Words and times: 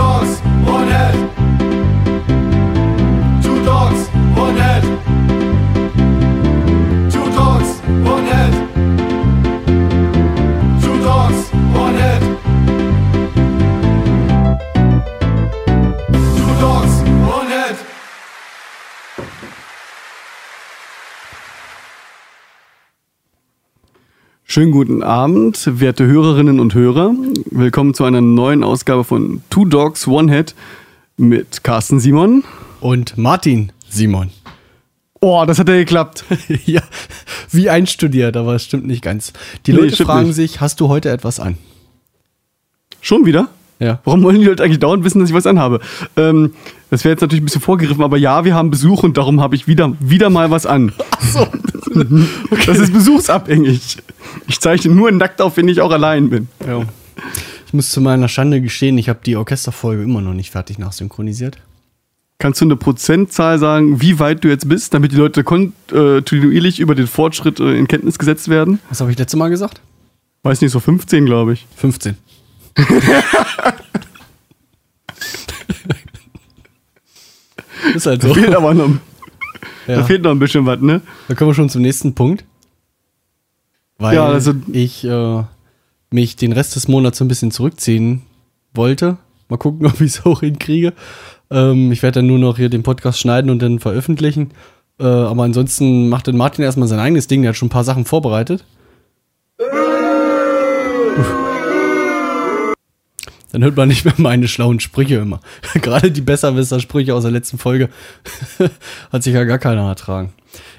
dogs, 0.00 0.40
one 0.64 0.88
head. 0.88 1.39
Schönen 24.52 24.72
guten 24.72 25.04
Abend, 25.04 25.62
werte 25.80 26.04
Hörerinnen 26.06 26.58
und 26.58 26.74
Hörer. 26.74 27.14
Willkommen 27.52 27.94
zu 27.94 28.02
einer 28.02 28.20
neuen 28.20 28.64
Ausgabe 28.64 29.04
von 29.04 29.44
Two 29.48 29.64
Dogs, 29.64 30.08
One 30.08 30.28
Head 30.32 30.56
mit 31.16 31.62
Carsten 31.62 32.00
Simon. 32.00 32.42
Und 32.80 33.16
Martin 33.16 33.70
Simon. 33.88 34.30
Oh, 35.20 35.44
das 35.46 35.60
hat 35.60 35.68
ja 35.68 35.76
geklappt. 35.76 36.24
ja, 36.66 36.82
wie 37.52 37.70
einstudiert, 37.70 38.36
aber 38.36 38.56
es 38.56 38.64
stimmt 38.64 38.88
nicht 38.88 39.02
ganz. 39.02 39.32
Die 39.66 39.72
Nee, 39.72 39.82
Leute 39.82 40.04
fragen 40.04 40.26
nicht. 40.26 40.34
sich, 40.34 40.60
hast 40.60 40.80
du 40.80 40.88
heute 40.88 41.10
etwas 41.10 41.38
an? 41.38 41.56
Schon 43.00 43.26
wieder? 43.26 43.50
Ja. 43.80 43.98
Warum 44.04 44.22
wollen 44.22 44.38
die 44.38 44.44
Leute 44.44 44.62
eigentlich 44.62 44.78
dauernd 44.78 45.04
wissen, 45.04 45.20
dass 45.20 45.30
ich 45.30 45.34
was 45.34 45.46
anhabe? 45.46 45.80
Ähm, 46.16 46.52
das 46.90 47.02
wäre 47.04 47.12
jetzt 47.12 47.22
natürlich 47.22 47.42
ein 47.42 47.46
bisschen 47.46 47.62
vorgegriffen, 47.62 48.04
aber 48.04 48.18
ja, 48.18 48.44
wir 48.44 48.54
haben 48.54 48.70
Besuch 48.70 49.02
und 49.02 49.16
darum 49.16 49.40
habe 49.40 49.56
ich 49.56 49.66
wieder, 49.66 49.92
wieder 50.00 50.30
mal 50.30 50.50
was 50.50 50.66
an. 50.66 50.92
Ach 51.10 51.20
so. 51.22 51.46
Das 52.66 52.78
ist 52.78 52.92
besuchsabhängig. 52.92 53.98
Ich 54.46 54.60
zeichne 54.60 54.94
nur 54.94 55.10
nackt 55.10 55.42
auf, 55.42 55.56
wenn 55.56 55.66
ich 55.66 55.80
auch 55.80 55.90
allein 55.90 56.30
bin. 56.30 56.46
ja. 56.64 56.82
Ich 57.66 57.74
muss 57.74 57.90
zu 57.90 58.00
meiner 58.00 58.26
Schande 58.28 58.60
gestehen, 58.60 58.98
ich 58.98 59.08
habe 59.08 59.20
die 59.24 59.36
Orchesterfolge 59.36 60.02
immer 60.02 60.20
noch 60.20 60.34
nicht 60.34 60.50
fertig 60.50 60.78
nachsynchronisiert. 60.78 61.58
Kannst 62.38 62.60
du 62.60 62.64
eine 62.64 62.74
Prozentzahl 62.74 63.58
sagen, 63.60 64.00
wie 64.00 64.18
weit 64.18 64.42
du 64.42 64.48
jetzt 64.48 64.68
bist, 64.68 64.92
damit 64.94 65.12
die 65.12 65.16
Leute 65.16 65.44
kontinuierlich 65.44 66.80
über 66.80 66.94
den 66.94 67.06
Fortschritt 67.06 67.60
äh, 67.60 67.76
in 67.76 67.86
Kenntnis 67.86 68.18
gesetzt 68.18 68.48
werden? 68.48 68.80
Was 68.88 69.00
habe 69.00 69.12
ich 69.12 69.18
letztes 69.18 69.38
Mal 69.38 69.50
gesagt? 69.50 69.80
Weiß 70.42 70.60
nicht, 70.60 70.72
so 70.72 70.80
15, 70.80 71.26
glaube 71.26 71.52
ich. 71.52 71.66
15. 71.76 72.16
ist 77.94 78.06
halt 78.06 78.22
so. 78.22 78.28
Da 78.28 78.34
fehlt 78.34 78.54
aber 78.54 78.74
noch, 78.74 78.90
da 79.86 79.92
Ja. 79.94 80.04
fehlt 80.04 80.22
noch 80.22 80.30
ein 80.30 80.38
bisschen 80.38 80.66
was, 80.66 80.80
ne? 80.80 81.00
Da 81.28 81.34
kommen 81.34 81.50
wir 81.50 81.54
schon 81.54 81.68
zum 81.68 81.82
nächsten 81.82 82.14
Punkt. 82.14 82.44
Weil 83.98 84.16
Ja, 84.16 84.26
also- 84.26 84.54
ich 84.72 85.04
äh, 85.04 85.42
mich 86.10 86.36
den 86.36 86.52
Rest 86.52 86.76
des 86.76 86.88
Monats 86.88 87.18
so 87.18 87.24
ein 87.24 87.28
bisschen 87.28 87.50
zurückziehen 87.50 88.22
wollte. 88.74 89.16
Mal 89.48 89.56
gucken, 89.58 89.86
ob 89.86 90.00
ich 90.00 90.16
es 90.16 90.24
auch 90.26 90.40
hinkriege. 90.40 90.92
Ähm, 91.50 91.92
ich 91.92 92.02
werde 92.02 92.20
dann 92.20 92.26
nur 92.26 92.38
noch 92.38 92.56
hier 92.56 92.68
den 92.68 92.82
Podcast 92.82 93.18
schneiden 93.20 93.50
und 93.50 93.60
dann 93.60 93.78
veröffentlichen. 93.80 94.52
Äh, 94.98 95.04
aber 95.04 95.44
ansonsten 95.44 96.08
macht 96.08 96.28
dann 96.28 96.36
Martin 96.36 96.64
erstmal 96.64 96.88
sein 96.88 97.00
eigenes 97.00 97.26
Ding. 97.26 97.42
Der 97.42 97.50
hat 97.50 97.56
schon 97.56 97.66
ein 97.66 97.70
paar 97.70 97.84
Sachen 97.84 98.04
vorbereitet. 98.04 98.64
Uff. 101.18 101.49
Dann 103.52 103.64
hört 103.64 103.76
man 103.76 103.88
nicht 103.88 104.04
mehr 104.04 104.14
meine 104.16 104.48
schlauen 104.48 104.80
Sprüche 104.80 105.16
immer. 105.16 105.40
Gerade 105.74 106.10
die 106.10 106.20
Besserwisser-Sprüche 106.20 107.14
aus 107.14 107.22
der 107.22 107.32
letzten 107.32 107.58
Folge 107.58 107.88
hat 109.12 109.22
sich 109.22 109.34
ja 109.34 109.44
gar 109.44 109.58
keiner 109.58 109.88
ertragen. 109.88 110.32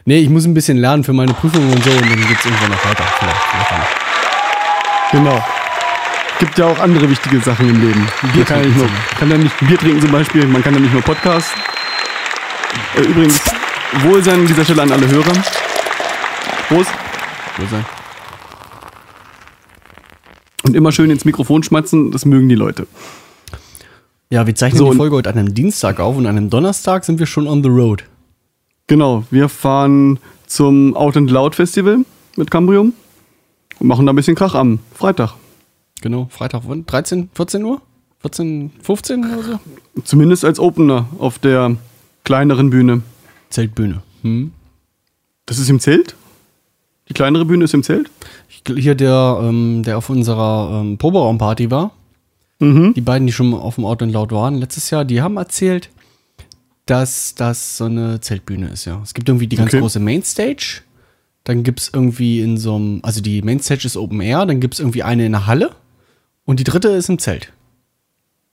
Nee, 0.05 0.19
ich 0.19 0.29
muss 0.29 0.45
ein 0.45 0.53
bisschen 0.53 0.77
lernen 0.77 1.03
für 1.03 1.13
meine 1.13 1.33
Prüfungen 1.33 1.71
und 1.71 1.83
so 1.83 1.91
und 1.91 2.01
dann 2.01 2.27
geht's 2.27 2.45
irgendwann 2.45 2.71
noch 2.71 2.85
weiter. 2.85 3.03
Vielleicht, 3.19 3.41
vielleicht. 3.67 4.01
Genau. 5.11 5.43
Gibt 6.39 6.57
ja 6.57 6.65
auch 6.65 6.79
andere 6.79 7.09
wichtige 7.09 7.39
Sachen 7.39 7.69
im 7.69 7.79
Leben. 7.81 8.07
Man 8.21 8.45
kann 8.45 8.61
ja 8.61 8.65
nicht 8.65 8.77
nur, 8.77 8.89
kann 9.19 9.29
ja 9.29 9.37
nicht 9.37 9.59
Bier 9.59 9.77
trinken 9.77 10.01
zum 10.01 10.11
Beispiel, 10.11 10.47
man 10.47 10.63
kann 10.63 10.73
ja 10.73 10.79
nicht 10.79 10.93
nur 10.93 11.03
Podcast. 11.03 11.51
Äh, 12.95 13.01
übrigens, 13.01 13.39
Wohlsein 13.99 14.39
an 14.39 14.47
dieser 14.47 14.63
Stelle 14.63 14.81
an 14.81 14.91
alle 14.91 15.07
Hörer. 15.07 15.33
Prost. 16.67 16.91
Wo 17.57 17.65
sein? 17.67 17.85
Und 20.63 20.75
immer 20.75 20.91
schön 20.91 21.09
ins 21.09 21.25
Mikrofon 21.25 21.63
schmatzen, 21.63 22.11
das 22.11 22.25
mögen 22.25 22.49
die 22.49 22.55
Leute. 22.55 22.87
Ja, 24.29 24.47
wir 24.47 24.55
zeichnen 24.55 24.77
So, 24.77 24.91
die 24.91 24.97
Folge 24.97 25.15
heute 25.15 25.29
an 25.29 25.37
einem 25.37 25.53
Dienstag 25.53 25.99
auf 25.99 26.15
und 26.15 26.25
an 26.25 26.37
einem 26.37 26.49
Donnerstag 26.49 27.03
sind 27.03 27.19
wir 27.19 27.25
schon 27.25 27.47
on 27.47 27.63
the 27.63 27.69
road. 27.69 28.03
Genau, 28.87 29.25
wir 29.31 29.49
fahren 29.49 30.19
zum 30.47 30.95
Out 30.95 31.17
and 31.17 31.31
Loud 31.31 31.55
Festival 31.55 31.99
mit 32.37 32.51
Cambrium 32.51 32.93
und 33.79 33.87
machen 33.87 34.05
da 34.05 34.13
ein 34.13 34.15
bisschen 34.15 34.35
Krach 34.35 34.55
am 34.55 34.79
Freitag. 34.93 35.33
Genau, 36.01 36.27
Freitag, 36.29 36.63
wann? 36.65 36.85
13, 36.85 37.29
14 37.33 37.63
Uhr? 37.63 37.81
14, 38.21 38.71
15 38.81 39.25
oder 39.25 39.43
so? 39.43 39.59
Zumindest 40.03 40.45
als 40.45 40.59
Opener 40.59 41.07
auf 41.17 41.39
der 41.39 41.75
kleineren 42.23 42.69
Bühne. 42.69 43.01
Zeltbühne. 43.49 44.01
Hm? 44.21 44.51
Das 45.45 45.59
ist 45.59 45.69
im 45.69 45.79
Zelt? 45.79 46.15
Die 47.11 47.13
kleinere 47.13 47.43
Bühne 47.43 47.65
ist 47.65 47.73
im 47.73 47.83
Zelt? 47.83 48.09
Hier 48.65 48.95
der, 48.95 49.37
ähm, 49.43 49.83
der 49.83 49.97
auf 49.97 50.09
unserer 50.09 50.79
ähm, 50.81 50.97
Proberaumparty 50.97 51.69
war, 51.69 51.91
Mhm. 52.59 52.93
die 52.93 53.01
beiden, 53.01 53.27
die 53.27 53.33
schon 53.33 53.53
auf 53.53 53.75
dem 53.75 53.83
Out 53.83 54.01
and 54.01 54.13
Loud 54.13 54.31
waren 54.31 54.55
letztes 54.55 54.89
Jahr, 54.91 55.03
die 55.03 55.21
haben 55.21 55.35
erzählt, 55.35 55.89
dass 56.85 57.35
das 57.35 57.75
so 57.75 57.83
eine 57.85 58.21
Zeltbühne 58.21 58.69
ist, 58.69 58.85
ja. 58.85 59.01
Es 59.03 59.13
gibt 59.13 59.27
irgendwie 59.27 59.47
die 59.47 59.57
ganz 59.57 59.71
Okay. 59.73 59.81
große 59.81 59.99
Mainstage, 59.99 60.83
dann 61.43 61.63
gibt 61.63 61.81
es 61.81 61.89
irgendwie 61.93 62.39
in 62.39 62.55
so 62.57 62.75
einem, 62.77 62.99
also 63.03 63.19
die 63.19 63.41
Mainstage 63.41 63.85
ist 63.85 63.97
Open 63.97 64.21
Air, 64.21 64.45
dann 64.45 64.61
gibt 64.61 64.75
es 64.75 64.79
irgendwie 64.79 65.03
eine 65.03 65.25
in 65.25 65.33
der 65.33 65.47
Halle 65.47 65.71
und 66.45 66.61
die 66.61 66.63
dritte 66.63 66.87
ist 66.89 67.09
im 67.09 67.19
Zelt. 67.19 67.51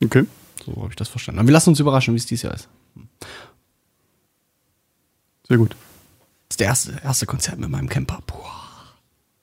Okay. 0.03 0.25
So 0.67 0.75
habe 0.77 0.89
ich 0.91 0.97
das 0.97 1.09
verstanden. 1.09 1.39
Aber 1.39 1.47
wir 1.49 1.53
lassen 1.53 1.69
uns 1.71 1.79
überraschen, 1.79 2.13
wie 2.15 2.19
es 2.19 2.27
dieses 2.27 2.43
Jahr 2.43 2.55
ist. 2.55 2.69
Sehr 5.47 5.59
gut. 5.59 5.77
Das 6.59 6.81
ist 6.81 6.89
der 6.89 6.95
erste, 6.95 7.07
erste 7.07 7.27
Konzert 7.27 7.59
mit 7.61 7.71
meinem 7.71 7.89
Camper. 7.89 8.19
Boah. 8.27 8.53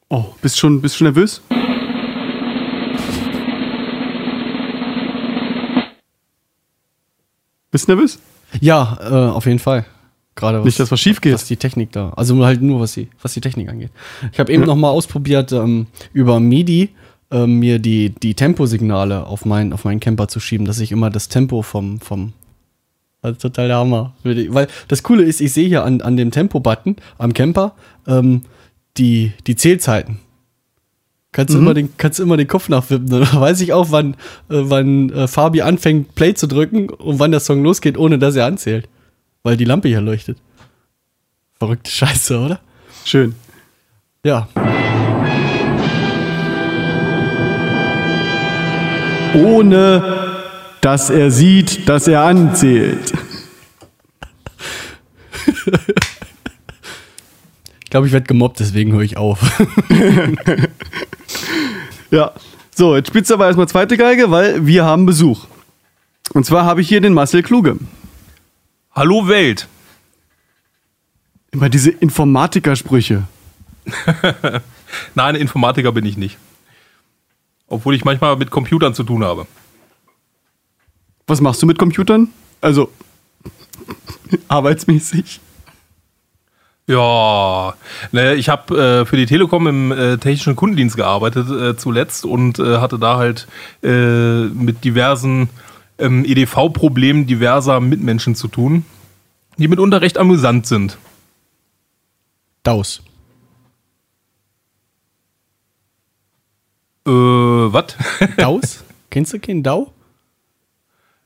Oh, 0.10 0.26
bist 0.42 0.60
schon, 0.60 0.82
bist 0.82 0.98
schon 0.98 1.06
nervös? 1.06 1.42
Bist 7.72 7.88
du 7.88 7.94
nervös? 7.94 8.20
Ja, 8.60 8.98
äh, 9.02 9.32
auf 9.32 9.46
jeden 9.46 9.60
Fall. 9.60 9.86
Gerade 10.36 10.60
was, 10.60 10.66
Nicht, 10.66 10.80
dass 10.80 10.92
was 10.92 11.00
schief 11.00 11.22
geht. 11.22 11.34
was 11.34 11.46
die 11.46 11.56
Technik 11.56 11.94
da. 11.94 12.10
Also 12.18 12.44
halt 12.46 12.62
nur, 12.62 12.82
was 12.82 12.94
die, 12.94 13.08
was 13.22 13.34
die 13.34 13.42
Technik 13.42 13.70
angeht. 13.70 13.92
Ich 14.34 14.40
habe 14.40 14.52
eben 14.52 14.64
noch 14.66 14.76
mal 14.76 14.90
ausprobiert, 14.90 15.54
ähm, 15.54 15.88
über 16.12 16.42
MIDI 16.42 16.90
ähm, 17.32 17.60
mir 17.60 17.80
die, 17.80 18.10
die 18.10 18.34
Temposignale 18.34 19.26
auf, 19.26 19.46
mein, 19.46 19.72
auf 19.72 19.86
meinen 19.86 20.02
Camper 20.02 20.28
zu 20.28 20.42
schieben, 20.42 20.66
dass 20.66 20.80
ich 20.80 20.92
immer 20.92 21.10
das 21.10 21.30
Tempo 21.30 21.62
vom, 21.62 22.02
vom 22.02 22.34
also 23.26 23.50
total 23.50 23.68
der 23.68 23.78
Hammer. 23.78 24.14
Weil 24.24 24.68
das 24.88 25.04
Coole 25.04 25.24
ist, 25.24 25.42
ich 25.42 25.52
sehe 25.52 25.68
hier 25.68 25.84
an, 25.84 26.02
an 26.02 26.18
dem 26.18 26.32
Tempo-Button 26.32 26.96
am 27.18 27.34
Camper 27.34 27.74
ähm, 28.08 28.44
die, 28.98 29.34
die 29.48 29.56
Zählzeiten. 29.56 30.20
Kannst 31.32 31.54
du 31.54 31.58
immer 31.58 31.74
den, 31.74 31.90
kannst 31.98 32.20
du 32.20 32.24
immer 32.24 32.38
den 32.38 32.48
Kopf 32.48 32.70
nachwippen. 32.70 33.10
Dann 33.10 33.22
weiß 33.34 33.60
ich 33.60 33.74
auch, 33.74 33.92
wann, 33.92 34.14
äh, 34.50 34.62
wann 34.62 35.10
äh, 35.10 35.28
Fabi 35.28 35.62
anfängt, 35.62 36.16
Play 36.16 36.34
zu 36.34 36.48
drücken 36.48 36.90
und 36.90 37.20
wann 37.20 37.32
der 37.32 37.42
Song 37.42 37.62
losgeht, 37.62 37.98
ohne 37.98 38.18
dass 38.18 38.38
er 38.38 38.46
anzählt. 38.46 38.88
Weil 39.44 39.58
die 39.58 39.66
Lampe 39.66 39.90
hier 39.90 40.02
leuchtet. 40.02 40.38
Verrückte 41.60 41.92
Scheiße, 41.92 42.40
oder? 42.40 42.60
Schön. 43.04 43.36
Ja. 44.24 44.48
Ohne, 49.36 50.25
dass 50.86 51.10
er 51.10 51.32
sieht, 51.32 51.90
dass 51.90 52.08
er 52.08 52.22
anzählt. 52.22 53.12
Ich 57.84 57.90
glaube, 57.90 58.06
ich 58.06 58.14
werde 58.14 58.28
gemobbt, 58.28 58.60
deswegen 58.60 58.92
höre 58.92 59.02
ich 59.02 59.18
auf. 59.18 59.40
Ja. 62.12 62.34
So, 62.76 62.96
jetzt 62.96 63.08
spielst 63.08 63.32
du 63.32 63.34
aber 63.34 63.48
erstmal 63.48 63.68
zweite 63.68 63.98
Geige, 63.98 64.30
weil 64.30 64.68
wir 64.68 64.86
haben 64.86 65.08
Besuch. 65.08 65.48
Und 66.34 66.46
zwar 66.46 66.66
habe 66.66 66.82
ich 66.82 66.88
hier 66.88 67.02
den 67.02 67.14
Marcel 67.14 67.42
Kluge. 67.42 67.78
Hallo 68.92 69.28
Welt. 69.28 69.68
Immer 71.50 71.70
diese 71.70 71.90
Informatikersprüche. 71.90 73.24
Nein, 75.16 75.36
Informatiker 75.36 75.92
bin 75.94 76.06
ich 76.06 76.16
nicht. 76.16 76.38
Obwohl 77.68 77.96
ich 77.96 78.06
manchmal 78.06 78.36
mit 78.36 78.52
Computern 78.52 78.94
zu 78.94 79.04
tun 79.04 79.24
habe. 79.24 79.48
Was 81.28 81.42
machst 81.42 81.62
du 81.62 81.66
mit 81.66 81.80
Computern? 81.80 82.30
Also, 82.62 82.90
arbeitsmäßig. 84.48 85.40
Ja, 86.88 87.74
ne, 88.12 88.36
ich 88.36 88.48
habe 88.50 88.78
äh, 89.02 89.06
für 89.06 89.18
die 89.18 89.26
Telekom 89.26 89.66
im 89.66 89.92
äh, 89.92 90.18
technischen 90.18 90.56
Kundendienst 90.56 90.96
gearbeitet 90.96 91.50
äh, 91.50 91.76
zuletzt 91.76 92.26
und 92.26 92.60
äh, 92.60 92.78
hatte 92.78 93.00
da 93.00 93.18
halt 93.18 93.48
äh, 93.82 94.46
mit 94.46 94.84
diversen 94.84 95.50
ähm, 95.98 96.24
EDV-Problemen 96.26 97.26
diverser 97.26 97.80
Mitmenschen 97.80 98.36
zu 98.36 98.48
tun, 98.48 98.86
die 99.58 99.68
mitunter 99.68 100.02
recht 100.02 100.20
amüsant 100.20 100.68
sind. 100.68 101.00
Daus. 102.62 103.02
Äh, 107.08 107.12
was? 107.12 107.96
Daus? 108.38 108.84
Kennst 109.10 109.34
du 109.34 109.40
keinen 109.40 109.64
Dau? 109.64 109.95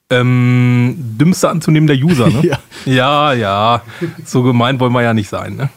Ähm, 0.10 0.96
dümmste 0.98 1.50
anzunehmender 1.50 1.94
User, 1.94 2.30
ne? 2.30 2.42
Ja. 2.46 2.60
ja, 2.86 3.34
ja. 3.34 3.82
So 4.26 4.44
gemein 4.44 4.80
wollen 4.80 4.94
wir 4.94 5.04
ja 5.04 5.14
nicht 5.14 5.30
sein, 5.30 5.56
ne? 5.56 5.70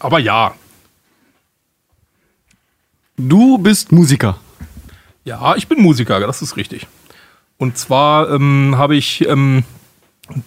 Aber 0.00 0.18
ja, 0.18 0.54
Du 3.28 3.58
bist 3.58 3.92
Musiker. 3.92 4.38
Ja, 5.24 5.54
ich 5.54 5.68
bin 5.68 5.82
Musiker, 5.82 6.20
das 6.20 6.40
ist 6.40 6.56
richtig. 6.56 6.86
Und 7.58 7.76
zwar 7.76 8.30
ähm, 8.30 8.76
habe 8.78 8.96
ich 8.96 9.28
ähm, 9.28 9.64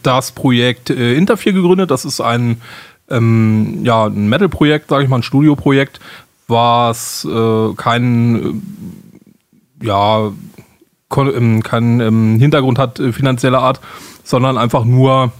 das 0.01 0.31
Projekt 0.31 0.89
äh, 0.89 1.13
Interfear 1.13 1.53
gegründet. 1.53 1.91
Das 1.91 2.03
ist 2.03 2.19
ein, 2.19 2.61
ähm, 3.09 3.81
ja, 3.83 4.05
ein 4.05 4.27
Metal-Projekt, 4.27 4.89
sage 4.89 5.03
ich 5.03 5.09
mal, 5.09 5.17
ein 5.17 5.23
Studioprojekt, 5.23 5.99
was 6.47 7.25
äh, 7.25 7.73
keinen 7.75 8.63
äh, 9.81 9.85
ja, 9.85 10.31
keinen 11.13 11.99
ähm, 11.99 12.39
Hintergrund 12.39 12.79
hat 12.79 12.99
äh, 12.99 13.13
finanzieller 13.13 13.59
Art, 13.59 13.79
sondern 14.23 14.57
einfach 14.57 14.85
nur 14.85 15.31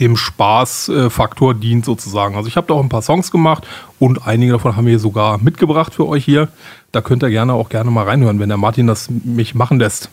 dem 0.00 0.16
Spaßfaktor 0.16 1.54
dient 1.54 1.84
sozusagen. 1.84 2.36
Also 2.36 2.48
ich 2.48 2.56
habe 2.56 2.66
da 2.66 2.74
auch 2.74 2.82
ein 2.82 2.88
paar 2.88 3.02
Songs 3.02 3.30
gemacht 3.30 3.66
und 3.98 4.26
einige 4.26 4.52
davon 4.52 4.76
haben 4.76 4.86
wir 4.86 4.98
sogar 4.98 5.38
mitgebracht 5.38 5.94
für 5.94 6.08
euch 6.08 6.24
hier. 6.24 6.48
Da 6.92 7.00
könnt 7.00 7.22
ihr 7.22 7.30
gerne 7.30 7.54
auch 7.54 7.68
gerne 7.68 7.90
mal 7.90 8.04
reinhören, 8.04 8.38
wenn 8.40 8.48
der 8.48 8.58
Martin 8.58 8.86
das 8.86 9.10
mich 9.10 9.54
machen 9.54 9.78
lässt. 9.78 10.10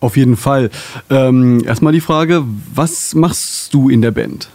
Auf 0.00 0.16
jeden 0.16 0.36
Fall. 0.36 0.70
Ähm, 1.10 1.64
erstmal 1.64 1.92
die 1.92 2.00
Frage, 2.00 2.44
was 2.74 3.14
machst 3.14 3.72
du 3.72 3.88
in 3.88 4.02
der 4.02 4.10
Band? 4.10 4.48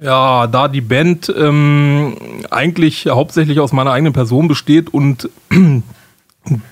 Ja, 0.00 0.46
da 0.46 0.68
die 0.68 0.80
Band 0.80 1.32
ähm, 1.36 2.16
eigentlich 2.50 3.06
hauptsächlich 3.06 3.60
aus 3.60 3.72
meiner 3.72 3.92
eigenen 3.92 4.12
Person 4.12 4.48
besteht 4.48 4.92
und 4.92 5.28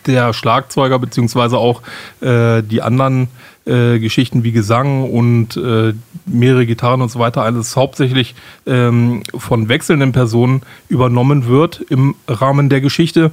der 0.06 0.32
Schlagzeuger 0.32 0.98
beziehungsweise 0.98 1.58
auch 1.58 1.82
äh, 2.20 2.62
die 2.62 2.82
anderen 2.82 3.28
äh, 3.66 3.98
Geschichten 3.98 4.42
wie 4.42 4.52
Gesang 4.52 5.08
und 5.10 5.56
äh, 5.56 5.94
mehrere 6.26 6.66
Gitarren 6.66 7.02
und 7.02 7.10
so 7.10 7.18
weiter, 7.18 7.42
alles 7.42 7.76
hauptsächlich 7.76 8.34
ähm, 8.66 9.22
von 9.36 9.68
wechselnden 9.68 10.12
Personen 10.12 10.62
übernommen 10.88 11.46
wird 11.46 11.80
im 11.88 12.14
Rahmen 12.26 12.68
der 12.68 12.80
Geschichte. 12.80 13.30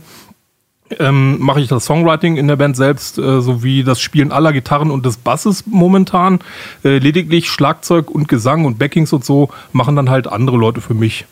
Ähm, 0.99 1.39
mache 1.39 1.59
ich 1.59 1.67
das 1.67 1.85
Songwriting 1.85 2.37
in 2.37 2.47
der 2.47 2.55
Band 2.55 2.77
selbst 2.77 3.17
äh, 3.17 3.41
sowie 3.41 3.83
das 3.83 3.99
Spielen 3.99 4.31
aller 4.31 4.53
Gitarren 4.53 4.89
und 4.89 5.05
des 5.05 5.17
Basses 5.17 5.65
momentan. 5.65 6.39
Äh, 6.85 6.99
lediglich 6.99 7.49
Schlagzeug 7.49 8.09
und 8.09 8.29
Gesang 8.29 8.63
und 8.63 8.79
Backings 8.79 9.11
und 9.11 9.25
so 9.25 9.49
machen 9.73 9.97
dann 9.97 10.09
halt 10.09 10.27
andere 10.27 10.55
Leute 10.55 10.79
für 10.79 10.93
mich. 10.93 11.25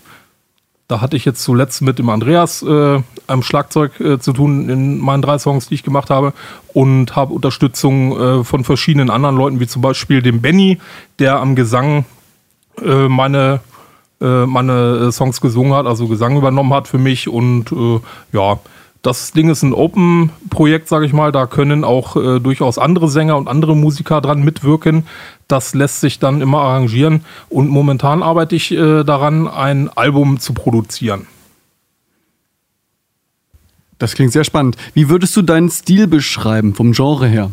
Da 0.88 1.02
hatte 1.02 1.18
ich 1.18 1.26
jetzt 1.26 1.44
zuletzt 1.44 1.82
mit 1.82 1.98
dem 1.98 2.10
Andreas 2.10 2.62
äh, 2.62 3.02
am 3.26 3.42
Schlagzeug 3.42 4.00
äh, 4.00 4.20
zu 4.20 4.34
tun 4.34 4.70
in 4.70 5.00
meinen 5.00 5.24
drei 5.24 5.40
Songs, 5.40 5.68
die 5.68 5.74
ich 5.74 5.84
gemacht 5.84 6.12
habe 6.12 6.32
und 6.74 7.16
habe 7.16 7.34
Unterstützung 7.34 8.20
äh, 8.20 8.44
von 8.44 8.64
verschiedenen 8.64 9.10
anderen 9.10 9.36
Leuten, 9.36 9.60
wie 9.60 9.66
zum 9.66 9.82
Beispiel 9.82 10.22
dem 10.22 10.42
Benny, 10.42 10.80
der 11.18 11.40
am 11.40 11.56
Gesang 11.56 12.06
äh, 12.84 13.08
meine, 13.08 13.62
äh, 14.22 14.46
meine 14.46 15.08
äh, 15.08 15.12
Songs 15.12 15.42
gesungen 15.42 15.74
hat, 15.74 15.88
also 15.88 16.08
Gesang 16.08 16.38
übernommen 16.38 16.74
hat 16.74 16.88
für 16.88 17.00
mich 17.00 17.28
und 17.28 17.74
ja, 18.32 18.60
das 19.06 19.32
Ding 19.34 19.50
ist 19.50 19.62
ein 19.62 19.74
Open-Projekt, 19.74 20.88
sage 20.88 21.06
ich 21.06 21.14
mal. 21.14 21.32
Da 21.32 21.46
können 21.46 21.84
auch 21.84 22.16
äh, 22.16 22.40
durchaus 22.40 22.80
andere 22.80 23.08
Sänger 23.08 23.38
und 23.38 23.48
andere 23.48 23.76
Musiker 23.76 24.20
dran 24.20 24.44
mitwirken. 24.44 25.06
Das 25.48 25.76
lässt 25.76 26.02
sich 26.02 26.18
dann 26.18 26.42
immer 26.42 26.62
arrangieren. 26.62 27.24
Und 27.50 27.70
momentan 27.70 28.24
arbeite 28.24 28.56
ich 28.56 28.72
äh, 28.72 29.04
daran, 29.04 29.48
ein 29.48 29.90
Album 29.96 30.40
zu 30.40 30.54
produzieren. 30.54 31.28
Das 34.00 34.16
klingt 34.16 34.34
sehr 34.34 34.44
spannend. 34.44 34.76
Wie 34.94 35.08
würdest 35.10 35.36
du 35.38 35.42
deinen 35.42 35.70
Stil 35.70 36.08
beschreiben, 36.08 36.74
vom 36.74 36.92
Genre 36.92 37.28
her? 37.28 37.52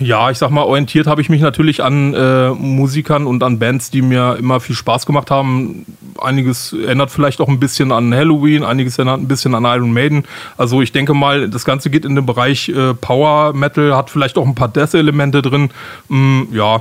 Ja, 0.00 0.30
ich 0.30 0.38
sag 0.38 0.50
mal, 0.50 0.62
orientiert 0.62 1.08
habe 1.08 1.20
ich 1.20 1.28
mich 1.28 1.40
natürlich 1.40 1.82
an 1.82 2.14
äh, 2.14 2.50
Musikern 2.50 3.26
und 3.26 3.42
an 3.42 3.58
Bands, 3.58 3.90
die 3.90 4.00
mir 4.00 4.36
immer 4.38 4.60
viel 4.60 4.76
Spaß 4.76 5.06
gemacht 5.06 5.28
haben. 5.28 5.86
Einiges 6.20 6.72
erinnert 6.72 7.10
vielleicht 7.10 7.40
auch 7.40 7.48
ein 7.48 7.58
bisschen 7.58 7.90
an 7.90 8.14
Halloween, 8.14 8.62
einiges 8.62 8.96
erinnert 8.96 9.20
ein 9.20 9.26
bisschen 9.26 9.56
an 9.56 9.64
Iron 9.64 9.92
Maiden. 9.92 10.22
Also 10.56 10.82
ich 10.82 10.92
denke 10.92 11.14
mal, 11.14 11.50
das 11.50 11.64
Ganze 11.64 11.90
geht 11.90 12.04
in 12.04 12.14
den 12.14 12.26
Bereich 12.26 12.68
äh, 12.68 12.94
Power 12.94 13.52
Metal, 13.54 13.96
hat 13.96 14.08
vielleicht 14.08 14.38
auch 14.38 14.46
ein 14.46 14.54
paar 14.54 14.68
Death-Elemente 14.68 15.42
drin. 15.42 15.70
Mm, 16.08 16.42
ja, 16.52 16.80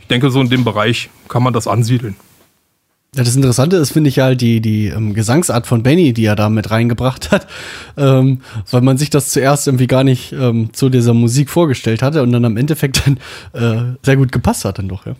ich 0.00 0.08
denke, 0.08 0.28
so 0.30 0.40
in 0.40 0.50
dem 0.50 0.64
Bereich 0.64 1.10
kann 1.28 1.44
man 1.44 1.52
das 1.52 1.68
ansiedeln. 1.68 2.16
Ja, 3.14 3.24
das 3.24 3.36
Interessante 3.36 3.76
ist, 3.76 3.92
finde 3.92 4.08
ich 4.08 4.16
ja 4.16 4.24
halt 4.24 4.42
die, 4.42 4.60
die 4.60 4.88
ähm, 4.88 5.14
Gesangsart 5.14 5.66
von 5.66 5.82
Benny, 5.82 6.12
die 6.12 6.26
er 6.26 6.36
da 6.36 6.50
mit 6.50 6.70
reingebracht 6.70 7.30
hat, 7.30 7.46
ähm, 7.96 8.42
weil 8.70 8.82
man 8.82 8.98
sich 8.98 9.08
das 9.08 9.30
zuerst 9.30 9.66
irgendwie 9.66 9.86
gar 9.86 10.04
nicht 10.04 10.32
ähm, 10.32 10.74
zu 10.74 10.90
dieser 10.90 11.14
Musik 11.14 11.48
vorgestellt 11.48 12.02
hatte 12.02 12.22
und 12.22 12.32
dann 12.32 12.44
am 12.44 12.58
Endeffekt 12.58 13.02
dann 13.06 13.18
äh, 13.54 13.96
sehr 14.02 14.16
gut 14.16 14.30
gepasst 14.30 14.64
hat 14.66 14.78
dann 14.78 14.88
doch, 14.88 15.06
ja. 15.06 15.14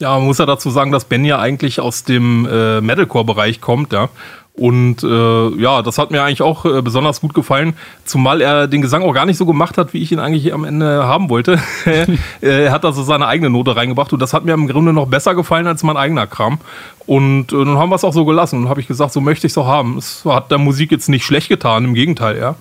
Ja, 0.00 0.16
man 0.18 0.26
muss 0.26 0.38
ja 0.38 0.46
dazu 0.46 0.70
sagen, 0.70 0.90
dass 0.90 1.04
Ben 1.04 1.24
ja 1.24 1.38
eigentlich 1.38 1.78
aus 1.78 2.02
dem 2.02 2.46
äh, 2.50 2.80
Metalcore-Bereich 2.80 3.60
kommt, 3.60 3.92
ja. 3.92 4.08
Und 4.54 5.02
äh, 5.02 5.48
ja, 5.60 5.80
das 5.80 5.96
hat 5.96 6.10
mir 6.10 6.22
eigentlich 6.22 6.42
auch 6.42 6.66
äh, 6.66 6.82
besonders 6.82 7.22
gut 7.22 7.32
gefallen, 7.32 7.74
zumal 8.04 8.42
er 8.42 8.66
den 8.66 8.82
Gesang 8.82 9.02
auch 9.02 9.14
gar 9.14 9.24
nicht 9.24 9.38
so 9.38 9.46
gemacht 9.46 9.78
hat, 9.78 9.94
wie 9.94 10.02
ich 10.02 10.12
ihn 10.12 10.18
eigentlich 10.18 10.52
am 10.52 10.64
Ende 10.64 11.04
haben 11.04 11.30
wollte. 11.30 11.58
er 12.42 12.70
hat 12.70 12.84
also 12.84 13.02
seine 13.02 13.28
eigene 13.28 13.48
Note 13.48 13.74
reingebracht 13.74 14.12
und 14.12 14.20
das 14.20 14.34
hat 14.34 14.44
mir 14.44 14.52
im 14.52 14.68
Grunde 14.68 14.92
noch 14.92 15.06
besser 15.06 15.34
gefallen 15.34 15.66
als 15.66 15.82
mein 15.84 15.96
eigener 15.96 16.26
Kram. 16.26 16.58
Und 17.06 17.52
äh, 17.52 17.64
dann 17.64 17.78
haben 17.78 17.88
wir 17.88 17.96
es 17.96 18.04
auch 18.04 18.12
so 18.12 18.26
gelassen 18.26 18.58
und 18.58 18.68
habe 18.68 18.80
ich 18.80 18.88
gesagt, 18.88 19.14
so 19.14 19.22
möchte 19.22 19.46
ich 19.46 19.54
es 19.54 19.58
auch 19.58 19.66
haben. 19.66 19.96
Es 19.96 20.22
hat 20.26 20.50
der 20.50 20.58
Musik 20.58 20.92
jetzt 20.92 21.08
nicht 21.08 21.24
schlecht 21.24 21.48
getan, 21.48 21.84
im 21.84 21.94
Gegenteil, 21.94 22.38
ja. 22.38 22.56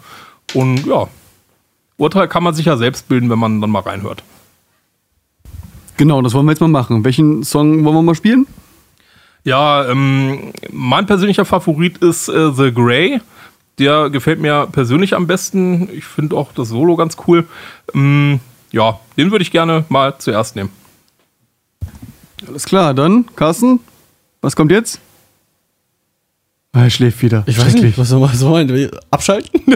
Und 0.54 0.86
ja, 0.86 1.08
Urteil 1.98 2.30
kann 2.30 2.44
man 2.44 2.54
sich 2.54 2.66
ja 2.66 2.78
selbst 2.78 3.10
bilden, 3.10 3.30
wenn 3.30 3.40
man 3.40 3.60
dann 3.60 3.70
mal 3.70 3.82
reinhört. 3.82 4.24
Genau, 5.98 6.22
das 6.22 6.34
wollen 6.34 6.46
wir 6.46 6.54
jetzt 6.54 6.62
mal 6.62 6.68
machen. 6.68 7.04
Welchen 7.04 7.44
Song 7.44 7.84
wollen 7.84 7.96
wir 7.96 8.02
mal 8.02 8.16
spielen? 8.16 8.48
Ja, 9.44 9.90
ähm, 9.90 10.54
mein 10.72 11.06
persönlicher 11.06 11.46
Favorit 11.46 11.98
ist 11.98 12.28
äh, 12.30 12.52
The 12.52 12.72
Grey. 12.74 13.20
Der 13.80 14.10
gefällt 14.10 14.40
mir 14.40 14.68
persönlich 14.72 15.16
am 15.16 15.26
besten. 15.28 15.90
Ich 15.92 16.06
finde 16.06 16.36
auch 16.36 16.52
das 16.54 16.70
Solo 16.70 16.96
ganz 16.96 17.18
cool. 17.28 17.48
Ähm, 17.96 18.40
ja, 18.72 19.00
den 19.18 19.32
würde 19.32 19.44
ich 19.44 19.52
gerne 19.52 19.86
mal 19.90 20.16
zuerst 20.20 20.56
nehmen. 20.56 20.70
Alles 22.48 22.66
klar, 22.66 22.94
dann, 22.94 23.26
Carsten, 23.36 23.80
was 24.42 24.56
kommt 24.56 24.72
jetzt? 24.72 25.00
Ah, 26.74 26.84
Er 26.84 26.90
schläft 26.90 27.22
wieder. 27.22 27.44
Ich 27.48 27.60
weiß 27.60 27.74
nicht, 27.76 27.98
was 27.98 28.10
soll 28.10 28.20
man 28.20 28.34
so 28.36 28.50
meinen? 28.50 28.90
Abschalten? 29.10 29.62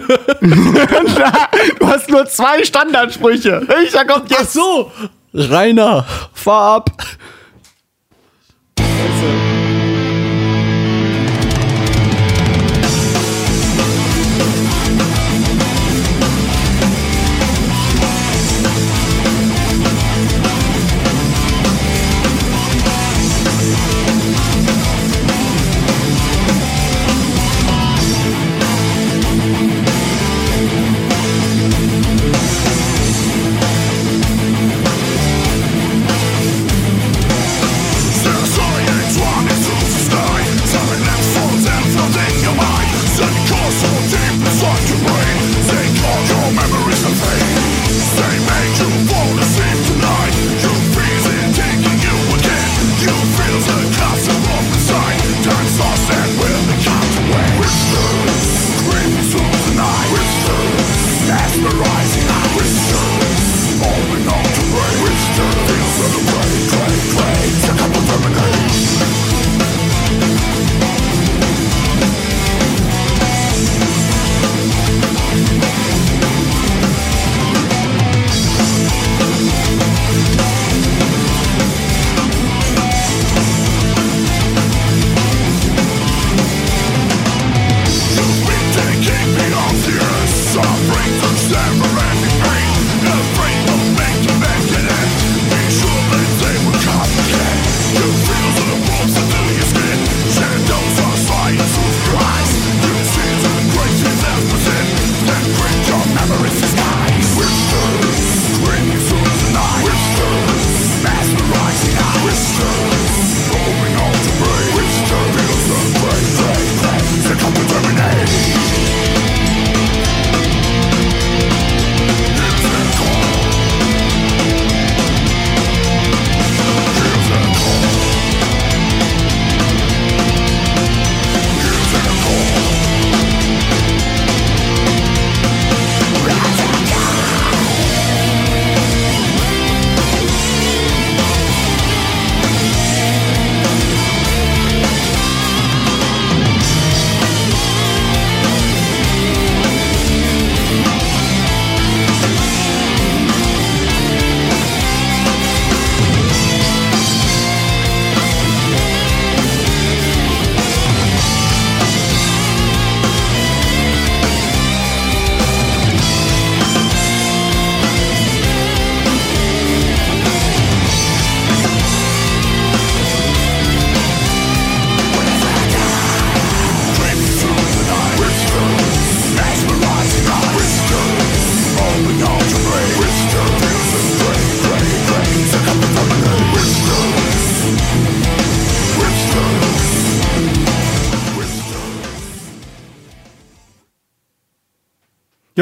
Du 1.78 1.86
hast 1.86 2.08
nur 2.10 2.26
zwei 2.26 2.64
Standardsprüche. 2.64 3.62
Welcher 3.66 4.04
kommt 4.04 4.32
Ach 4.36 4.44
so! 4.44 4.90
Rainer, 5.34 6.06
fahr 6.32 6.76
ab! 6.76 6.90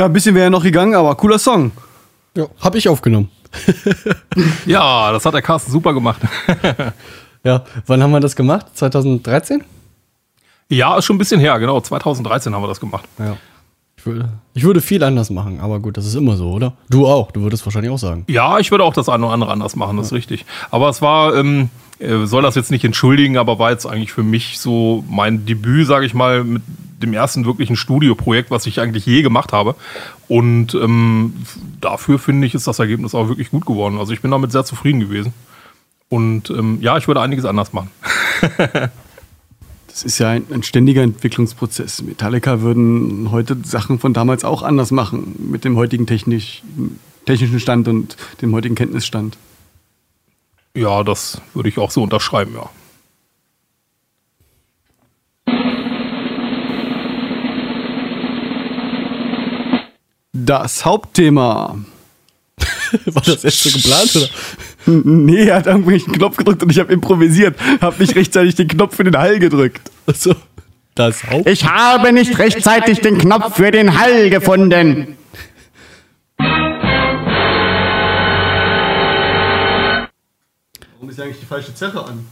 Ja, 0.04 0.08
ein 0.10 0.12
bisschen 0.12 0.34
wäre 0.34 0.44
ja 0.44 0.50
noch 0.50 0.62
gegangen, 0.62 0.94
aber 0.94 1.14
cooler 1.14 1.38
Song. 1.38 1.72
Ja, 2.36 2.46
hab 2.60 2.74
ich 2.74 2.90
aufgenommen. 2.90 3.30
Ja, 4.66 5.10
das 5.12 5.24
hat 5.24 5.32
der 5.32 5.40
Carsten 5.40 5.72
super 5.72 5.94
gemacht. 5.94 6.20
Ja, 7.42 7.62
wann 7.86 8.02
haben 8.02 8.10
wir 8.10 8.20
das 8.20 8.36
gemacht? 8.36 8.66
2013? 8.74 9.62
ja, 10.70 10.96
ist 10.96 11.04
schon 11.04 11.16
ein 11.16 11.18
bisschen 11.18 11.40
her, 11.40 11.58
genau. 11.58 11.80
2013 11.80 12.54
haben 12.54 12.62
wir 12.62 12.68
das 12.68 12.80
gemacht. 12.80 13.06
Ja. 13.18 13.36
Ich 13.96 14.04
würde, 14.06 14.28
ich 14.52 14.64
würde 14.64 14.80
viel 14.82 15.02
anders 15.04 15.30
machen, 15.30 15.60
aber 15.60 15.80
gut, 15.80 15.96
das 15.96 16.06
ist 16.06 16.14
immer 16.14 16.36
so, 16.36 16.50
oder? 16.50 16.74
Du 16.90 17.06
auch, 17.06 17.30
du 17.32 17.40
würdest 17.40 17.64
wahrscheinlich 17.66 17.90
auch 17.90 17.98
sagen. 17.98 18.24
Ja, 18.28 18.58
ich 18.58 18.70
würde 18.70 18.84
auch 18.84 18.92
das 18.94 19.08
eine 19.08 19.24
oder 19.24 19.32
andere 19.34 19.52
anders 19.52 19.76
machen, 19.76 19.96
das 19.96 20.06
ist 20.06 20.12
richtig. 20.12 20.44
Aber 20.70 20.88
es 20.90 21.00
war, 21.00 21.34
ähm, 21.34 21.70
äh, 21.98 22.24
soll 22.26 22.42
das 22.42 22.54
jetzt 22.54 22.70
nicht 22.70 22.84
entschuldigen, 22.84 23.38
aber 23.38 23.58
war 23.58 23.70
jetzt 23.70 23.86
eigentlich 23.86 24.12
für 24.12 24.22
mich 24.22 24.58
so 24.58 25.04
mein 25.08 25.46
Debüt, 25.46 25.86
sage 25.86 26.04
ich 26.06 26.12
mal, 26.12 26.44
mit 26.44 26.62
dem 27.02 27.12
ersten 27.12 27.44
wirklichen 27.44 27.76
Studioprojekt, 27.76 28.50
was 28.50 28.66
ich 28.66 28.80
eigentlich 28.80 29.06
je 29.06 29.22
gemacht 29.22 29.52
habe. 29.52 29.74
Und 30.28 30.74
ähm, 30.74 31.34
dafür 31.80 32.18
finde 32.18 32.46
ich, 32.46 32.54
ist 32.54 32.66
das 32.66 32.78
Ergebnis 32.78 33.14
auch 33.14 33.28
wirklich 33.28 33.50
gut 33.50 33.66
geworden. 33.66 33.98
Also 33.98 34.12
ich 34.12 34.20
bin 34.20 34.30
damit 34.30 34.52
sehr 34.52 34.64
zufrieden 34.64 35.00
gewesen. 35.00 35.32
Und 36.08 36.50
ähm, 36.50 36.78
ja, 36.80 36.96
ich 36.96 37.08
würde 37.08 37.20
einiges 37.20 37.44
anders 37.44 37.72
machen. 37.72 37.90
Das 39.94 40.02
ist 40.02 40.18
ja 40.18 40.30
ein, 40.30 40.44
ein 40.52 40.64
ständiger 40.64 41.02
Entwicklungsprozess. 41.02 42.02
Metallica 42.02 42.60
würden 42.62 43.30
heute 43.30 43.56
Sachen 43.62 44.00
von 44.00 44.12
damals 44.12 44.44
auch 44.44 44.64
anders 44.64 44.90
machen, 44.90 45.36
mit 45.52 45.64
dem 45.64 45.76
heutigen 45.76 46.04
technisch, 46.04 46.64
technischen 47.26 47.60
Stand 47.60 47.86
und 47.86 48.16
dem 48.42 48.52
heutigen 48.56 48.74
Kenntnisstand. 48.74 49.38
Ja, 50.76 51.04
das 51.04 51.40
würde 51.54 51.68
ich 51.68 51.78
auch 51.78 51.92
so 51.92 52.02
unterschreiben, 52.02 52.54
ja. 52.56 52.68
Das 60.44 60.84
Hauptthema. 60.84 61.76
War 63.06 63.22
das 63.22 63.42
jetzt 63.44 63.62
so 63.62 63.70
geplant, 63.70 64.14
oder? 64.14 64.28
Nee, 64.86 65.46
er 65.46 65.56
hat 65.56 65.66
irgendwelchen 65.66 66.12
Knopf 66.12 66.36
gedrückt 66.36 66.62
und 66.62 66.70
ich 66.70 66.78
habe 66.78 66.92
improvisiert. 66.92 67.58
Habe 67.80 68.02
nicht 68.02 68.14
rechtzeitig 68.14 68.54
den 68.54 68.68
Knopf 68.68 68.96
für 68.96 69.04
den 69.04 69.16
Hall 69.16 69.38
gedrückt. 69.38 69.90
Also, 70.06 70.36
das 70.94 71.24
Haupt. 71.24 71.48
Ich 71.48 71.64
habe 71.64 72.12
nicht 72.12 72.38
rechtzeitig 72.38 73.00
den 73.00 73.16
Knopf 73.16 73.56
für 73.56 73.70
den 73.70 73.98
Hall 73.98 74.28
gefunden. 74.28 75.16
Warum 80.92 81.08
ist 81.08 81.18
eigentlich 81.20 81.40
die 81.40 81.46
falsche 81.46 81.74
Zerre 81.74 82.04
an? 82.04 82.26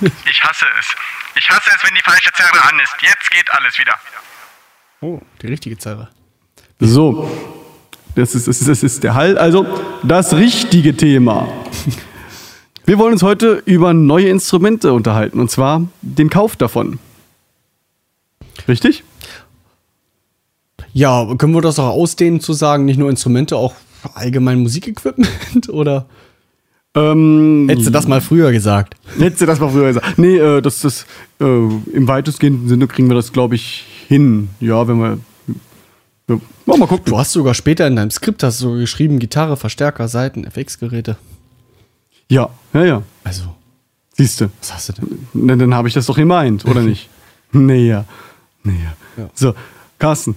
Ich 0.30 0.42
hasse 0.42 0.66
es. 0.78 0.86
Ich 1.36 1.48
hasse 1.48 1.70
es, 1.74 1.84
wenn 1.84 1.94
die 1.94 2.02
falsche 2.02 2.30
Zerre 2.32 2.62
an 2.68 2.78
ist. 2.80 2.94
Jetzt 3.00 3.30
geht 3.30 3.50
alles 3.50 3.78
wieder. 3.78 3.94
Oh, 5.00 5.20
die 5.40 5.46
richtige 5.46 5.78
Zerre. 5.78 6.10
So, 6.86 7.26
das 8.14 8.34
ist, 8.34 8.46
das, 8.46 8.60
ist, 8.60 8.68
das 8.68 8.82
ist 8.82 9.02
der 9.04 9.14
Hall. 9.14 9.38
Also, 9.38 9.64
das 10.02 10.34
richtige 10.34 10.94
Thema. 10.94 11.48
Wir 12.84 12.98
wollen 12.98 13.14
uns 13.14 13.22
heute 13.22 13.62
über 13.64 13.94
neue 13.94 14.28
Instrumente 14.28 14.92
unterhalten, 14.92 15.40
und 15.40 15.50
zwar 15.50 15.86
den 16.02 16.28
Kauf 16.28 16.56
davon. 16.56 16.98
Richtig? 18.68 19.02
Ja, 20.92 21.34
können 21.38 21.54
wir 21.54 21.62
das 21.62 21.78
auch 21.78 21.88
ausdehnen 21.88 22.40
zu 22.40 22.52
sagen, 22.52 22.84
nicht 22.84 22.98
nur 22.98 23.08
Instrumente, 23.08 23.56
auch 23.56 23.74
allgemein 24.12 24.60
Musikequipment? 24.60 25.68
Oder 25.70 26.04
Ähm, 26.94 27.66
hättest 27.68 27.86
du 27.88 27.92
das 27.92 28.06
mal 28.06 28.20
früher 28.20 28.52
gesagt? 28.52 28.94
Hättest 29.18 29.40
du 29.40 29.46
das 29.46 29.58
mal 29.58 29.70
früher 29.70 29.88
gesagt? 29.88 30.18
Nee, 30.18 30.36
äh, 30.36 30.60
das, 30.60 30.82
das, 30.82 31.06
äh, 31.40 31.44
im 31.44 32.06
weitestgehenden 32.06 32.68
Sinne 32.68 32.86
kriegen 32.86 33.08
wir 33.08 33.14
das, 33.14 33.32
glaube 33.32 33.54
ich, 33.54 33.86
hin. 34.06 34.50
Ja, 34.60 34.86
wenn 34.86 34.98
wir. 34.98 35.18
Ja, 36.28 36.38
mal, 36.66 36.78
mal 36.78 36.86
gucken. 36.86 37.04
Du 37.06 37.18
hast 37.18 37.32
sogar 37.32 37.54
später 37.54 37.86
in 37.86 37.96
deinem 37.96 38.10
Skript 38.10 38.42
hast 38.42 38.60
du 38.62 38.78
geschrieben, 38.78 39.18
Gitarre, 39.18 39.56
Verstärker, 39.56 40.08
Saiten, 40.08 40.44
FX-Geräte. 40.44 41.16
Ja, 42.30 42.48
ja, 42.72 42.84
ja. 42.84 43.02
Also, 43.24 43.54
Siehst 44.16 44.40
du. 44.40 44.50
was 44.60 44.72
hast 44.74 44.88
du 44.88 44.92
denn? 44.94 45.28
Dann, 45.48 45.58
dann 45.58 45.74
habe 45.74 45.88
ich 45.88 45.94
das 45.94 46.06
doch 46.06 46.16
gemeint, 46.16 46.64
oder 46.64 46.80
nicht? 46.82 47.08
nee, 47.52 47.88
ja. 47.88 48.04
Nee, 48.62 48.78
ja. 48.82 49.22
Ja. 49.22 49.30
So, 49.34 49.54
Carsten, 49.98 50.34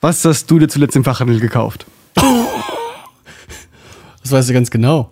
was 0.00 0.24
hast 0.24 0.50
du 0.50 0.58
dir 0.58 0.68
zuletzt 0.68 0.96
im 0.96 1.04
Fachhandel 1.04 1.38
gekauft? 1.40 1.84
Das 4.22 4.32
weißt 4.32 4.48
du 4.50 4.54
ganz 4.54 4.70
genau. 4.70 5.10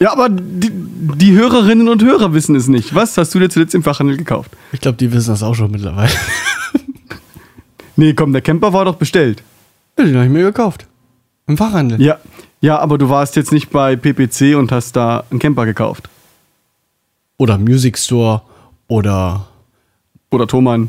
Ja, 0.00 0.12
aber 0.12 0.28
die, 0.28 0.70
die 0.72 1.32
Hörerinnen 1.32 1.88
und 1.88 2.02
Hörer 2.02 2.32
wissen 2.34 2.54
es 2.56 2.68
nicht. 2.68 2.94
Was 2.94 3.16
hast 3.16 3.34
du 3.34 3.38
dir 3.38 3.48
zuletzt 3.48 3.74
im 3.74 3.82
Fachhandel 3.82 4.16
gekauft? 4.16 4.50
Ich 4.72 4.80
glaube, 4.80 4.98
die 4.98 5.12
wissen 5.12 5.30
das 5.30 5.42
auch 5.42 5.54
schon 5.54 5.70
mittlerweile. 5.70 6.10
Nee, 7.96 8.14
komm, 8.14 8.32
der 8.32 8.42
Camper 8.42 8.72
war 8.72 8.84
doch 8.84 8.96
bestellt. 8.96 9.42
Ja, 9.98 10.04
Den 10.04 10.14
habe 10.16 10.26
ich 10.26 10.32
mir 10.32 10.42
gekauft. 10.42 10.86
Im 11.46 11.56
Fachhandel. 11.56 12.00
Ja, 12.00 12.18
ja, 12.60 12.78
aber 12.78 12.96
du 12.98 13.08
warst 13.10 13.36
jetzt 13.36 13.52
nicht 13.52 13.70
bei 13.70 13.94
PPC 13.96 14.56
und 14.56 14.72
hast 14.72 14.96
da 14.96 15.24
einen 15.30 15.38
Camper 15.38 15.66
gekauft. 15.66 16.08
Oder 17.36 17.58
Music 17.58 17.98
Store 17.98 18.42
oder. 18.88 19.48
Oder 20.30 20.46
Thomann. 20.48 20.88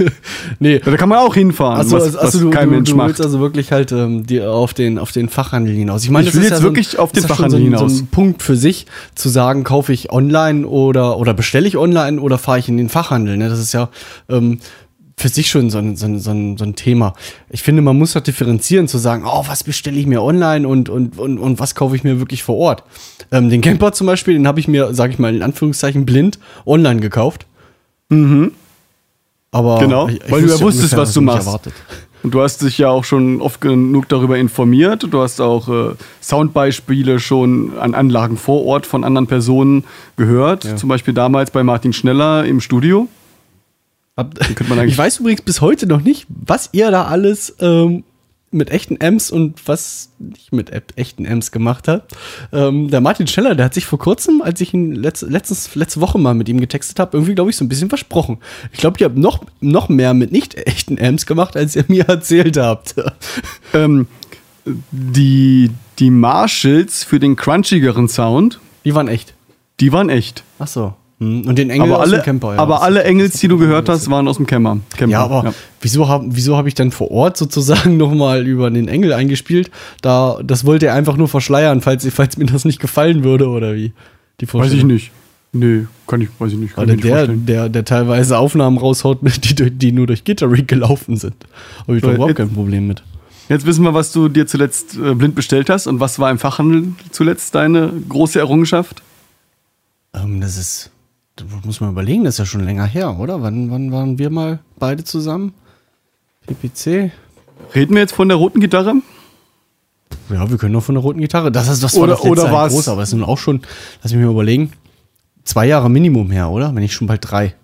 nee. 0.58 0.74
Ja, 0.74 0.90
da 0.90 0.96
kann 0.96 1.08
man 1.08 1.18
auch 1.18 1.34
hinfahren, 1.34 1.80
Achso, 1.80 1.96
was, 1.96 2.02
also, 2.02 2.18
was 2.18 2.24
also 2.24 2.40
du, 2.40 2.50
kein 2.50 2.68
du, 2.68 2.74
Mensch 2.74 2.90
du 2.90 2.96
willst 2.98 3.18
macht. 3.18 3.20
also 3.24 3.40
wirklich 3.40 3.72
halt 3.72 3.92
ähm, 3.92 4.26
die, 4.26 4.42
auf, 4.42 4.74
den, 4.74 4.98
auf 4.98 5.10
den 5.12 5.30
Fachhandel 5.30 5.74
hinaus. 5.74 6.04
Ich 6.04 6.10
meine, 6.10 6.26
Ich 6.26 6.32
das 6.32 6.36
will 6.36 6.44
ist 6.44 6.50
jetzt 6.50 6.58
ja 6.58 6.64
wirklich 6.64 6.88
so 6.88 6.98
ein, 6.98 7.00
auf 7.04 7.12
den 7.12 7.22
Fachhandel 7.22 7.50
so 7.50 7.56
ein, 7.56 7.62
hinaus. 7.62 7.96
So 7.96 8.02
ein 8.02 8.06
Punkt 8.08 8.42
für 8.42 8.56
sich, 8.56 8.86
zu 9.14 9.30
sagen, 9.30 9.64
kaufe 9.64 9.92
ich 9.92 10.10
online 10.12 10.66
oder, 10.66 11.16
oder 11.16 11.32
bestelle 11.32 11.66
ich 11.66 11.78
online 11.78 12.20
oder 12.20 12.36
fahre 12.36 12.58
ich 12.58 12.68
in 12.68 12.76
den 12.76 12.90
Fachhandel. 12.90 13.38
Ne? 13.38 13.48
Das 13.48 13.58
ist 13.58 13.72
ja 13.72 13.88
ähm, 14.28 14.58
für 15.16 15.28
sich 15.28 15.48
schon 15.48 15.70
so 15.70 15.78
ein, 15.78 15.96
so, 15.96 16.06
ein, 16.06 16.18
so, 16.18 16.30
ein, 16.30 16.56
so 16.56 16.64
ein 16.64 16.74
Thema. 16.74 17.14
Ich 17.50 17.62
finde, 17.62 17.82
man 17.82 17.96
muss 17.96 18.12
das 18.14 18.24
differenzieren, 18.24 18.88
zu 18.88 18.98
sagen, 18.98 19.24
oh, 19.26 19.44
was 19.46 19.62
bestelle 19.64 19.98
ich 19.98 20.06
mir 20.06 20.22
online 20.22 20.66
und, 20.66 20.88
und, 20.88 21.18
und, 21.18 21.38
und 21.38 21.60
was 21.60 21.74
kaufe 21.74 21.94
ich 21.96 22.02
mir 22.04 22.18
wirklich 22.18 22.42
vor 22.42 22.56
Ort. 22.56 22.82
Ähm, 23.30 23.48
den 23.48 23.60
Camper 23.60 23.92
zum 23.92 24.06
Beispiel, 24.06 24.34
den 24.34 24.46
habe 24.46 24.60
ich 24.60 24.68
mir, 24.68 24.92
sage 24.94 25.12
ich 25.12 25.18
mal 25.18 25.34
in 25.34 25.42
Anführungszeichen, 25.42 26.04
blind 26.04 26.38
online 26.66 27.00
gekauft. 27.00 27.46
Aber 29.50 29.78
Genau, 29.78 30.08
weil 30.28 30.42
du 30.42 30.48
ja 30.48 30.52
wusste 30.52 30.64
wusstest, 30.64 30.96
was 30.96 31.12
du 31.14 31.20
machst. 31.20 31.46
erwartet. 31.46 31.74
Und 32.22 32.32
du 32.32 32.40
hast 32.40 32.62
dich 32.62 32.78
ja 32.78 32.88
auch 32.88 33.04
schon 33.04 33.42
oft 33.42 33.60
genug 33.60 34.08
darüber 34.08 34.38
informiert. 34.38 35.06
Du 35.10 35.20
hast 35.20 35.40
auch 35.42 35.68
äh, 35.68 35.94
Soundbeispiele 36.22 37.20
schon 37.20 37.76
an 37.78 37.94
Anlagen 37.94 38.38
vor 38.38 38.64
Ort 38.64 38.86
von 38.86 39.04
anderen 39.04 39.26
Personen 39.26 39.84
gehört. 40.16 40.66
Zum 40.78 40.88
Beispiel 40.88 41.12
damals 41.12 41.50
bei 41.50 41.62
Martin 41.62 41.92
Schneller 41.92 42.44
im 42.46 42.60
Studio. 42.60 43.08
Eigentlich- 44.16 44.92
ich 44.92 44.98
weiß 44.98 45.18
übrigens 45.20 45.42
bis 45.42 45.60
heute 45.60 45.86
noch 45.86 46.00
nicht, 46.00 46.26
was 46.28 46.68
ihr 46.72 46.90
da 46.90 47.04
alles 47.04 47.54
ähm, 47.60 48.04
mit 48.50 48.70
echten 48.70 48.98
Amps 49.02 49.32
und 49.32 49.66
was 49.66 50.10
nicht 50.20 50.52
mit 50.52 50.70
echten 50.96 51.26
Amps 51.26 51.50
gemacht 51.50 51.88
habt. 51.88 52.12
Ähm, 52.52 52.88
der 52.88 53.00
Martin 53.00 53.26
Scheller, 53.26 53.56
der 53.56 53.64
hat 53.66 53.74
sich 53.74 53.84
vor 53.86 53.98
kurzem, 53.98 54.42
als 54.42 54.60
ich 54.60 54.72
ihn 54.72 54.94
letzt, 54.94 55.22
letztens, 55.22 55.74
letzte 55.74 56.00
Woche 56.00 56.18
mal 56.18 56.34
mit 56.34 56.48
ihm 56.48 56.60
getextet 56.60 57.00
habe, 57.00 57.16
irgendwie, 57.16 57.34
glaube 57.34 57.50
ich, 57.50 57.56
so 57.56 57.64
ein 57.64 57.68
bisschen 57.68 57.88
versprochen. 57.88 58.38
Ich 58.72 58.78
glaube, 58.78 58.98
ihr 59.00 59.06
habt 59.06 59.18
noch, 59.18 59.44
noch 59.60 59.88
mehr 59.88 60.14
mit 60.14 60.30
nicht 60.30 60.54
echten 60.54 61.00
Amps 61.04 61.26
gemacht, 61.26 61.56
als 61.56 61.74
ihr 61.74 61.84
mir 61.88 62.08
erzählt 62.08 62.56
habt. 62.56 62.94
Ähm, 63.74 64.06
die, 64.92 65.68
die 65.98 66.10
Marshalls 66.10 67.02
für 67.02 67.18
den 67.18 67.34
crunchigeren 67.34 68.08
Sound, 68.08 68.60
Die 68.84 68.94
waren 68.94 69.08
echt. 69.08 69.34
die 69.80 69.92
waren 69.92 70.08
echt. 70.10 70.44
Ach 70.60 70.68
so. 70.68 70.94
Hm, 71.42 71.48
Und 71.48 71.58
den 71.58 71.70
Engel 71.70 71.88
Aber 71.90 72.00
aus 72.00 72.06
alle, 72.08 72.18
dem 72.18 72.24
Camper. 72.24 72.54
ja. 72.54 72.58
aber 72.60 72.82
alle 72.82 73.04
Engels, 73.04 73.38
die 73.40 73.48
du 73.48 73.58
gehört 73.58 73.88
hast, 73.88 74.10
waren 74.10 74.26
aus 74.28 74.36
dem 74.36 74.46
Camper. 74.46 74.78
Camper. 74.96 75.12
Ja, 75.12 75.24
aber 75.24 75.54
wieso 75.80 76.08
habe 76.08 76.26
wieso 76.30 76.56
hab 76.56 76.66
ich 76.66 76.74
dann 76.74 76.90
vor 76.90 77.10
Ort 77.10 77.36
sozusagen 77.36 77.96
nochmal 77.98 78.46
über 78.46 78.70
den 78.70 78.88
Engel 78.88 79.12
eingespielt? 79.12 79.70
Da, 80.02 80.38
das 80.44 80.64
wollte 80.64 80.86
er 80.86 80.94
einfach 80.94 81.16
nur 81.16 81.28
verschleiern, 81.28 81.80
falls, 81.80 82.06
falls 82.12 82.36
mir 82.36 82.46
das 82.46 82.64
nicht 82.64 82.80
gefallen 82.80 83.24
würde 83.24 83.48
oder 83.48 83.74
wie? 83.74 83.92
Die 84.40 84.52
Weiß 84.52 84.72
ich 84.72 84.84
nicht. 84.84 85.10
Nee, 85.56 85.86
kann 86.08 86.20
ich, 86.20 86.28
weiß 86.38 86.50
ich 86.52 86.58
nicht. 86.58 86.74
Kann 86.74 86.86
nicht 86.88 87.04
der, 87.04 87.16
vorstellen. 87.16 87.46
der, 87.46 87.68
der 87.68 87.84
teilweise 87.84 88.38
Aufnahmen 88.38 88.76
raushaut, 88.76 89.18
die, 89.22 89.70
die 89.70 89.92
nur 89.92 90.08
durch 90.08 90.24
Gitterrig 90.24 90.66
gelaufen 90.66 91.16
sind. 91.16 91.34
Habe 91.86 91.96
ich 91.96 92.02
So, 92.02 92.08
doch 92.08 92.14
überhaupt 92.16 92.34
kein 92.34 92.50
Problem 92.50 92.88
mit. 92.88 93.04
Jetzt 93.48 93.64
wissen 93.64 93.84
wir, 93.84 93.94
was 93.94 94.10
du 94.10 94.28
dir 94.28 94.46
zuletzt 94.48 94.96
äh, 94.96 95.14
blind 95.14 95.34
bestellt 95.36 95.70
hast 95.70 95.86
und 95.86 96.00
was 96.00 96.18
war 96.18 96.30
im 96.30 96.38
Fachhandel 96.38 96.94
zuletzt 97.12 97.54
deine 97.54 97.92
große 98.08 98.38
Errungenschaft? 98.40 99.02
Ähm, 100.14 100.40
das 100.40 100.56
ist, 100.56 100.90
muss 101.64 101.80
man 101.80 101.90
überlegen, 101.90 102.24
das 102.24 102.34
ist 102.34 102.38
ja 102.38 102.46
schon 102.46 102.64
länger 102.64 102.84
her, 102.86 103.18
oder? 103.18 103.42
Wann, 103.42 103.70
wann 103.70 103.90
waren 103.92 104.18
wir 104.18 104.30
mal 104.30 104.60
beide 104.78 105.04
zusammen? 105.04 105.52
PPC? 106.46 107.10
Reden 107.74 107.94
wir 107.94 108.02
jetzt 108.02 108.14
von 108.14 108.28
der 108.28 108.36
roten 108.36 108.60
Gitarre? 108.60 108.94
Ja, 110.30 110.48
wir 110.48 110.58
können 110.58 110.72
noch 110.72 110.82
von 110.84 110.94
der 110.94 111.02
roten 111.02 111.20
Gitarre. 111.20 111.50
Das 111.50 111.68
ist 111.68 111.82
das 111.82 111.96
Oder- 111.96 112.12
das 112.14 112.22
oder 112.22 112.52
war's- 112.52 112.72
groß, 112.72 112.88
aber 112.88 113.02
es 113.02 113.10
sind 113.10 113.22
auch 113.24 113.38
schon, 113.38 113.62
lass 114.02 114.12
mich 114.12 114.24
mal 114.24 114.30
überlegen, 114.30 114.72
zwei 115.44 115.66
Jahre 115.66 115.90
Minimum 115.90 116.30
her, 116.30 116.50
oder? 116.50 116.74
Wenn 116.74 116.82
nicht 116.82 116.92
schon 116.94 117.06
bald 117.08 117.28
drei. 117.28 117.54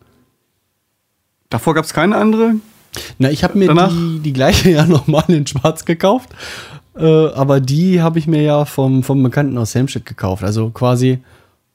Davor 1.48 1.74
gab 1.74 1.84
es 1.84 1.92
keine 1.92 2.16
andere? 2.16 2.54
Na, 3.18 3.30
ich 3.30 3.44
habe 3.44 3.58
mir 3.58 3.68
Danach? 3.68 3.90
die, 3.92 4.18
die 4.20 4.32
gleiche 4.32 4.70
ja 4.72 4.84
nochmal 4.86 5.24
in 5.28 5.46
Schwarz 5.46 5.84
gekauft. 5.84 6.30
Äh, 6.96 7.04
aber 7.28 7.60
die 7.60 8.02
habe 8.02 8.18
ich 8.18 8.26
mir 8.26 8.42
ja 8.42 8.64
vom, 8.64 9.02
vom 9.04 9.22
Bekannten 9.22 9.56
aus 9.58 9.74
Helmstedt 9.74 10.06
gekauft. 10.06 10.42
Also 10.42 10.70
quasi 10.70 11.18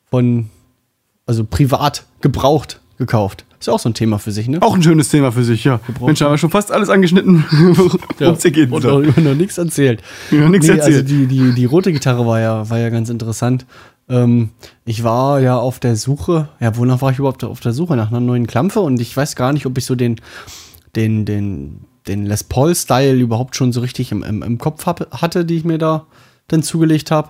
von, 0.09 0.49
also 1.25 1.43
privat 1.43 2.05
gebraucht 2.21 2.79
gekauft. 2.97 3.45
Ist 3.59 3.67
ja 3.67 3.73
auch 3.73 3.79
so 3.79 3.89
ein 3.89 3.93
Thema 3.93 4.19
für 4.19 4.31
sich, 4.31 4.47
ne? 4.47 4.61
Auch 4.61 4.75
ein 4.75 4.83
schönes 4.83 5.09
Thema 5.09 5.31
für 5.31 5.43
sich, 5.43 5.63
ja. 5.63 5.79
Mensch, 5.99 6.21
haben 6.21 6.31
wir 6.31 6.37
schon 6.37 6.49
fast 6.49 6.71
alles 6.71 6.89
angeschnitten, 6.89 7.43
worum 8.19 8.35
es 8.35 8.41
hier 8.41 8.51
geht. 8.51 8.71
Und 8.71 8.83
noch, 8.83 9.01
noch 9.01 9.35
nichts 9.35 9.57
erzählt. 9.57 10.01
Noch 10.31 10.49
nichts 10.49 10.69
Also 10.69 10.81
erzählt. 10.83 11.09
die, 11.09 11.25
die, 11.27 11.51
die 11.53 11.65
rote 11.65 11.91
Gitarre 11.91 12.25
war 12.25 12.39
ja, 12.39 12.69
war 12.69 12.79
ja 12.79 12.89
ganz 12.89 13.09
interessant. 13.09 13.65
Ähm, 14.07 14.51
ich 14.85 15.03
war 15.03 15.39
ja 15.41 15.57
auf 15.57 15.79
der 15.79 15.95
Suche, 15.95 16.49
ja, 16.59 16.77
wonach 16.77 17.01
war 17.01 17.11
ich 17.11 17.19
überhaupt 17.19 17.43
auf 17.43 17.59
der 17.59 17.73
Suche? 17.73 17.95
Nach 17.95 18.09
einer 18.09 18.19
neuen 18.19 18.45
Klampe 18.47 18.79
und 18.81 19.01
ich 19.01 19.15
weiß 19.15 19.35
gar 19.35 19.51
nicht, 19.51 19.65
ob 19.65 19.77
ich 19.77 19.85
so 19.85 19.95
den, 19.95 20.21
den, 20.95 21.25
den, 21.25 21.81
den 22.07 22.25
Les 22.25 22.43
Paul-Style 22.43 23.15
überhaupt 23.15 23.55
schon 23.55 23.71
so 23.71 23.81
richtig 23.81 24.11
im, 24.11 24.23
im, 24.23 24.43
im 24.43 24.57
Kopf 24.57 24.85
hab, 24.85 25.21
hatte, 25.21 25.43
die 25.43 25.57
ich 25.57 25.65
mir 25.65 25.79
da 25.79 26.05
dann 26.47 26.61
zugelegt 26.61 27.09
habe. 27.09 27.29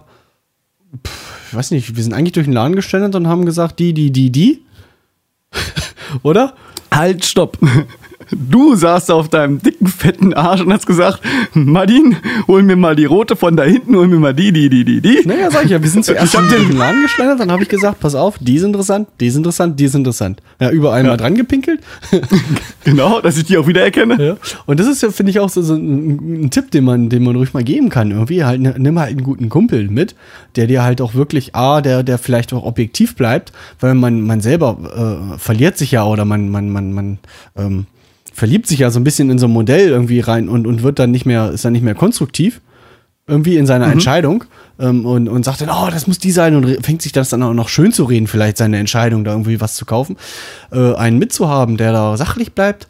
Ich 1.50 1.56
weiß 1.56 1.72
nicht, 1.72 1.96
wir 1.96 2.04
sind 2.04 2.14
eigentlich 2.14 2.34
durch 2.34 2.48
den 2.48 2.54
Laden 2.54 2.76
gestellt 2.76 3.16
und 3.16 3.28
haben 3.28 3.46
gesagt, 3.46 3.80
die, 3.80 3.94
die, 3.94 4.12
die, 4.12 4.32
die. 4.32 4.64
Oder? 6.24 6.56
Halt, 6.92 7.26
stopp. 7.26 7.58
Du 8.32 8.76
saßt 8.76 9.12
auf 9.12 9.30
deinem 9.30 9.62
dicken, 9.62 9.88
fetten 9.88 10.34
Arsch 10.34 10.62
und 10.62 10.72
hast 10.74 10.86
gesagt, 10.88 11.22
Martin, 11.54 12.16
hol 12.48 12.64
mir 12.64 12.76
mal 12.76 12.96
die 12.96 13.06
rote 13.06 13.36
von 13.36 13.56
da 13.58 13.64
hinten, 13.64 13.96
hol 13.96 14.08
mir 14.08 14.18
mal 14.20 14.34
die, 14.34 14.52
die, 14.52 14.70
die, 14.70 14.84
die, 14.86 15.02
die. 15.02 15.22
Naja, 15.28 15.52
sag 15.52 15.66
ich 15.66 15.72
ja, 15.72 15.82
wir 15.82 15.90
sind 15.90 16.06
zuerst 16.06 16.34
in 16.36 16.48
den- 16.50 16.70
den 16.70 16.78
Laden 16.78 17.02
geschlendert, 17.04 17.40
dann 17.40 17.52
habe 17.52 17.64
ich 17.64 17.70
gesagt, 17.70 18.00
pass 18.00 18.16
auf, 18.16 18.38
die 18.40 18.56
ist 18.56 18.64
interessant, 18.64 19.08
die 19.20 19.28
ist 19.28 19.36
interessant, 19.36 19.80
die 19.80 19.86
ist 19.86 19.96
interessant. 19.96 20.42
Ja, 20.60 20.72
überall 20.72 21.04
mal 21.04 21.18
dran 21.18 21.36
gepinkelt. 21.36 21.80
Genau, 22.84 23.20
dass 23.20 23.36
ich 23.38 23.46
die 23.46 23.58
auch 23.58 23.66
wieder 23.68 23.82
erkenne. 23.82 24.24
Ja. 24.24 24.38
Und 24.68 24.80
das 24.80 24.86
ist 24.88 25.02
ja, 25.02 25.10
finde 25.10 25.32
ich, 25.32 25.40
auch 25.40 25.50
so, 25.50 25.64
so 25.64 25.74
ein, 25.74 26.44
ein 26.46 26.50
Tipp, 26.52 26.70
den 26.70 26.84
man, 26.84 27.10
den 27.10 27.24
man 27.24 27.36
ruhig 27.36 27.52
mal 27.54 27.64
geben 27.64 27.90
kann. 27.90 28.12
Irgendwie 28.12 28.44
halt, 28.44 28.62
ne- 28.62 28.76
nimm 28.78 29.00
halt 29.00 29.10
einen 29.10 29.24
guten 29.24 29.50
Kumpel 29.50 29.90
mit, 29.90 30.14
der 30.56 30.68
dir 30.68 30.84
halt 30.84 31.02
auch 31.02 31.16
wirklich, 31.16 31.56
A, 31.56 31.82
der, 31.82 32.04
der 32.04 32.20
vielleicht 32.20 32.54
auch 32.54 32.64
objektiv 32.64 33.16
bleibt, 33.16 33.52
weil 33.80 33.96
man, 33.96 34.22
man 34.22 34.40
selber 34.40 34.78
äh, 35.34 35.38
verliert 35.40 35.80
sich 35.80 35.92
ja 35.92 36.06
oder 36.06 36.26
man, 36.26 36.50
man, 36.50 36.70
man, 36.70 36.94
man, 36.94 37.18
ähm, 37.58 37.88
verliebt 38.36 38.68
sich 38.68 38.80
ja 38.80 38.92
so 38.92 39.00
ein 39.00 39.06
bisschen 39.06 39.30
in 39.30 39.40
so 39.40 39.48
ein 39.48 39.54
Modell 39.54 39.88
irgendwie 39.88 40.20
rein 40.20 40.50
und, 40.50 40.68
und 40.68 40.84
wird 40.84 41.00
dann 41.00 41.10
nicht 41.10 41.26
mehr, 41.26 41.52
ist 41.52 41.64
dann 41.64 41.72
nicht 41.72 41.84
mehr 41.84 41.96
konstruktiv 41.96 42.60
irgendwie 43.28 43.56
in 43.56 43.66
seiner 43.66 43.88
Entscheidung 43.88 44.44
ähm, 44.78 45.06
und, 45.06 45.30
und 45.30 45.46
sagt 45.46 45.62
dann, 45.62 45.70
oh, 45.70 45.90
das 45.90 46.06
muss 46.06 46.20
die 46.20 46.32
sein 46.32 46.54
und 46.56 46.86
fängt 46.86 47.02
sich 47.02 47.14
das 47.14 47.30
dann 47.30 47.42
auch 47.44 47.54
noch 47.54 47.70
schön 47.70 47.94
zu 47.94 48.04
reden, 48.04 48.28
vielleicht 48.28 48.58
seine 48.58 48.78
Entscheidung, 48.78 49.24
da 49.24 49.32
irgendwie 49.32 49.62
was 49.62 49.76
zu 49.76 49.86
kaufen. 49.86 50.18
Äh, 50.72 50.94
einen 50.96 51.18
mitzuhaben, 51.18 51.78
der 51.78 51.94
da 51.94 52.18
sachlich 52.18 52.52
bleibt, 52.52 52.88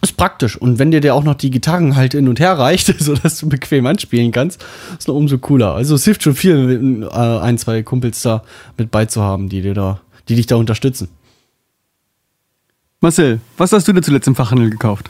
ist 0.00 0.16
praktisch. 0.16 0.56
Und 0.56 0.78
wenn 0.78 0.92
dir 0.92 1.00
der 1.00 1.16
auch 1.16 1.24
noch 1.24 1.34
die 1.34 1.50
Gitarren 1.50 1.96
halt 1.96 2.12
hin 2.12 2.28
und 2.28 2.38
her 2.38 2.56
reicht, 2.56 2.86
sodass 2.98 3.36
du 3.40 3.48
bequem 3.48 3.84
anspielen 3.84 4.30
kannst, 4.30 4.64
ist 4.96 5.08
noch 5.08 5.16
umso 5.16 5.38
cooler. 5.38 5.74
Also 5.74 5.96
es 5.96 6.04
hilft 6.04 6.22
schon 6.22 6.36
viel, 6.36 7.02
äh, 7.02 7.16
ein, 7.16 7.58
zwei 7.58 7.82
Kumpels 7.82 8.22
da 8.22 8.44
mit 8.78 8.92
beizuhaben, 8.92 9.48
die 9.48 9.60
dir 9.60 9.74
da, 9.74 10.00
die 10.28 10.36
dich 10.36 10.46
da 10.46 10.54
unterstützen. 10.54 11.08
Marcel, 13.02 13.40
was 13.56 13.72
hast 13.72 13.88
du 13.88 13.94
dir 13.94 14.02
zuletzt 14.02 14.28
im 14.28 14.34
Fachhandel 14.34 14.68
gekauft? 14.68 15.08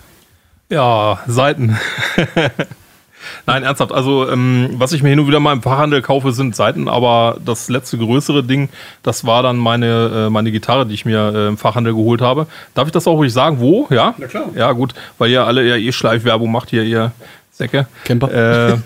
Ja, 0.68 1.18
Seiten. 1.26 1.76
Nein, 3.46 3.64
ernsthaft. 3.64 3.90
Also, 3.90 4.31
ähm, 4.31 4.70
was 4.74 4.92
ich 4.92 5.03
mir 5.03 5.09
hin 5.09 5.18
und 5.18 5.26
wieder 5.26 5.40
mal 5.40 5.53
im 5.53 5.61
Fachhandel 5.61 6.00
kaufe, 6.00 6.31
sind 6.31 6.55
Seiten, 6.55 6.88
aber 6.88 7.38
das 7.44 7.68
letzte 7.68 7.98
größere 7.98 8.44
Ding, 8.44 8.68
das 9.03 9.26
war 9.26 9.42
dann 9.42 9.57
meine, 9.57 10.26
äh, 10.26 10.31
meine 10.31 10.53
Gitarre, 10.53 10.87
die 10.87 10.94
ich 10.94 11.05
mir 11.05 11.33
äh, 11.35 11.48
im 11.48 11.59
Fachhandel 11.59 11.92
geholt 11.92 12.20
habe. 12.20 12.46
Darf 12.74 12.87
ich 12.87 12.92
das 12.92 13.09
auch 13.09 13.16
ruhig 13.16 13.33
sagen? 13.33 13.59
Wo? 13.59 13.88
Ja? 13.90 14.14
Na 14.18 14.26
klar. 14.29 14.46
Ja, 14.55 14.70
gut, 14.70 14.94
weil 15.18 15.31
ihr 15.31 15.44
alle 15.44 15.66
ja 15.66 15.74
eh 15.74 15.90
Schleifwerbung 15.90 16.53
macht 16.53 16.70
hier, 16.70 16.85
ihr 16.85 17.11
Säcke. 17.50 17.88
Camper. 18.05 18.33
Äh, 18.33 18.76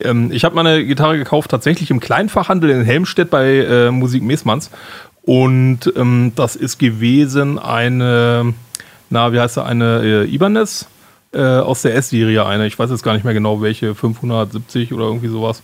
ähm, 0.00 0.32
ich 0.32 0.44
habe 0.44 0.56
meine 0.56 0.84
Gitarre 0.84 1.16
gekauft 1.16 1.50
tatsächlich 1.50 1.90
im 1.92 2.00
Kleinfachhandel 2.00 2.70
in 2.70 2.82
Helmstedt 2.82 3.30
bei 3.30 3.58
äh, 3.58 3.90
Musik 3.92 4.24
Mesmanns. 4.24 4.70
Und 5.24 5.92
ähm, 5.96 6.32
das 6.34 6.56
ist 6.56 6.78
gewesen 6.78 7.58
eine, 7.58 8.54
na, 9.10 9.32
wie 9.32 9.40
heißt 9.40 9.54
sie, 9.54 9.64
eine 9.64 10.02
äh, 10.02 10.34
Ibanez 10.34 10.86
äh, 11.32 11.40
aus 11.40 11.82
der 11.82 11.94
S-Serie, 11.94 12.44
eine. 12.44 12.66
Ich 12.66 12.78
weiß 12.78 12.90
jetzt 12.90 13.02
gar 13.02 13.14
nicht 13.14 13.24
mehr 13.24 13.34
genau 13.34 13.60
welche, 13.60 13.94
570 13.94 14.92
oder 14.92 15.04
irgendwie 15.04 15.28
sowas. 15.28 15.62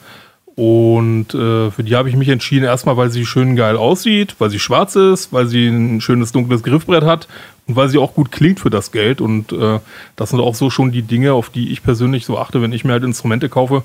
Und 0.59 1.35
äh, 1.35 1.71
für 1.71 1.85
die 1.85 1.95
habe 1.95 2.09
ich 2.09 2.17
mich 2.17 2.29
entschieden, 2.29 2.65
erstmal, 2.65 2.97
weil 2.97 3.11
sie 3.11 3.25
schön 3.25 3.55
geil 3.55 3.77
aussieht, 3.77 4.35
weil 4.41 4.51
sie 4.51 4.59
schwarz 4.59 4.97
ist, 4.97 5.33
weil 5.33 5.47
sie 5.47 5.69
ein 5.69 6.01
schönes 6.01 6.33
dunkles 6.33 6.65
Griffbrett 6.65 7.05
hat 7.05 7.29
und 7.69 7.77
weil 7.77 7.89
sie 7.89 7.99
auch 7.99 8.13
gut 8.13 8.33
klingt 8.33 8.59
für 8.59 8.69
das 8.69 8.91
Geld. 8.91 9.21
Und 9.21 9.53
äh, 9.53 9.79
das 10.17 10.31
sind 10.31 10.41
auch 10.41 10.57
so 10.57 10.69
schon 10.69 10.91
die 10.91 11.03
Dinge, 11.03 11.33
auf 11.33 11.51
die 11.51 11.71
ich 11.71 11.85
persönlich 11.85 12.27
so 12.27 12.39
achte, 12.39 12.61
wenn 12.61 12.73
ich 12.73 12.85
mir 12.85 12.91
halt 12.91 13.05
Instrumente 13.05 13.49
kaufe, 13.49 13.85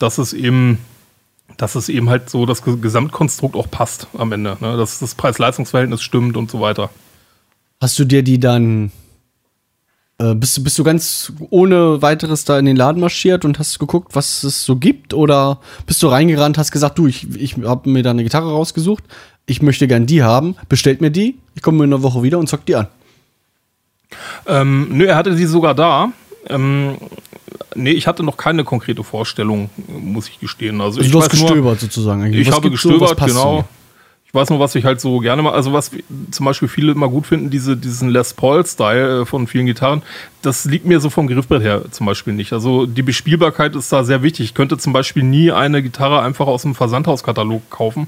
dass 0.00 0.18
es 0.18 0.32
eben, 0.32 0.78
dass 1.56 1.74
es 1.74 1.88
eben 1.88 2.08
halt 2.08 2.30
so 2.30 2.46
das 2.46 2.62
Gesamtkonstrukt 2.62 3.56
auch 3.56 3.70
passt 3.70 4.06
am 4.16 4.32
Ende. 4.32 4.56
Ne? 4.60 4.76
Dass 4.76 4.98
das 4.98 5.14
Preis-Leistungs-Verhältnis 5.14 6.02
stimmt 6.02 6.36
und 6.36 6.50
so 6.50 6.60
weiter. 6.60 6.90
Hast 7.80 7.98
du 7.98 8.04
dir 8.04 8.22
die 8.22 8.38
dann. 8.38 8.92
Äh, 10.18 10.34
bist, 10.34 10.56
du, 10.56 10.64
bist 10.64 10.78
du 10.78 10.84
ganz 10.84 11.32
ohne 11.50 12.02
weiteres 12.02 12.44
da 12.44 12.58
in 12.58 12.64
den 12.64 12.76
Laden 12.76 13.00
marschiert 13.00 13.44
und 13.44 13.58
hast 13.58 13.78
geguckt, 13.78 14.14
was 14.14 14.42
es 14.42 14.64
so 14.64 14.76
gibt? 14.76 15.14
Oder 15.14 15.60
bist 15.86 16.02
du 16.02 16.08
reingerannt, 16.08 16.58
hast 16.58 16.72
gesagt, 16.72 16.98
du, 16.98 17.06
ich, 17.06 17.36
ich 17.36 17.56
habe 17.58 17.88
mir 17.88 18.02
da 18.02 18.10
eine 18.10 18.24
Gitarre 18.24 18.50
rausgesucht, 18.50 19.04
ich 19.46 19.62
möchte 19.62 19.86
gern 19.86 20.06
die 20.06 20.24
haben, 20.24 20.56
bestellt 20.68 21.00
mir 21.00 21.10
die, 21.10 21.38
ich 21.54 21.62
komme 21.62 21.84
in 21.84 21.92
einer 21.92 22.02
Woche 22.02 22.24
wieder 22.24 22.38
und 22.38 22.48
zock 22.48 22.66
die 22.66 22.74
an. 22.74 22.88
Ähm, 24.46 24.88
nö, 24.90 25.06
er 25.06 25.16
hatte 25.16 25.36
sie 25.36 25.46
sogar 25.46 25.74
da. 25.74 26.12
Ähm, 26.48 26.96
nee, 27.78 27.90
ich 27.92 28.06
hatte 28.06 28.22
noch 28.22 28.36
keine 28.36 28.64
konkrete 28.64 29.02
Vorstellung, 29.04 29.70
muss 29.88 30.28
ich 30.28 30.38
gestehen. 30.40 30.80
Also, 30.80 30.98
Also 30.98 31.00
ich 31.02 31.10
du 31.12 31.18
hast 31.20 31.32
weiß 31.32 31.40
nur- 31.40 31.48
gestöbert 31.50 31.80
sozusagen. 31.80 32.22
eigentlich. 32.22 32.42
Ich 32.42 32.48
Was 32.48 32.56
habe 32.56 32.66
so, 32.66 32.72
gestöbert, 32.72 33.18
zu 33.18 33.24
genau. 33.26 33.64
Ich 34.26 34.34
weiß 34.34 34.50
nur, 34.50 34.60
was 34.60 34.74
ich 34.74 34.84
halt 34.84 35.00
so 35.00 35.20
gerne 35.20 35.40
mal, 35.40 35.54
also 35.54 35.72
was 35.72 35.90
zum 36.30 36.44
Beispiel 36.44 36.68
viele 36.68 36.92
immer 36.92 37.08
gut 37.08 37.26
finden, 37.26 37.48
diese, 37.48 37.78
diesen 37.78 38.10
Les 38.10 38.34
Paul-Style 38.34 39.22
äh, 39.22 39.24
von 39.24 39.46
vielen 39.46 39.64
Gitarren, 39.64 40.02
das 40.42 40.66
liegt 40.66 40.84
mir 40.84 41.00
so 41.00 41.08
vom 41.08 41.28
Griffbrett 41.28 41.62
her 41.62 41.82
zum 41.90 42.04
Beispiel 42.04 42.34
nicht. 42.34 42.52
Also 42.52 42.84
die 42.84 43.00
Bespielbarkeit 43.00 43.74
ist 43.74 43.90
da 43.90 44.04
sehr 44.04 44.22
wichtig. 44.22 44.44
Ich 44.44 44.54
könnte 44.54 44.76
zum 44.76 44.92
Beispiel 44.92 45.22
nie 45.22 45.50
eine 45.50 45.82
Gitarre 45.82 46.20
einfach 46.20 46.46
aus 46.46 46.60
dem 46.60 46.74
Versandhauskatalog 46.74 47.70
kaufen, 47.70 48.06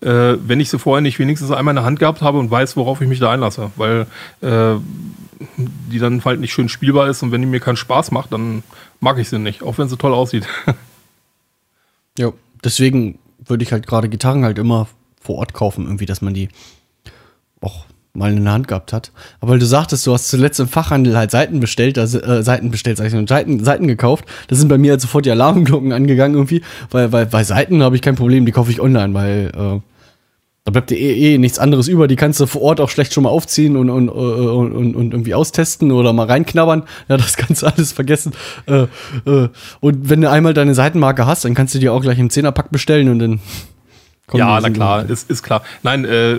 äh, 0.00 0.34
wenn 0.44 0.58
ich 0.58 0.70
sie 0.70 0.78
vorher 0.80 1.02
nicht 1.02 1.20
wenigstens 1.20 1.52
einmal 1.52 1.70
in 1.70 1.76
der 1.76 1.84
Hand 1.84 2.00
gehabt 2.00 2.20
habe 2.20 2.38
und 2.38 2.50
weiß, 2.50 2.76
worauf 2.76 3.00
ich 3.00 3.06
mich 3.08 3.20
da 3.20 3.30
einlasse. 3.30 3.70
Weil 3.76 4.06
äh, 4.40 4.74
die 5.56 5.98
dann 6.00 6.24
halt 6.24 6.40
nicht 6.40 6.52
schön 6.52 6.68
spielbar 6.68 7.08
ist 7.08 7.22
und 7.22 7.30
wenn 7.30 7.40
die 7.42 7.46
mir 7.46 7.60
keinen 7.60 7.76
Spaß 7.76 8.10
macht, 8.10 8.32
dann 8.32 8.64
mag 9.00 9.18
ich 9.18 9.28
sie 9.28 9.38
nicht, 9.38 9.62
auch 9.62 9.78
wenn 9.78 9.88
sie 9.88 9.96
toll 9.96 10.14
aussieht. 10.14 10.46
Ja, 12.18 12.32
deswegen 12.62 13.18
würde 13.46 13.62
ich 13.62 13.72
halt 13.72 13.86
gerade 13.86 14.08
Gitarren 14.08 14.44
halt 14.44 14.58
immer 14.58 14.88
vor 15.20 15.36
Ort 15.36 15.54
kaufen, 15.54 15.86
irgendwie, 15.86 16.06
dass 16.06 16.22
man 16.22 16.34
die 16.34 16.48
auch 17.60 17.84
mal 18.12 18.32
in 18.32 18.44
der 18.44 18.52
Hand 18.52 18.68
gehabt 18.68 18.92
hat. 18.92 19.12
Aber 19.40 19.52
weil 19.52 19.58
du 19.58 19.66
sagtest, 19.66 20.06
du 20.06 20.12
hast 20.12 20.28
zuletzt 20.28 20.58
im 20.60 20.68
Fachhandel 20.68 21.16
halt 21.16 21.30
Seiten 21.30 21.60
bestellt, 21.60 21.98
also, 21.98 22.20
äh, 22.20 22.42
Seiten 22.42 22.70
bestellt, 22.70 22.96
sag 22.96 23.06
ich 23.06 23.12
schon, 23.12 23.26
Seiten, 23.26 23.64
Seiten 23.64 23.86
gekauft. 23.86 24.24
Da 24.48 24.56
sind 24.56 24.68
bei 24.68 24.78
mir 24.78 24.92
halt 24.92 25.00
sofort 25.00 25.26
die 25.26 25.30
Alarmglocken 25.30 25.92
angegangen 25.92 26.34
irgendwie, 26.34 26.62
weil, 26.90 27.12
weil 27.12 27.26
bei 27.26 27.44
Seiten 27.44 27.82
habe 27.82 27.96
ich 27.96 28.02
kein 28.02 28.16
Problem, 28.16 28.46
die 28.46 28.52
kaufe 28.52 28.70
ich 28.70 28.80
online, 28.80 29.14
weil 29.14 29.52
äh, 29.54 29.80
da 30.70 30.72
bleibt 30.72 30.90
dir 30.90 30.98
eh, 30.98 31.34
eh 31.34 31.38
nichts 31.38 31.58
anderes 31.58 31.88
über. 31.88 32.06
Die 32.06 32.16
kannst 32.16 32.38
du 32.38 32.46
vor 32.46 32.62
Ort 32.62 32.80
auch 32.80 32.88
schlecht 32.88 33.12
schon 33.12 33.24
mal 33.24 33.30
aufziehen 33.30 33.76
und, 33.76 33.90
und, 33.90 34.08
äh, 34.08 34.10
und, 34.10 34.72
und, 34.72 34.94
und 34.94 35.12
irgendwie 35.12 35.34
austesten 35.34 35.90
oder 35.90 36.12
mal 36.12 36.26
reinknabbern. 36.26 36.84
Ja, 37.08 37.16
das 37.16 37.36
kannst 37.36 37.62
du 37.62 37.66
alles 37.66 37.92
vergessen. 37.92 38.32
Äh, 38.66 38.86
äh, 39.26 39.48
und 39.80 40.08
wenn 40.08 40.20
du 40.20 40.30
einmal 40.30 40.54
deine 40.54 40.74
Seitenmarke 40.74 41.26
hast, 41.26 41.44
dann 41.44 41.54
kannst 41.54 41.74
du 41.74 41.78
dir 41.78 41.92
auch 41.92 42.02
gleich 42.02 42.18
im 42.18 42.30
Zehnerpack 42.30 42.70
bestellen 42.70 43.08
und 43.08 43.18
dann 43.18 43.40
Ja, 44.38 44.60
na 44.60 44.70
klar, 44.70 45.08
ist, 45.08 45.30
ist 45.30 45.42
klar. 45.42 45.62
Nein, 45.82 46.04
äh, 46.04 46.38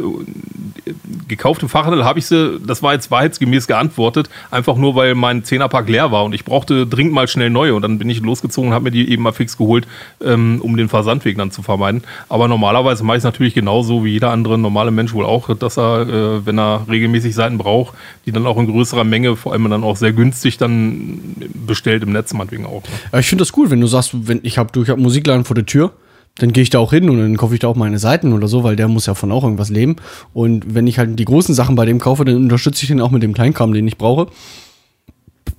gekauft 1.27 1.61
im 1.61 1.69
Fachhandel 1.69 2.03
habe 2.03 2.19
ich 2.19 2.25
sie, 2.25 2.59
das 2.65 2.83
war 2.83 2.93
jetzt 2.93 3.11
wahrheitsgemäß 3.11 3.67
geantwortet, 3.67 4.29
einfach 4.49 4.75
nur, 4.75 4.95
weil 4.95 5.15
mein 5.15 5.43
Zehnerpack 5.43 5.87
leer 5.87 6.11
war 6.11 6.23
und 6.25 6.33
ich 6.33 6.45
brauchte 6.45 6.87
dringend 6.87 7.13
mal 7.13 7.27
schnell 7.27 7.49
neue 7.49 7.75
und 7.75 7.81
dann 7.81 7.97
bin 7.97 8.09
ich 8.09 8.21
losgezogen 8.21 8.69
und 8.69 8.73
habe 8.73 8.85
mir 8.85 8.91
die 8.91 9.09
eben 9.09 9.23
mal 9.23 9.31
fix 9.31 9.57
geholt, 9.57 9.87
ähm, 10.23 10.59
um 10.61 10.77
den 10.77 10.89
Versandweg 10.89 11.37
dann 11.37 11.51
zu 11.51 11.61
vermeiden. 11.61 12.03
Aber 12.29 12.47
normalerweise 12.47 13.03
mache 13.03 13.17
ich 13.17 13.21
es 13.21 13.23
natürlich 13.23 13.53
genauso 13.53 14.03
wie 14.03 14.09
jeder 14.09 14.31
andere 14.31 14.57
normale 14.57 14.91
Mensch 14.91 15.13
wohl 15.13 15.25
auch, 15.25 15.55
dass 15.55 15.77
er, 15.77 16.01
äh, 16.01 16.45
wenn 16.45 16.59
er 16.59 16.85
regelmäßig 16.89 17.33
Seiten 17.35 17.57
braucht, 17.57 17.95
die 18.25 18.31
dann 18.31 18.45
auch 18.45 18.57
in 18.57 18.67
größerer 18.67 19.03
Menge, 19.03 19.35
vor 19.35 19.53
allem 19.53 19.69
dann 19.69 19.83
auch 19.83 19.95
sehr 19.95 20.13
günstig 20.13 20.57
dann 20.57 21.35
bestellt 21.65 22.03
im 22.03 22.11
Netz 22.11 22.33
meinetwegen 22.33 22.65
auch. 22.65 22.83
Ne? 23.11 23.19
Ich 23.19 23.27
finde 23.27 23.43
das 23.43 23.55
cool, 23.57 23.69
wenn 23.69 23.81
du 23.81 23.87
sagst, 23.87 24.11
wenn 24.27 24.39
ich 24.43 24.57
habe, 24.57 24.79
ich 24.81 24.89
habe 24.89 25.01
Musikladen 25.01 25.45
vor 25.45 25.55
der 25.55 25.65
Tür, 25.65 25.91
dann 26.37 26.53
gehe 26.53 26.63
ich 26.63 26.69
da 26.69 26.79
auch 26.79 26.91
hin 26.91 27.09
und 27.09 27.19
dann 27.19 27.37
kaufe 27.37 27.53
ich 27.53 27.59
da 27.59 27.67
auch 27.67 27.75
meine 27.75 27.99
Seiten 27.99 28.33
oder 28.33 28.47
so, 28.47 28.63
weil 28.63 28.75
der 28.75 28.87
muss 28.87 29.05
ja 29.05 29.13
von 29.15 29.31
auch 29.31 29.43
irgendwas 29.43 29.69
leben. 29.69 29.97
Und 30.33 30.73
wenn 30.73 30.87
ich 30.87 30.97
halt 30.97 31.19
die 31.19 31.25
großen 31.25 31.53
Sachen 31.53 31.75
bei 31.75 31.85
dem 31.85 31.99
kaufe, 31.99 32.25
dann 32.25 32.35
unterstütze 32.35 32.83
ich 32.83 32.87
den 32.87 33.01
auch 33.01 33.11
mit 33.11 33.21
dem 33.21 33.33
Kleinkram, 33.33 33.73
den 33.73 33.87
ich 33.87 33.97
brauche. 33.97 34.27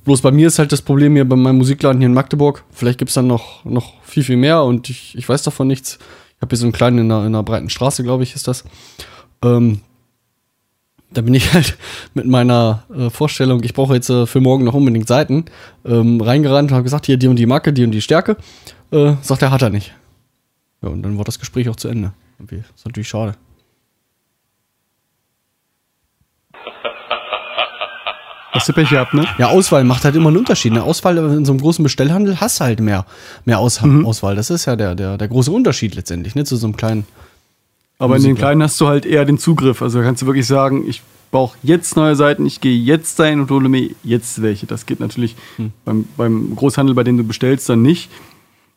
Bloß 0.04 0.22
bei 0.22 0.32
mir 0.32 0.48
ist 0.48 0.58
halt 0.58 0.72
das 0.72 0.82
Problem 0.82 1.14
hier 1.14 1.28
bei 1.28 1.36
meinem 1.36 1.58
Musikladen 1.58 2.00
hier 2.00 2.06
in 2.06 2.14
Magdeburg. 2.14 2.64
Vielleicht 2.72 2.98
gibt 2.98 3.10
es 3.10 3.14
dann 3.14 3.26
noch, 3.26 3.64
noch 3.64 4.02
viel, 4.02 4.24
viel 4.24 4.36
mehr 4.36 4.64
und 4.64 4.90
ich, 4.90 5.16
ich 5.16 5.28
weiß 5.28 5.42
davon 5.42 5.68
nichts. 5.68 5.98
Ich 6.36 6.42
habe 6.42 6.50
hier 6.50 6.58
so 6.58 6.66
einen 6.66 6.72
kleinen 6.72 6.98
in 6.98 7.12
einer, 7.12 7.20
in 7.20 7.26
einer 7.26 7.42
breiten 7.42 7.70
Straße, 7.70 8.02
glaube 8.02 8.24
ich, 8.24 8.34
ist 8.34 8.48
das. 8.48 8.64
Ähm, 9.44 9.80
da 11.12 11.20
bin 11.20 11.34
ich 11.34 11.52
halt 11.54 11.76
mit 12.14 12.26
meiner 12.26 12.84
äh, 12.96 13.10
Vorstellung, 13.10 13.62
ich 13.62 13.74
brauche 13.74 13.94
jetzt 13.94 14.10
äh, 14.10 14.26
für 14.26 14.40
morgen 14.40 14.64
noch 14.64 14.74
unbedingt 14.74 15.06
Seiten, 15.06 15.44
ähm, 15.84 16.20
reingerannt 16.20 16.70
und 16.70 16.74
habe 16.74 16.84
gesagt, 16.84 17.06
hier 17.06 17.18
die 17.18 17.28
und 17.28 17.36
die 17.36 17.46
Marke, 17.46 17.72
die 17.72 17.84
und 17.84 17.92
die 17.92 18.02
Stärke. 18.02 18.36
Äh, 18.90 19.14
sagt 19.22 19.42
er, 19.42 19.50
hat 19.50 19.62
er 19.62 19.70
nicht. 19.70 19.94
Ja, 20.82 20.88
und 20.88 21.02
dann 21.02 21.16
war 21.16 21.24
das 21.24 21.38
Gespräch 21.38 21.68
auch 21.68 21.76
zu 21.76 21.88
Ende. 21.88 22.12
Irgendwie. 22.38 22.62
Ist 22.74 22.84
natürlich 22.84 23.08
schade. 23.08 23.36
Hast 28.52 28.68
du 28.68 28.74
Pech 28.74 28.90
gehabt, 28.90 29.14
ne? 29.14 29.26
Ja, 29.38 29.48
Auswahl 29.48 29.82
macht 29.82 30.04
halt 30.04 30.14
immer 30.14 30.28
einen 30.28 30.36
Unterschied. 30.36 30.72
Eine 30.72 30.82
Auswahl 30.82 31.16
in 31.16 31.44
so 31.44 31.52
einem 31.52 31.60
großen 31.60 31.82
Bestellhandel 31.82 32.40
hast 32.40 32.60
du 32.60 32.64
halt 32.64 32.80
mehr, 32.80 33.06
mehr 33.46 33.58
Aus 33.58 33.82
Auswahl. 33.82 34.36
Das 34.36 34.50
ist 34.50 34.66
ja 34.66 34.76
der, 34.76 34.94
der, 34.94 35.16
der 35.16 35.28
große 35.28 35.50
Unterschied 35.50 35.94
letztendlich, 35.94 36.34
ne? 36.34 36.44
Zu 36.44 36.56
so 36.56 36.66
einem 36.66 36.76
kleinen. 36.76 37.06
Aber 37.98 38.16
in 38.16 38.22
den 38.22 38.36
kleinen 38.36 38.62
hast 38.62 38.80
du 38.80 38.88
halt 38.88 39.06
eher 39.06 39.24
den 39.24 39.38
Zugriff. 39.38 39.80
Also 39.80 40.00
da 40.00 40.04
kannst 40.04 40.22
du 40.22 40.26
wirklich 40.26 40.46
sagen, 40.46 40.86
ich 40.86 41.02
brauche 41.30 41.56
jetzt 41.62 41.96
neue 41.96 42.14
Seiten, 42.14 42.44
ich 42.44 42.60
gehe 42.60 42.76
jetzt 42.76 43.18
dahin 43.18 43.40
und 43.40 43.50
hole 43.50 43.68
mir 43.68 43.90
jetzt 44.04 44.42
welche. 44.42 44.66
Das 44.66 44.86
geht 44.86 45.00
natürlich 45.00 45.34
beim, 45.84 46.06
beim 46.16 46.54
Großhandel, 46.54 46.94
bei 46.94 47.04
dem 47.04 47.16
du 47.16 47.24
bestellst, 47.24 47.68
dann 47.68 47.80
nicht. 47.82 48.10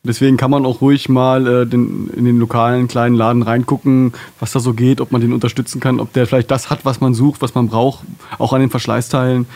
Deswegen 0.06 0.36
kann 0.36 0.50
man 0.50 0.64
auch 0.64 0.80
ruhig 0.80 1.08
mal 1.08 1.46
äh, 1.46 1.66
den, 1.66 2.08
in 2.16 2.24
den 2.24 2.38
lokalen 2.38 2.88
kleinen 2.88 3.14
Laden 3.14 3.42
reingucken, 3.42 4.12
was 4.40 4.52
da 4.52 4.60
so 4.60 4.72
geht, 4.72 5.00
ob 5.00 5.12
man 5.12 5.20
den 5.20 5.32
unterstützen 5.32 5.80
kann, 5.80 6.00
ob 6.00 6.12
der 6.12 6.26
vielleicht 6.26 6.50
das 6.50 6.70
hat, 6.70 6.84
was 6.84 7.00
man 7.00 7.14
sucht, 7.14 7.42
was 7.42 7.54
man 7.54 7.68
braucht, 7.68 8.04
auch 8.38 8.52
an 8.52 8.60
den 8.60 8.70
Verschleißteilen. 8.70 9.46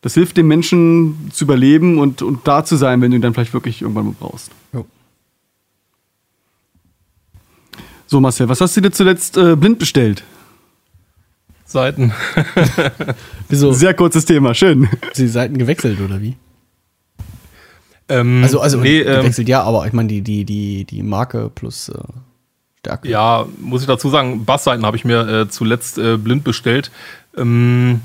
Das 0.00 0.14
hilft 0.14 0.36
dem 0.36 0.46
Menschen 0.46 1.30
zu 1.32 1.44
überleben 1.44 1.98
und, 1.98 2.22
und 2.22 2.46
da 2.46 2.64
zu 2.64 2.76
sein, 2.76 3.00
wenn 3.00 3.10
du 3.10 3.16
ihn 3.16 3.22
dann 3.22 3.34
vielleicht 3.34 3.54
wirklich 3.54 3.82
irgendwann 3.82 4.06
mal 4.06 4.14
brauchst. 4.18 4.50
Jo. 4.72 4.86
So, 8.06 8.20
Marcel, 8.20 8.48
was 8.48 8.60
hast 8.60 8.76
du 8.76 8.80
dir 8.80 8.90
zuletzt 8.90 9.36
äh, 9.36 9.56
blind 9.56 9.78
bestellt? 9.78 10.24
Seiten. 11.64 12.12
Wieso? 13.48 13.72
Sehr 13.72 13.92
kurzes 13.92 14.24
Thema, 14.24 14.54
schön. 14.54 14.88
die 15.16 15.28
Seiten 15.28 15.58
gewechselt 15.58 16.00
oder 16.00 16.22
wie? 16.22 16.36
Ähm, 18.08 18.42
Also, 18.42 18.60
also 18.60 18.78
nee, 18.78 19.00
ähm, 19.00 19.20
gewechselt 19.22 19.48
ja, 19.48 19.62
aber 19.62 19.86
ich 19.86 19.92
meine 19.92 20.08
die, 20.08 20.22
die, 20.22 20.44
die, 20.44 20.84
die 20.84 21.02
Marke 21.02 21.50
plus 21.54 21.88
äh, 21.88 21.94
Stärke. 22.80 23.08
Ja, 23.08 23.46
muss 23.60 23.80
ich 23.82 23.86
dazu 23.86 24.08
sagen, 24.08 24.44
Bassseiten 24.44 24.86
habe 24.86 24.96
ich 24.96 25.04
mir 25.04 25.28
äh, 25.28 25.48
zuletzt 25.48 25.98
äh, 25.98 26.16
blind 26.16 26.44
bestellt. 26.44 26.90
Ähm, 27.36 28.00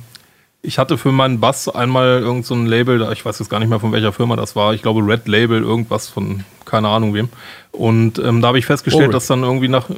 ich 0.61 0.79
hatte 0.79 0.97
für 0.97 1.11
meinen 1.11 1.39
Bass 1.39 1.67
einmal 1.67 2.19
irgend 2.21 2.45
so 2.45 2.55
ein 2.55 2.65
Label, 2.67 3.07
ich 3.11 3.25
weiß 3.25 3.37
jetzt 3.39 3.49
gar 3.49 3.59
nicht 3.59 3.69
mehr 3.69 3.79
von 3.81 3.91
welcher 3.91 4.13
Firma 4.13 4.35
das 4.35 4.55
war, 4.55 4.73
ich 4.73 4.81
glaube 4.81 5.01
Red 5.05 5.27
Label, 5.27 5.61
irgendwas 5.61 6.07
von 6.07 6.43
keine 6.65 6.87
Ahnung 6.87 7.13
wem. 7.13 7.29
Und 7.71 8.17
ähm, 8.19 8.41
da 8.41 8.47
habe 8.47 8.59
ich 8.59 8.65
festgestellt, 8.65 9.03
Warwick. 9.07 9.13
dass 9.13 9.27
dann 9.27 9.43
irgendwie 9.43 9.67
nach, 9.67 9.89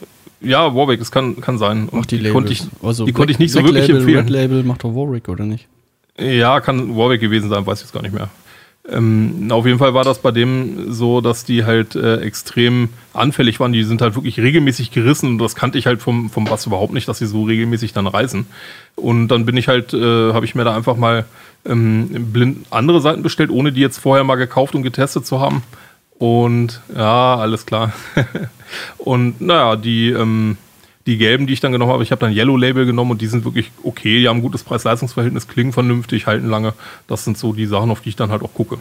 ja, 0.41 0.73
Warwick, 0.75 0.99
das 0.99 1.11
kann, 1.11 1.39
kann 1.39 1.57
sein. 1.59 1.87
Und 1.89 2.09
die, 2.11 2.19
die 2.19 2.29
konnte 2.31 2.51
ich, 2.51 2.63
also 2.81 3.05
die 3.05 3.13
konnte 3.13 3.31
ich 3.31 3.37
Black- 3.37 3.41
nicht 3.45 3.51
so 3.53 3.59
Black 3.59 3.73
wirklich 3.73 3.87
Label, 3.87 4.01
empfehlen. 4.01 4.25
Red 4.25 4.29
Label 4.29 4.63
macht 4.63 4.83
doch 4.83 4.95
Warwick, 4.95 5.29
oder 5.29 5.45
nicht? 5.45 5.67
Ja, 6.19 6.59
kann 6.61 6.95
Warwick 6.97 7.21
gewesen 7.21 7.49
sein, 7.49 7.65
weiß 7.65 7.79
ich 7.79 7.85
jetzt 7.85 7.93
gar 7.93 8.01
nicht 8.01 8.13
mehr. 8.13 8.29
Ähm, 8.87 9.47
auf 9.49 9.65
jeden 9.65 9.79
Fall 9.79 9.95
war 9.95 10.03
das 10.03 10.19
bei 10.19 10.31
dem 10.31 10.93
so, 10.93 11.19
dass 11.19 11.43
die 11.43 11.65
halt 11.65 11.95
äh, 11.95 12.17
extrem 12.17 12.89
anfällig 13.13 13.59
waren. 13.59 13.73
Die 13.73 13.83
sind 13.83 14.01
halt 14.01 14.15
wirklich 14.15 14.39
regelmäßig 14.39 14.91
gerissen 14.91 15.29
und 15.29 15.37
das 15.39 15.55
kannte 15.55 15.77
ich 15.79 15.87
halt 15.87 16.01
vom, 16.01 16.29
vom 16.29 16.45
Bass 16.45 16.67
überhaupt 16.67 16.93
nicht, 16.93 17.07
dass 17.07 17.17
sie 17.17 17.25
so 17.25 17.43
regelmäßig 17.43 17.93
dann 17.93 18.05
reißen. 18.05 18.45
Und 18.95 19.29
dann 19.29 19.45
bin 19.45 19.57
ich 19.57 19.67
halt, 19.67 19.93
äh, 19.93 20.33
habe 20.33 20.45
ich 20.45 20.53
mir 20.53 20.63
da 20.63 20.75
einfach 20.75 20.97
mal 20.97 21.25
ähm, 21.65 22.31
blind 22.31 22.67
andere 22.69 23.01
Seiten 23.01 23.23
bestellt, 23.23 23.49
ohne 23.49 23.71
die 23.71 23.81
jetzt 23.81 23.97
vorher 23.97 24.23
mal 24.23 24.35
gekauft 24.35 24.75
und 24.75 24.83
getestet 24.83 25.25
zu 25.25 25.39
haben. 25.39 25.63
Und 26.19 26.81
ja, 26.95 27.35
alles 27.37 27.65
klar. 27.65 27.91
und 28.97 29.41
naja, 29.41 29.75
die, 29.75 30.09
ähm, 30.11 30.57
die 31.05 31.17
gelben, 31.17 31.47
die 31.47 31.53
ich 31.53 31.59
dann 31.59 31.71
genommen 31.71 31.91
habe, 31.91 32.03
ich 32.03 32.11
habe 32.11 32.19
dann 32.19 32.33
Yellow 32.33 32.57
Label 32.57 32.85
genommen 32.85 33.11
und 33.11 33.21
die 33.21 33.27
sind 33.27 33.45
wirklich 33.45 33.71
okay, 33.83 34.19
die 34.19 34.27
haben 34.27 34.37
ein 34.37 34.41
gutes 34.41 34.63
Preis-Leistungs-Verhältnis, 34.63 35.47
klingen 35.47 35.71
vernünftig, 35.71 36.25
halten 36.25 36.47
lange. 36.47 36.73
Das 37.07 37.23
sind 37.23 37.37
so 37.37 37.53
die 37.53 37.65
Sachen, 37.65 37.91
auf 37.91 38.01
die 38.01 38.09
ich 38.09 38.15
dann 38.15 38.31
halt 38.31 38.41
auch 38.41 38.53
gucke. 38.53 38.79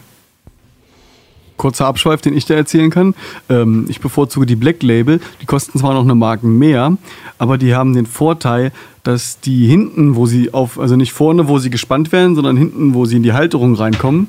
Kurzer 1.57 1.85
Abschweif, 1.85 2.21
den 2.21 2.35
ich 2.35 2.45
da 2.45 2.55
erzählen 2.55 2.89
kann. 2.89 3.15
Ähm, 3.47 3.85
ich 3.87 4.01
bevorzuge 4.01 4.45
die 4.45 4.57
Black 4.57 4.83
Label. 4.83 5.21
Die 5.41 5.45
kosten 5.45 5.79
zwar 5.79 5.93
noch 5.93 6.03
eine 6.03 6.15
Marke 6.15 6.45
mehr, 6.47 6.97
aber 7.37 7.57
die 7.57 7.75
haben 7.75 7.93
den 7.93 8.05
Vorteil, 8.05 8.71
dass 9.03 9.39
die 9.39 9.67
hinten, 9.67 10.15
wo 10.15 10.25
sie 10.25 10.53
auf, 10.53 10.79
also 10.79 10.95
nicht 10.95 11.13
vorne, 11.13 11.47
wo 11.47 11.59
sie 11.59 11.69
gespannt 11.69 12.11
werden, 12.11 12.35
sondern 12.35 12.57
hinten, 12.57 12.93
wo 12.93 13.05
sie 13.05 13.17
in 13.17 13.23
die 13.23 13.33
Halterung 13.33 13.75
reinkommen, 13.75 14.27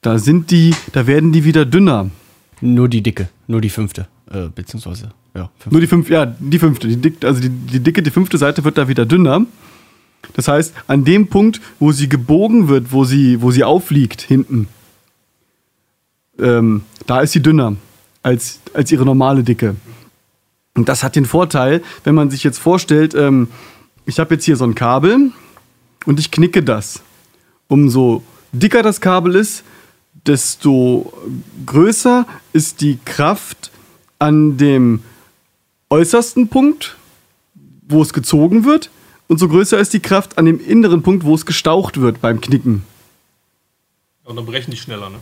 da 0.00 0.18
sind 0.18 0.50
die, 0.50 0.74
da 0.92 1.06
werden 1.06 1.32
die 1.32 1.44
wieder 1.44 1.66
dünner. 1.66 2.10
Nur 2.60 2.88
die 2.88 3.02
dicke, 3.02 3.28
nur 3.46 3.60
die 3.60 3.70
fünfte, 3.70 4.08
äh, 4.30 4.48
beziehungsweise, 4.54 5.10
ja, 5.34 5.50
fünfte. 5.58 5.70
Nur 5.70 5.80
die 5.80 5.86
fünf, 5.86 6.10
ja, 6.10 6.26
die 6.26 6.58
fünfte. 6.58 6.88
Die 6.88 6.96
dick, 6.96 7.24
also 7.24 7.40
die, 7.40 7.48
die 7.48 7.80
dicke, 7.80 8.02
die 8.02 8.10
fünfte 8.10 8.38
Seite 8.38 8.64
wird 8.64 8.78
da 8.78 8.88
wieder 8.88 9.06
dünner. 9.06 9.46
Das 10.34 10.48
heißt, 10.48 10.74
an 10.86 11.04
dem 11.04 11.28
Punkt, 11.28 11.60
wo 11.78 11.92
sie 11.92 12.08
gebogen 12.08 12.68
wird, 12.68 12.92
wo 12.92 13.04
sie, 13.04 13.40
wo 13.40 13.50
sie 13.50 13.64
aufliegt, 13.64 14.20
hinten, 14.20 14.68
ähm, 16.38 16.82
da 17.06 17.20
ist 17.20 17.32
sie 17.32 17.42
dünner 17.42 17.76
als, 18.22 18.60
als 18.74 18.92
ihre 18.92 19.04
normale 19.04 19.42
Dicke. 19.42 19.76
Und 20.74 20.88
das 20.88 21.02
hat 21.02 21.16
den 21.16 21.24
Vorteil, 21.24 21.82
wenn 22.04 22.14
man 22.14 22.30
sich 22.30 22.44
jetzt 22.44 22.58
vorstellt, 22.58 23.14
ähm, 23.14 23.48
ich 24.06 24.18
habe 24.18 24.34
jetzt 24.34 24.44
hier 24.44 24.56
so 24.56 24.64
ein 24.64 24.74
Kabel 24.74 25.32
und 26.06 26.20
ich 26.20 26.30
knicke 26.30 26.62
das. 26.62 27.02
Umso 27.66 28.22
dicker 28.52 28.82
das 28.82 29.00
Kabel 29.00 29.34
ist, 29.34 29.64
desto 30.26 31.12
größer 31.66 32.26
ist 32.52 32.80
die 32.80 32.98
Kraft 33.04 33.70
an 34.18 34.56
dem 34.56 35.00
äußersten 35.90 36.48
Punkt, 36.48 36.96
wo 37.88 38.02
es 38.02 38.12
gezogen 38.12 38.64
wird, 38.64 38.90
und 39.28 39.38
so 39.38 39.48
größer 39.48 39.78
ist 39.78 39.92
die 39.92 40.00
Kraft 40.00 40.38
an 40.38 40.46
dem 40.46 40.58
inneren 40.58 41.02
Punkt, 41.02 41.24
wo 41.24 41.34
es 41.34 41.44
gestaucht 41.44 42.00
wird 42.00 42.20
beim 42.22 42.40
Knicken. 42.40 42.82
Und 44.24 44.36
dann 44.36 44.46
brechen 44.46 44.70
die 44.70 44.76
schneller, 44.76 45.10
ne? 45.10 45.18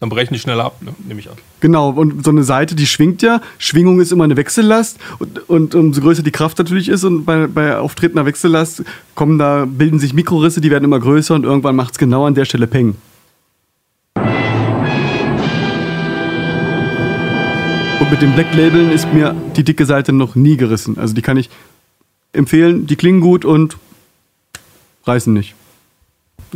Dann 0.00 0.08
brechen 0.08 0.34
die 0.34 0.40
schneller 0.40 0.64
ab, 0.64 0.82
ne? 0.82 0.94
nehme 1.06 1.20
ich 1.20 1.30
an. 1.30 1.36
Genau, 1.60 1.90
und 1.90 2.24
so 2.24 2.30
eine 2.30 2.42
Seite, 2.42 2.74
die 2.74 2.86
schwingt 2.86 3.22
ja. 3.22 3.40
Schwingung 3.58 4.00
ist 4.00 4.12
immer 4.12 4.24
eine 4.24 4.36
Wechsellast. 4.36 4.98
Und, 5.18 5.48
und 5.48 5.74
umso 5.74 6.00
größer 6.00 6.22
die 6.22 6.30
Kraft 6.30 6.58
natürlich 6.58 6.88
ist 6.88 7.04
und 7.04 7.24
bei, 7.24 7.46
bei 7.46 7.78
auftretender 7.78 8.26
Wechsellast 8.26 8.84
kommen 9.14 9.38
da, 9.38 9.66
bilden 9.66 9.98
sich 9.98 10.12
Mikrorisse, 10.12 10.60
die 10.60 10.70
werden 10.70 10.84
immer 10.84 11.00
größer 11.00 11.34
und 11.34 11.44
irgendwann 11.44 11.76
macht 11.76 11.92
es 11.92 11.98
genau 11.98 12.26
an 12.26 12.34
der 12.34 12.44
Stelle 12.44 12.66
Peng. 12.66 12.96
Und 18.00 18.10
mit 18.10 18.22
den 18.22 18.34
Black 18.34 18.52
Labeln 18.54 18.90
ist 18.90 19.12
mir 19.12 19.34
die 19.56 19.64
dicke 19.64 19.86
Seite 19.86 20.12
noch 20.12 20.34
nie 20.34 20.56
gerissen. 20.56 20.98
Also 20.98 21.14
die 21.14 21.22
kann 21.22 21.36
ich 21.36 21.48
empfehlen, 22.32 22.86
die 22.86 22.96
klingen 22.96 23.20
gut 23.20 23.44
und 23.44 23.78
reißen 25.04 25.32
nicht. 25.32 25.54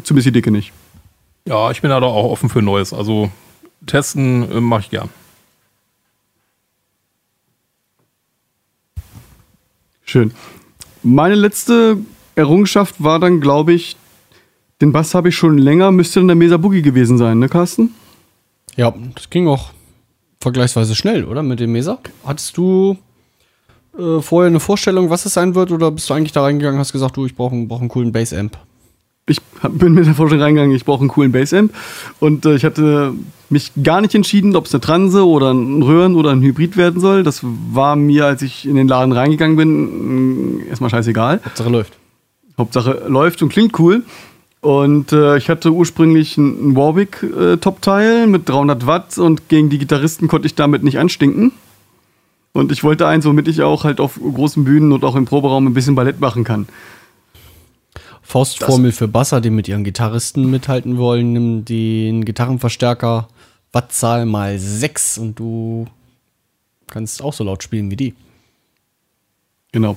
Zumindest 0.03 0.27
die 0.27 0.33
dicke 0.33 0.51
nicht. 0.51 0.73
Ja, 1.45 1.71
ich 1.71 1.81
bin 1.81 1.91
da 1.91 2.01
doch 2.01 2.13
auch 2.13 2.31
offen 2.31 2.49
für 2.49 2.61
Neues. 2.61 2.93
Also 2.93 3.31
testen 3.87 4.51
äh, 4.51 4.61
mache 4.61 4.83
ich 4.83 4.91
gern. 4.91 5.09
Schön. 10.05 10.33
Meine 11.03 11.35
letzte 11.35 11.99
Errungenschaft 12.35 13.03
war 13.03 13.21
dann, 13.21 13.41
glaube 13.41 13.73
ich, 13.73 13.97
den 14.81 14.93
Bass 14.93 15.15
habe 15.15 15.29
ich 15.29 15.37
schon 15.37 15.59
länger, 15.59 15.91
müsste 15.91 16.21
dann 16.21 16.29
der 16.29 16.37
Mesa 16.37 16.57
Boogie 16.57 16.83
gewesen 16.83 17.19
sein, 17.19 17.39
ne, 17.39 17.49
Carsten? 17.49 17.95
Ja, 18.77 18.95
das 19.15 19.29
ging 19.29 19.49
auch 19.49 19.73
vergleichsweise 20.41 20.95
schnell, 20.95 21.25
oder? 21.25 21.43
Mit 21.43 21.61
dem 21.61 21.73
Mesa. 21.73 21.99
Hattest 22.25 22.57
du 22.57 22.97
äh, 23.99 24.21
vorher 24.21 24.49
eine 24.49 24.61
Vorstellung, 24.61 25.11
was 25.11 25.27
es 25.27 25.35
sein 25.35 25.55
wird, 25.55 25.73
oder 25.73 25.91
bist 25.91 26.09
du 26.11 26.15
eigentlich 26.15 26.33
da 26.33 26.43
reingegangen 26.43 26.77
und 26.77 26.81
hast 26.81 26.93
gesagt, 26.93 27.17
du, 27.17 27.27
ich 27.27 27.35
brauche 27.35 27.55
einen, 27.55 27.69
brauch 27.69 27.81
einen 27.81 27.89
coolen 27.89 28.13
Bass-Amp? 28.13 28.57
Ich 29.31 29.41
hab- 29.63 29.79
bin 29.79 29.93
mit 29.93 30.07
der 30.07 30.15
Vorstellung 30.15 30.43
reingegangen, 30.45 30.75
ich 30.75 30.85
brauche 30.87 31.01
einen 31.01 31.11
coolen 31.11 31.33
Bassamp. 31.33 31.75
Und 32.19 32.47
äh, 32.47 32.55
ich 32.55 32.65
hatte 32.65 33.13
mich 33.51 33.73
gar 33.83 34.01
nicht 34.01 34.15
entschieden, 34.15 34.57
ob 34.57 34.65
es 34.67 34.75
eine 34.75 34.81
Transe 34.81 35.27
oder 35.27 35.53
ein 35.53 35.83
Röhren 35.83 36.15
oder 36.15 36.31
ein 36.31 36.41
Hybrid 36.41 36.79
werden 36.79 36.99
soll. 37.01 37.25
Das 37.25 37.41
war 37.43 37.95
mir, 37.95 38.25
als 38.25 38.41
ich 38.41 38.67
in 38.67 38.75
den 38.77 38.89
Laden 38.89 39.13
reingegangen 39.13 39.57
bin, 39.57 40.61
mh, 40.61 40.65
erstmal 40.71 40.89
scheißegal. 40.89 41.41
Hauptsache 41.45 41.69
läuft. 41.69 41.93
Hauptsache 42.57 43.03
läuft 43.07 43.43
und 43.43 43.51
klingt 43.51 43.79
cool. 43.79 44.03
Und 44.61 45.13
äh, 45.13 45.37
ich 45.37 45.49
hatte 45.49 45.73
ursprünglich 45.73 46.37
ein, 46.37 46.71
ein 46.71 46.77
Warwick-Top-Teil 46.77 48.27
mit 48.27 48.49
300 48.49 48.87
Watt 48.87 49.19
und 49.19 49.49
gegen 49.49 49.71
die 49.71 49.79
Gitarristen 49.79 50.27
konnte 50.27 50.47
ich 50.47 50.55
damit 50.55 50.83
nicht 50.83 50.99
anstinken. 50.99 51.53
Und 52.53 52.73
ich 52.73 52.83
wollte 52.83 53.07
eins, 53.07 53.25
womit 53.25 53.47
ich 53.47 53.63
auch 53.63 53.85
halt 53.85 54.01
auf 54.01 54.19
großen 54.21 54.65
Bühnen 54.65 54.91
und 54.93 55.05
auch 55.05 55.15
im 55.15 55.27
Proberaum 55.27 55.67
ein 55.67 55.75
bisschen 55.75 55.95
Ballett 55.95 56.19
machen 56.19 56.43
kann. 56.43 56.67
Faustformel 58.23 58.93
für 58.93 59.09
Basser, 59.09 59.41
die 59.41 59.51
mit 59.51 59.69
ihren 59.69 59.85
Gitarristen 59.85 60.51
mithalten 60.51 60.99
wollen, 60.99 61.33
nimm 61.33 61.65
den 61.65 62.25
Gitarrenverstärker 62.25 63.29
Wattzahl 63.73 64.27
mal 64.27 64.59
6 64.59 65.19
und 65.19 65.39
du 65.39 65.87
kannst 66.89 67.23
auch 67.23 67.33
so 67.33 67.45
laut 67.45 67.63
spielen 67.63 67.91
wie 67.91 67.97
die. 67.97 68.15
Genau. 69.73 69.97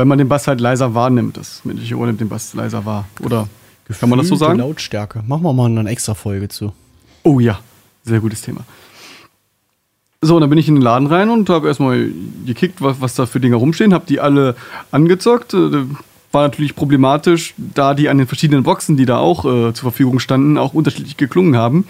Weil 0.00 0.06
man 0.06 0.16
den 0.16 0.28
Bass 0.28 0.48
halt 0.48 0.62
leiser 0.62 0.94
wahrnimmt, 0.94 1.36
das 1.36 1.62
menschliche 1.62 1.94
Ohr 1.94 2.06
nimmt 2.06 2.22
den 2.22 2.30
Bass 2.30 2.54
leiser 2.54 2.86
wahr. 2.86 3.06
Oder 3.20 3.50
kann 3.98 4.08
man 4.08 4.18
das 4.18 4.28
so 4.28 4.36
Gefühlte 4.36 4.52
sagen? 4.52 4.58
Lautstärke. 4.60 5.22
Machen 5.26 5.42
wir 5.42 5.52
mal 5.52 5.66
eine 5.66 5.90
extra 5.90 6.14
Folge 6.14 6.48
zu. 6.48 6.72
Oh 7.22 7.38
ja, 7.38 7.60
sehr 8.04 8.20
gutes 8.20 8.40
Thema. 8.40 8.62
So, 10.22 10.36
und 10.36 10.40
dann 10.40 10.48
bin 10.48 10.58
ich 10.58 10.68
in 10.68 10.76
den 10.76 10.80
Laden 10.80 11.06
rein 11.06 11.28
und 11.28 11.50
habe 11.50 11.68
erstmal 11.68 12.10
gekickt, 12.46 12.80
was, 12.80 13.02
was 13.02 13.14
da 13.14 13.26
für 13.26 13.40
Dinge 13.40 13.56
rumstehen, 13.56 13.92
habe 13.92 14.06
die 14.08 14.20
alle 14.20 14.56
angezockt. 14.90 15.52
Äh, 15.52 15.84
War 16.32 16.44
natürlich 16.44 16.74
problematisch, 16.74 17.52
da 17.58 17.92
die 17.92 18.08
an 18.08 18.16
den 18.16 18.26
verschiedenen 18.26 18.62
Boxen, 18.62 18.96
die 18.96 19.04
da 19.04 19.18
auch 19.18 19.44
äh, 19.44 19.74
zur 19.74 19.90
Verfügung 19.90 20.18
standen, 20.18 20.56
auch 20.56 20.72
unterschiedlich 20.72 21.18
geklungen 21.18 21.58
haben. 21.58 21.84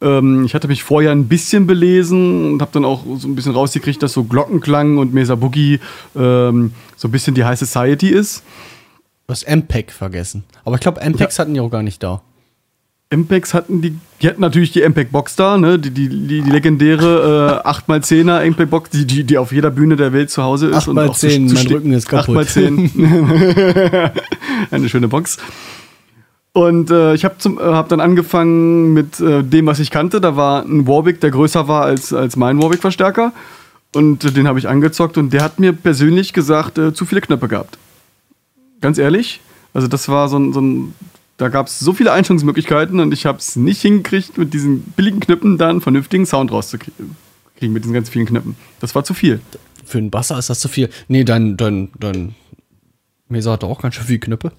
Ähm, 0.00 0.44
ich 0.44 0.54
hatte 0.54 0.68
mich 0.68 0.82
vorher 0.84 1.10
ein 1.12 1.26
bisschen 1.26 1.66
belesen 1.66 2.52
und 2.52 2.60
habe 2.62 2.70
dann 2.72 2.84
auch 2.84 3.04
so 3.18 3.26
ein 3.26 3.34
bisschen 3.34 3.52
rausgekriegt, 3.52 4.02
dass 4.02 4.12
so 4.12 4.24
Glockenklang 4.24 4.98
und 4.98 5.12
Mesa 5.12 5.34
Boogie 5.34 5.80
ähm, 6.16 6.72
so 6.96 7.08
ein 7.08 7.10
bisschen 7.10 7.34
die 7.34 7.44
High 7.44 7.58
Society 7.58 8.08
ist. 8.08 8.42
Du 9.26 9.32
hast 9.32 9.46
MPEG 9.48 9.90
vergessen. 9.92 10.44
Aber 10.64 10.76
ich 10.76 10.80
glaube, 10.80 11.00
MPEGs 11.06 11.38
hatten 11.38 11.52
die 11.54 11.60
auch 11.60 11.70
gar 11.70 11.82
nicht 11.82 12.02
da. 12.02 12.22
Impex 13.10 13.54
hatten 13.54 13.80
die, 13.80 13.96
die 14.20 14.28
hatten 14.28 14.42
natürlich 14.42 14.70
die 14.72 14.82
Impact 14.82 15.12
Box 15.12 15.34
da, 15.34 15.56
ne? 15.56 15.78
Die, 15.78 15.90
die, 15.90 16.10
die, 16.10 16.42
die 16.42 16.50
legendäre 16.50 17.62
äh, 17.64 17.68
8x10er 17.68 18.42
Impact 18.42 18.68
Box, 18.70 18.90
die, 18.90 19.06
die, 19.06 19.24
die 19.24 19.38
auf 19.38 19.50
jeder 19.50 19.70
Bühne 19.70 19.96
der 19.96 20.12
Welt 20.12 20.28
zu 20.30 20.42
Hause 20.42 20.66
ist. 20.66 20.86
8x10, 20.88 21.08
auch 21.08 21.14
zu- 21.16 21.28
zu 21.28 21.54
mein 21.54 21.66
Rücken 21.68 21.92
ist 21.94 22.06
kaputt. 22.06 22.36
8x10. 22.36 24.10
Eine 24.70 24.88
schöne 24.90 25.08
Box. 25.08 25.38
Und 26.52 26.90
äh, 26.90 27.14
ich 27.14 27.24
habe 27.24 27.36
äh, 27.44 27.72
hab 27.72 27.88
dann 27.88 28.00
angefangen 28.00 28.92
mit 28.92 29.20
äh, 29.20 29.42
dem, 29.44 29.66
was 29.66 29.78
ich 29.78 29.90
kannte. 29.90 30.20
Da 30.20 30.36
war 30.36 30.62
ein 30.62 30.86
Warwick, 30.86 31.20
der 31.20 31.30
größer 31.30 31.68
war 31.68 31.84
als, 31.84 32.12
als 32.12 32.36
mein 32.36 32.60
Warwick-Verstärker. 32.60 33.32
Und 33.94 34.24
äh, 34.24 34.32
den 34.32 34.48
habe 34.48 34.58
ich 34.58 34.68
angezockt 34.68 35.18
und 35.18 35.32
der 35.32 35.42
hat 35.42 35.60
mir 35.60 35.72
persönlich 35.72 36.32
gesagt, 36.32 36.78
äh, 36.78 36.92
zu 36.92 37.04
viele 37.06 37.20
Knöpfe 37.20 37.48
gehabt. 37.48 37.78
Ganz 38.80 38.98
ehrlich. 38.98 39.40
Also 39.74 39.88
das 39.88 40.08
war 40.08 40.28
so 40.28 40.38
ein, 40.38 40.52
so 40.52 40.60
ein 40.60 40.94
da 41.38 41.48
gab 41.48 41.68
es 41.68 41.78
so 41.78 41.92
viele 41.92 42.12
Einstellungsmöglichkeiten 42.12 42.98
und 42.98 43.14
ich 43.14 43.24
habe 43.24 43.38
es 43.38 43.54
nicht 43.54 43.80
hingekriegt, 43.80 44.36
mit 44.36 44.52
diesen 44.52 44.82
billigen 44.82 45.20
Knöpfen 45.20 45.56
da 45.56 45.68
einen 45.68 45.80
vernünftigen 45.80 46.26
Sound 46.26 46.50
rauszukriegen, 46.50 47.14
mit 47.60 47.84
diesen 47.84 47.94
ganz 47.94 48.08
vielen 48.08 48.26
Knöpfen. 48.26 48.56
Das 48.80 48.96
war 48.96 49.04
zu 49.04 49.14
viel. 49.14 49.40
Für 49.84 49.98
einen 49.98 50.10
Basser 50.10 50.36
ist 50.36 50.50
das 50.50 50.58
zu 50.58 50.68
viel. 50.68 50.90
Nee, 51.06 51.22
dein, 51.22 51.56
dein, 51.56 51.90
dein 51.98 52.34
Mesa 53.28 53.52
hatte 53.52 53.66
auch 53.66 53.80
ganz 53.80 53.94
schön 53.94 54.04
viele 54.04 54.18
Knöpfe. 54.18 54.52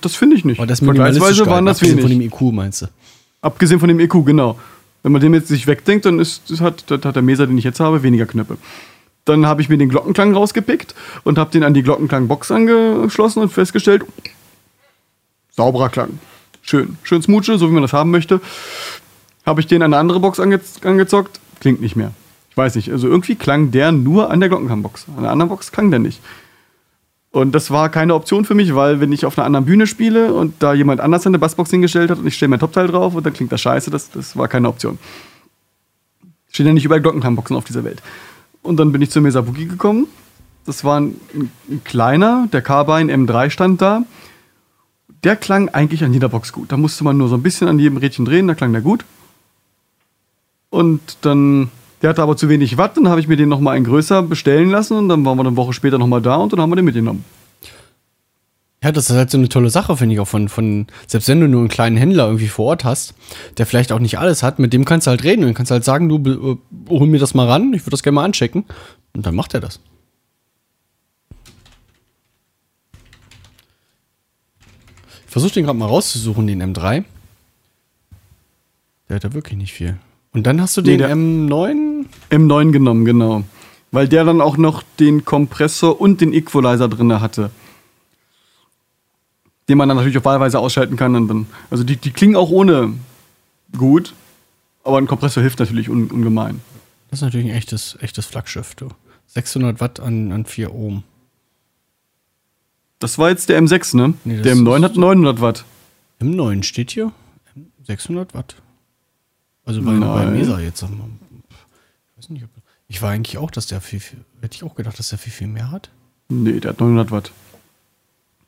Das, 0.00 0.16
finde 0.16 0.36
ich 0.36 0.44
nicht. 0.44 0.58
Aber 0.58 0.66
das 0.66 0.80
Vergleichsweise 0.80 1.46
waren 1.46 1.66
das 1.66 1.78
abgesehen 1.78 1.98
wenig. 1.98 2.30
von 2.30 2.42
dem 2.42 2.48
IQ, 2.48 2.54
meinst 2.54 2.82
du? 2.82 2.86
Abgesehen 3.40 3.80
von 3.80 3.88
dem 3.88 4.00
EQ, 4.00 4.24
genau. 4.24 4.58
Wenn 5.02 5.12
man 5.12 5.20
den 5.20 5.34
jetzt 5.34 5.48
sich 5.48 5.66
wegdenkt, 5.66 6.06
dann 6.06 6.18
ist, 6.18 6.50
das 6.50 6.60
hat, 6.60 6.84
hat 6.90 7.14
der 7.14 7.22
Mesa, 7.22 7.46
den 7.46 7.56
ich 7.56 7.64
jetzt 7.64 7.80
habe, 7.80 8.02
weniger 8.02 8.26
Knöpfe. 8.26 8.58
Dann 9.24 9.46
habe 9.46 9.62
ich 9.62 9.68
mir 9.68 9.78
den 9.78 9.88
Glockenklang 9.88 10.34
rausgepickt 10.34 10.94
und 11.24 11.38
habe 11.38 11.50
den 11.50 11.62
an 11.62 11.74
die 11.74 11.82
Glockenklang-Box 11.82 12.50
angeschlossen 12.50 13.42
und 13.42 13.52
festgestellt, 13.52 14.04
sauberer 15.50 15.90
Klang. 15.90 16.18
Schön. 16.62 16.96
Schön 17.02 17.22
smutsche, 17.22 17.58
so 17.58 17.68
wie 17.68 17.72
man 17.72 17.82
das 17.82 17.92
haben 17.92 18.10
möchte. 18.10 18.40
Habe 19.46 19.60
ich 19.60 19.66
den 19.66 19.82
an 19.82 19.92
eine 19.92 20.00
andere 20.00 20.20
Box 20.20 20.40
ange 20.40 20.60
angezockt, 20.82 21.40
klingt 21.60 21.80
nicht 21.80 21.96
mehr. 21.96 22.12
Ich 22.50 22.56
weiß 22.56 22.74
nicht, 22.74 22.90
also 22.90 23.06
irgendwie 23.06 23.36
klang 23.36 23.70
der 23.70 23.92
nur 23.92 24.30
an 24.30 24.40
der 24.40 24.48
Glockenklang-Box. 24.48 25.06
An 25.16 25.22
der 25.22 25.32
anderen 25.32 25.48
Box 25.48 25.72
klang 25.72 25.90
der 25.90 26.00
nicht. 26.00 26.20
Und 27.30 27.54
das 27.54 27.70
war 27.70 27.90
keine 27.90 28.14
Option 28.14 28.44
für 28.44 28.54
mich, 28.54 28.74
weil 28.74 29.00
wenn 29.00 29.12
ich 29.12 29.26
auf 29.26 29.36
einer 29.38 29.44
anderen 29.44 29.66
Bühne 29.66 29.86
spiele 29.86 30.32
und 30.32 30.62
da 30.62 30.72
jemand 30.72 31.00
anders 31.00 31.26
eine 31.26 31.38
Bassbox 31.38 31.70
hingestellt 31.70 32.10
hat 32.10 32.18
und 32.18 32.26
ich 32.26 32.34
stelle 32.34 32.48
mein 32.48 32.60
Topteil 32.60 32.86
drauf 32.86 33.14
und 33.14 33.24
dann 33.24 33.34
klingt 33.34 33.52
das 33.52 33.60
scheiße, 33.60 33.90
das, 33.90 34.10
das 34.10 34.36
war 34.36 34.48
keine 34.48 34.68
Option. 34.68 34.98
Stehen 36.50 36.66
ja 36.66 36.72
nicht 36.72 36.86
überall 36.86 37.02
Glockenklangboxen 37.02 37.54
auf 37.54 37.64
dieser 37.64 37.84
Welt. 37.84 38.02
Und 38.62 38.78
dann 38.78 38.92
bin 38.92 39.02
ich 39.02 39.10
zur 39.10 39.22
Mesa 39.22 39.42
Boogie 39.42 39.66
gekommen. 39.66 40.06
Das 40.64 40.84
war 40.84 41.00
ein, 41.00 41.20
ein 41.34 41.82
kleiner, 41.84 42.48
der 42.52 42.62
Carbine 42.62 43.12
M3 43.14 43.50
stand 43.50 43.82
da. 43.82 44.02
Der 45.24 45.36
klang 45.36 45.68
eigentlich 45.68 46.04
an 46.04 46.12
jeder 46.12 46.28
Box 46.28 46.52
gut. 46.52 46.72
Da 46.72 46.76
musste 46.76 47.04
man 47.04 47.16
nur 47.16 47.28
so 47.28 47.34
ein 47.36 47.42
bisschen 47.42 47.68
an 47.68 47.78
jedem 47.78 47.98
Rädchen 47.98 48.24
drehen, 48.24 48.46
da 48.46 48.54
klang 48.54 48.72
der 48.72 48.82
gut. 48.82 49.04
Und 50.70 51.18
dann, 51.22 51.70
der 52.02 52.10
hatte 52.10 52.22
aber 52.22 52.36
zu 52.36 52.48
wenig 52.48 52.76
Watt, 52.76 52.96
dann 52.96 53.08
habe 53.08 53.20
ich 53.20 53.28
mir 53.28 53.36
den 53.36 53.48
nochmal 53.48 53.76
ein 53.76 53.84
größer 53.84 54.22
bestellen 54.22 54.70
lassen 54.70 54.96
und 54.96 55.08
dann 55.08 55.24
waren 55.24 55.36
wir 55.36 55.46
eine 55.46 55.56
Woche 55.56 55.72
später 55.72 55.98
nochmal 55.98 56.22
da 56.22 56.36
und 56.36 56.52
dann 56.52 56.60
haben 56.60 56.70
wir 56.70 56.76
den 56.76 56.84
mitgenommen. 56.84 57.24
Ja, 58.82 58.92
das 58.92 59.10
ist 59.10 59.16
halt 59.16 59.30
so 59.30 59.38
eine 59.38 59.48
tolle 59.48 59.70
Sache, 59.70 59.96
finde 59.96 60.14
ich 60.14 60.20
auch 60.20 60.28
von, 60.28 60.48
von, 60.48 60.86
selbst 61.08 61.28
wenn 61.28 61.40
du 61.40 61.48
nur 61.48 61.60
einen 61.60 61.68
kleinen 61.68 61.96
Händler 61.96 62.26
irgendwie 62.26 62.46
vor 62.46 62.66
Ort 62.66 62.84
hast, 62.84 63.14
der 63.56 63.66
vielleicht 63.66 63.90
auch 63.90 63.98
nicht 63.98 64.18
alles 64.20 64.44
hat, 64.44 64.60
mit 64.60 64.72
dem 64.72 64.84
kannst 64.84 65.08
du 65.08 65.10
halt 65.10 65.24
reden 65.24 65.44
und 65.44 65.54
kannst 65.54 65.72
halt 65.72 65.82
sagen, 65.82 66.08
du, 66.08 66.18
äh, 66.18 66.56
hol 66.88 67.08
mir 67.08 67.18
das 67.18 67.34
mal 67.34 67.48
ran, 67.48 67.72
ich 67.72 67.82
würde 67.82 67.90
das 67.90 68.04
gerne 68.04 68.14
mal 68.14 68.24
anchecken. 68.24 68.64
Und 69.14 69.26
dann 69.26 69.34
macht 69.34 69.52
er 69.54 69.60
das. 69.60 69.80
Ich 75.26 75.32
versuche 75.32 75.54
den 75.54 75.64
gerade 75.64 75.78
mal 75.78 75.86
rauszusuchen, 75.86 76.46
den 76.46 76.62
M3. 76.62 77.02
Der 79.08 79.16
hat 79.16 79.24
da 79.24 79.34
wirklich 79.34 79.58
nicht 79.58 79.72
viel. 79.72 79.98
Und 80.32 80.46
dann 80.46 80.60
hast 80.60 80.76
du 80.76 80.82
Nee, 80.82 80.96
den 80.96 80.98
der- 80.98 81.10
M9. 81.14 82.06
M9 82.30 82.72
genommen, 82.72 83.04
genau. 83.04 83.44
Weil 83.90 84.08
der 84.08 84.24
dann 84.24 84.40
auch 84.40 84.56
noch 84.58 84.82
den 85.00 85.24
Kompressor 85.24 86.00
und 86.00 86.20
den 86.20 86.32
Equalizer 86.32 86.88
drin 86.88 87.20
hatte. 87.20 87.50
Den 89.68 89.78
man 89.78 89.88
dann 89.88 89.96
natürlich 89.96 90.18
auf 90.18 90.24
Wahlweise 90.24 90.58
ausschalten 90.58 90.96
kann. 90.96 91.14
Und 91.16 91.28
dann, 91.28 91.46
also 91.70 91.84
die, 91.84 91.96
die 91.96 92.10
klingen 92.10 92.36
auch 92.36 92.50
ohne 92.50 92.94
gut, 93.76 94.14
aber 94.84 94.98
ein 94.98 95.06
Kompressor 95.06 95.42
hilft 95.42 95.58
natürlich 95.58 95.88
un, 95.90 96.08
ungemein. 96.10 96.60
Das 97.10 97.20
ist 97.20 97.22
natürlich 97.24 97.46
ein 97.50 97.56
echtes, 97.56 97.96
echtes 98.00 98.26
Flaggschiff, 98.26 98.74
du. 98.74 98.88
600 99.26 99.80
Watt 99.80 100.00
an, 100.00 100.32
an 100.32 100.44
4 100.46 100.74
Ohm. 100.74 101.02
Das 102.98 103.18
war 103.18 103.30
jetzt 103.30 103.48
der 103.48 103.60
M6, 103.62 103.96
ne? 103.96 104.14
Nee, 104.24 104.42
der 104.42 104.54
M9 104.56 104.78
ist- 104.78 104.82
hat 104.84 104.96
900 104.96 105.40
Watt. 105.40 105.64
M9 106.20 106.62
steht 106.62 106.90
hier 106.90 107.12
600 107.86 108.34
Watt. 108.34 108.56
Also 109.68 109.82
bei, 109.82 109.98
bei. 109.98 110.26
Mesa 110.26 110.58
jetzt. 110.60 110.82
Ich 110.82 110.88
weiß 112.16 112.30
nicht, 112.30 112.44
ob, 112.44 112.50
ich 112.88 113.02
war 113.02 113.10
eigentlich 113.10 113.36
auch, 113.38 113.50
dass 113.50 113.66
der 113.66 113.80
viel, 113.80 114.00
viel, 114.00 114.20
hätte 114.40 114.56
ich 114.56 114.64
auch 114.64 114.74
gedacht, 114.74 114.98
dass 114.98 115.10
der 115.10 115.18
viel, 115.18 115.32
viel 115.32 115.46
mehr 115.46 115.70
hat. 115.70 115.90
Nee, 116.30 116.58
der 116.60 116.70
hat 116.70 116.80
900 116.80 117.10
Watt. 117.10 117.32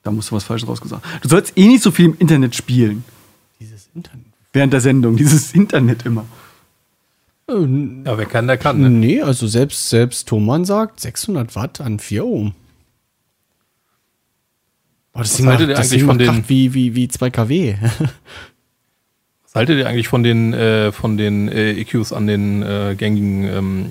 Da 0.03 0.11
musst 0.11 0.31
du 0.31 0.35
was 0.37 0.45
Falsches 0.45 0.67
rausgesagt. 0.69 1.05
Du 1.23 1.29
sollst 1.29 1.57
eh 1.59 1.67
nicht 1.69 1.83
so 1.83 1.91
viel 1.91 2.07
im 2.07 2.17
Internet 2.19 2.55
spielen. 2.57 3.05
Dieses 3.61 3.89
Internet. 3.95 4.25
Während 4.55 4.73
der 4.73 4.81
Sendung. 4.81 5.17
Dieses 5.19 5.53
Internet 5.53 6.07
immer. 6.07 6.25
Äh, 7.49 7.53
Ja, 8.07 8.17
wer 8.17 8.25
kann, 8.27 8.47
der 8.47 8.57
kann. 8.57 8.81
Ne? 8.81 8.89
Nee, 8.89 9.21
also 9.23 9.47
selbst, 9.47 9.91
selbst 9.91 10.27
Thomann 10.27 10.65
sagt 10.65 11.01
600 11.01 11.55
Watt 11.55 11.83
an 11.83 11.99
4 11.99 12.25
Ohm. 12.25 12.55
Oh, 15.13 15.19
das 15.19 15.35
Ding 15.37 15.47
haltet 15.47 15.69
macht, 15.69 15.71
ihr 15.71 15.75
das 15.77 15.79
eigentlich 15.87 15.91
Ding 15.91 16.07
von 16.07 16.17
macht 16.17 16.21
den- 16.21 16.35
Kraft 16.37 16.49
wie, 16.49 16.73
wie, 16.75 16.95
wie 16.95 17.09
2 17.09 17.31
kW. 17.31 17.77
Was 19.53 19.59
haltet 19.59 19.81
ihr 19.81 19.89
eigentlich 19.89 20.07
von 20.07 20.23
den, 20.23 20.53
äh, 20.55 20.93
von 20.93 21.17
den 21.17 21.49
äh, 21.49 21.73
EQs 21.73 22.13
an 22.13 22.29
den 22.29 22.63
äh, 22.63 22.95
gängigen 22.97 23.49
ähm, 23.49 23.87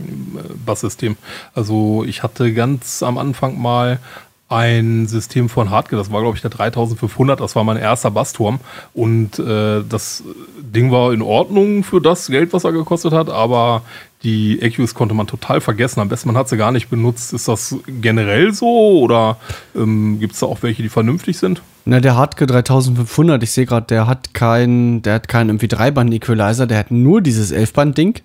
Basssystemen? 0.66 1.18
Also 1.54 2.06
ich 2.08 2.24
hatte 2.24 2.54
ganz 2.54 3.04
am 3.04 3.18
Anfang 3.18 3.62
mal 3.62 4.00
ein 4.48 5.06
System 5.08 5.50
von 5.50 5.70
Hartke, 5.70 5.98
das 5.98 6.14
war 6.14 6.22
glaube 6.22 6.38
ich 6.38 6.42
der 6.42 6.50
3500, 6.50 7.42
das 7.42 7.58
war 7.58 7.66
mein 7.66 7.76
erster 7.76 8.10
Bassturm. 8.10 8.62
Und 8.94 9.38
äh, 9.38 9.84
das 9.84 10.24
Ding 10.62 10.94
war 10.94 11.12
in 11.12 11.22
Ordnung 11.22 11.84
für 11.84 12.00
das 12.00 12.28
Geld, 12.28 12.54
was 12.54 12.64
er 12.64 12.72
gekostet 12.72 13.12
hat, 13.12 13.30
aber 13.30 13.82
die 14.24 14.62
EQs 14.62 14.94
konnte 14.96 15.16
man 15.16 15.28
total 15.28 15.62
vergessen. 15.62 16.02
Am 16.02 16.10
besten 16.10 16.28
man 16.28 16.38
hat 16.38 16.50
sie 16.50 16.58
gar 16.58 16.72
nicht 16.72 16.90
benutzt. 16.90 17.32
Ist 17.34 17.48
das 17.48 17.76
generell 17.88 18.54
so 18.54 19.00
oder 19.00 19.38
ähm, 19.76 20.20
gibt 20.20 20.34
es 20.34 20.40
da 20.40 20.48
auch 20.48 20.62
welche, 20.62 20.84
die 20.84 20.90
vernünftig 20.90 21.38
sind? 21.38 21.62
Na, 21.86 22.00
der 22.02 22.16
Hartke 22.18 22.46
3500, 22.46 23.42
ich 23.44 23.52
sehe 23.52 23.66
gerade, 23.66 23.88
der 23.88 24.08
hat 24.08 24.34
keinen, 24.34 25.02
der 25.02 25.16
hat 25.16 25.28
keinen 25.28 25.50
irgendwie 25.50 25.70
Dreiband-Equalizer, 25.70 26.68
der 26.68 26.78
hat 26.80 26.92
nur 26.92 27.22
dieses 27.22 27.52
Elfband-Ding. 27.52 28.20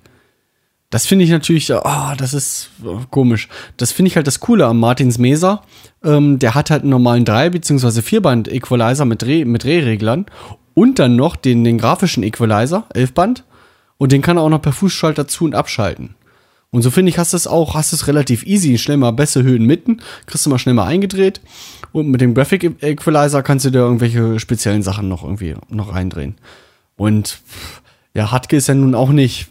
Das 0.90 1.07
finde 1.07 1.24
ich 1.24 1.30
natürlich, 1.30 1.72
ah, 1.72 2.14
das 2.16 2.35
ist 2.35 2.70
äh, 2.85 2.88
komisch. 3.11 3.48
Das 3.76 3.90
finde 3.92 4.09
ich 4.11 4.16
halt 4.16 4.26
das 4.26 4.40
Coole 4.40 4.66
am 4.66 4.80
Martins 4.80 5.18
Mesa. 5.18 5.62
Ähm, 6.04 6.38
der 6.38 6.54
hat 6.54 6.70
halt 6.70 6.83
einen 6.83 6.90
normalen 6.90 7.24
Drei- 7.24 7.50
bzw. 7.50 8.02
Vierband-Equalizer 8.02 9.04
mit, 9.04 9.22
Dreh, 9.22 9.44
mit 9.44 9.64
Drehreglern 9.64 10.26
und 10.74 10.98
dann 10.98 11.16
noch 11.16 11.37
den, 11.37 11.62
den 11.64 11.78
grafischen 11.78 12.22
Equalizer, 12.24 12.85
Elfband. 12.92 13.44
Und 13.96 14.12
den 14.12 14.22
kann 14.22 14.37
er 14.37 14.42
auch 14.42 14.48
noch 14.48 14.62
per 14.62 14.72
Fußschalter 14.72 15.28
zu- 15.28 15.44
und 15.44 15.54
abschalten. 15.54 16.14
Und 16.70 16.83
so 16.83 16.90
finde 16.90 17.11
ich, 17.11 17.18
hast 17.18 17.33
du 17.33 17.37
es 17.37 17.46
auch, 17.46 17.74
hast 17.74 17.92
es 17.92 18.09
relativ 18.09 18.44
easy. 18.44 18.78
Schnell 18.78 18.96
mal 18.96 19.12
bessere 19.12 19.44
Höhen 19.44 19.64
mitten, 19.64 20.00
kriegst 20.26 20.44
du 20.44 20.50
mal 20.50 20.59
schnell 20.59 20.74
mal 20.74 20.87
eingedreht. 20.87 21.40
Und 21.92 22.09
mit 22.09 22.20
dem 22.20 22.35
Graphic 22.35 22.83
Equalizer 22.83 23.44
kannst 23.44 23.64
du 23.64 23.70
dir 23.70 23.78
irgendwelche 23.78 24.40
speziellen 24.40 24.83
Sachen 24.83 25.09
noch 25.09 25.22
irgendwie 25.22 25.54
noch 25.68 25.94
reindrehen. 25.94 26.35
Und 26.96 27.40
ja, 28.12 28.33
Hatke 28.33 28.57
ist 28.57 28.66
ja 28.66 28.74
nun 28.74 28.96
auch 28.96 29.11
nicht. 29.11 29.48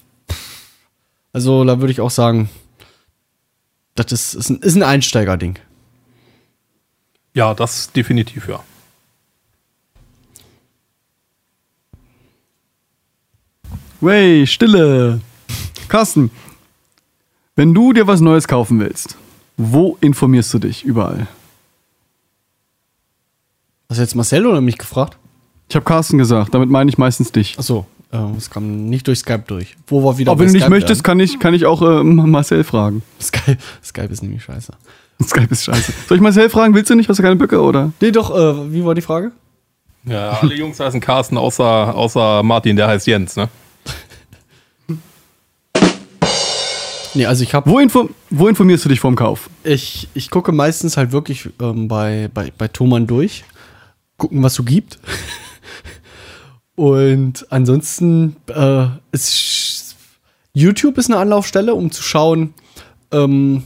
Also 1.32 1.64
da 1.64 1.80
würde 1.80 1.94
ich 1.94 2.02
auch 2.02 2.12
sagen, 2.12 2.50
das 3.96 4.12
ist, 4.12 4.34
ist 4.34 4.50
ein, 4.50 4.58
ist 4.58 4.76
ein 4.76 4.84
Einsteigerding. 4.84 5.60
Ja, 7.34 7.54
das 7.54 7.92
definitiv, 7.94 8.50
ja. 8.50 8.64
Wey, 14.04 14.46
Stille. 14.46 15.22
Carsten, 15.88 16.30
wenn 17.56 17.74
du 17.74 17.94
dir 17.94 18.06
was 18.06 18.20
Neues 18.20 18.50
kaufen 18.50 18.82
willst, 18.82 19.16
wo 19.56 19.98
informierst 20.02 20.54
du 20.54 20.60
dich 20.60 20.84
überall? 20.84 21.28
Hast 23.88 24.00
du 24.00 24.02
jetzt 24.02 24.16
Marcel 24.16 24.46
oder 24.46 24.60
mich 24.60 24.78
gefragt? 24.78 25.18
Ich 25.70 25.78
habe 25.78 25.86
Carsten 25.86 26.18
gesagt, 26.18 26.54
damit 26.54 26.70
meine 26.70 26.90
ich 26.90 26.98
meistens 26.98 27.32
dich. 27.32 27.58
Achso, 27.58 27.86
äh, 28.12 28.18
es 28.38 28.50
kam 28.50 28.90
nicht 28.90 29.08
durch 29.08 29.20
Skype 29.20 29.46
durch. 29.48 29.78
Wo 29.88 30.04
war 30.04 30.18
wieder 30.18 30.34
Aber 30.34 30.42
wenn 30.42 30.48
du 30.48 30.54
nicht 30.54 30.64
Skype 30.64 30.76
möchtest, 30.76 31.06
kann 31.06 31.22
ich, 31.22 31.40
kann 31.40 31.54
ich 31.54 31.66
auch 31.66 31.82
äh, 31.82 32.04
Marcel 32.04 32.66
fragen. 32.66 33.04
Skype, 33.22 33.58
Skype 33.86 34.12
ist 34.12 34.22
nämlich 34.22 34.44
scheiße. 34.44 34.74
Skype 35.24 35.48
ist 35.50 35.64
scheiße. 35.64 35.94
Soll 36.10 36.18
ich 36.18 36.22
Marcel 36.22 36.50
fragen? 36.50 36.74
Willst 36.74 36.90
du 36.90 36.96
nicht? 36.96 37.08
Hast 37.08 37.20
du 37.20 37.24
keine 37.24 37.38
Böcke, 37.38 37.62
oder? 37.62 37.94
Nee, 38.02 38.12
doch, 38.12 38.36
äh, 38.36 38.74
wie 38.74 38.84
war 38.84 38.96
die 38.96 39.02
Frage? 39.02 39.32
Ja, 40.04 40.40
alle 40.42 40.56
Jungs 40.56 40.78
heißen 40.78 41.00
Carsten, 41.00 41.38
außer, 41.38 41.96
außer 41.96 42.44
Martin, 42.44 42.76
der 42.76 42.90
heißt 42.90 43.08
Jens, 43.08 43.38
ne? 43.38 43.48
Nee, 47.16 47.26
also 47.26 47.44
ich 47.44 47.54
habe 47.54 47.70
Wo, 47.70 47.80
info 47.80 48.10
wo 48.30 48.48
informierst 48.48 48.86
du 48.86 48.90
dich 48.90 49.00
vorm 49.00 49.16
Kauf? 49.16 49.50
Ich, 49.64 50.08
ich 50.14 50.30
gucke 50.30 50.52
meistens 50.52 50.98
halt 50.98 51.12
wirklich 51.12 51.50
ähm, 51.62 51.88
bei, 51.88 52.30
bei, 52.34 52.52
bei 52.58 52.68
Thomann 52.68 53.08
durch, 53.08 53.44
gucken, 54.18 54.42
was 54.42 54.56
so 54.56 54.64
gibt. 54.64 55.00
Und 56.76 57.46
ansonsten 57.52 58.36
äh, 58.48 58.88
ist 59.12 59.96
YouTube 60.54 60.98
ist 60.98 61.10
eine 61.10 61.20
Anlaufstelle, 61.20 61.76
um 61.76 61.92
zu 61.92 62.02
schauen, 62.04 62.54
ähm, 63.12 63.64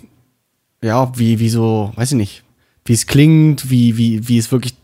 ja, 0.82 1.12
wie, 1.18 1.40
wie 1.40 1.50
so, 1.50 1.92
weiß 1.96 2.12
ich 2.12 2.18
nicht, 2.18 2.44
wie 2.86 2.94
es 2.94 3.08
klingt, 3.08 3.70
wie, 3.70 3.98
wie, 3.98 4.28
wie 4.28 4.38
es 4.38 4.52
wirklich 4.52 4.76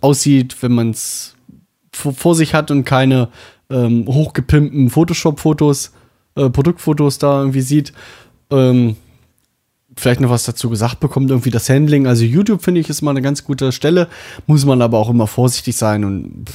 aussieht, 0.00 0.56
wenn 0.62 0.72
man 0.72 0.90
es 0.90 1.34
vor, 1.92 2.12
vor 2.12 2.34
sich 2.34 2.54
hat 2.54 2.70
und 2.70 2.84
keine 2.84 3.28
ähm, 3.70 4.06
hochgepimpten 4.06 4.90
Photoshop-Fotos, 4.90 5.92
äh, 6.36 6.50
Produktfotos 6.50 7.18
da 7.18 7.40
irgendwie 7.40 7.60
sieht. 7.60 7.92
Ähm, 8.50 8.96
vielleicht 9.96 10.20
noch 10.20 10.30
was 10.30 10.44
dazu 10.44 10.70
gesagt 10.70 11.00
bekommt, 11.00 11.30
irgendwie 11.30 11.50
das 11.50 11.68
Handling. 11.68 12.06
Also 12.06 12.24
YouTube 12.24 12.62
finde 12.62 12.80
ich 12.80 12.88
ist 12.88 13.02
mal 13.02 13.10
eine 13.10 13.22
ganz 13.22 13.44
gute 13.44 13.72
Stelle, 13.72 14.08
muss 14.46 14.64
man 14.64 14.82
aber 14.82 14.98
auch 14.98 15.10
immer 15.10 15.26
vorsichtig 15.26 15.76
sein 15.76 16.04
und 16.04 16.46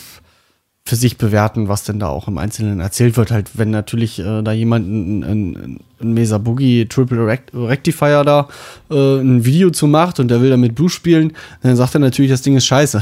für 0.84 0.96
sich 0.96 1.18
bewerten, 1.18 1.68
was 1.68 1.84
denn 1.84 2.00
da 2.00 2.08
auch 2.08 2.28
im 2.28 2.38
Einzelnen 2.38 2.80
erzählt 2.80 3.16
wird. 3.16 3.32
Halt, 3.32 3.52
wenn 3.54 3.70
natürlich 3.70 4.20
äh, 4.20 4.42
da 4.42 4.52
jemand 4.52 4.88
ein, 4.88 5.24
ein, 5.24 5.80
ein 6.02 6.14
Mesa 6.14 6.38
Boogie 6.38 6.88
Triple 6.88 7.26
Rect 7.26 7.52
Rectifier 7.54 8.24
da 8.24 8.48
äh, 8.90 9.20
ein 9.20 9.46
Video 9.46 9.70
zu 9.70 9.88
macht 9.88 10.20
und 10.20 10.30
der 10.30 10.42
will 10.42 10.50
damit 10.50 10.76
Blue 10.76 10.90
spielen, 10.90 11.34
dann 11.62 11.76
sagt 11.76 11.96
er 11.96 12.00
natürlich, 12.00 12.32
das 12.32 12.42
Ding 12.42 12.56
ist 12.56 12.66
scheiße. 12.66 13.02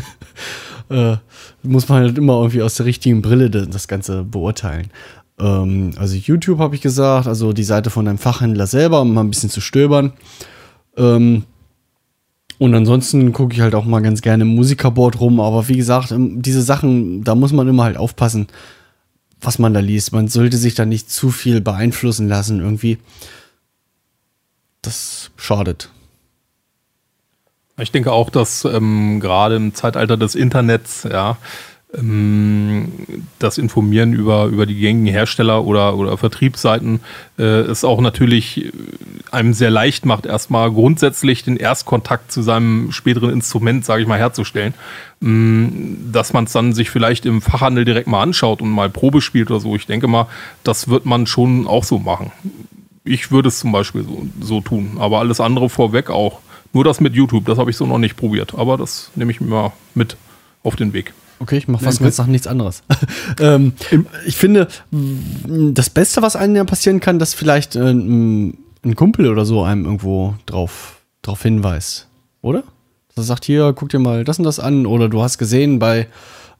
äh, 0.90 1.16
muss 1.62 1.88
man 1.88 2.02
halt 2.02 2.16
immer 2.18 2.34
irgendwie 2.34 2.62
aus 2.62 2.76
der 2.76 2.86
richtigen 2.86 3.22
Brille 3.22 3.50
das 3.50 3.88
Ganze 3.88 4.24
beurteilen. 4.24 4.88
Ähm, 5.40 5.92
also 5.96 6.14
YouTube 6.14 6.58
habe 6.58 6.74
ich 6.74 6.80
gesagt, 6.80 7.26
also 7.26 7.52
die 7.52 7.64
Seite 7.64 7.90
von 7.90 8.06
einem 8.06 8.18
Fachhändler 8.18 8.66
selber, 8.66 9.00
um 9.00 9.14
mal 9.14 9.22
ein 9.22 9.30
bisschen 9.30 9.50
zu 9.50 9.60
stöbern. 9.60 10.12
Ähm, 10.96 11.44
und 12.58 12.74
ansonsten 12.74 13.32
gucke 13.32 13.54
ich 13.54 13.62
halt 13.62 13.74
auch 13.74 13.86
mal 13.86 14.02
ganz 14.02 14.20
gerne 14.20 14.42
im 14.42 14.54
Musikerboard 14.54 15.18
rum. 15.18 15.40
Aber 15.40 15.68
wie 15.68 15.76
gesagt, 15.76 16.10
ähm, 16.12 16.42
diese 16.42 16.62
Sachen, 16.62 17.24
da 17.24 17.34
muss 17.34 17.52
man 17.52 17.66
immer 17.66 17.84
halt 17.84 17.96
aufpassen, 17.96 18.48
was 19.40 19.58
man 19.58 19.72
da 19.72 19.80
liest. 19.80 20.12
Man 20.12 20.28
sollte 20.28 20.58
sich 20.58 20.74
da 20.74 20.84
nicht 20.84 21.10
zu 21.10 21.30
viel 21.30 21.62
beeinflussen 21.62 22.28
lassen 22.28 22.60
irgendwie. 22.60 22.98
Das 24.82 25.30
schadet. 25.36 25.90
Ich 27.78 27.92
denke 27.92 28.12
auch, 28.12 28.28
dass 28.28 28.66
ähm, 28.66 29.20
gerade 29.20 29.56
im 29.56 29.74
Zeitalter 29.74 30.18
des 30.18 30.34
Internets, 30.34 31.04
ja, 31.10 31.38
das 31.92 33.58
Informieren 33.58 34.12
über, 34.12 34.46
über 34.46 34.64
die 34.64 34.76
gängigen 34.78 35.12
Hersteller 35.12 35.64
oder, 35.64 35.96
oder 35.96 36.16
Vertriebsseiten 36.16 37.00
äh, 37.36 37.42
es 37.42 37.82
auch 37.84 38.00
natürlich 38.00 38.66
äh, 38.66 38.72
einem 39.32 39.54
sehr 39.54 39.70
leicht 39.70 40.06
macht, 40.06 40.24
erstmal 40.24 40.70
grundsätzlich 40.70 41.42
den 41.42 41.56
Erstkontakt 41.56 42.30
zu 42.30 42.42
seinem 42.42 42.92
späteren 42.92 43.30
Instrument, 43.30 43.84
sage 43.84 44.02
ich 44.02 44.08
mal, 44.08 44.18
herzustellen. 44.18 44.74
Ähm, 45.20 46.10
dass 46.12 46.32
man 46.32 46.44
es 46.44 46.52
dann 46.52 46.72
sich 46.74 46.90
vielleicht 46.90 47.26
im 47.26 47.42
Fachhandel 47.42 47.84
direkt 47.84 48.06
mal 48.06 48.22
anschaut 48.22 48.62
und 48.62 48.70
mal 48.70 48.88
Probe 48.88 49.20
spielt 49.20 49.50
oder 49.50 49.58
so. 49.58 49.74
Ich 49.74 49.86
denke 49.86 50.06
mal, 50.06 50.28
das 50.62 50.88
wird 50.88 51.06
man 51.06 51.26
schon 51.26 51.66
auch 51.66 51.82
so 51.82 51.98
machen. 51.98 52.30
Ich 53.02 53.32
würde 53.32 53.48
es 53.48 53.58
zum 53.58 53.72
Beispiel 53.72 54.04
so, 54.04 54.26
so 54.40 54.60
tun, 54.60 54.98
aber 55.00 55.18
alles 55.18 55.40
andere 55.40 55.68
vorweg 55.68 56.08
auch. 56.08 56.40
Nur 56.72 56.84
das 56.84 57.00
mit 57.00 57.14
YouTube, 57.14 57.46
das 57.46 57.58
habe 57.58 57.70
ich 57.70 57.76
so 57.76 57.84
noch 57.84 57.98
nicht 57.98 58.16
probiert, 58.16 58.54
aber 58.54 58.76
das 58.76 59.10
nehme 59.16 59.32
ich 59.32 59.40
mir 59.40 59.48
mal 59.48 59.72
mit 59.94 60.16
auf 60.62 60.76
den 60.76 60.92
Weg. 60.92 61.12
Okay, 61.40 61.56
ich 61.56 61.68
mache 61.68 61.84
fast 61.84 62.00
ganz 62.00 62.18
nach 62.18 62.26
nichts 62.26 62.46
anderes. 62.46 62.82
ähm, 63.40 63.72
ich 64.26 64.36
finde, 64.36 64.68
m, 64.92 65.72
das 65.74 65.88
Beste, 65.90 66.20
was 66.22 66.36
einem 66.36 66.54
ja 66.54 66.64
passieren 66.64 67.00
kann, 67.00 67.18
dass 67.18 67.32
vielleicht 67.34 67.76
äh, 67.76 67.90
m, 67.90 68.58
ein 68.84 68.94
Kumpel 68.94 69.28
oder 69.28 69.44
so 69.46 69.62
einem 69.62 69.84
irgendwo 69.86 70.34
drauf, 70.46 71.00
drauf 71.22 71.42
hinweist, 71.42 72.08
oder? 72.42 72.62
Dass 73.08 73.16
er 73.16 73.22
sagt, 73.24 73.44
hier, 73.46 73.72
guck 73.74 73.88
dir 73.88 73.98
mal 73.98 74.22
das 74.24 74.38
und 74.38 74.44
das 74.44 74.60
an, 74.60 74.84
oder 74.86 75.08
du 75.08 75.22
hast 75.22 75.38
gesehen 75.38 75.78
bei 75.78 76.08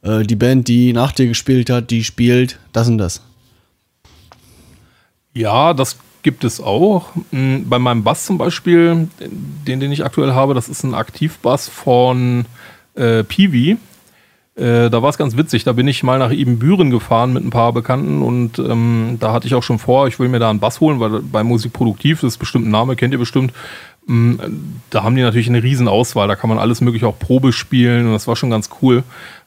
äh, 0.01 0.23
die 0.23 0.35
Band, 0.35 0.67
die 0.67 0.93
nach 0.93 1.11
dir 1.11 1.27
gespielt 1.27 1.69
hat, 1.69 1.91
die 1.91 2.03
spielt 2.03 2.59
das 2.73 2.87
und 2.87 2.97
das. 2.97 3.21
Ja, 5.33 5.73
das 5.73 5.97
gibt 6.23 6.43
es 6.43 6.59
auch. 6.59 7.09
Mm, 7.31 7.69
Bei 7.69 7.79
meinem 7.79 8.03
Bass 8.03 8.25
zum 8.25 8.37
Beispiel, 8.37 9.07
den, 9.67 9.79
den 9.79 9.91
ich 9.91 10.03
aktuell 10.03 10.33
habe, 10.33 10.53
das 10.55 10.69
ist 10.69 10.83
ein 10.83 10.93
Aktivbass 10.93 11.69
von 11.69 12.45
äh, 12.95 13.23
Peewee. 13.23 13.77
Äh, 14.55 14.89
da 14.89 15.01
war 15.01 15.09
es 15.09 15.17
ganz 15.17 15.37
witzig. 15.37 15.63
Da 15.63 15.73
bin 15.73 15.87
ich 15.87 16.03
mal 16.03 16.19
nach 16.19 16.31
Ibbenbüren 16.31 16.89
gefahren 16.89 17.33
mit 17.33 17.43
ein 17.43 17.49
paar 17.51 17.73
Bekannten 17.73 18.21
und 18.21 18.59
ähm, 18.59 19.17
da 19.19 19.31
hatte 19.33 19.47
ich 19.47 19.55
auch 19.55 19.63
schon 19.63 19.79
vor, 19.79 20.07
ich 20.07 20.19
will 20.19 20.27
mir 20.27 20.39
da 20.39 20.49
einen 20.49 20.59
Bass 20.59 20.81
holen, 20.81 20.99
weil 20.99 21.21
bei 21.21 21.43
Musik 21.43 21.73
Produktiv, 21.73 22.21
das 22.21 22.33
ist 22.33 22.37
bestimmt 22.37 22.67
ein 22.67 22.71
Name, 22.71 22.95
kennt 22.95 23.13
ihr 23.13 23.19
bestimmt. 23.19 23.53
Mm, 24.07 24.35
Da 24.89 25.03
haben 25.03 25.15
die 25.15 25.21
natürlich 25.21 25.47
eine 25.47 25.63
riesen 25.63 25.87
Auswahl. 25.87 26.27
Da 26.27 26.35
kann 26.35 26.49
man 26.49 26.59
alles 26.59 26.81
mögliche 26.81 27.07
auch 27.07 27.17
Probe 27.17 27.53
spielen 27.53 28.07
und 28.07 28.13
das 28.13 28.27
war 28.27 28.35
schon 28.35 28.49
ganz 28.49 28.69
cool. 28.81 29.03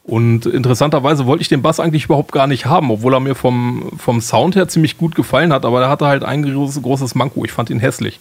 Und 0.07 0.45
interessanterweise 0.45 1.25
wollte 1.25 1.41
ich 1.41 1.49
den 1.49 1.63
Bass 1.63 1.81
eigentlich 1.81 2.05
überhaupt 2.05 2.31
gar 2.31 2.47
nicht 2.47 2.67
haben, 2.67 2.91
obwohl 2.91 3.15
er 3.15 3.21
mir 3.21 3.35
vom, 3.35 3.91
vom 3.97 4.21
Sound 4.21 4.55
her 4.55 4.69
ziemlich 4.69 4.99
gut 4.99 5.15
gefallen 5.15 5.51
hat, 5.51 5.65
aber 5.65 5.81
er 5.81 5.89
hatte 5.89 6.07
halt 6.07 6.25
ein 6.25 6.43
großes, 6.43 6.83
großes 6.83 7.15
Manko. 7.15 7.47
Ich 7.47 7.53
fand 7.53 7.71
ihn 7.71 7.81
hässlich. 7.81 8.21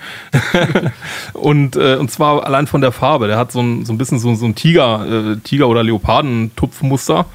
und, 1.34 1.76
äh, 1.76 1.98
und 1.98 2.10
zwar 2.10 2.46
allein 2.46 2.68
von 2.68 2.80
der 2.80 2.94
Farbe. 2.94 3.28
Der 3.28 3.38
hat 3.38 3.52
so 3.52 3.60
ein, 3.60 3.86
so 3.86 3.92
ein 3.92 3.98
bisschen 3.98 4.18
so, 4.18 4.34
so 4.34 4.46
ein 4.46 4.56
Tiger, 4.56 5.34
äh, 5.34 5.36
Tiger- 5.44 5.68
oder 5.68 5.84
Leopardentupfmuster. 5.84 7.26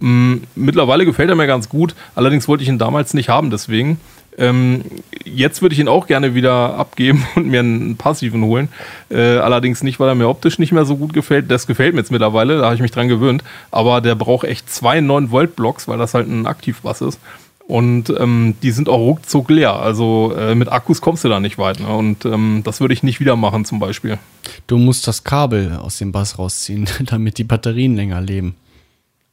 Mm, 0.00 0.34
Mittlerweile 0.54 1.06
gefällt 1.06 1.30
er 1.30 1.36
mir 1.36 1.46
ganz 1.46 1.70
gut, 1.70 1.94
allerdings 2.14 2.46
wollte 2.46 2.62
ich 2.62 2.68
ihn 2.68 2.78
damals 2.78 3.14
nicht 3.14 3.30
haben, 3.30 3.48
deswegen. 3.48 3.98
Ähm, 4.36 4.82
jetzt 5.24 5.62
würde 5.62 5.74
ich 5.74 5.80
ihn 5.80 5.88
auch 5.88 6.06
gerne 6.06 6.34
wieder 6.34 6.74
abgeben 6.74 7.26
und 7.34 7.46
mir 7.46 7.60
einen 7.60 7.96
passiven 7.96 8.44
holen. 8.44 8.68
Äh, 9.10 9.36
allerdings 9.36 9.82
nicht, 9.82 10.00
weil 10.00 10.08
er 10.08 10.14
mir 10.14 10.28
optisch 10.28 10.58
nicht 10.58 10.72
mehr 10.72 10.84
so 10.84 10.96
gut 10.96 11.12
gefällt. 11.12 11.50
Das 11.50 11.66
gefällt 11.66 11.94
mir 11.94 12.00
jetzt 12.00 12.10
mittlerweile, 12.10 12.58
da 12.58 12.64
habe 12.64 12.74
ich 12.74 12.80
mich 12.80 12.90
dran 12.90 13.08
gewöhnt. 13.08 13.44
Aber 13.70 14.00
der 14.00 14.14
braucht 14.14 14.46
echt 14.46 14.70
zwei 14.70 14.98
9-Volt-Blocks, 14.98 15.88
weil 15.88 15.98
das 15.98 16.14
halt 16.14 16.28
ein 16.28 16.46
Aktivbass 16.46 17.00
ist. 17.00 17.20
Und 17.66 18.12
ähm, 18.18 18.56
die 18.62 18.72
sind 18.72 18.90
auch 18.90 18.98
ruckzuck 18.98 19.48
leer. 19.48 19.74
Also 19.74 20.34
äh, 20.36 20.54
mit 20.54 20.70
Akkus 20.70 21.00
kommst 21.00 21.24
du 21.24 21.28
da 21.28 21.40
nicht 21.40 21.56
weit. 21.56 21.80
Ne? 21.80 21.88
Und 21.88 22.26
ähm, 22.26 22.60
das 22.62 22.80
würde 22.80 22.92
ich 22.92 23.02
nicht 23.02 23.20
wieder 23.20 23.36
machen 23.36 23.64
zum 23.64 23.78
Beispiel. 23.78 24.18
Du 24.66 24.76
musst 24.76 25.06
das 25.08 25.24
Kabel 25.24 25.78
aus 25.80 25.96
dem 25.96 26.12
Bass 26.12 26.38
rausziehen, 26.38 26.86
damit 27.06 27.38
die 27.38 27.44
Batterien 27.44 27.96
länger 27.96 28.20
leben. 28.20 28.56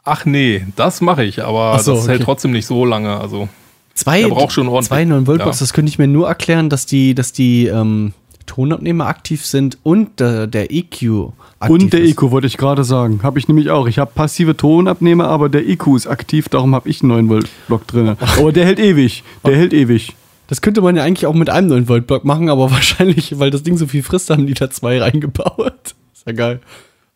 Ach 0.03 0.25
nee, 0.25 0.65
das 0.77 1.01
mache 1.01 1.23
ich, 1.23 1.43
aber 1.43 1.77
so, 1.77 1.93
das 1.93 2.07
hält 2.07 2.21
okay. 2.21 2.25
trotzdem 2.25 2.51
nicht 2.51 2.65
so 2.65 2.85
lange. 2.85 3.19
Also 3.19 3.49
Zwei, 3.93 4.21
Der 4.21 4.29
braucht 4.29 4.53
schon 4.53 4.67
ordentlich. 4.67 4.87
zwei 4.87 5.05
9 5.05 5.27
Volt 5.27 5.39
Ja. 5.39 5.45
Das 5.47 5.73
könnte 5.73 5.89
ich 5.89 5.99
mir 5.99 6.07
nur 6.07 6.27
erklären, 6.27 6.69
dass 6.69 6.85
die, 6.85 7.13
dass 7.13 7.33
die 7.33 7.67
ähm, 7.67 8.13
Tonabnehmer 8.45 9.05
aktiv 9.07 9.45
sind 9.45 9.77
und 9.83 10.19
der, 10.19 10.47
der 10.47 10.71
EQ 10.71 11.31
aktiv 11.59 11.69
Und 11.69 11.93
der 11.93 12.01
ist. 12.01 12.11
EQ 12.11 12.31
wollte 12.31 12.47
ich 12.47 12.57
gerade 12.57 12.83
sagen. 12.83 13.19
Habe 13.23 13.39
ich 13.39 13.47
nämlich 13.47 13.69
auch. 13.69 13.87
Ich 13.87 13.99
habe 13.99 14.11
passive 14.13 14.57
Tonabnehmer, 14.57 15.27
aber 15.27 15.49
der 15.49 15.67
EQ 15.67 15.95
ist 15.95 16.07
aktiv, 16.07 16.49
darum 16.49 16.73
habe 16.75 16.89
ich 16.89 17.01
einen 17.01 17.09
9 17.09 17.29
Volt 17.29 17.49
Block 17.67 17.87
drin. 17.87 18.15
Aber 18.37 18.51
der 18.51 18.65
hält 18.65 18.79
ewig. 18.79 19.23
Der 19.45 19.55
hält 19.55 19.73
ewig. 19.73 20.15
Das 20.47 20.61
könnte 20.61 20.81
man 20.81 20.97
ja 20.97 21.03
eigentlich 21.03 21.27
auch 21.27 21.33
mit 21.33 21.49
einem 21.49 21.67
9 21.67 21.87
Volt 21.87 22.07
Block 22.07 22.25
machen, 22.25 22.49
aber 22.49 22.71
wahrscheinlich, 22.71 23.39
weil 23.39 23.51
das 23.51 23.63
Ding 23.63 23.77
so 23.77 23.87
viel 23.87 24.03
frisst, 24.03 24.29
haben 24.29 24.47
die 24.47 24.53
da 24.53 24.69
zwei 24.69 24.99
reingebaut. 25.01 25.95
Ist 26.13 26.25
ja 26.25 26.33
geil. 26.33 26.59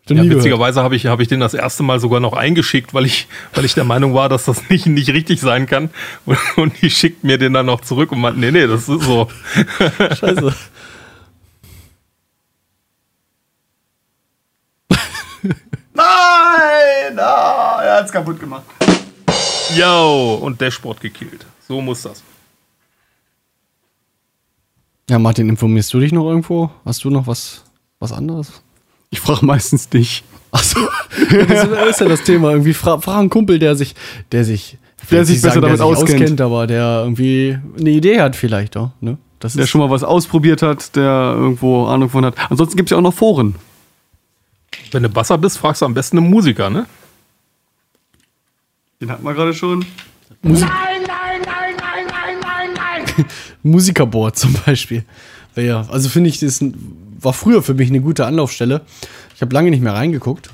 Ja, 0.08 0.24
witzigerweise 0.24 0.84
habe 0.84 0.96
ich, 0.96 1.08
hab 1.08 1.20
ich 1.20 1.28
den 1.28 1.40
das 1.40 1.56
erste 1.56 1.82
Mal 1.82 2.00
sogar 2.00 2.20
noch 2.20 2.34
eingeschickt, 2.34 2.94
weil 2.94 3.06
ich, 3.06 3.28
weil 3.56 3.66
ich 3.66 3.74
der 3.74 3.86
Meinung 3.86 4.14
war, 4.14 4.30
dass 4.30 4.46
das 4.46 4.70
nicht, 4.70 4.86
nicht 4.86 5.10
richtig 5.10 5.42
sein 5.42 5.66
kann. 5.66 5.90
Und, 6.28 6.38
und 6.58 6.80
die 6.82 6.92
schickt 6.92 7.24
mir 7.24 7.40
den 7.40 7.54
dann 7.54 7.66
noch 7.66 7.82
zurück 7.82 8.12
und 8.12 8.22
meint, 8.22 8.38
nee, 8.38 8.52
nee, 8.52 8.68
das 8.68 8.88
ist 8.88 9.02
so. 9.02 9.28
Scheiße. 9.80 10.54
Nein! 15.94 17.18
Ah, 17.18 17.82
er 17.84 17.98
hat's 17.98 18.12
kaputt 18.12 18.40
gemacht. 18.40 18.66
Yo, 19.76 20.36
und 20.36 20.62
Dashboard 20.62 21.02
gekillt. 21.02 21.48
So 21.68 21.82
muss 21.82 22.04
das. 22.04 22.22
Ja, 25.10 25.18
Martin, 25.18 25.50
informierst 25.50 25.92
du 25.94 26.00
dich 26.00 26.12
noch 26.12 26.28
irgendwo? 26.28 26.70
Hast 26.84 27.04
du 27.04 27.10
noch 27.10 27.26
was, 27.26 27.64
was 28.00 28.12
anderes? 28.12 28.62
Ich 29.16 29.22
frage 29.22 29.46
meistens 29.46 29.88
dich. 29.88 30.24
Achso, 30.52 30.80
das 31.48 31.90
ist 31.90 32.00
ja 32.02 32.08
das 32.10 32.24
Thema. 32.24 32.52
Irgendwie 32.52 32.74
fra 32.74 33.00
frag 33.00 33.18
einen 33.20 33.30
Kumpel, 33.30 33.60
der 33.60 33.76
sich, 33.78 33.96
der 34.34 34.44
sich, 34.44 34.78
Der 35.10 35.24
sich 35.24 35.42
besser 35.42 35.62
damit 35.62 35.80
der 35.80 35.88
sich 35.88 36.04
auskennt. 36.04 36.42
aber 36.42 36.68
der 36.68 37.00
irgendwie 37.04 37.58
eine 37.80 37.90
Idee 37.92 38.20
hat 38.20 38.36
vielleicht 38.36 38.76
auch. 38.76 38.92
Ne? 39.00 39.18
Das 39.40 39.54
Der 39.54 39.64
ist 39.64 39.70
schon 39.70 39.80
mal 39.80 39.90
was 39.90 40.04
ausprobiert 40.04 40.62
hat, 40.62 40.98
der 40.98 41.34
irgendwo 41.38 41.86
Ahnung 41.86 42.10
von 42.10 42.26
hat. 42.26 42.36
Ansonsten 42.50 42.76
gibt 42.76 42.88
es 42.88 42.92
ja 42.92 42.98
auch 42.98 43.02
noch 43.02 43.14
Foren. 43.14 43.56
Wenn 44.92 45.04
du 45.04 45.08
Basser 45.10 45.38
bist, 45.38 45.58
fragst 45.58 45.82
du 45.82 45.86
am 45.86 45.94
besten 45.94 46.18
einen 46.18 46.30
Musiker, 46.30 46.70
ne? 46.70 46.86
Den 49.00 49.10
hatten 49.12 49.24
wir 49.24 49.34
gerade 49.34 49.54
schon. 49.54 49.86
Musikerboard 53.64 54.38
zum 54.38 54.54
Beispiel. 54.66 55.06
Ja, 55.56 55.86
also 55.90 56.10
finde 56.10 56.30
ich, 56.30 56.40
das 56.40 56.62
ein- 56.62 56.74
war 57.20 57.34
früher 57.34 57.64
für 57.64 57.74
mich 57.74 57.90
eine 57.90 58.02
gute 58.02 58.26
Anlaufstelle. 58.26 58.82
Ich 59.36 59.42
habe 59.42 59.54
lange 59.54 59.70
nicht 59.70 59.84
mehr 59.84 59.94
reingeguckt. 59.94 60.50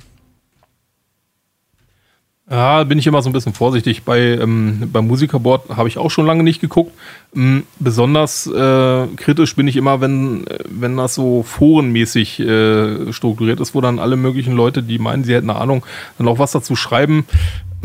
Ja, 2.52 2.84
bin 2.84 3.00
ich 3.00 3.08
immer 3.08 3.22
so 3.22 3.30
ein 3.30 3.34
bisschen 3.34 3.54
vorsichtig. 3.54 4.04
Bei, 4.04 4.20
ähm, 4.20 4.90
beim 4.92 5.08
Musikerboard 5.08 5.70
habe 5.70 5.88
ich 5.88 5.98
auch 5.98 6.12
schon 6.12 6.26
lange 6.26 6.44
nicht 6.44 6.60
geguckt. 6.60 6.92
Ähm, 7.34 7.64
besonders 7.80 8.46
äh, 8.46 9.08
kritisch 9.16 9.56
bin 9.56 9.70
ich 9.70 9.78
immer, 9.78 10.02
wenn, 10.02 10.44
wenn 10.68 10.98
das 10.98 11.16
so 11.16 11.44
forenmäßig 11.44 12.42
äh, 12.42 13.14
strukturiert 13.14 13.62
ist, 13.62 13.74
wo 13.74 13.80
dann 13.80 14.00
alle 14.00 14.18
möglichen 14.18 14.54
Leute, 14.54 14.84
die 14.84 15.00
meinen, 15.00 15.24
sie 15.24 15.34
hätten 15.34 15.50
eine 15.50 15.60
Ahnung, 15.62 15.86
dann 16.18 16.28
auch 16.28 16.40
was 16.40 16.52
dazu 16.52 16.76
schreiben. 16.76 17.26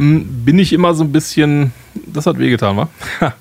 Ähm, 0.01 0.27
bin 0.45 0.59
ich 0.59 0.73
immer 0.73 0.95
so 0.95 1.05
ein 1.05 1.13
bisschen, 1.13 1.73
das 1.95 2.27
hat 2.27 2.41
wehgetan, 2.41 2.77
wa? 2.77 2.89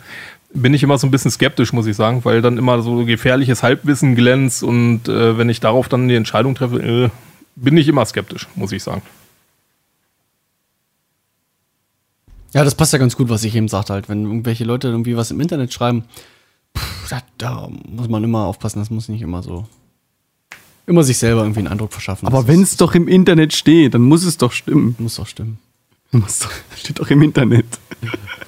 bin 0.56 0.74
ich 0.74 0.84
immer 0.84 0.98
so 0.98 1.06
ein 1.06 1.12
bisschen 1.12 1.32
skeptisch, 1.32 1.74
muss 1.74 1.86
ich 1.86 1.96
sagen, 1.96 2.24
weil 2.24 2.42
dann 2.42 2.58
immer 2.58 2.82
so 2.82 3.06
gefährliches 3.06 3.62
Halbwissen 3.62 4.16
glänzt 4.16 4.64
und 4.64 5.08
äh, 5.08 5.38
wenn 5.38 5.50
ich 5.50 5.60
darauf 5.60 5.90
dann 5.90 6.08
die 6.08 6.16
Entscheidung 6.16 6.56
treffe, 6.56 6.82
äh, 6.82 7.10
bin 7.56 7.78
ich 7.78 7.88
immer 7.88 8.06
skeptisch, 8.06 8.48
muss 8.56 8.72
ich 8.72 8.82
sagen. 8.82 9.02
Ja, 12.54 12.64
das 12.64 12.76
passt 12.76 12.94
ja 12.94 13.00
ganz 13.00 13.18
gut, 13.18 13.30
was 13.30 13.44
ich 13.44 13.54
eben 13.56 13.68
sagte, 13.68 13.94
halt, 13.94 14.08
wenn 14.08 14.24
irgendwelche 14.24 14.64
Leute 14.64 14.88
irgendwie 14.88 15.18
was 15.18 15.30
im 15.30 15.42
Internet 15.42 15.74
schreiben, 15.74 16.06
pff, 16.78 17.10
da, 17.10 17.22
da 17.38 17.70
muss 17.90 18.08
man 18.08 18.24
immer 18.24 18.46
aufpassen, 18.46 18.80
das 18.80 18.90
muss 18.90 19.10
nicht 19.10 19.22
immer 19.22 19.44
so. 19.44 19.68
Immer 20.88 21.04
sich 21.04 21.18
selber 21.18 21.42
irgendwie 21.42 21.60
einen 21.60 21.68
Eindruck 21.68 21.92
verschaffen. 21.92 22.28
Aber 22.28 22.48
wenn 22.48 22.62
es 22.62 22.78
doch 22.78 22.96
im 22.96 23.10
Internet 23.10 23.54
steht, 23.54 23.94
dann 23.94 24.04
muss 24.04 24.24
es 24.24 24.38
doch 24.38 24.54
stimmen. 24.54 24.96
Muss 25.00 25.16
doch 25.16 25.28
stimmen. 25.28 25.58
Muss 26.12 26.40
doch, 26.40 26.52
steht 26.78 27.00
doch 27.00 27.10
im 27.10 27.22
Internet. 27.24 27.66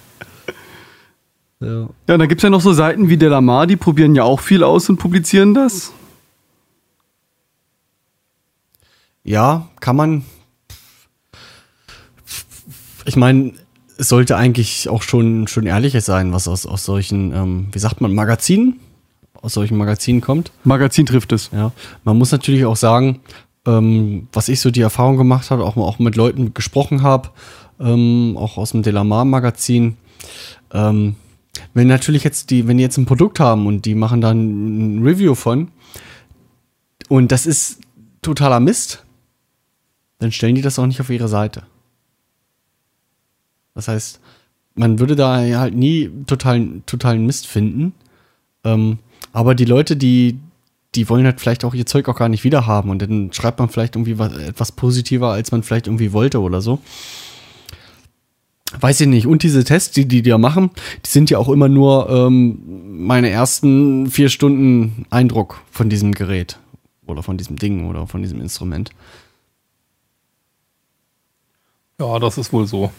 Ja. 1.60 1.90
Ja, 2.08 2.14
und 2.14 2.20
da 2.20 2.26
gibt 2.26 2.40
es 2.40 2.44
ja 2.44 2.50
noch 2.50 2.62
so 2.62 2.74
Seiten 2.74 3.10
wie 3.10 3.18
Delamar, 3.18 3.68
die 3.68 3.76
probieren 3.76 4.16
ja 4.16 4.24
auch 4.24 4.40
viel 4.40 4.64
aus 4.64 4.90
und 4.90 4.98
publizieren 4.98 5.54
das. 5.54 5.92
Ja, 9.24 9.68
kann 9.80 9.96
man. 9.96 10.24
Ich 13.06 13.16
meine, 13.16 13.54
es 13.98 14.10
sollte 14.10 14.38
eigentlich 14.38 14.90
auch 14.90 15.02
schon, 15.02 15.48
schon 15.48 15.66
ehrliches 15.66 16.06
sein, 16.06 16.32
was 16.32 16.48
aus, 16.48 16.66
aus 16.66 16.86
solchen, 16.86 17.34
ähm, 17.34 17.68
wie 17.72 17.80
sagt 17.80 18.00
man, 18.00 18.14
Magazinen, 18.14 18.80
aus 19.34 19.54
solchen 19.54 19.78
Magazinen 19.78 20.22
kommt. 20.22 20.52
Magazin 20.64 21.06
trifft 21.06 21.32
es. 21.32 21.50
Ja, 21.52 21.72
man 22.04 22.18
muss 22.18 22.32
natürlich 22.32 22.66
auch 22.66 22.76
sagen, 22.76 23.20
ähm, 23.66 24.28
was 24.32 24.50
ich 24.50 24.62
so 24.62 24.72
die 24.72 24.82
Erfahrung 24.82 25.18
gemacht 25.18 25.52
habe, 25.52 25.66
auch, 25.66 25.76
auch 25.76 26.00
mit 26.00 26.16
Leuten 26.16 26.54
gesprochen 26.54 27.02
habe, 27.02 27.30
ähm, 27.80 28.36
auch 28.38 28.58
aus 28.58 28.72
dem 28.72 28.84
Delamar-Magazin. 28.84 29.98
Ähm, 30.72 31.16
wenn 31.74 31.88
natürlich 31.88 32.24
jetzt 32.24 32.50
die, 32.50 32.68
wenn 32.68 32.78
die 32.78 32.84
jetzt 32.84 32.98
ein 32.98 33.06
Produkt 33.06 33.40
haben 33.40 33.68
und 33.68 33.86
die 33.86 33.96
machen 33.96 34.22
dann 34.22 35.00
ein 35.00 35.04
Review 35.04 35.36
von 35.36 35.70
und 37.10 37.32
das 37.32 37.46
ist 37.46 37.80
totaler 38.22 38.60
Mist, 38.60 39.06
dann 40.20 40.32
stellen 40.32 40.56
die 40.56 40.62
das 40.62 40.80
auch 40.80 40.86
nicht 40.86 41.00
auf 41.00 41.10
ihre 41.10 41.28
Seite. 41.28 41.64
Das 43.76 43.88
heißt, 43.88 44.20
man 44.76 45.00
würde 45.00 45.16
da 45.16 45.38
halt 45.38 45.76
nie 45.76 46.10
totalen, 46.26 46.84
totalen 46.86 47.26
Mist 47.26 47.48
finden. 47.48 47.94
Ähm, 48.64 49.00
aber 49.34 49.56
die 49.56 49.66
Leute, 49.66 49.96
die, 49.96 50.40
die 50.96 51.10
wollen 51.10 51.26
halt 51.26 51.40
vielleicht 51.40 51.64
auch 51.64 51.74
ihr 51.74 51.86
Zeug 51.86 52.10
auch 52.10 52.18
gar 52.18 52.30
nicht 52.30 52.44
wiederhaben 52.44 52.90
und 52.90 53.02
dann 53.02 53.32
schreibt 53.34 53.60
man 53.60 53.70
vielleicht 53.70 53.96
irgendwie 53.96 54.18
was, 54.18 54.36
etwas 54.36 54.72
positiver, 54.72 55.32
als 55.32 55.52
man 55.52 55.64
vielleicht 55.64 55.88
irgendwie 55.88 56.14
wollte 56.14 56.42
oder 56.42 56.62
so. 56.62 56.80
Weiß 58.80 59.00
ich 59.02 59.08
nicht. 59.08 59.28
Und 59.28 59.44
diese 59.44 59.64
Tests, 59.64 59.92
die 59.92 60.08
die 60.08 60.22
da 60.22 60.38
machen, 60.38 60.72
die 61.06 61.10
sind 61.10 61.30
ja 61.30 61.38
auch 61.38 61.50
immer 61.50 61.70
nur 61.70 62.10
ähm, 62.10 62.60
meine 63.06 63.30
ersten 63.30 64.10
vier 64.10 64.30
Stunden 64.30 65.06
Eindruck 65.10 65.62
von 65.72 65.90
diesem 65.90 66.14
Gerät 66.14 66.60
oder 67.06 67.24
von 67.24 67.38
diesem 67.38 67.56
Ding 67.58 67.88
oder 67.88 68.08
von 68.08 68.22
diesem 68.22 68.42
Instrument. 68.42 68.92
Ja, 72.00 72.20
das 72.20 72.38
ist 72.38 72.52
wohl 72.52 72.68
so. 72.68 72.92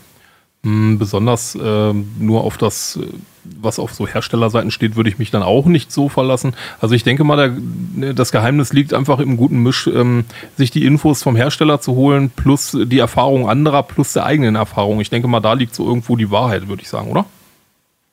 Hm, 0.64 0.98
Besonders 0.98 1.56
ähm, 1.60 2.08
nur 2.18 2.42
auf 2.42 2.58
das, 2.58 2.96
äh, 2.96 3.06
was 3.44 3.78
auf 3.78 3.94
so 3.94 4.06
Herstellerseiten 4.06 4.70
steht, 4.70 4.96
würde 4.96 5.08
ich 5.08 5.18
mich 5.18 5.30
dann 5.30 5.42
auch 5.42 5.66
nicht 5.66 5.92
so 5.92 6.08
verlassen. 6.08 6.54
Also 6.80 6.94
ich 6.94 7.04
denke 7.04 7.24
mal, 7.24 7.36
der, 7.96 8.12
das 8.12 8.32
Geheimnis 8.32 8.72
liegt 8.72 8.92
einfach 8.92 9.20
im 9.20 9.36
guten 9.36 9.62
Misch, 9.62 9.86
ähm, 9.86 10.24
sich 10.56 10.70
die 10.70 10.84
Infos 10.84 11.22
vom 11.22 11.36
Hersteller 11.36 11.80
zu 11.80 11.94
holen, 11.94 12.30
plus 12.30 12.76
die 12.86 12.98
Erfahrung 12.98 13.48
anderer, 13.48 13.84
plus 13.84 14.12
der 14.12 14.26
eigenen 14.26 14.56
Erfahrung. 14.56 15.00
Ich 15.00 15.10
denke 15.10 15.28
mal, 15.28 15.40
da 15.40 15.52
liegt 15.52 15.74
so 15.74 15.86
irgendwo 15.86 16.16
die 16.16 16.30
Wahrheit, 16.30 16.68
würde 16.68 16.82
ich 16.82 16.88
sagen, 16.88 17.10
oder? 17.10 17.24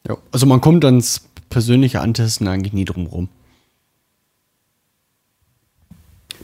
Ja. 0.07 0.17
Also 0.31 0.45
man 0.45 0.61
kommt 0.61 0.85
ans 0.85 1.27
persönliche 1.49 2.01
Antesten 2.01 2.47
eigentlich 2.47 2.73
nie 2.73 2.85
drum 2.85 3.07
rum. 3.07 3.29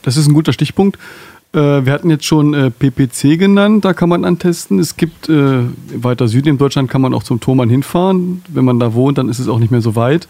Das 0.02 0.18
ist 0.18 0.28
ein 0.28 0.34
guter 0.34 0.54
Stichpunkt. 0.54 0.98
Äh, 1.54 1.86
wir 1.86 1.92
hatten 1.92 2.10
jetzt 2.10 2.26
schon 2.26 2.54
äh, 2.54 2.72
PPC 2.72 3.38
genannt, 3.38 3.84
da 3.84 3.94
kann 3.94 4.10
man 4.10 4.24
antesten. 4.24 4.80
Es 4.80 4.96
gibt 4.96 5.28
äh, 5.28 5.64
weiter 5.96 6.28
Süden 6.28 6.50
in 6.50 6.58
Deutschland 6.58 6.90
kann 6.90 7.02
man 7.02 7.14
auch 7.14 7.24
zum 7.24 7.40
Thomann 7.40 7.70
hinfahren. 7.70 8.42
Wenn 8.48 8.64
man 8.64 8.80
da 8.80 8.94
wohnt, 8.94 9.18
dann 9.18 9.28
ist 9.28 9.40
es 9.40 9.48
auch 9.48 9.60
nicht 9.60 9.72
mehr 9.72 9.82
so 9.82 9.96
weit. 9.96 10.28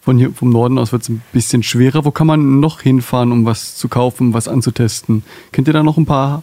Von 0.00 0.18
hier, 0.18 0.32
vom 0.32 0.50
Norden 0.50 0.78
aus 0.78 0.92
wird 0.92 1.02
es 1.02 1.08
ein 1.08 1.22
bisschen 1.32 1.62
schwerer. 1.62 2.04
Wo 2.04 2.10
kann 2.10 2.26
man 2.26 2.60
noch 2.60 2.80
hinfahren, 2.80 3.32
um 3.32 3.44
was 3.44 3.76
zu 3.76 3.88
kaufen, 3.88 4.34
was 4.34 4.48
anzutesten? 4.48 5.22
Kennt 5.52 5.68
ihr 5.68 5.72
da 5.72 5.82
noch 5.82 5.98
ein 5.98 6.06
paar? 6.06 6.42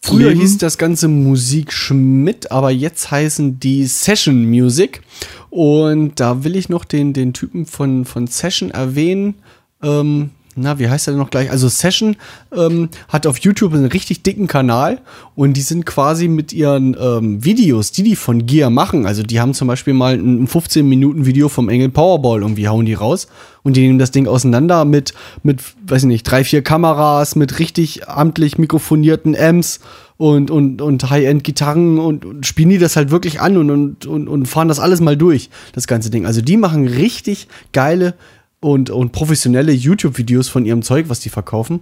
Früher 0.00 0.28
Läden? 0.28 0.40
hieß 0.40 0.58
das 0.58 0.78
Ganze 0.78 1.08
Musik 1.08 1.72
Schmidt, 1.72 2.50
aber 2.50 2.70
jetzt 2.70 3.10
heißen 3.10 3.60
die 3.60 3.86
Session 3.86 4.48
Music. 4.48 5.02
Und 5.50 6.20
da 6.20 6.44
will 6.44 6.56
ich 6.56 6.68
noch 6.68 6.84
den, 6.84 7.12
den 7.12 7.32
Typen 7.32 7.66
von, 7.66 8.04
von 8.04 8.26
Session 8.26 8.70
erwähnen. 8.70 9.34
Ähm, 9.82 10.30
na, 10.58 10.78
wie 10.78 10.88
heißt 10.88 11.08
er 11.08 11.12
denn 11.12 11.20
noch 11.20 11.30
gleich? 11.30 11.50
Also 11.50 11.68
Session 11.68 12.16
ähm, 12.54 12.88
hat 13.08 13.26
auf 13.26 13.38
YouTube 13.38 13.74
einen 13.74 13.86
richtig 13.86 14.22
dicken 14.22 14.46
Kanal 14.46 15.00
und 15.34 15.56
die 15.56 15.62
sind 15.62 15.86
quasi 15.86 16.28
mit 16.28 16.52
ihren 16.52 16.96
ähm, 17.00 17.44
Videos, 17.44 17.92
die 17.92 18.02
die 18.02 18.16
von 18.16 18.46
Gear 18.46 18.70
machen, 18.70 19.06
also 19.06 19.22
die 19.22 19.40
haben 19.40 19.54
zum 19.54 19.68
Beispiel 19.68 19.94
mal 19.94 20.14
ein 20.14 20.48
15-Minuten-Video 20.48 21.48
vom 21.48 21.68
Engel 21.68 21.88
Powerball 21.90 22.42
irgendwie 22.42 22.68
hauen 22.68 22.86
die 22.86 22.94
raus 22.94 23.28
und 23.62 23.76
die 23.76 23.82
nehmen 23.82 23.98
das 23.98 24.10
Ding 24.10 24.26
auseinander 24.26 24.84
mit, 24.84 25.14
mit, 25.42 25.60
weiß 25.86 26.02
ich 26.02 26.08
nicht, 26.08 26.24
drei, 26.24 26.44
vier 26.44 26.62
Kameras, 26.62 27.36
mit 27.36 27.58
richtig 27.58 28.08
amtlich 28.08 28.58
mikrofonierten 28.58 29.36
Amps 29.36 29.80
und, 30.16 30.50
und, 30.50 30.82
und 30.82 31.08
High-End-Gitarren 31.08 31.98
und, 31.98 32.24
und 32.24 32.46
spielen 32.46 32.70
die 32.70 32.78
das 32.78 32.96
halt 32.96 33.10
wirklich 33.10 33.40
an 33.40 33.56
und, 33.56 34.06
und, 34.06 34.28
und 34.28 34.46
fahren 34.46 34.68
das 34.68 34.80
alles 34.80 35.00
mal 35.00 35.16
durch, 35.16 35.50
das 35.72 35.86
ganze 35.86 36.10
Ding. 36.10 36.26
Also 36.26 36.42
die 36.42 36.56
machen 36.56 36.88
richtig 36.88 37.46
geile 37.72 38.14
und, 38.60 38.90
und 38.90 39.12
professionelle 39.12 39.72
YouTube-Videos 39.72 40.48
von 40.48 40.64
ihrem 40.64 40.82
Zeug, 40.82 41.08
was 41.08 41.20
die 41.20 41.28
verkaufen. 41.28 41.80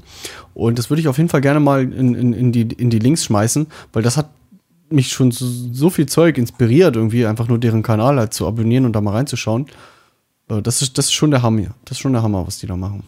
Und 0.54 0.78
das 0.78 0.90
würde 0.90 1.00
ich 1.00 1.08
auf 1.08 1.16
jeden 1.16 1.28
Fall 1.28 1.40
gerne 1.40 1.60
mal 1.60 1.82
in, 1.82 2.14
in, 2.14 2.32
in, 2.32 2.52
die, 2.52 2.62
in 2.62 2.90
die 2.90 2.98
Links 2.98 3.24
schmeißen, 3.24 3.66
weil 3.92 4.02
das 4.02 4.16
hat 4.16 4.30
mich 4.90 5.08
schon 5.08 5.30
so, 5.30 5.46
so 5.46 5.90
viel 5.90 6.06
Zeug 6.06 6.38
inspiriert, 6.38 6.96
irgendwie 6.96 7.26
einfach 7.26 7.48
nur 7.48 7.58
deren 7.58 7.82
Kanal 7.82 8.18
halt 8.18 8.34
zu 8.34 8.46
abonnieren 8.46 8.84
und 8.84 8.92
da 8.92 9.00
mal 9.00 9.12
reinzuschauen. 9.12 9.66
Äh, 10.48 10.62
Das 10.62 10.82
ist, 10.82 10.98
das 10.98 11.06
ist 11.06 11.12
schon 11.12 11.30
der 11.30 11.42
Hammer. 11.42 11.74
Das 11.84 11.96
ist 11.96 12.02
schon 12.02 12.12
der 12.12 12.22
Hammer, 12.22 12.46
was 12.46 12.58
die 12.58 12.66
da 12.66 12.76
machen. 12.76 13.02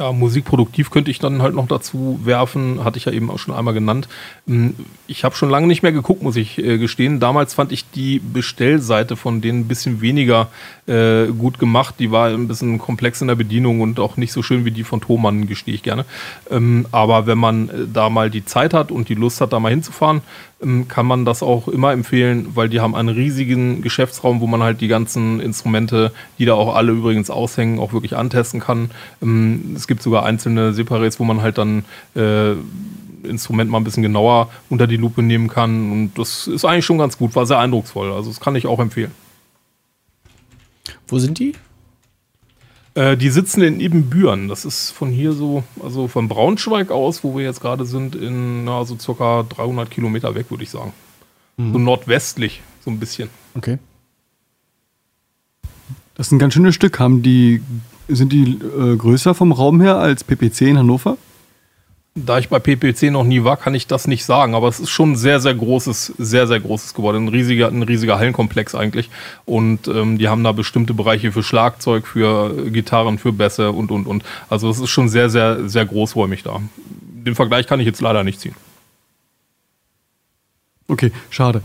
Ja, 0.00 0.10
musikproduktiv 0.10 0.90
könnte 0.90 1.12
ich 1.12 1.20
dann 1.20 1.40
halt 1.40 1.54
noch 1.54 1.68
dazu 1.68 2.18
werfen, 2.24 2.82
hatte 2.82 2.98
ich 2.98 3.04
ja 3.04 3.12
eben 3.12 3.30
auch 3.30 3.38
schon 3.38 3.54
einmal 3.54 3.74
genannt. 3.74 4.08
Hm, 4.48 4.74
Ich 5.06 5.22
habe 5.22 5.36
schon 5.36 5.50
lange 5.50 5.68
nicht 5.68 5.84
mehr 5.84 5.92
geguckt, 5.92 6.20
muss 6.20 6.34
ich 6.34 6.58
äh, 6.58 6.78
gestehen. 6.78 7.20
Damals 7.20 7.54
fand 7.54 7.70
ich 7.70 7.88
die 7.92 8.18
Bestellseite 8.18 9.14
von 9.14 9.40
denen 9.40 9.60
ein 9.60 9.68
bisschen 9.68 10.00
weniger 10.00 10.48
äh, 10.88 11.26
gut 11.26 11.60
gemacht. 11.60 11.94
Die 12.00 12.10
war 12.10 12.26
ein 12.26 12.48
bisschen 12.48 12.78
komplex 12.78 13.20
in 13.20 13.28
der 13.28 13.36
Bedienung 13.36 13.80
und 13.82 14.00
auch 14.00 14.16
nicht 14.16 14.32
so 14.32 14.42
schön 14.42 14.64
wie 14.64 14.72
die 14.72 14.82
von 14.82 15.00
Thomann, 15.00 15.46
gestehe 15.46 15.74
ich 15.74 15.84
gerne. 15.84 16.06
Ähm, 16.50 16.86
aber 16.90 17.28
wenn 17.28 17.38
man 17.38 17.68
äh, 17.68 17.72
da 17.92 18.10
mal 18.10 18.30
die 18.30 18.44
Zeit 18.44 18.74
hat 18.74 18.90
und 18.90 19.08
die 19.08 19.14
Lust 19.14 19.40
hat, 19.40 19.52
da 19.52 19.60
mal 19.60 19.70
hinzufahren, 19.70 20.22
kann 20.88 21.06
man 21.06 21.24
das 21.24 21.42
auch 21.42 21.68
immer 21.68 21.92
empfehlen, 21.92 22.48
weil 22.54 22.68
die 22.68 22.80
haben 22.80 22.94
einen 22.94 23.08
riesigen 23.08 23.82
Geschäftsraum, 23.82 24.40
wo 24.40 24.46
man 24.46 24.62
halt 24.62 24.80
die 24.80 24.88
ganzen 24.88 25.40
Instrumente, 25.40 26.12
die 26.38 26.44
da 26.44 26.54
auch 26.54 26.74
alle 26.74 26.92
übrigens 26.92 27.30
aushängen, 27.30 27.78
auch 27.78 27.92
wirklich 27.92 28.16
antesten 28.16 28.60
kann. 28.60 28.90
Ähm, 29.22 29.74
Es 29.76 29.86
gibt 29.86 30.02
sogar 30.02 30.24
einzelne 30.24 30.72
Separates, 30.72 31.20
wo 31.20 31.24
man 31.24 31.42
halt 31.42 31.58
dann 31.58 31.84
äh, 32.14 32.52
Instrument 33.24 33.70
mal 33.70 33.78
ein 33.78 33.84
bisschen 33.84 34.02
genauer 34.02 34.50
unter 34.68 34.86
die 34.86 34.96
Lupe 34.96 35.22
nehmen 35.22 35.48
kann. 35.48 35.92
Und 35.92 36.18
das 36.18 36.46
ist 36.46 36.64
eigentlich 36.64 36.84
schon 36.84 36.98
ganz 36.98 37.18
gut, 37.18 37.34
war 37.34 37.46
sehr 37.46 37.58
eindrucksvoll. 37.58 38.12
Also 38.12 38.30
das 38.30 38.40
kann 38.40 38.56
ich 38.56 38.66
auch 38.66 38.80
empfehlen. 38.80 39.12
Wo 41.08 41.18
sind 41.18 41.38
die? 41.38 41.54
Äh, 42.94 43.16
die 43.16 43.30
sitzen 43.30 43.62
in 43.62 43.80
Ebenbüren. 43.80 44.48
Das 44.48 44.64
ist 44.64 44.90
von 44.90 45.10
hier 45.10 45.32
so, 45.32 45.64
also 45.82 46.08
von 46.08 46.28
Braunschweig 46.28 46.90
aus, 46.90 47.24
wo 47.24 47.36
wir 47.36 47.44
jetzt 47.44 47.60
gerade 47.60 47.84
sind, 47.84 48.14
in 48.14 48.64
na, 48.64 48.84
so 48.84 48.96
circa 48.98 49.42
300 49.42 49.90
Kilometer 49.90 50.34
weg, 50.34 50.50
würde 50.50 50.62
ich 50.62 50.70
sagen. 50.70 50.92
So 51.56 51.78
nordwestlich, 51.78 52.62
so 52.84 52.90
ein 52.90 52.98
bisschen. 52.98 53.28
Okay. 53.54 53.78
Das 56.14 56.28
ist 56.28 56.32
ein 56.32 56.38
ganz 56.38 56.54
schönes 56.54 56.74
Stück. 56.74 56.98
Haben 56.98 57.22
die, 57.22 57.62
sind 58.08 58.32
die 58.32 58.52
äh, 58.52 58.96
größer 58.96 59.34
vom 59.34 59.52
Raum 59.52 59.80
her 59.80 59.96
als 59.96 60.24
PPC 60.24 60.62
in 60.62 60.78
Hannover? 60.78 61.16
Da 62.16 62.38
ich 62.38 62.48
bei 62.48 62.60
PPC 62.60 63.10
noch 63.10 63.24
nie 63.24 63.42
war, 63.42 63.56
kann 63.56 63.74
ich 63.74 63.88
das 63.88 64.06
nicht 64.06 64.24
sagen, 64.24 64.54
aber 64.54 64.68
es 64.68 64.78
ist 64.78 64.90
schon 64.90 65.16
sehr, 65.16 65.40
sehr 65.40 65.54
großes, 65.54 66.14
sehr, 66.16 66.46
sehr 66.46 66.60
großes 66.60 66.94
geworden. 66.94 67.24
Ein 67.24 67.28
riesiger, 67.28 67.66
ein 67.66 67.82
riesiger 67.82 68.18
Hallenkomplex 68.18 68.76
eigentlich. 68.76 69.10
Und 69.46 69.88
ähm, 69.88 70.18
die 70.18 70.28
haben 70.28 70.44
da 70.44 70.52
bestimmte 70.52 70.94
Bereiche 70.94 71.32
für 71.32 71.42
Schlagzeug, 71.42 72.06
für 72.06 72.70
Gitarren, 72.70 73.18
für 73.18 73.32
Bässe 73.32 73.72
und, 73.72 73.90
und, 73.90 74.06
und. 74.06 74.22
Also 74.48 74.70
es 74.70 74.78
ist 74.78 74.90
schon 74.90 75.08
sehr, 75.08 75.28
sehr, 75.28 75.68
sehr 75.68 75.86
großräumig 75.86 76.44
da. 76.44 76.60
Den 77.00 77.34
Vergleich 77.34 77.66
kann 77.66 77.80
ich 77.80 77.86
jetzt 77.86 78.00
leider 78.00 78.22
nicht 78.22 78.40
ziehen. 78.40 78.54
Okay, 80.86 81.10
schade. 81.30 81.62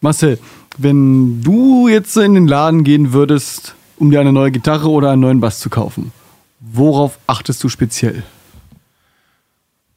Marcel, 0.00 0.38
wenn 0.76 1.42
du 1.42 1.88
jetzt 1.88 2.16
in 2.16 2.34
den 2.34 2.46
Laden 2.46 2.84
gehen 2.84 3.12
würdest, 3.12 3.74
um 3.96 4.12
dir 4.12 4.20
eine 4.20 4.32
neue 4.32 4.52
Gitarre 4.52 4.90
oder 4.90 5.10
einen 5.10 5.22
neuen 5.22 5.40
Bass 5.40 5.58
zu 5.58 5.70
kaufen, 5.70 6.12
worauf 6.60 7.18
achtest 7.26 7.64
du 7.64 7.68
speziell? 7.68 8.22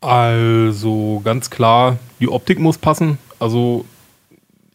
Also 0.02 1.22
ganz 1.24 1.52
klar, 1.52 2.00
die 2.20 2.28
Optik 2.28 2.60
muss 2.60 2.80
passen. 2.80 3.20
Also 3.40 3.86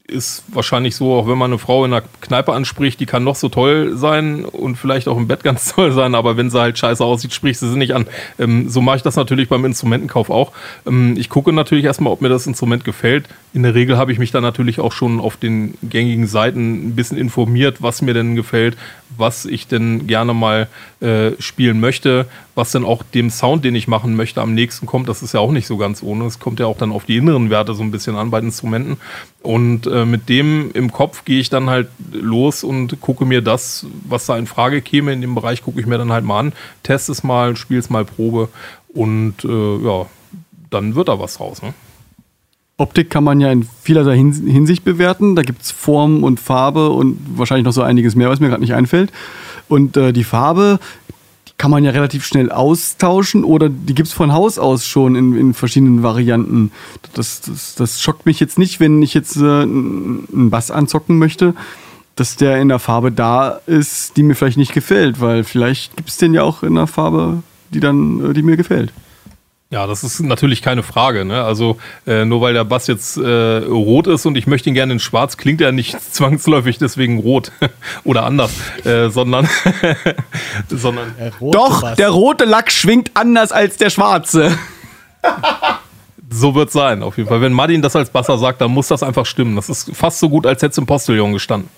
ist 0.08 0.44
wahrscheinlich 0.52 0.94
so, 0.94 1.14
auch 1.14 1.26
wenn 1.26 1.36
man 1.36 1.50
eine 1.50 1.58
Frau 1.58 1.84
in 1.84 1.92
einer 1.92 2.04
Kneipe 2.20 2.52
anspricht, 2.52 3.00
die 3.00 3.06
kann 3.06 3.24
noch 3.24 3.34
so 3.34 3.48
toll 3.48 3.96
sein 3.96 4.44
und 4.44 4.76
vielleicht 4.76 5.08
auch 5.08 5.16
im 5.16 5.26
Bett 5.26 5.42
ganz 5.44 5.74
toll 5.74 5.92
sein, 5.92 6.14
aber 6.14 6.36
wenn 6.36 6.50
sie 6.50 6.60
halt 6.60 6.78
scheiße 6.78 7.04
aussieht, 7.04 7.34
spricht 7.34 7.58
sie 7.58 7.68
sie 7.68 7.76
nicht 7.76 7.92
an. 7.92 8.06
Ähm, 8.38 8.68
so 8.68 8.80
mache 8.80 8.98
ich 8.98 9.02
das 9.02 9.16
natürlich 9.16 9.48
beim 9.48 9.64
Instrumentenkauf 9.64 10.30
auch. 10.30 10.52
Ähm, 10.86 11.16
ich 11.18 11.28
gucke 11.28 11.52
natürlich 11.52 11.84
erstmal, 11.84 12.12
ob 12.12 12.20
mir 12.20 12.28
das 12.28 12.46
Instrument 12.46 12.84
gefällt. 12.84 13.28
In 13.52 13.64
der 13.64 13.74
Regel 13.74 13.96
habe 13.96 14.12
ich 14.12 14.18
mich 14.18 14.30
dann 14.30 14.42
natürlich 14.42 14.80
auch 14.80 14.92
schon 14.92 15.18
auf 15.18 15.36
den 15.36 15.74
gängigen 15.82 16.26
Seiten 16.26 16.88
ein 16.88 16.94
bisschen 16.96 17.18
informiert, 17.18 17.82
was 17.82 18.00
mir 18.02 18.14
denn 18.14 18.36
gefällt, 18.36 18.76
was 19.16 19.44
ich 19.44 19.66
denn 19.66 20.06
gerne 20.06 20.34
mal 20.34 20.68
äh, 21.00 21.32
spielen 21.38 21.78
möchte, 21.78 22.26
was 22.54 22.72
dann 22.72 22.84
auch 22.84 23.02
dem 23.02 23.30
Sound, 23.30 23.64
den 23.64 23.74
ich 23.74 23.86
machen 23.86 24.16
möchte, 24.16 24.40
am 24.40 24.54
nächsten 24.54 24.86
kommt. 24.86 25.08
Das 25.08 25.22
ist 25.22 25.34
ja 25.34 25.40
auch 25.40 25.52
nicht 25.52 25.66
so 25.66 25.76
ganz 25.76 26.02
ohne. 26.02 26.24
Es 26.24 26.38
kommt 26.38 26.58
ja 26.58 26.66
auch 26.66 26.78
dann 26.78 26.92
auf 26.92 27.04
die 27.04 27.16
inneren 27.16 27.50
Werte 27.50 27.74
so 27.74 27.82
ein 27.82 27.90
bisschen 27.90 28.16
an 28.16 28.30
bei 28.30 28.40
den 28.40 28.48
Instrumenten. 28.48 28.96
Und 29.42 29.86
äh, 29.86 30.04
mit 30.04 30.28
dem 30.28 30.70
im 30.72 30.90
Kopf 30.92 31.24
gehe 31.24 31.40
ich 31.40 31.50
dann 31.50 31.68
halt 31.68 31.88
los 32.12 32.64
und 32.64 33.00
gucke 33.00 33.26
mir 33.26 33.42
das, 33.42 33.86
was 34.08 34.26
da 34.26 34.38
in 34.38 34.46
Frage 34.46 34.80
käme 34.80 35.12
in 35.12 35.20
dem 35.20 35.34
Bereich, 35.34 35.62
gucke 35.62 35.80
ich 35.80 35.86
mir 35.86 35.98
dann 35.98 36.12
halt 36.12 36.24
mal 36.24 36.40
an, 36.40 36.52
teste 36.82 37.12
es 37.12 37.22
mal, 37.22 37.56
spiele 37.56 37.80
es 37.80 37.90
mal 37.90 38.04
Probe 38.04 38.48
und 38.88 39.44
äh, 39.44 39.76
ja, 39.84 40.06
dann 40.70 40.94
wird 40.94 41.08
da 41.08 41.18
was 41.18 41.40
raus. 41.40 41.62
Ne? 41.62 41.74
Optik 42.78 43.08
kann 43.08 43.24
man 43.24 43.40
ja 43.40 43.50
in 43.50 43.66
vielerlei 43.82 44.16
Hins- 44.16 44.42
Hinsicht 44.44 44.84
bewerten. 44.84 45.34
Da 45.34 45.42
gibt 45.42 45.62
es 45.62 45.70
Form 45.70 46.22
und 46.22 46.40
Farbe 46.40 46.90
und 46.90 47.18
wahrscheinlich 47.36 47.64
noch 47.64 47.72
so 47.72 47.82
einiges 47.82 48.14
mehr, 48.16 48.28
was 48.28 48.40
mir 48.40 48.48
gerade 48.48 48.60
nicht 48.60 48.74
einfällt. 48.74 49.12
Und 49.68 49.96
äh, 49.96 50.12
die 50.12 50.24
Farbe 50.24 50.78
die 51.48 51.52
kann 51.56 51.70
man 51.70 51.84
ja 51.84 51.90
relativ 51.90 52.26
schnell 52.26 52.52
austauschen 52.52 53.44
oder 53.44 53.70
die 53.70 53.94
gibt 53.94 54.08
es 54.08 54.14
von 54.14 54.32
Haus 54.32 54.58
aus 54.58 54.86
schon 54.86 55.16
in, 55.16 55.34
in 55.36 55.54
verschiedenen 55.54 56.02
Varianten. 56.02 56.70
Das, 57.14 57.40
das, 57.40 57.76
das 57.76 58.02
schockt 58.02 58.26
mich 58.26 58.40
jetzt 58.40 58.58
nicht, 58.58 58.78
wenn 58.78 59.00
ich 59.02 59.14
jetzt 59.14 59.36
äh, 59.36 59.62
einen 59.62 60.50
Bass 60.50 60.70
anzocken 60.70 61.18
möchte, 61.18 61.54
dass 62.14 62.36
der 62.36 62.60
in 62.60 62.68
der 62.68 62.78
Farbe 62.78 63.10
da 63.10 63.60
ist, 63.66 64.18
die 64.18 64.22
mir 64.22 64.34
vielleicht 64.34 64.58
nicht 64.58 64.74
gefällt, 64.74 65.20
weil 65.20 65.44
vielleicht 65.44 65.96
gibt 65.96 66.10
es 66.10 66.18
den 66.18 66.34
ja 66.34 66.42
auch 66.42 66.62
in 66.62 66.76
einer 66.76 66.86
Farbe, 66.86 67.42
die 67.72 67.80
dann, 67.80 68.32
äh, 68.32 68.32
die 68.34 68.42
mir 68.42 68.58
gefällt. 68.58 68.92
Ja, 69.68 69.88
das 69.88 70.04
ist 70.04 70.20
natürlich 70.20 70.62
keine 70.62 70.84
Frage. 70.84 71.24
Ne? 71.24 71.42
Also 71.42 71.78
äh, 72.06 72.24
nur 72.24 72.40
weil 72.40 72.54
der 72.54 72.64
Bass 72.64 72.86
jetzt 72.86 73.16
äh, 73.16 73.64
rot 73.64 74.06
ist 74.06 74.24
und 74.24 74.36
ich 74.36 74.46
möchte 74.46 74.68
ihn 74.68 74.74
gerne 74.74 74.92
in 74.92 75.00
schwarz, 75.00 75.36
klingt 75.36 75.60
er 75.60 75.72
nicht 75.72 76.00
zwangsläufig 76.14 76.78
deswegen 76.78 77.18
rot 77.18 77.50
oder 78.04 78.24
anders, 78.24 78.52
äh, 78.84 79.08
sondern, 79.08 79.48
sondern 80.68 81.12
Doch, 81.40 81.96
der 81.96 82.10
rote 82.10 82.44
Lack 82.44 82.70
schwingt 82.70 83.10
anders 83.14 83.50
als 83.50 83.76
der 83.76 83.90
schwarze. 83.90 84.56
so 86.30 86.54
wird 86.54 86.70
sein 86.70 87.02
auf 87.02 87.16
jeden 87.16 87.28
Fall. 87.28 87.40
Wenn 87.40 87.52
Martin 87.52 87.82
das 87.82 87.96
als 87.96 88.10
Basser 88.10 88.38
sagt, 88.38 88.60
dann 88.60 88.70
muss 88.70 88.86
das 88.86 89.02
einfach 89.02 89.26
stimmen. 89.26 89.56
Das 89.56 89.68
ist 89.68 89.90
fast 89.96 90.20
so 90.20 90.28
gut, 90.28 90.46
als 90.46 90.62
hätte 90.62 90.72
es 90.72 90.78
im 90.78 90.86
Postillon 90.86 91.32
gestanden. 91.32 91.68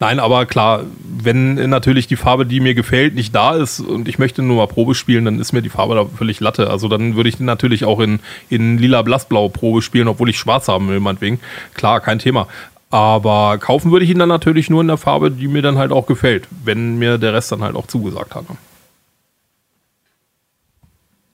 Nein, 0.00 0.20
aber 0.20 0.46
klar, 0.46 0.84
wenn 1.02 1.54
natürlich 1.70 2.06
die 2.06 2.14
Farbe, 2.14 2.46
die 2.46 2.60
mir 2.60 2.74
gefällt, 2.74 3.16
nicht 3.16 3.34
da 3.34 3.56
ist 3.56 3.80
und 3.80 4.06
ich 4.06 4.20
möchte 4.20 4.42
nur 4.42 4.58
mal 4.58 4.68
Probe 4.68 4.94
spielen, 4.94 5.24
dann 5.24 5.40
ist 5.40 5.52
mir 5.52 5.60
die 5.60 5.70
Farbe 5.70 5.96
da 5.96 6.04
völlig 6.04 6.38
Latte. 6.38 6.70
Also 6.70 6.86
dann 6.86 7.16
würde 7.16 7.28
ich 7.28 7.40
natürlich 7.40 7.84
auch 7.84 7.98
in, 7.98 8.20
in 8.48 8.78
lila 8.78 9.02
blassblau 9.02 9.48
Probe 9.48 9.82
spielen, 9.82 10.06
obwohl 10.06 10.30
ich 10.30 10.38
schwarz 10.38 10.68
haben 10.68 10.88
will, 10.88 11.00
meinetwegen. 11.00 11.40
Klar, 11.74 12.00
kein 12.00 12.20
Thema. 12.20 12.46
Aber 12.90 13.58
kaufen 13.58 13.90
würde 13.90 14.04
ich 14.04 14.10
ihn 14.12 14.20
dann 14.20 14.28
natürlich 14.28 14.70
nur 14.70 14.82
in 14.82 14.86
der 14.86 14.98
Farbe, 14.98 15.32
die 15.32 15.48
mir 15.48 15.62
dann 15.62 15.78
halt 15.78 15.90
auch 15.90 16.06
gefällt, 16.06 16.46
wenn 16.64 16.98
mir 16.98 17.18
der 17.18 17.34
Rest 17.34 17.50
dann 17.50 17.62
halt 17.64 17.74
auch 17.74 17.88
zugesagt 17.88 18.36
hat. 18.36 18.44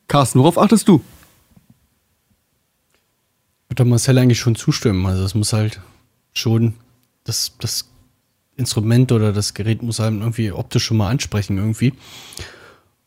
Carsten, 0.09 0.39
worauf 0.39 0.57
achtest 0.57 0.89
du? 0.89 1.03
Würde 3.69 3.85
Marcel 3.85 4.17
eigentlich 4.17 4.41
schon 4.41 4.57
zustimmen. 4.57 5.05
Also 5.05 5.23
es 5.23 5.35
muss 5.35 5.53
halt 5.53 5.81
schon 6.33 6.75
das, 7.25 7.53
das 7.61 7.91
Instrument 8.57 9.13
oder 9.13 9.33
das 9.33 9.55
Gerät 9.55 9.83
muss 9.83 10.01
einem 10.01 10.21
irgendwie 10.21 10.53
optisch 10.53 10.85
schon 10.85 10.97
mal 10.97 11.11
ansprechen 11.11 11.59
irgendwie. 11.59 11.93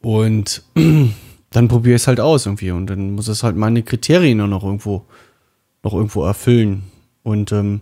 Und 0.02 0.64
dann 1.52 1.68
probiere 1.68 1.96
ich 1.96 2.02
es 2.02 2.08
halt 2.08 2.20
aus 2.20 2.46
irgendwie 2.46 2.72
und 2.72 2.88
dann 2.88 3.12
muss 3.12 3.28
es 3.28 3.44
halt 3.44 3.56
meine 3.56 3.84
Kriterien 3.84 4.38
noch 4.38 4.64
irgendwo 4.64 5.06
noch 5.84 5.94
irgendwo 5.94 6.24
erfüllen. 6.24 6.84
Und 7.24 7.52
ähm, 7.52 7.82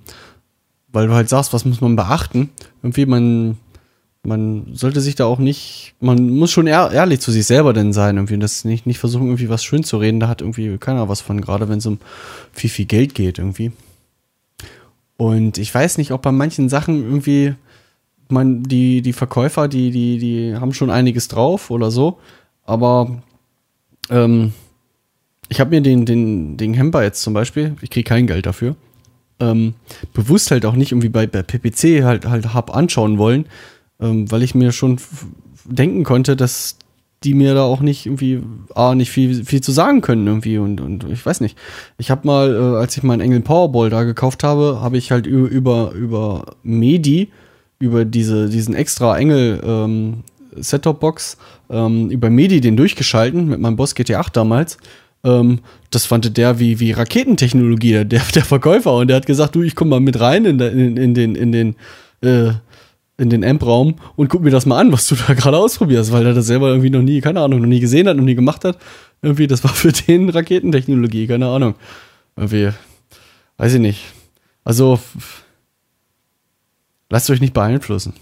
weil 0.89 1.07
du 1.07 1.13
halt 1.13 1.29
sagst, 1.29 1.53
was 1.53 1.65
muss 1.65 1.81
man 1.81 1.95
beachten? 1.95 2.49
Irgendwie 2.81 3.05
man 3.05 3.57
man 4.25 4.73
sollte 4.73 5.01
sich 5.01 5.15
da 5.15 5.25
auch 5.25 5.39
nicht, 5.39 5.93
man 5.99 6.29
muss 6.29 6.51
schon 6.51 6.67
ehr, 6.67 6.91
ehrlich 6.91 7.19
zu 7.19 7.31
sich 7.31 7.45
selber 7.45 7.73
denn 7.73 7.93
sein 7.93 8.17
irgendwie 8.17 8.33
und 8.33 8.39
das 8.39 8.65
nicht, 8.65 8.85
nicht 8.85 8.99
versuchen 8.99 9.27
irgendwie 9.27 9.49
was 9.49 9.63
schön 9.63 9.83
zu 9.83 9.97
reden, 9.97 10.19
da 10.19 10.27
hat 10.27 10.41
irgendwie 10.41 10.77
keiner 10.77 11.07
was 11.09 11.21
von, 11.21 11.41
gerade 11.41 11.69
wenn 11.69 11.77
es 11.77 11.85
um 11.85 11.99
viel, 12.51 12.69
viel 12.69 12.85
Geld 12.85 13.15
geht 13.15 13.39
irgendwie. 13.39 13.71
Und 15.17 15.57
ich 15.57 15.73
weiß 15.73 15.97
nicht, 15.97 16.11
ob 16.11 16.21
bei 16.21 16.31
manchen 16.31 16.69
Sachen 16.69 17.03
irgendwie, 17.03 17.55
man, 18.29 18.63
die, 18.63 19.01
die 19.01 19.13
Verkäufer, 19.13 19.67
die, 19.67 19.91
die, 19.91 20.17
die 20.17 20.55
haben 20.55 20.73
schon 20.73 20.89
einiges 20.89 21.27
drauf 21.27 21.71
oder 21.71 21.91
so, 21.91 22.19
aber 22.65 23.21
ähm, 24.09 24.53
ich 25.47 25.59
habe 25.59 25.69
mir 25.69 25.81
den, 25.81 26.05
den, 26.05 26.57
den 26.57 26.73
Hemper 26.73 27.03
jetzt 27.03 27.21
zum 27.21 27.33
Beispiel, 27.33 27.75
ich 27.81 27.89
kriege 27.89 28.07
kein 28.07 28.27
Geld 28.27 28.45
dafür, 28.45 28.75
ähm, 29.39 29.75
bewusst 30.13 30.51
halt 30.51 30.65
auch 30.65 30.75
nicht 30.75 30.91
irgendwie 30.91 31.09
bei, 31.09 31.27
bei 31.27 31.43
PPC 31.43 32.03
halt, 32.03 32.25
halt 32.25 32.53
hab 32.53 32.75
anschauen 32.75 33.17
wollen, 33.17 33.45
ähm, 33.99 34.29
weil 34.31 34.43
ich 34.43 34.55
mir 34.55 34.71
schon 34.71 34.99
denken 35.65 36.03
konnte, 36.03 36.35
dass 36.35 36.77
die 37.25 37.33
mir 37.33 37.53
da 37.53 37.63
auch 37.63 37.81
nicht 37.81 38.05
irgendwie 38.05 38.41
A, 38.73 38.95
nicht 38.95 39.11
viel, 39.11 39.43
viel 39.43 39.59
zu 39.61 39.71
sagen 39.71 40.01
können 40.01 40.25
irgendwie 40.27 40.57
und, 40.57 40.79
und 40.79 41.05
ich 41.11 41.25
weiß 41.25 41.41
nicht. 41.41 41.57
Ich 41.97 42.11
habe 42.11 42.25
mal, 42.25 42.55
äh, 42.55 42.77
als 42.77 42.95
ich 42.95 43.03
meinen 43.03 43.21
Engel 43.21 43.41
Powerball 43.41 43.89
da 43.89 44.03
gekauft 44.03 44.43
habe, 44.43 44.79
habe 44.81 44.97
ich 44.97 45.11
halt 45.11 45.27
ü- 45.27 45.47
über, 45.47 45.91
über 45.91 46.45
Medi, 46.63 47.29
über 47.79 48.05
diese, 48.05 48.47
diesen 48.49 48.73
extra 48.75 49.17
Engel 49.17 49.61
ähm, 49.65 50.23
Set-Top-Box, 50.55 51.37
ähm, 51.69 52.09
über 52.09 52.29
Medi 52.29 52.61
den 52.61 52.77
durchgeschalten 52.77 53.47
mit 53.49 53.59
meinem 53.59 53.75
Boss 53.75 53.95
GT8 53.95 54.31
damals. 54.31 54.77
Ähm, 55.23 55.59
das 55.91 56.05
fand 56.05 56.37
der 56.37 56.59
wie, 56.59 56.79
wie 56.79 56.91
Raketentechnologie, 56.91 58.05
der, 58.05 58.21
der 58.33 58.45
Verkäufer. 58.45 58.95
Und 58.95 59.07
der 59.07 59.17
hat 59.17 59.25
gesagt, 59.25 59.55
du, 59.55 59.63
ich 59.63 59.75
komm 59.75 59.89
mal 59.89 59.99
mit 59.99 60.19
rein 60.19 60.45
in, 60.45 60.59
in, 60.59 60.95
in 60.97 61.13
den, 61.13 61.35
in 61.35 61.51
den, 61.51 61.75
äh, 62.21 62.53
in 63.17 63.29
den 63.29 63.43
Amp-Raum 63.43 63.95
und 64.15 64.29
guck 64.29 64.41
mir 64.41 64.49
das 64.49 64.65
mal 64.65 64.79
an, 64.79 64.91
was 64.91 65.07
du 65.07 65.15
da 65.15 65.33
gerade 65.33 65.57
ausprobierst, 65.57 66.11
weil 66.11 66.25
er 66.25 66.33
das 66.33 66.47
selber 66.47 66.69
irgendwie 66.69 66.89
noch 66.89 67.01
nie, 67.01 67.21
keine 67.21 67.41
Ahnung, 67.41 67.61
noch 67.61 67.67
nie 67.67 67.79
gesehen 67.79 68.07
hat, 68.07 68.17
noch 68.17 68.23
nie 68.23 68.35
gemacht 68.35 68.65
hat. 68.65 68.77
Irgendwie, 69.21 69.47
das 69.47 69.63
war 69.63 69.73
für 69.73 69.91
den 70.07 70.29
Raketentechnologie, 70.29 71.27
keine 71.27 71.47
Ahnung. 71.47 71.75
Irgendwie, 72.35 72.71
weiß 73.57 73.75
ich 73.75 73.79
nicht. 73.79 74.01
Also, 74.63 74.99
lasst 77.09 77.29
euch 77.29 77.41
nicht 77.41 77.53
beeinflussen. 77.53 78.13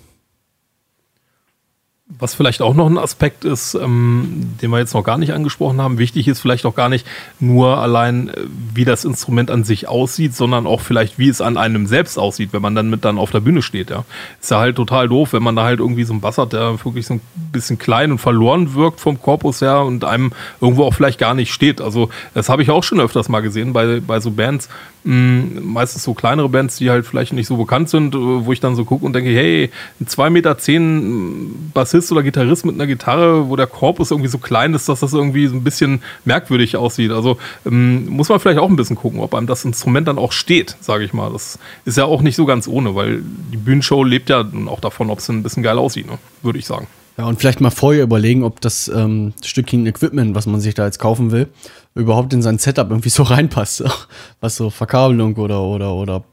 Was 2.19 2.35
vielleicht 2.35 2.61
auch 2.61 2.75
noch 2.75 2.87
ein 2.87 2.97
Aspekt 2.97 3.45
ist, 3.45 3.75
ähm, 3.75 4.55
den 4.61 4.71
wir 4.71 4.79
jetzt 4.79 4.93
noch 4.93 5.05
gar 5.05 5.17
nicht 5.17 5.31
angesprochen 5.31 5.81
haben, 5.81 5.97
wichtig 5.97 6.27
ist 6.27 6.41
vielleicht 6.41 6.65
auch 6.65 6.75
gar 6.75 6.89
nicht 6.89 7.07
nur 7.39 7.77
allein, 7.77 8.27
äh, 8.27 8.41
wie 8.73 8.83
das 8.83 9.05
Instrument 9.05 9.49
an 9.49 9.63
sich 9.63 9.87
aussieht, 9.87 10.35
sondern 10.35 10.67
auch 10.67 10.81
vielleicht, 10.81 11.17
wie 11.17 11.29
es 11.29 11.39
an 11.39 11.55
einem 11.55 11.87
selbst 11.87 12.19
aussieht, 12.19 12.49
wenn 12.51 12.61
man 12.61 12.75
dann 12.75 12.89
mit 12.89 13.05
dann 13.05 13.17
auf 13.17 13.31
der 13.31 13.39
Bühne 13.39 13.61
steht. 13.61 13.89
Ja. 13.89 14.03
Ist 14.41 14.51
ja 14.51 14.59
halt 14.59 14.75
total 14.75 15.07
doof, 15.07 15.31
wenn 15.31 15.43
man 15.43 15.55
da 15.55 15.63
halt 15.63 15.79
irgendwie 15.79 16.03
so 16.03 16.11
einen 16.11 16.19
Bass 16.19 16.37
hat, 16.37 16.51
der 16.51 16.83
wirklich 16.83 17.07
so 17.07 17.15
ein 17.15 17.21
bisschen 17.53 17.77
klein 17.77 18.11
und 18.11 18.17
verloren 18.17 18.73
wirkt 18.73 18.99
vom 18.99 19.21
Korpus 19.21 19.61
her 19.61 19.83
und 19.83 20.03
einem 20.03 20.33
irgendwo 20.59 20.83
auch 20.83 20.93
vielleicht 20.93 21.19
gar 21.19 21.33
nicht 21.33 21.53
steht. 21.53 21.79
Also 21.79 22.09
das 22.33 22.49
habe 22.49 22.63
ich 22.63 22.69
auch 22.69 22.83
schon 22.83 22.99
öfters 22.99 23.29
mal 23.29 23.41
gesehen 23.41 23.71
bei, 23.71 24.01
bei 24.01 24.19
so 24.19 24.31
Bands, 24.31 24.67
meistens 25.05 26.03
so 26.03 26.13
kleinere 26.13 26.49
Bands, 26.49 26.77
die 26.77 26.89
halt 26.89 27.05
vielleicht 27.05 27.33
nicht 27.33 27.47
so 27.47 27.57
bekannt 27.57 27.89
sind, 27.89 28.15
äh, 28.15 28.17
wo 28.17 28.51
ich 28.53 28.59
dann 28.59 28.75
so 28.75 28.85
gucke 28.85 29.05
und 29.05 29.13
denke, 29.13 29.31
hey, 29.31 29.69
ein 29.99 30.07
2,10 30.07 30.29
Meter 30.29 30.57
zehn 30.57 31.71
Bassist 31.73 32.11
oder 32.11 32.23
Gitarrist 32.23 32.65
mit 32.65 32.75
einer 32.75 32.87
Gitarre, 32.87 33.49
wo 33.49 33.55
der 33.55 33.67
Korpus 33.67 34.11
irgendwie 34.11 34.29
so 34.29 34.37
klein 34.37 34.73
ist, 34.73 34.87
dass 34.87 35.01
das 35.01 35.13
irgendwie 35.13 35.47
so 35.47 35.55
ein 35.55 35.63
bisschen 35.63 36.01
merkwürdig 36.25 36.77
aussieht. 36.77 37.11
Also 37.11 37.37
ähm, 37.65 38.07
muss 38.07 38.29
man 38.29 38.39
vielleicht 38.39 38.59
auch 38.59 38.69
ein 38.69 38.75
bisschen 38.75 38.95
gucken, 38.95 39.19
ob 39.19 39.35
einem 39.35 39.47
das 39.47 39.65
Instrument 39.65 40.07
dann 40.07 40.17
auch 40.17 40.31
steht, 40.31 40.77
sage 40.79 41.03
ich 41.03 41.13
mal. 41.13 41.31
Das 41.31 41.59
ist 41.85 41.97
ja 41.97 42.05
auch 42.05 42.21
nicht 42.21 42.35
so 42.35 42.45
ganz 42.45 42.67
ohne, 42.67 42.95
weil 42.95 43.23
die 43.51 43.57
Bühnenshow 43.57 44.03
lebt 44.03 44.29
ja 44.29 44.45
auch 44.67 44.79
davon, 44.79 45.09
ob 45.09 45.19
es 45.19 45.29
ein 45.29 45.43
bisschen 45.43 45.63
geil 45.63 45.77
aussieht, 45.77 46.07
ne? 46.07 46.17
würde 46.41 46.59
ich 46.59 46.65
sagen. 46.65 46.87
Ja, 47.17 47.25
und 47.25 47.39
vielleicht 47.39 47.61
mal 47.61 47.69
vorher 47.69 48.03
überlegen, 48.03 48.43
ob 48.43 48.59
das 48.61 48.87
ähm, 48.87 49.33
Stückchen 49.43 49.85
Equipment, 49.85 50.33
was 50.33 50.47
man 50.47 50.59
sich 50.59 50.73
da 50.73 50.85
jetzt 50.85 50.97
kaufen 50.97 51.31
will, 51.31 51.47
überhaupt 51.93 52.33
in 52.33 52.41
sein 52.41 52.57
Setup 52.57 52.89
irgendwie 52.89 53.09
so 53.09 53.23
reinpasst. 53.23 53.83
Was 54.39 54.55
so 54.55 54.69
Verkabelung 54.69 55.35
oder, 55.35 55.61
oder, 55.61 55.93
oder 55.93 56.23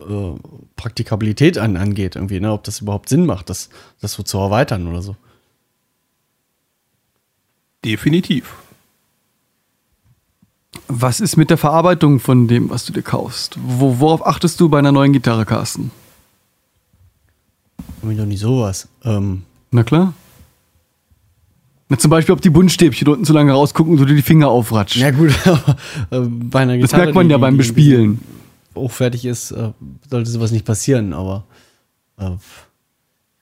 äh, 0.00 0.38
Praktikabilität 0.76 1.58
an, 1.58 1.76
angeht, 1.76 2.16
irgendwie, 2.16 2.40
ne? 2.40 2.52
ob 2.52 2.64
das 2.64 2.80
überhaupt 2.80 3.08
Sinn 3.08 3.26
macht, 3.26 3.48
das, 3.50 3.68
das 4.00 4.12
so 4.12 4.22
zu 4.22 4.38
erweitern 4.38 4.88
oder 4.88 5.02
so. 5.02 5.16
Definitiv. 7.84 8.54
Was 10.88 11.20
ist 11.20 11.36
mit 11.36 11.50
der 11.50 11.58
Verarbeitung 11.58 12.18
von 12.18 12.48
dem, 12.48 12.70
was 12.70 12.84
du 12.84 12.92
dir 12.92 13.02
kaufst? 13.02 13.56
Wo, 13.60 14.00
worauf 14.00 14.26
achtest 14.26 14.58
du 14.60 14.68
bei 14.68 14.78
einer 14.78 14.92
neuen 14.92 15.12
Gitarre, 15.12 15.44
Carsten? 15.44 15.90
Hab 18.02 18.10
ich 18.10 18.16
doch 18.18 18.26
nicht 18.26 18.40
sowas. 18.40 18.88
Ähm, 19.04 19.42
Na 19.70 19.82
klar. 19.82 20.14
Na, 21.88 21.98
zum 21.98 22.10
Beispiel, 22.10 22.34
ob 22.34 22.40
die 22.42 22.50
Buntstäbchen 22.50 23.08
unten 23.08 23.24
zu 23.24 23.32
lange 23.32 23.52
rausgucken 23.52 23.92
und 23.92 23.98
du 23.98 24.04
dir 24.04 24.14
die 24.14 24.22
Finger 24.22 24.48
aufratschst. 24.48 24.98
ja 25.00 25.10
gut, 25.10 25.30
aber 25.46 25.76
äh, 26.10 26.20
bei 26.20 26.60
einer 26.60 26.76
das 26.78 26.90
Gitarre, 26.90 27.02
merkt 27.04 27.14
man 27.14 27.28
die- 27.28 27.32
ja 27.32 27.38
beim 27.38 27.54
die- 27.54 27.62
die 27.62 27.68
Bespielen. 27.68 28.20
hochwertig 28.74 29.24
ist, 29.24 29.52
äh, 29.52 29.70
sollte 30.10 30.30
sowas 30.30 30.50
nicht 30.52 30.66
passieren, 30.66 31.12
aber 31.14 31.44
äh, 32.18 32.30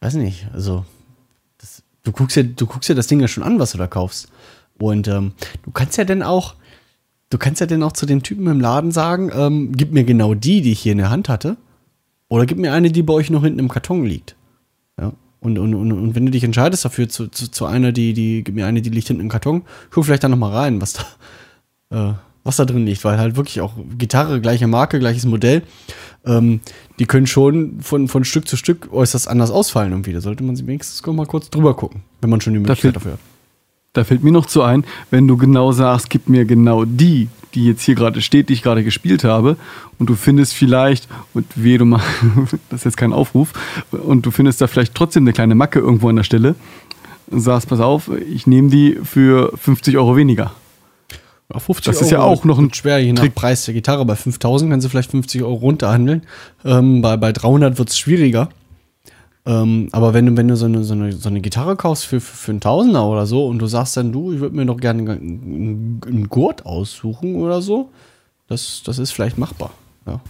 weiß 0.00 0.14
nicht, 0.14 0.46
also 0.52 0.84
das, 1.58 1.82
du 2.04 2.12
guckst 2.12 2.36
ja, 2.36 2.44
du 2.44 2.66
guckst 2.66 2.88
ja 2.88 2.94
das 2.94 3.08
Ding 3.08 3.18
ja 3.20 3.26
schon 3.28 3.42
an, 3.42 3.58
was 3.58 3.72
du 3.72 3.78
da 3.78 3.86
kaufst. 3.88 4.28
Und 4.78 5.08
ähm, 5.08 5.32
du 5.64 5.70
kannst 5.72 5.96
ja 5.98 6.04
dann 6.04 6.22
auch, 6.22 6.54
du 7.30 7.38
kannst 7.38 7.60
ja 7.60 7.66
dann 7.66 7.82
auch 7.82 7.92
zu 7.92 8.06
dem 8.06 8.22
Typen 8.22 8.46
im 8.46 8.60
Laden 8.60 8.92
sagen, 8.92 9.30
ähm, 9.34 9.72
gib 9.72 9.90
mir 9.92 10.04
genau 10.04 10.34
die, 10.34 10.60
die 10.60 10.70
ich 10.72 10.80
hier 10.80 10.92
in 10.92 10.98
der 10.98 11.10
Hand 11.10 11.28
hatte, 11.28 11.56
oder 12.28 12.46
gib 12.46 12.58
mir 12.58 12.72
eine, 12.72 12.92
die 12.92 13.02
bei 13.02 13.14
euch 13.14 13.30
noch 13.30 13.42
hinten 13.42 13.58
im 13.58 13.68
Karton 13.68 14.04
liegt. 14.04 14.36
Und, 15.40 15.58
und, 15.58 15.74
und, 15.74 15.92
und 15.92 16.14
wenn 16.14 16.26
du 16.26 16.32
dich 16.32 16.44
entscheidest 16.44 16.84
dafür, 16.84 17.08
zu, 17.08 17.28
zu, 17.28 17.50
zu 17.50 17.66
einer, 17.66 17.92
die, 17.92 18.14
die, 18.14 18.42
gib 18.42 18.54
mir 18.54 18.66
eine, 18.66 18.82
die 18.82 18.90
liegt 18.90 19.08
hinten 19.08 19.22
im 19.22 19.28
Karton, 19.28 19.62
guck 19.90 20.04
vielleicht 20.04 20.24
da 20.24 20.28
nochmal 20.28 20.52
rein, 20.52 20.80
was 20.80 20.94
da, 21.90 22.10
äh, 22.10 22.14
was 22.42 22.56
da 22.56 22.64
drin 22.64 22.86
liegt, 22.86 23.04
weil 23.04 23.18
halt 23.18 23.36
wirklich 23.36 23.60
auch 23.60 23.74
Gitarre, 23.98 24.40
gleiche 24.40 24.66
Marke, 24.66 24.98
gleiches 24.98 25.26
Modell, 25.26 25.62
ähm, 26.24 26.60
die 26.98 27.06
können 27.06 27.26
schon 27.26 27.80
von, 27.80 28.08
von 28.08 28.24
Stück 28.24 28.48
zu 28.48 28.56
Stück 28.56 28.92
äußerst 28.92 29.28
anders 29.28 29.50
ausfallen 29.50 29.92
irgendwie. 29.92 30.12
Da 30.12 30.20
sollte 30.20 30.42
man 30.42 30.56
sich 30.56 30.66
wenigstens 30.66 31.04
mal 31.06 31.26
kurz 31.26 31.50
drüber 31.50 31.74
gucken, 31.76 32.02
wenn 32.20 32.30
man 32.30 32.40
schon 32.40 32.54
die 32.54 32.60
Möglichkeit 32.60 32.96
dafür 32.96 33.12
hat. 33.12 33.20
Da 33.96 34.04
fällt 34.04 34.22
mir 34.22 34.32
noch 34.32 34.46
zu 34.46 34.62
ein, 34.62 34.84
wenn 35.10 35.26
du 35.26 35.36
genau 35.36 35.72
sagst, 35.72 36.10
gib 36.10 36.28
mir 36.28 36.44
genau 36.44 36.84
die, 36.84 37.28
die 37.54 37.66
jetzt 37.66 37.82
hier 37.82 37.94
gerade 37.94 38.20
steht, 38.20 38.50
die 38.50 38.52
ich 38.52 38.62
gerade 38.62 38.84
gespielt 38.84 39.24
habe, 39.24 39.56
und 39.98 40.10
du 40.10 40.14
findest 40.14 40.52
vielleicht, 40.52 41.08
und 41.32 41.46
weh, 41.54 41.78
du 41.78 41.86
mal, 41.86 42.02
das 42.70 42.80
ist 42.80 42.84
jetzt 42.84 42.96
kein 42.98 43.12
Aufruf, 43.12 43.52
und 43.90 44.26
du 44.26 44.30
findest 44.30 44.60
da 44.60 44.66
vielleicht 44.66 44.94
trotzdem 44.94 45.24
eine 45.24 45.32
kleine 45.32 45.54
Macke 45.54 45.78
irgendwo 45.78 46.08
an 46.10 46.16
der 46.16 46.24
Stelle, 46.24 46.54
und 47.30 47.40
sagst, 47.40 47.68
pass 47.68 47.80
auf, 47.80 48.10
ich 48.30 48.46
nehme 48.46 48.68
die 48.68 48.98
für 49.02 49.52
50 49.56 49.96
Euro 49.96 50.16
weniger. 50.16 50.52
Ja, 51.52 51.58
50 51.58 51.84
Das 51.86 52.02
ist 52.02 52.10
ja 52.10 52.20
auch 52.20 52.44
noch 52.44 52.58
ein 52.58 52.72
schwer, 52.74 52.98
je 52.98 53.12
nach 53.12 53.22
Trick. 53.22 53.34
Preis 53.34 53.64
der 53.64 53.74
Gitarre. 53.74 54.04
Bei 54.04 54.16
5000 54.16 54.70
kannst 54.70 54.84
du 54.84 54.90
vielleicht 54.90 55.12
50 55.12 55.42
Euro 55.42 55.54
runterhandeln. 55.54 56.22
Ähm, 56.64 57.02
bei, 57.02 57.16
bei 57.16 57.32
300 57.32 57.78
wird 57.78 57.88
es 57.88 57.98
schwieriger. 57.98 58.48
Ähm, 59.46 59.88
aber 59.92 60.12
wenn 60.12 60.26
du, 60.26 60.36
wenn 60.36 60.48
du 60.48 60.56
so 60.56 60.66
eine, 60.66 60.82
so 60.82 60.94
eine, 60.94 61.12
so 61.12 61.28
eine 61.28 61.40
Gitarre 61.40 61.76
kaufst 61.76 62.06
für, 62.06 62.20
für, 62.20 62.36
für 62.36 62.50
einen 62.50 62.60
Tausender 62.60 63.06
oder 63.06 63.26
so 63.26 63.46
und 63.46 63.60
du 63.60 63.66
sagst 63.66 63.96
dann, 63.96 64.12
du, 64.12 64.32
ich 64.32 64.40
würde 64.40 64.56
mir 64.56 64.66
doch 64.66 64.78
gerne 64.78 65.12
einen, 65.12 66.00
einen 66.04 66.28
Gurt 66.28 66.66
aussuchen 66.66 67.36
oder 67.36 67.62
so, 67.62 67.90
das, 68.48 68.82
das 68.84 68.98
ist 68.98 69.12
vielleicht 69.12 69.38
machbar. 69.38 69.70
Ja. 70.04 70.20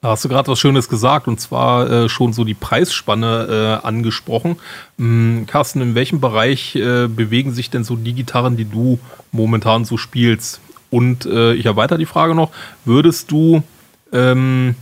Da 0.00 0.08
hast 0.08 0.24
du 0.24 0.30
gerade 0.30 0.48
was 0.48 0.58
Schönes 0.58 0.88
gesagt 0.88 1.28
und 1.28 1.40
zwar 1.40 1.90
äh, 1.90 2.08
schon 2.08 2.32
so 2.32 2.44
die 2.44 2.54
Preisspanne 2.54 3.80
äh, 3.82 3.86
angesprochen. 3.86 4.56
Hm, 4.96 5.44
Carsten, 5.46 5.82
in 5.82 5.94
welchem 5.94 6.20
Bereich 6.20 6.74
äh, 6.76 7.06
bewegen 7.06 7.52
sich 7.52 7.68
denn 7.68 7.84
so 7.84 7.96
die 7.96 8.14
Gitarren, 8.14 8.56
die 8.56 8.64
du 8.64 8.98
momentan 9.30 9.84
so 9.84 9.98
spielst? 9.98 10.60
Und 10.88 11.26
äh, 11.26 11.52
ich 11.52 11.66
erweitere 11.66 11.98
die 11.98 12.06
Frage 12.06 12.34
noch, 12.34 12.50
würdest 12.86 13.30
du 13.30 13.62
ähm, 14.10 14.74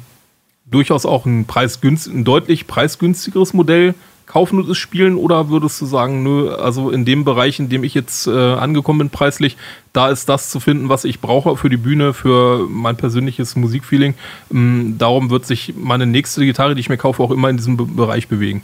durchaus 0.70 1.06
auch 1.06 1.26
ein, 1.26 1.46
preisgünst 1.46 2.08
ein 2.08 2.24
deutlich 2.24 2.66
preisgünstigeres 2.66 3.54
Modell 3.54 3.94
kaufen 4.28 4.58
und 4.58 4.68
es 4.68 4.76
spielen 4.76 5.16
oder 5.16 5.48
würdest 5.48 5.80
du 5.80 5.86
sagen, 5.86 6.22
nö, 6.22 6.54
also 6.54 6.90
in 6.90 7.04
dem 7.04 7.24
Bereich, 7.24 7.58
in 7.58 7.70
dem 7.70 7.82
ich 7.82 7.94
jetzt 7.94 8.26
äh, 8.26 8.30
angekommen 8.30 8.98
bin 8.98 9.10
preislich, 9.10 9.56
da 9.94 10.10
ist 10.10 10.28
das 10.28 10.50
zu 10.50 10.60
finden, 10.60 10.90
was 10.90 11.04
ich 11.04 11.20
brauche 11.20 11.56
für 11.56 11.70
die 11.70 11.78
Bühne, 11.78 12.12
für 12.12 12.66
mein 12.68 12.96
persönliches 12.96 13.56
Musikfeeling. 13.56 14.14
Ähm, 14.52 14.96
darum 14.98 15.30
wird 15.30 15.46
sich 15.46 15.74
meine 15.76 16.06
nächste 16.06 16.44
Gitarre, 16.44 16.74
die 16.74 16.80
ich 16.80 16.90
mir 16.90 16.98
kaufe, 16.98 17.22
auch 17.22 17.30
immer 17.30 17.48
in 17.48 17.56
diesem 17.56 17.78
Be 17.78 17.86
Bereich 17.86 18.28
bewegen. 18.28 18.62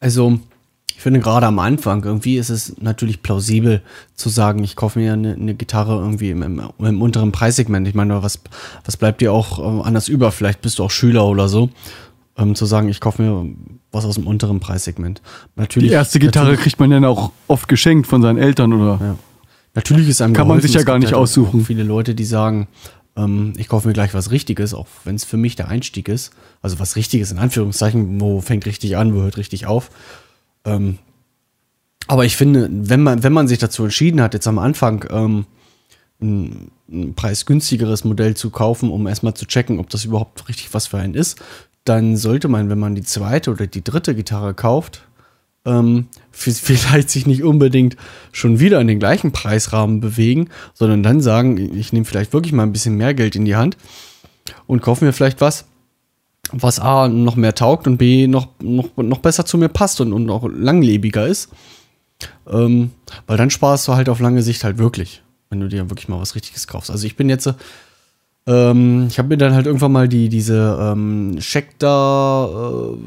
Also, 0.00 0.40
ich 0.94 1.02
finde 1.02 1.20
gerade 1.20 1.46
am 1.46 1.58
Anfang 1.58 2.04
irgendwie 2.04 2.36
ist 2.36 2.50
es 2.50 2.80
natürlich 2.80 3.22
plausibel 3.22 3.82
zu 4.14 4.28
sagen, 4.28 4.62
ich 4.62 4.76
kaufe 4.76 4.98
mir 4.98 5.14
eine, 5.14 5.34
eine 5.34 5.54
Gitarre 5.54 5.96
irgendwie 5.96 6.30
im, 6.30 6.42
im, 6.42 6.62
im 6.78 7.02
unteren 7.02 7.32
Preissegment. 7.32 7.88
Ich 7.88 7.94
meine, 7.94 8.22
was, 8.22 8.40
was 8.84 8.96
bleibt 8.96 9.20
dir 9.20 9.32
auch 9.32 9.58
äh, 9.58 9.86
anders 9.86 10.08
über? 10.08 10.30
Vielleicht 10.30 10.60
bist 10.60 10.78
du 10.78 10.84
auch 10.84 10.90
Schüler 10.90 11.26
oder 11.26 11.48
so. 11.48 11.70
Ähm, 12.36 12.54
zu 12.54 12.66
sagen, 12.66 12.88
ich 12.88 13.00
kaufe 13.00 13.20
mir 13.22 13.46
was 13.90 14.04
aus 14.04 14.14
dem 14.14 14.26
unteren 14.26 14.60
Preissegment. 14.60 15.20
Natürlich, 15.56 15.90
Die 15.90 15.94
erste 15.94 16.18
Gitarre 16.18 16.56
kriegt 16.56 16.78
man 16.80 16.90
dann 16.90 17.04
auch 17.04 17.32
oft 17.48 17.68
geschenkt 17.68 18.06
von 18.06 18.22
seinen 18.22 18.38
Eltern 18.38 18.72
oder. 18.72 18.98
Ja. 19.00 19.16
Natürlich 19.74 20.08
ist 20.08 20.20
einem 20.22 20.34
Kann 20.34 20.46
man 20.46 20.58
geholfen. 20.58 20.68
sich 20.68 20.76
ja 20.76 20.84
gar 20.84 20.98
nicht 20.98 21.12
halt 21.12 21.16
aussuchen. 21.16 21.64
Viele 21.64 21.82
Leute, 21.82 22.14
die 22.14 22.24
sagen, 22.24 22.68
ähm, 23.16 23.52
ich 23.56 23.68
kaufe 23.68 23.88
mir 23.88 23.94
gleich 23.94 24.14
was 24.14 24.30
Richtiges, 24.30 24.74
auch 24.74 24.86
wenn 25.04 25.14
es 25.14 25.24
für 25.24 25.36
mich 25.36 25.56
der 25.56 25.68
Einstieg 25.68 26.08
ist. 26.08 26.32
Also 26.60 26.78
was 26.78 26.96
Richtiges 26.96 27.32
in 27.32 27.38
Anführungszeichen, 27.38 28.20
wo 28.20 28.40
fängt 28.40 28.66
richtig 28.66 28.96
an, 28.96 29.14
wo 29.14 29.22
hört 29.22 29.36
richtig 29.36 29.66
auf. 29.66 29.90
Ähm, 30.64 30.98
aber 32.06 32.24
ich 32.24 32.36
finde, 32.36 32.68
wenn 32.70 33.02
man, 33.02 33.22
wenn 33.22 33.32
man 33.32 33.48
sich 33.48 33.58
dazu 33.58 33.84
entschieden 33.84 34.20
hat, 34.20 34.34
jetzt 34.34 34.46
am 34.46 34.58
Anfang 34.58 35.04
ähm, 35.10 35.46
ein, 36.20 36.70
ein 36.90 37.14
preisgünstigeres 37.14 38.04
Modell 38.04 38.34
zu 38.36 38.50
kaufen, 38.50 38.90
um 38.90 39.06
erstmal 39.06 39.34
zu 39.34 39.46
checken, 39.46 39.78
ob 39.78 39.90
das 39.90 40.04
überhaupt 40.04 40.48
richtig 40.48 40.72
was 40.74 40.88
für 40.88 40.98
einen 40.98 41.14
ist, 41.14 41.40
dann 41.84 42.16
sollte 42.16 42.48
man, 42.48 42.70
wenn 42.70 42.78
man 42.78 42.94
die 42.94 43.02
zweite 43.02 43.50
oder 43.50 43.66
die 43.66 43.82
dritte 43.82 44.14
Gitarre 44.14 44.54
kauft, 44.54 45.06
ähm, 45.64 46.08
vielleicht 46.32 47.10
sich 47.10 47.26
nicht 47.26 47.42
unbedingt 47.44 47.96
schon 48.32 48.58
wieder 48.58 48.80
in 48.80 48.88
den 48.88 48.98
gleichen 48.98 49.32
Preisrahmen 49.32 50.00
bewegen, 50.00 50.48
sondern 50.74 51.02
dann 51.02 51.20
sagen, 51.20 51.56
ich 51.76 51.92
nehme 51.92 52.04
vielleicht 52.04 52.32
wirklich 52.32 52.52
mal 52.52 52.64
ein 52.64 52.72
bisschen 52.72 52.96
mehr 52.96 53.14
Geld 53.14 53.36
in 53.36 53.44
die 53.44 53.56
Hand 53.56 53.76
und 54.66 54.82
kaufe 54.82 55.04
mir 55.04 55.12
vielleicht 55.12 55.40
was, 55.40 55.66
was 56.50 56.80
A 56.80 57.08
noch 57.08 57.36
mehr 57.36 57.54
taugt 57.54 57.86
und 57.86 57.98
B 57.98 58.26
noch, 58.26 58.48
noch, 58.60 58.96
noch 58.96 59.18
besser 59.18 59.46
zu 59.46 59.58
mir 59.58 59.68
passt 59.68 60.00
und, 60.00 60.12
und 60.12 60.28
auch 60.28 60.48
langlebiger 60.48 61.26
ist. 61.26 61.50
Ähm, 62.50 62.90
weil 63.26 63.36
dann 63.36 63.50
sparst 63.50 63.88
du 63.88 63.94
halt 63.94 64.08
auf 64.08 64.20
lange 64.20 64.42
Sicht 64.42 64.64
halt 64.64 64.78
wirklich, 64.78 65.22
wenn 65.50 65.60
du 65.60 65.68
dir 65.68 65.88
wirklich 65.90 66.08
mal 66.08 66.20
was 66.20 66.34
Richtiges 66.34 66.66
kaufst. 66.66 66.90
Also 66.90 67.06
ich 67.06 67.16
bin 67.16 67.28
jetzt, 67.28 67.46
äh, 67.46 67.54
ähm, 68.46 69.06
ich 69.08 69.18
habe 69.18 69.28
mir 69.28 69.38
dann 69.38 69.54
halt 69.54 69.66
irgendwann 69.66 69.92
mal 69.92 70.08
die, 70.08 70.28
diese 70.28 70.78
ähm, 70.80 71.36
Schecter, 71.40 72.48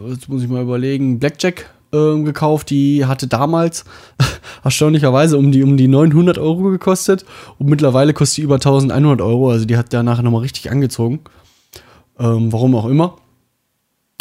äh, 0.05 0.11
jetzt 0.11 0.29
muss 0.29 0.41
ich 0.41 0.49
mal 0.49 0.63
überlegen, 0.63 1.19
Blackjack 1.19 1.69
ähm, 1.93 2.25
gekauft. 2.25 2.69
Die 2.69 3.05
hatte 3.05 3.27
damals 3.27 3.85
erstaunlicherweise 4.63 5.37
um 5.37 5.51
die, 5.51 5.63
um 5.63 5.77
die 5.77 5.87
900 5.87 6.37
Euro 6.37 6.63
gekostet 6.63 7.25
und 7.57 7.69
mittlerweile 7.69 8.13
kostet 8.13 8.37
die 8.37 8.41
über 8.41 8.55
1100 8.55 9.21
Euro. 9.21 9.51
Also 9.51 9.65
die 9.65 9.77
hat 9.77 9.93
danach 9.93 10.21
nochmal 10.21 10.41
richtig 10.41 10.71
angezogen. 10.71 11.19
Ähm, 12.17 12.51
warum 12.51 12.75
auch 12.75 12.85
immer. 12.85 13.17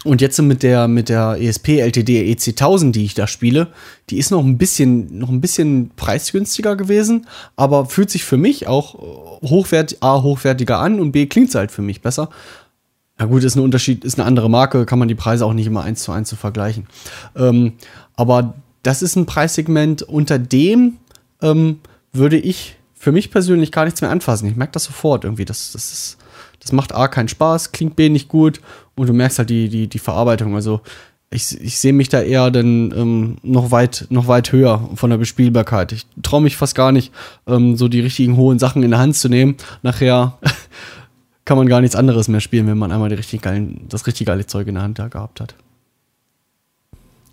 Und 0.05 0.21
jetzt 0.21 0.41
mit 0.43 0.63
der, 0.63 0.87
mit 0.87 1.09
der 1.09 1.39
ESP 1.41 1.81
LTD 1.81 2.31
EC1000, 2.35 2.93
die 2.93 3.07
ich 3.07 3.15
da 3.15 3.27
spiele, 3.27 3.69
die 4.11 4.19
ist 4.19 4.31
noch 4.31 4.45
ein 4.45 4.59
bisschen, 4.59 5.19
noch 5.19 5.31
ein 5.31 5.41
bisschen 5.41 5.91
preisgünstiger 5.97 6.77
gewesen, 6.77 7.27
aber 7.57 7.87
fühlt 7.87 8.11
sich 8.11 8.23
für 8.25 8.37
mich 8.37 8.69
auch 8.69 8.95
hochwert, 9.43 9.97
A, 10.01 10.23
hochwertiger 10.23 10.79
an 10.79 11.01
und 11.01 11.13
B, 11.13 11.25
klingt 11.27 11.51
sie 11.51 11.59
halt 11.59 11.73
für 11.73 11.83
mich 11.83 12.03
besser. 12.03 12.29
Ja 13.19 13.27
gut, 13.27 13.45
ist 13.45 13.57
ein 13.57 13.63
Unterschied, 13.63 14.05
ist 14.05 14.19
eine 14.19 14.27
andere 14.27 14.51
Marke, 14.51 14.85
kann 14.85 14.99
man 14.99 15.09
die 15.09 15.15
Preise 15.15 15.47
auch 15.47 15.55
nicht 15.55 15.67
immer 15.67 15.85
eins 15.85 16.03
zu 16.03 16.13
eins 16.13 16.29
zu 16.29 16.37
vergleichen. 16.37 16.87
Ähm, 17.35 17.73
aber 18.15 18.55
das 18.83 19.01
ist 19.01 19.17
ein 19.17 19.25
Preissegment, 19.25 20.03
unter 20.03 20.39
dem 20.39 20.99
ähm, 21.41 21.81
würde 22.13 22.37
ich 22.37 22.77
für 22.95 23.13
mich 23.13 23.31
persönlich 23.31 23.73
gar 23.73 23.85
nichts 23.85 24.03
mehr 24.03 24.11
anfassen. 24.11 24.49
Ich 24.49 24.57
merke 24.57 24.73
das 24.73 24.85
sofort 24.85 25.25
irgendwie. 25.25 25.45
Das, 25.45 25.73
das, 25.73 25.93
ist, 25.93 26.19
das 26.61 26.73
macht 26.73 26.95
A 26.95 27.09
keinen 27.09 27.29
Spaß, 27.29 27.73
klingt 27.73 27.97
B 27.97 28.11
nicht 28.11 28.29
gut 28.29 28.61
und 28.97 29.09
du 29.09 29.13
merkst 29.13 29.39
halt 29.39 29.51
die, 29.51 29.69
die, 29.69 29.89
die 29.89 29.99
Verarbeitung. 29.99 30.55
Also 30.55 30.81
ich, 31.31 31.61
ich 31.61 31.79
sehe 31.79 31.93
mich 31.93 32.09
da 32.09 32.23
eher 32.23 32.51
dann 32.51 32.93
ähm, 32.97 33.37
noch, 33.43 33.71
weit, 33.71 34.07
noch 34.11 34.29
weit 34.29 34.53
höher 34.53 34.89
von 34.95 35.11
der 35.11 35.19
Bespielbarkeit. 35.19 35.93
Ich 35.93 36.07
traue 36.23 36.43
mich 36.43 36.57
fast 36.57 36.75
gar 36.75 36.93
nicht, 36.93 37.13
ähm, 37.47 37.77
so 37.77 37.89
die 37.89 38.01
richtigen 38.01 38.37
hohen 38.37 38.59
Sachen 38.59 38.83
in 38.83 38.91
der 38.91 39.01
Hand 39.01 39.17
zu 39.17 39.29
nehmen. 39.29 39.57
Nachher 39.83 40.39
kann 41.45 41.59
man 41.59 41.69
gar 41.69 41.81
nichts 41.81 41.97
anderes 41.97 42.29
mehr 42.29 42.41
spielen, 42.41 42.67
wenn 42.69 42.79
man 42.79 42.93
einmal 42.93 43.09
die 43.09 43.17
richtig 43.17 43.43
geilen, 43.43 43.87
das 43.89 44.07
richtig 44.07 44.29
geile 44.29 44.47
Zeug 44.47 44.69
in 44.69 44.75
der 44.75 44.85
Hand 44.85 44.99
da 44.99 45.09
gehabt 45.09 45.41
hat. 45.41 45.55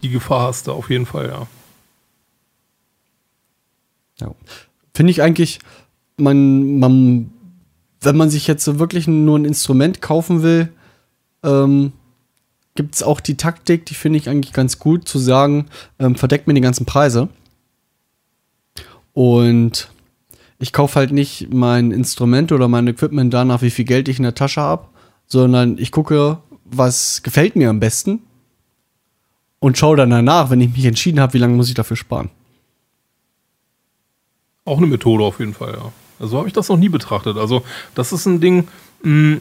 Die 0.01 0.09
Gefahr 0.09 0.47
hast 0.47 0.67
du 0.67 0.71
auf 0.71 0.89
jeden 0.89 1.05
Fall, 1.05 1.27
ja. 1.27 1.47
Ja. 4.19 4.35
Finde 4.93 5.11
ich 5.11 5.21
eigentlich, 5.21 5.59
man, 6.17 6.79
man, 6.79 7.31
wenn 8.01 8.17
man 8.17 8.29
sich 8.29 8.47
jetzt 8.47 8.63
so 8.63 8.79
wirklich 8.79 9.07
nur 9.07 9.37
ein 9.37 9.45
Instrument 9.45 10.01
kaufen 10.01 10.41
will, 10.41 10.69
ähm, 11.43 11.93
gibt 12.75 12.95
es 12.95 13.03
auch 13.03 13.19
die 13.19 13.37
Taktik, 13.37 13.85
die 13.85 13.95
finde 13.95 14.17
ich 14.17 14.29
eigentlich 14.29 14.53
ganz 14.53 14.79
gut, 14.79 15.07
zu 15.07 15.19
sagen, 15.19 15.67
ähm, 15.99 16.15
verdeckt 16.15 16.47
mir 16.47 16.53
die 16.53 16.61
ganzen 16.61 16.85
Preise. 16.85 17.29
Und 19.13 19.89
ich 20.59 20.73
kaufe 20.73 20.95
halt 20.95 21.11
nicht 21.11 21.53
mein 21.53 21.91
Instrument 21.91 22.51
oder 22.51 22.67
mein 22.67 22.87
Equipment 22.87 23.33
danach, 23.33 23.61
wie 23.61 23.71
viel 23.71 23.85
Geld 23.85 24.07
ich 24.07 24.17
in 24.17 24.23
der 24.23 24.35
Tasche 24.35 24.61
habe, 24.61 24.87
sondern 25.27 25.77
ich 25.77 25.91
gucke, 25.91 26.37
was 26.65 27.23
gefällt 27.23 27.55
mir 27.55 27.69
am 27.69 27.79
besten 27.79 28.19
und 29.59 29.77
schaue 29.77 29.97
dann 29.97 30.09
danach, 30.09 30.49
wenn 30.49 30.61
ich 30.61 30.71
mich 30.71 30.85
entschieden 30.85 31.19
habe, 31.19 31.33
wie 31.33 31.39
lange 31.39 31.55
muss 31.55 31.69
ich 31.69 31.73
dafür 31.73 31.97
sparen. 31.97 32.29
Auch 34.63 34.77
eine 34.77 34.87
Methode 34.87 35.23
auf 35.23 35.39
jeden 35.39 35.53
Fall, 35.53 35.73
ja. 35.73 35.91
So 36.25 36.37
habe 36.37 36.47
ich 36.47 36.53
das 36.53 36.69
noch 36.69 36.77
nie 36.77 36.89
betrachtet. 36.89 37.37
Also, 37.37 37.63
das 37.95 38.13
ist 38.13 38.27
ein 38.27 38.39
Ding, 38.39 38.67
mh, 39.01 39.39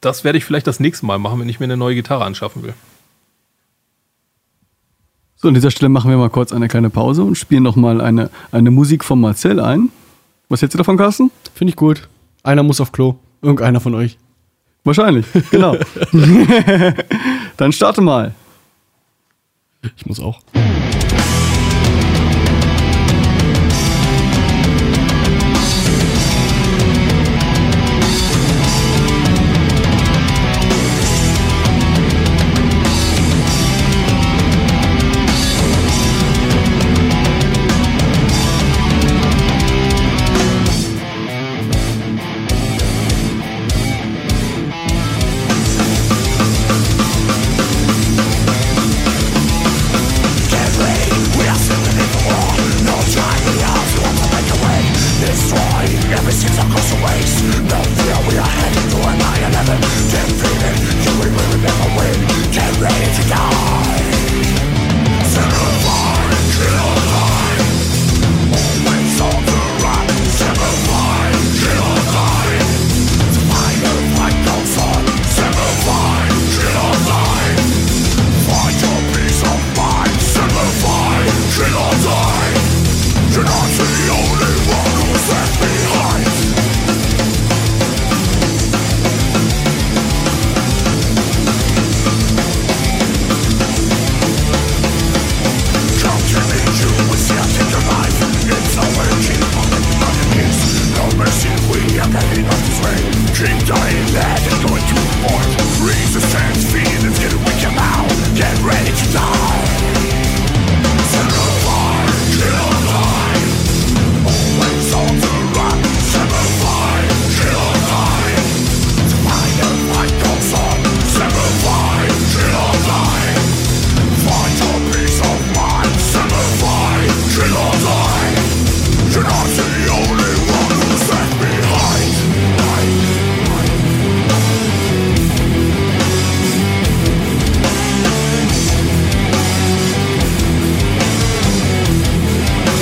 das 0.00 0.24
werde 0.24 0.38
ich 0.38 0.44
vielleicht 0.44 0.66
das 0.66 0.80
nächste 0.80 1.06
Mal 1.06 1.18
machen, 1.18 1.40
wenn 1.40 1.48
ich 1.48 1.60
mir 1.60 1.64
eine 1.64 1.76
neue 1.76 1.94
Gitarre 1.94 2.24
anschaffen 2.24 2.62
will. 2.62 2.74
So, 5.36 5.48
an 5.48 5.54
dieser 5.54 5.70
Stelle 5.70 5.88
machen 5.88 6.10
wir 6.10 6.18
mal 6.18 6.30
kurz 6.30 6.52
eine 6.52 6.68
kleine 6.68 6.90
Pause 6.90 7.22
und 7.22 7.36
spielen 7.36 7.62
nochmal 7.62 8.00
eine, 8.00 8.30
eine 8.52 8.70
Musik 8.70 9.04
von 9.04 9.20
Marcel 9.20 9.58
ein. 9.58 9.90
Was 10.50 10.60
hältst 10.60 10.74
du 10.74 10.78
davon, 10.78 10.98
Carsten? 10.98 11.30
Finde 11.54 11.70
ich 11.70 11.76
gut. 11.76 12.08
Einer 12.42 12.62
muss 12.62 12.80
auf 12.80 12.92
Klo. 12.92 13.16
Irgendeiner 13.40 13.80
von 13.80 13.94
euch. 13.94 14.18
Wahrscheinlich, 14.84 15.26
genau. 15.50 15.76
Dann 17.56 17.72
starte 17.72 18.00
mal. 18.00 18.34
Ich 19.96 20.04
muss 20.06 20.20
auch. 20.20 20.40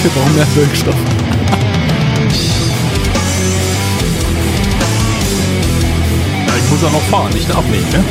Wir 0.09 0.23
brauchen 0.23 0.35
mehr 0.37 0.47
Wirkstoff. 0.55 0.95
Ja, 6.47 6.55
ich 6.57 6.71
muss 6.71 6.83
ja 6.83 6.91
noch 6.91 7.03
fahren, 7.11 7.31
nicht 7.35 7.55
abnehmen, 7.55 7.91
ne? 7.93 8.03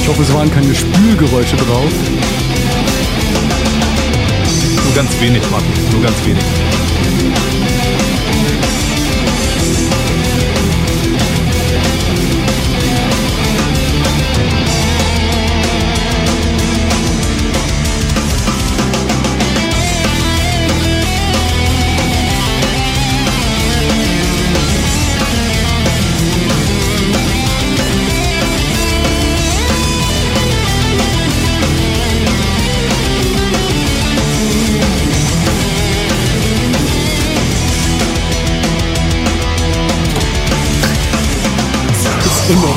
Ich 0.00 0.08
hoffe, 0.08 0.22
es 0.22 0.32
waren 0.32 0.48
keine 0.52 0.72
Spülgeräusche 0.72 1.56
drauf. 1.56 1.90
Nur 4.84 4.94
ganz 4.94 5.20
wenig, 5.20 5.42
Mann. 5.50 5.64
Nur 5.90 6.02
ganz 6.02 6.16
wenig. 6.24 7.49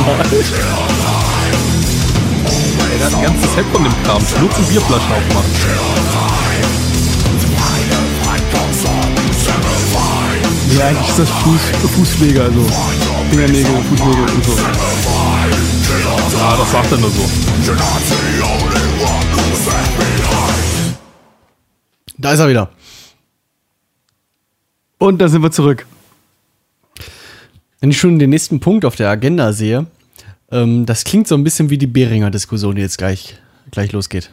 Ey, 0.03 0.09
der 2.97 3.05
hat 3.05 3.13
ein 3.15 3.23
ganzes 3.23 3.53
Set 3.53 3.65
von 3.71 3.83
dem 3.83 3.93
Kram. 4.03 4.21
Nur 4.41 4.51
zum 4.51 4.65
Bierflaschen 4.65 5.11
aufmachen. 5.13 5.51
Ja, 10.77 10.87
eigentlich 10.87 11.07
ist 11.07 11.19
das 11.19 11.29
Fuß, 11.29 11.61
Fußpflege, 11.95 12.43
also 12.43 12.65
Fingernägel, 13.29 13.83
Fußnägel 13.89 14.23
und 14.23 14.43
so. 14.43 14.51
Ja, 16.37 16.57
das 16.57 16.71
sagt 16.71 16.91
er 16.91 16.97
nur 16.97 17.09
so. 17.09 17.29
Da 22.17 22.33
ist 22.33 22.39
er 22.39 22.49
wieder. 22.49 22.69
Und 24.97 25.19
da 25.19 25.29
sind 25.29 25.41
wir 25.41 25.51
zurück. 25.51 25.85
Wenn 27.83 27.91
ich 27.91 27.99
schon 27.99 28.17
den 28.17 28.29
nächsten 28.29 28.61
Punkt 28.61 28.85
auf 28.85 28.95
der 28.95 29.09
Agenda 29.09 29.51
sehe, 29.51 29.87
ähm, 30.51 30.85
das 30.85 31.03
klingt 31.03 31.27
so 31.27 31.35
ein 31.35 31.43
bisschen 31.43 31.69
wie 31.69 31.77
die 31.77 31.85
Beringer 31.85 32.31
Diskussion, 32.31 32.77
die 32.77 32.81
jetzt 32.81 32.97
gleich, 32.97 33.35
gleich 33.71 33.91
losgeht. 33.91 34.31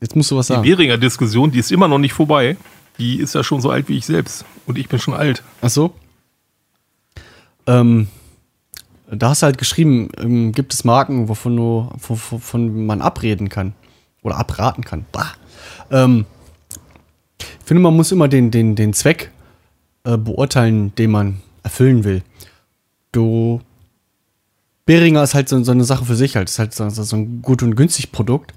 Jetzt 0.00 0.16
musst 0.16 0.32
du 0.32 0.36
was 0.36 0.48
Die 0.48 0.54
sagen. 0.54 0.68
Beringer 0.68 0.98
Diskussion, 0.98 1.52
die 1.52 1.60
ist 1.60 1.70
immer 1.70 1.86
noch 1.86 1.98
nicht 1.98 2.14
vorbei. 2.14 2.56
Die 2.98 3.20
ist 3.20 3.36
ja 3.36 3.44
schon 3.44 3.60
so 3.60 3.70
alt 3.70 3.88
wie 3.88 3.96
ich 3.96 4.06
selbst. 4.06 4.44
Und 4.66 4.76
ich 4.76 4.88
bin 4.88 4.98
schon 4.98 5.14
alt. 5.14 5.44
Ach 5.62 5.70
so. 5.70 5.94
Ähm, 7.68 8.08
da 9.08 9.28
hast 9.28 9.42
du 9.42 9.46
halt 9.46 9.58
geschrieben, 9.58 10.08
ähm, 10.18 10.50
gibt 10.50 10.74
es 10.74 10.82
Marken, 10.82 11.28
wovon, 11.28 11.56
du, 11.56 11.92
wovon 12.08 12.86
man 12.86 13.00
abreden 13.00 13.50
kann. 13.50 13.72
Oder 14.22 14.36
abraten 14.36 14.82
kann. 14.82 15.06
Bah. 15.12 15.34
Ähm, 15.92 16.26
ich 17.38 17.64
finde, 17.64 17.82
man 17.82 17.94
muss 17.94 18.12
immer 18.12 18.28
den, 18.28 18.50
den, 18.50 18.76
den 18.76 18.92
Zweck 18.92 19.30
äh, 20.04 20.16
beurteilen, 20.16 20.94
den 20.96 21.10
man 21.10 21.40
erfüllen 21.62 22.04
will. 22.04 22.22
Du. 23.12 23.60
Beringer 24.84 25.24
ist 25.24 25.34
halt 25.34 25.48
so, 25.48 25.60
so 25.64 25.72
eine 25.72 25.84
Sache 25.84 26.04
für 26.04 26.14
sich 26.14 26.36
halt. 26.36 26.48
Ist 26.48 26.58
halt 26.60 26.72
so, 26.72 26.88
so 26.88 27.16
ein 27.16 27.42
gut 27.42 27.62
und 27.62 27.74
günstig 27.74 28.12
Produkt. 28.12 28.54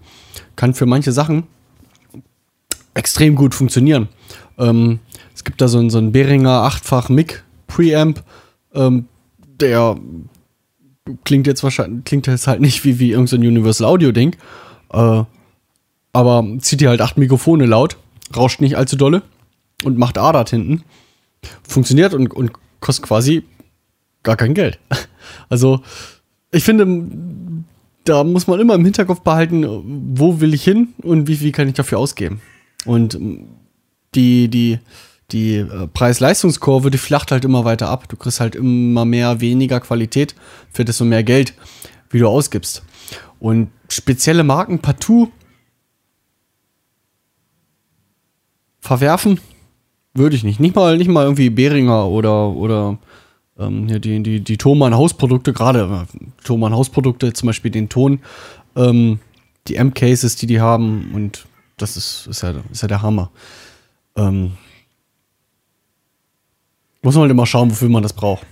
Kann 0.55 0.73
für 0.75 0.86
manche 0.86 1.11
Sachen 1.11 1.43
extrem 2.93 3.36
gut 3.36 3.55
funktionieren. 3.55 4.09
Ähm, 4.57 4.99
es 5.34 5.43
gibt 5.43 5.61
da 5.61 5.67
so 5.67 5.80
einen, 5.80 5.89
so 5.89 5.97
einen 5.97 6.11
Behringer 6.11 6.63
achtfach 6.63 7.09
Mic 7.09 7.41
Preamp, 7.67 8.23
ähm, 8.73 9.05
der 9.59 9.97
klingt 11.23 11.47
jetzt 11.47 11.63
wahrscheinlich, 11.63 12.03
klingt 12.03 12.27
jetzt 12.27 12.47
halt 12.47 12.61
nicht 12.61 12.84
wie, 12.84 12.99
wie 12.99 13.11
irgendein 13.11 13.47
Universal 13.47 13.88
Audio 13.88 14.11
Ding, 14.11 14.36
äh, 14.91 15.23
aber 16.11 16.47
zieht 16.59 16.82
dir 16.82 16.89
halt 16.89 17.01
acht 17.01 17.17
Mikrofone 17.17 17.65
laut, 17.65 17.97
rauscht 18.36 18.61
nicht 18.61 18.77
allzu 18.77 18.95
dolle 18.95 19.21
und 19.84 19.97
macht 19.97 20.17
ADAT 20.17 20.49
hinten. 20.49 20.84
funktioniert 21.67 22.13
und, 22.13 22.34
und 22.34 22.51
kostet 22.80 23.05
quasi 23.05 23.43
gar 24.23 24.36
kein 24.38 24.53
Geld. 24.53 24.80
Also, 25.47 25.82
ich 26.51 26.63
finde, 26.63 27.03
da 28.03 28.23
muss 28.23 28.47
man 28.47 28.59
immer 28.59 28.73
im 28.73 28.84
Hinterkopf 28.84 29.21
behalten, 29.21 29.65
wo 30.17 30.39
will 30.39 30.53
ich 30.53 30.63
hin 30.63 30.89
und 31.03 31.27
wie 31.27 31.36
viel 31.36 31.51
kann 31.51 31.67
ich 31.67 31.75
dafür 31.75 31.99
ausgeben. 31.99 32.41
Und 32.86 33.19
die, 34.15 34.47
die, 34.47 34.80
die 35.32 35.57
äh, 35.57 35.88
Preis-Leistungskurve, 35.88 36.89
die 36.89 36.97
flacht 36.97 37.32
halt 37.32 37.45
immer 37.45 37.65
weiter 37.65 37.89
ab. 37.89 38.09
Du 38.09 38.15
kriegst 38.15 38.39
halt 38.39 38.55
immer 38.55 39.05
mehr, 39.05 39.41
weniger 39.41 39.80
Qualität 39.80 40.36
für 40.71 40.86
desto 40.86 41.05
mehr 41.05 41.23
Geld, 41.23 41.53
wie 42.09 42.19
du 42.19 42.27
ausgibst. 42.27 42.84
Und 43.39 43.69
spezielle 43.88 44.43
Marken 44.43 44.80
partout 44.80 45.32
verwerfen 48.82 49.39
würde 50.13 50.36
ich 50.36 50.43
nicht. 50.43 50.59
Nicht 50.59 50.75
mal, 50.75 50.97
nicht 50.97 51.09
mal 51.09 51.23
irgendwie 51.23 51.49
Behringer 51.49 52.07
oder, 52.07 52.49
oder 52.49 52.97
ähm, 53.57 53.88
die, 53.88 54.21
die, 54.23 54.39
die 54.41 54.57
Thomann 54.57 54.95
Hausprodukte, 54.95 55.53
gerade 55.53 56.05
äh, 56.13 56.43
Thomann 56.43 56.73
Hausprodukte, 56.73 57.34
zum 57.34 57.47
Beispiel 57.47 57.71
den 57.71 57.89
Ton, 57.89 58.19
ähm, 58.75 59.19
die 59.67 59.75
M-Cases, 59.75 60.36
die 60.36 60.47
die 60.47 60.61
haben 60.61 61.11
und 61.13 61.45
das 61.77 61.95
ist, 61.95 62.27
ist, 62.27 62.41
ja, 62.41 62.55
ist 62.71 62.82
ja 62.82 62.88
der 62.88 63.01
Hammer. 63.01 63.32
Ähm, 64.15 64.53
muss 67.01 67.15
man 67.15 67.23
halt 67.23 67.32
immer 67.32 67.45
schauen, 67.45 67.71
wofür 67.71 67.89
man 67.89 68.03
das 68.03 68.13
braucht. 68.13 68.45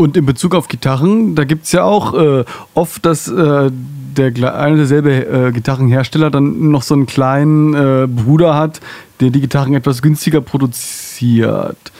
Und 0.00 0.16
in 0.16 0.24
Bezug 0.26 0.54
auf 0.54 0.68
Gitarren, 0.68 1.34
da 1.34 1.42
gibt 1.42 1.64
es 1.64 1.72
ja 1.72 1.82
auch 1.82 2.14
äh, 2.14 2.44
oft, 2.74 3.04
dass 3.04 3.26
äh, 3.26 3.70
der 3.72 4.54
eine 4.54 4.76
derselbe 4.76 5.26
äh, 5.26 5.50
Gitarrenhersteller 5.50 6.30
dann 6.30 6.70
noch 6.70 6.82
so 6.82 6.94
einen 6.94 7.06
kleinen 7.06 7.74
äh, 7.74 8.06
Bruder 8.06 8.54
hat, 8.54 8.80
der 9.18 9.30
die 9.30 9.40
Gitarren 9.40 9.74
etwas 9.74 10.00
günstiger 10.00 10.40
produziert. 10.40 11.90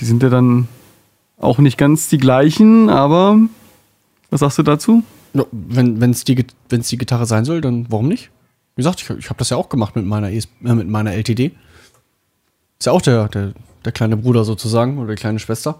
Die 0.00 0.04
sind 0.06 0.24
ja 0.24 0.28
dann 0.28 0.66
auch 1.38 1.58
nicht 1.58 1.78
ganz 1.78 2.08
die 2.08 2.18
gleichen, 2.18 2.90
aber 2.90 3.38
was 4.30 4.40
sagst 4.40 4.58
du 4.58 4.64
dazu? 4.64 5.04
Ja, 5.34 5.44
wenn 5.52 6.10
es 6.10 6.24
die, 6.24 6.34
die 6.34 6.98
Gitarre 6.98 7.26
sein 7.26 7.44
soll, 7.44 7.60
dann 7.60 7.86
warum 7.90 8.08
nicht? 8.08 8.30
Wie 8.74 8.80
gesagt, 8.80 9.00
ich, 9.00 9.10
ich 9.10 9.30
habe 9.30 9.38
das 9.38 9.50
ja 9.50 9.56
auch 9.56 9.68
gemacht 9.68 9.94
mit 9.94 10.04
meiner, 10.04 10.32
ES, 10.32 10.48
äh, 10.64 10.74
mit 10.74 10.88
meiner 10.88 11.12
LTD. 11.12 11.52
Ist 12.80 12.86
ja 12.86 12.92
auch 12.92 13.02
der, 13.02 13.28
der, 13.28 13.52
der 13.84 13.92
kleine 13.92 14.16
Bruder 14.16 14.44
sozusagen 14.44 14.98
oder 14.98 15.14
die 15.14 15.20
kleine 15.20 15.38
Schwester. 15.38 15.78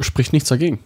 Spricht 0.00 0.32
nichts 0.32 0.48
dagegen. 0.48 0.78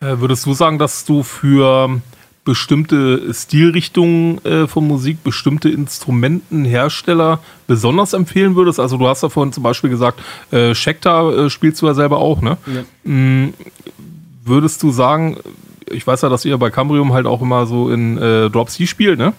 Äh, 0.00 0.18
würdest 0.18 0.46
du 0.46 0.54
sagen, 0.54 0.78
dass 0.78 1.04
du 1.04 1.22
für 1.22 2.00
bestimmte 2.44 3.32
Stilrichtungen 3.32 4.44
äh, 4.44 4.66
von 4.66 4.86
Musik, 4.86 5.22
bestimmte 5.22 5.68
Instrumentenhersteller 5.68 7.38
besonders 7.66 8.12
empfehlen 8.12 8.56
würdest? 8.56 8.80
Also 8.80 8.96
du 8.96 9.06
hast 9.06 9.22
ja 9.22 9.28
vorhin 9.28 9.52
zum 9.52 9.62
Beispiel 9.62 9.90
gesagt, 9.90 10.20
äh, 10.50 10.74
Schecter 10.74 11.46
äh, 11.46 11.50
spielst 11.50 11.80
du 11.82 11.86
ja 11.86 11.94
selber 11.94 12.18
auch, 12.18 12.40
ne? 12.40 12.58
Mm, 13.04 13.50
würdest 14.44 14.82
du 14.82 14.90
sagen, 14.90 15.36
ich 15.86 16.04
weiß 16.06 16.22
ja, 16.22 16.28
dass 16.28 16.44
ihr 16.44 16.58
bei 16.58 16.70
Cambrium 16.70 17.12
halt 17.12 17.26
auch 17.26 17.42
immer 17.42 17.66
so 17.66 17.90
in 17.90 18.18
äh, 18.18 18.50
Drop 18.50 18.70
C 18.70 18.86
spielt, 18.86 19.18
ne? 19.18 19.34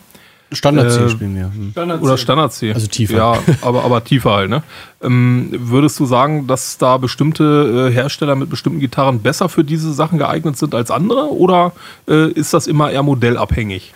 Standard 0.54 0.88
Äh, 0.92 1.10
spielen 1.10 1.36
wir. 1.36 1.52
Hm. 1.54 2.02
Oder 2.02 2.18
Standard 2.18 2.54
C. 2.54 2.74
Also 2.74 2.88
tiefer. 2.88 3.18
Ja, 3.18 3.40
aber, 3.62 3.84
aber 3.84 4.04
tiefer 4.04 4.32
halt, 4.32 4.50
ne? 4.50 4.64
Ähm, 5.02 5.50
würdest 5.52 6.00
du 6.00 6.06
sagen, 6.06 6.48
dass 6.48 6.78
da 6.78 6.98
bestimmte 6.98 7.90
äh, 7.90 7.94
Hersteller 7.94 8.36
mit 8.36 8.50
bestimmten 8.50 8.80
Gitarren 8.80 9.20
besser 9.20 9.50
für 9.50 9.64
diese 9.64 9.94
Sachen 9.94 10.18
geeignet 10.18 10.58
sind 10.58 10.76
als 10.76 10.92
andere? 10.92 11.32
Oder 11.32 11.74
äh, 12.08 12.32
ist 12.32 12.54
das 12.54 12.68
immer 12.68 12.92
eher 12.92 13.04
modellabhängig? 13.04 13.94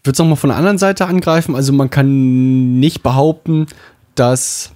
Ich 0.00 0.06
würde 0.06 0.12
es 0.14 0.18
nochmal 0.18 0.36
von 0.36 0.50
der 0.50 0.58
anderen 0.58 0.78
Seite 0.78 1.06
angreifen. 1.06 1.56
Also 1.56 1.72
man 1.72 1.90
kann 1.90 2.78
nicht 2.78 3.02
behaupten, 3.02 3.66
dass 4.14 4.72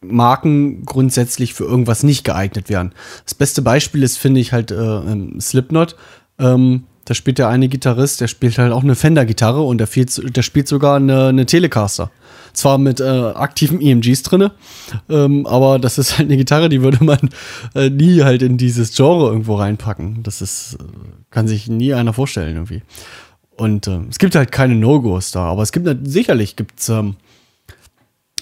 Marken 0.00 0.84
grundsätzlich 0.84 1.54
für 1.54 1.64
irgendwas 1.64 2.02
nicht 2.02 2.24
geeignet 2.24 2.68
wären. 2.68 2.92
Das 3.24 3.34
beste 3.34 3.62
Beispiel 3.62 4.02
ist, 4.02 4.16
finde 4.16 4.40
ich, 4.40 4.52
halt 4.52 4.70
äh, 4.70 4.74
ähm, 4.76 5.40
Slipknot. 5.40 5.96
Ähm, 6.38 6.84
da 7.08 7.14
spielt 7.14 7.38
der 7.38 7.48
eine 7.48 7.68
Gitarrist, 7.68 8.20
der 8.20 8.28
spielt 8.28 8.58
halt 8.58 8.70
auch 8.72 8.82
eine 8.82 8.94
Fender-Gitarre 8.94 9.62
und 9.62 9.78
der, 9.78 9.86
spielt- 9.86 10.36
der 10.36 10.42
spielt 10.42 10.68
sogar 10.68 10.96
eine, 10.96 11.28
eine 11.28 11.46
Telecaster. 11.46 12.10
Zwar 12.52 12.76
mit 12.76 13.00
äh, 13.00 13.04
aktiven 13.04 13.80
EMGs 13.80 14.22
drinne, 14.24 14.52
ähm, 15.08 15.46
aber 15.46 15.78
das 15.78 15.96
ist 15.96 16.18
halt 16.18 16.28
eine 16.28 16.36
Gitarre, 16.36 16.68
die 16.68 16.82
würde 16.82 17.02
man 17.04 17.30
äh, 17.74 17.88
nie 17.88 18.22
halt 18.24 18.42
in 18.42 18.58
dieses 18.58 18.94
Genre 18.94 19.28
irgendwo 19.28 19.54
reinpacken. 19.54 20.22
Das 20.22 20.42
ist, 20.42 20.74
äh, 20.74 20.84
kann 21.30 21.48
sich 21.48 21.68
nie 21.68 21.94
einer 21.94 22.12
vorstellen 22.12 22.56
irgendwie. 22.56 22.82
Und 23.56 23.86
ähm, 23.88 24.08
es 24.10 24.18
gibt 24.18 24.34
halt 24.34 24.52
keine 24.52 24.74
No-Gos 24.74 25.30
da, 25.30 25.44
aber 25.44 25.62
es 25.62 25.72
gibt 25.72 25.88
sicherlich 26.08 26.56
gibt's 26.56 26.88
ähm, 26.88 27.16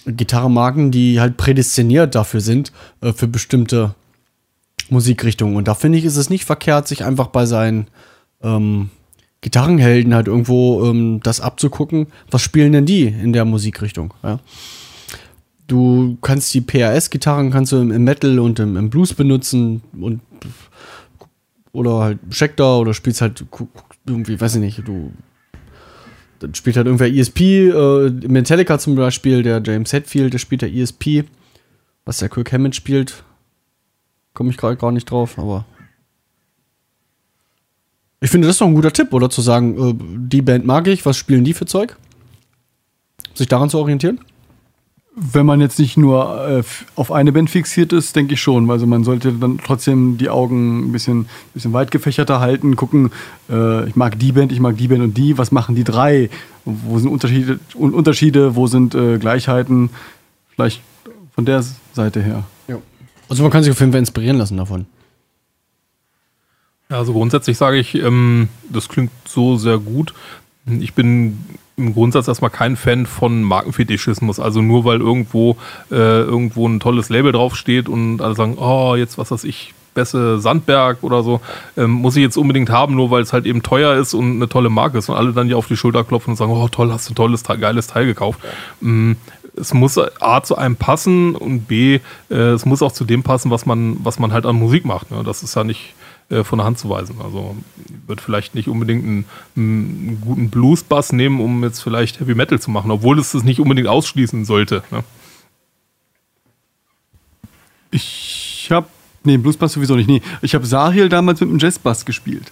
Gitarrenmarken, 0.07 0.91
die 0.91 1.21
halt 1.21 1.37
prädestiniert 1.37 2.15
dafür 2.15 2.41
sind, 2.41 2.73
äh, 3.03 3.13
für 3.13 3.27
bestimmte 3.29 3.95
Musikrichtungen. 4.89 5.57
Und 5.57 5.69
da 5.69 5.75
finde 5.75 5.99
ich, 5.99 6.05
ist 6.05 6.17
es 6.17 6.31
nicht 6.31 6.45
verkehrt, 6.45 6.87
sich 6.89 7.05
einfach 7.05 7.27
bei 7.29 7.45
seinen 7.47 7.89
ähm, 8.43 8.91
Gitarrenhelden 9.41 10.15
halt 10.15 10.27
irgendwo 10.27 10.85
ähm, 10.85 11.21
das 11.23 11.41
abzugucken, 11.41 12.09
was 12.31 12.43
spielen 12.43 12.73
denn 12.73 12.87
die 12.87 13.07
in 13.07 13.33
der 13.33 13.45
Musikrichtung. 13.45 14.13
Ja? 14.23 14.41
Du 15.67 16.19
kannst 16.21 16.53
die 16.55 16.61
PRS-Gitarren 16.61 17.51
kannst 17.51 17.73
du 17.73 17.77
im, 17.77 17.91
im 17.91 18.05
Metal 18.05 18.39
und 18.39 18.59
im, 18.59 18.77
im 18.77 18.91
Blues 18.91 19.15
benutzen 19.15 19.83
und 19.99 20.21
oder 21.73 22.01
halt 22.01 22.19
Schecter 22.31 22.79
oder 22.79 22.95
spielst 22.95 23.21
halt 23.21 23.45
irgendwie, 24.07 24.41
weiß 24.41 24.55
ich 24.57 24.61
nicht, 24.61 24.89
du 24.89 25.13
dann 26.39 26.55
spielt 26.55 26.77
halt 26.77 26.87
irgendwer 26.87 27.13
ESP, 27.13 27.41
äh, 27.41 28.11
Metallica 28.29 28.79
zum 28.79 28.95
Beispiel, 28.95 29.43
der 29.43 29.63
James 29.65 29.93
Hetfield, 29.93 30.33
der 30.33 30.39
spielt 30.39 30.63
der 30.63 30.75
ESP, 30.75 31.25
was 32.05 32.19
der 32.19 32.29
Kirk 32.29 32.53
Hammond 32.53 32.75
spielt, 32.75 33.25
komme 34.35 34.51
ich 34.51 34.57
gerade 34.57 34.77
gar 34.77 34.93
nicht 34.93 35.11
drauf, 35.11 35.39
aber 35.39 35.65
ich 38.21 38.31
finde 38.31 38.49
das 38.49 38.59
doch 38.59 38.67
ein 38.67 38.75
guter 38.75 38.93
Tipp, 38.93 39.13
oder 39.13 39.31
zu 39.31 39.41
sagen, 39.43 39.91
äh, 39.91 39.95
die 40.29 40.43
Band 40.43 40.67
mag 40.67 40.87
ich, 40.89 41.05
was 41.07 41.17
spielen 41.17 41.45
die 41.45 41.55
für 41.55 41.67
Zeug? 41.67 41.97
Sich 43.35 43.49
daran 43.49 43.69
zu 43.71 43.79
orientieren? 43.79 44.21
Wenn 45.19 45.47
man 45.47 45.63
jetzt 45.63 45.79
nicht 45.79 45.97
nur 45.97 46.47
äh, 46.47 46.63
auf 46.95 47.11
eine 47.11 47.33
Band 47.33 47.49
fixiert 47.49 47.93
ist, 47.95 48.15
denke 48.17 48.35
ich 48.35 48.41
schon. 48.43 48.71
Also 48.71 48.87
man 48.87 49.03
sollte 49.03 49.33
dann 49.33 49.59
trotzdem 49.65 50.19
die 50.19 50.29
Augen 50.29 50.89
ein 50.89 50.93
bisschen, 50.93 51.27
bisschen 51.55 51.73
weit 51.73 51.91
gefächerter 51.91 52.41
halten, 52.41 52.77
gucken, 52.77 53.11
äh, 53.49 53.89
ich 53.89 53.97
mag 53.97 54.19
die 54.19 54.33
Band, 54.33 54.53
ich 54.53 54.61
mag 54.61 54.77
die 54.77 54.89
Band 54.89 55.03
und 55.03 55.17
die, 55.17 55.39
was 55.39 55.53
machen 55.53 55.75
die 55.75 55.85
drei? 55.85 56.29
Wo 56.67 56.99
sind 56.99 57.09
Unterschiede, 57.09 57.59
Un- 57.75 57.95
Unterschiede 57.95 58.57
wo 58.57 58.67
sind 58.67 58.95
äh, 58.95 59.17
Gleichheiten? 59.19 59.89
Vielleicht 60.51 60.83
von 61.35 61.47
der 61.47 61.65
Seite 61.95 62.23
her. 62.23 62.45
Also 63.29 63.43
man 63.43 63.51
kann 63.51 63.63
sich 63.63 63.73
auf 63.73 63.81
jeden 63.81 63.93
Fall 63.93 63.99
inspirieren 64.01 64.37
lassen 64.37 64.57
davon. 64.57 64.87
Also 66.89 67.13
grundsätzlich 67.13 67.59
sage 67.59 67.79
ich, 67.79 67.95
ähm, 67.95 68.49
das 68.71 68.89
klingt 68.89 69.11
so 69.27 69.57
sehr 69.57 69.79
gut. 69.79 70.15
Ich 70.81 70.95
bin 70.95 71.39
im 71.77 71.93
Grundsatz 71.95 72.29
erstmal 72.29 72.51
kein 72.51 72.77
Fan 72.77 73.07
von 73.07 73.43
Markenfetischismus. 73.43 74.41
Also 74.41 74.63
nur 74.63 74.85
weil 74.85 75.01
irgendwo, 75.01 75.57
äh, 75.91 75.95
irgendwo 75.95 76.67
ein 76.69 76.81
tolles 76.81 77.09
Label 77.09 77.33
draufsteht 77.33 77.89
und 77.89 78.21
alle 78.23 78.35
sagen, 78.35 78.57
oh, 78.59 78.95
jetzt 78.97 79.19
was 79.19 79.31
weiß 79.31 79.45
ich, 79.45 79.75
Besse 79.95 80.39
Sandberg 80.39 81.03
oder 81.03 81.23
so, 81.23 81.41
ähm, 81.77 81.91
muss 81.91 82.17
ich 82.17 82.23
jetzt 82.23 82.37
unbedingt 82.37 82.71
haben, 82.71 82.95
nur 82.95 83.11
weil 83.11 83.23
es 83.23 83.33
halt 83.33 83.47
eben 83.47 83.63
teuer 83.63 83.95
ist 83.97 84.15
und 84.15 84.37
eine 84.37 84.49
tolle 84.49 84.69
Marke 84.69 84.99
ist 84.99 85.09
und 85.09 85.17
alle 85.17 85.33
dann 85.33 85.47
hier 85.47 85.57
auf 85.57 85.69
die 85.69 85.77
Schulter 85.77 86.05
klopfen 86.05 86.33
und 86.33 86.37
sagen, 86.37 86.53
oh 86.53 86.69
toll, 86.69 86.93
hast 86.93 87.09
du 87.09 87.13
ein 87.13 87.17
tolles, 87.17 87.43
Teil- 87.43 87.59
geiles 87.59 87.87
Teil 87.87 88.05
gekauft. 88.07 88.41
Mm, 88.81 89.13
es 89.59 89.73
muss 89.73 89.99
A 90.21 90.43
zu 90.43 90.57
einem 90.57 90.77
passen 90.77 91.35
und 91.35 91.61
B, 91.67 92.01
äh, 92.31 92.35
es 92.35 92.67
muss 92.67 92.83
auch 92.83 92.93
zu 92.93 93.05
dem 93.07 93.23
passen, 93.23 93.51
was 93.51 93.65
man, 93.65 93.97
was 94.05 94.19
man 94.19 94.33
halt 94.33 94.45
an 94.45 94.57
Musik 94.57 94.85
macht. 94.85 95.11
Ne? 95.11 95.23
Das 95.25 95.43
ist 95.43 95.57
ja 95.57 95.65
nicht 95.65 95.95
äh, 96.29 96.43
von 96.43 96.59
der 96.59 96.67
Hand 96.67 96.79
zu 96.79 96.89
weisen. 96.89 97.21
Also 97.23 97.57
würde 98.07 98.23
vielleicht 98.23 98.55
nicht 98.55 98.69
unbedingt 98.69 99.05
einen, 99.05 99.25
einen 99.57 100.21
guten 100.21 100.51
Blues-Bass 100.51 101.13
nehmen, 101.13 101.41
um 101.41 101.63
jetzt 101.63 101.81
vielleicht 101.81 102.21
Heavy 102.21 102.35
Metal 102.35 102.61
zu 102.61 102.71
machen, 102.71 102.91
obwohl 102.91 103.19
es 103.19 103.33
das 103.33 103.45
nicht 103.45 103.61
unbedingt 103.61 103.89
ausschließen 103.89 104.45
sollte. 104.45 104.83
Ne? 104.91 105.05
Ich 107.91 108.69
habe, 108.71 108.89
nee, 109.25 109.37
Bluesbass 109.37 109.73
sowieso 109.73 109.95
nicht. 109.95 110.09
Nee, 110.09 110.23
ich 110.43 110.55
habe 110.55 110.67
Sahil 110.67 111.09
damals 111.09 111.41
mit 111.41 111.49
einem 111.49 111.59
Jazzbass 111.59 112.05
gespielt. 112.05 112.51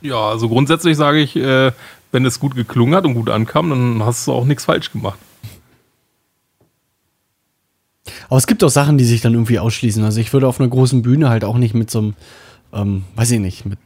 Ja, 0.00 0.28
also 0.28 0.48
grundsätzlich 0.48 0.96
sage 0.96 1.18
ich, 1.18 1.36
äh, 1.36 1.72
wenn 2.12 2.24
es 2.24 2.40
gut 2.40 2.54
geklungen 2.54 2.94
hat 2.94 3.04
und 3.04 3.14
gut 3.14 3.28
ankam, 3.28 3.70
dann 3.70 4.04
hast 4.04 4.26
du 4.26 4.32
auch 4.32 4.44
nichts 4.44 4.64
falsch 4.64 4.92
gemacht. 4.92 5.18
Aber 8.30 8.38
es 8.38 8.46
gibt 8.46 8.62
auch 8.62 8.70
Sachen, 8.70 8.96
die 8.96 9.04
sich 9.04 9.20
dann 9.20 9.34
irgendwie 9.34 9.58
ausschließen. 9.58 10.04
Also 10.04 10.20
ich 10.20 10.32
würde 10.32 10.46
auf 10.46 10.60
einer 10.60 10.68
großen 10.68 11.02
Bühne 11.02 11.28
halt 11.28 11.44
auch 11.44 11.58
nicht 11.58 11.74
mit 11.74 11.90
so 11.90 11.98
einem, 11.98 12.14
ähm, 12.72 13.04
weiß 13.16 13.32
ich 13.32 13.40
nicht, 13.40 13.66
mit 13.66 13.78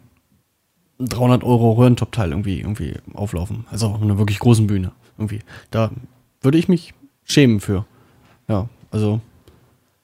300 0.98 1.42
Euro 1.42 1.72
Röhrentop-Teil 1.72 2.30
irgendwie, 2.30 2.60
irgendwie 2.60 2.94
auflaufen. 3.14 3.64
Also 3.70 3.86
auf 3.86 4.02
einer 4.02 4.18
wirklich 4.18 4.38
großen 4.38 4.66
Bühne 4.66 4.92
irgendwie. 5.18 5.40
Da 5.70 5.90
würde 6.42 6.58
ich 6.58 6.68
mich 6.68 6.92
schämen 7.24 7.58
für. 7.60 7.86
Ja, 8.46 8.68
also 8.90 9.20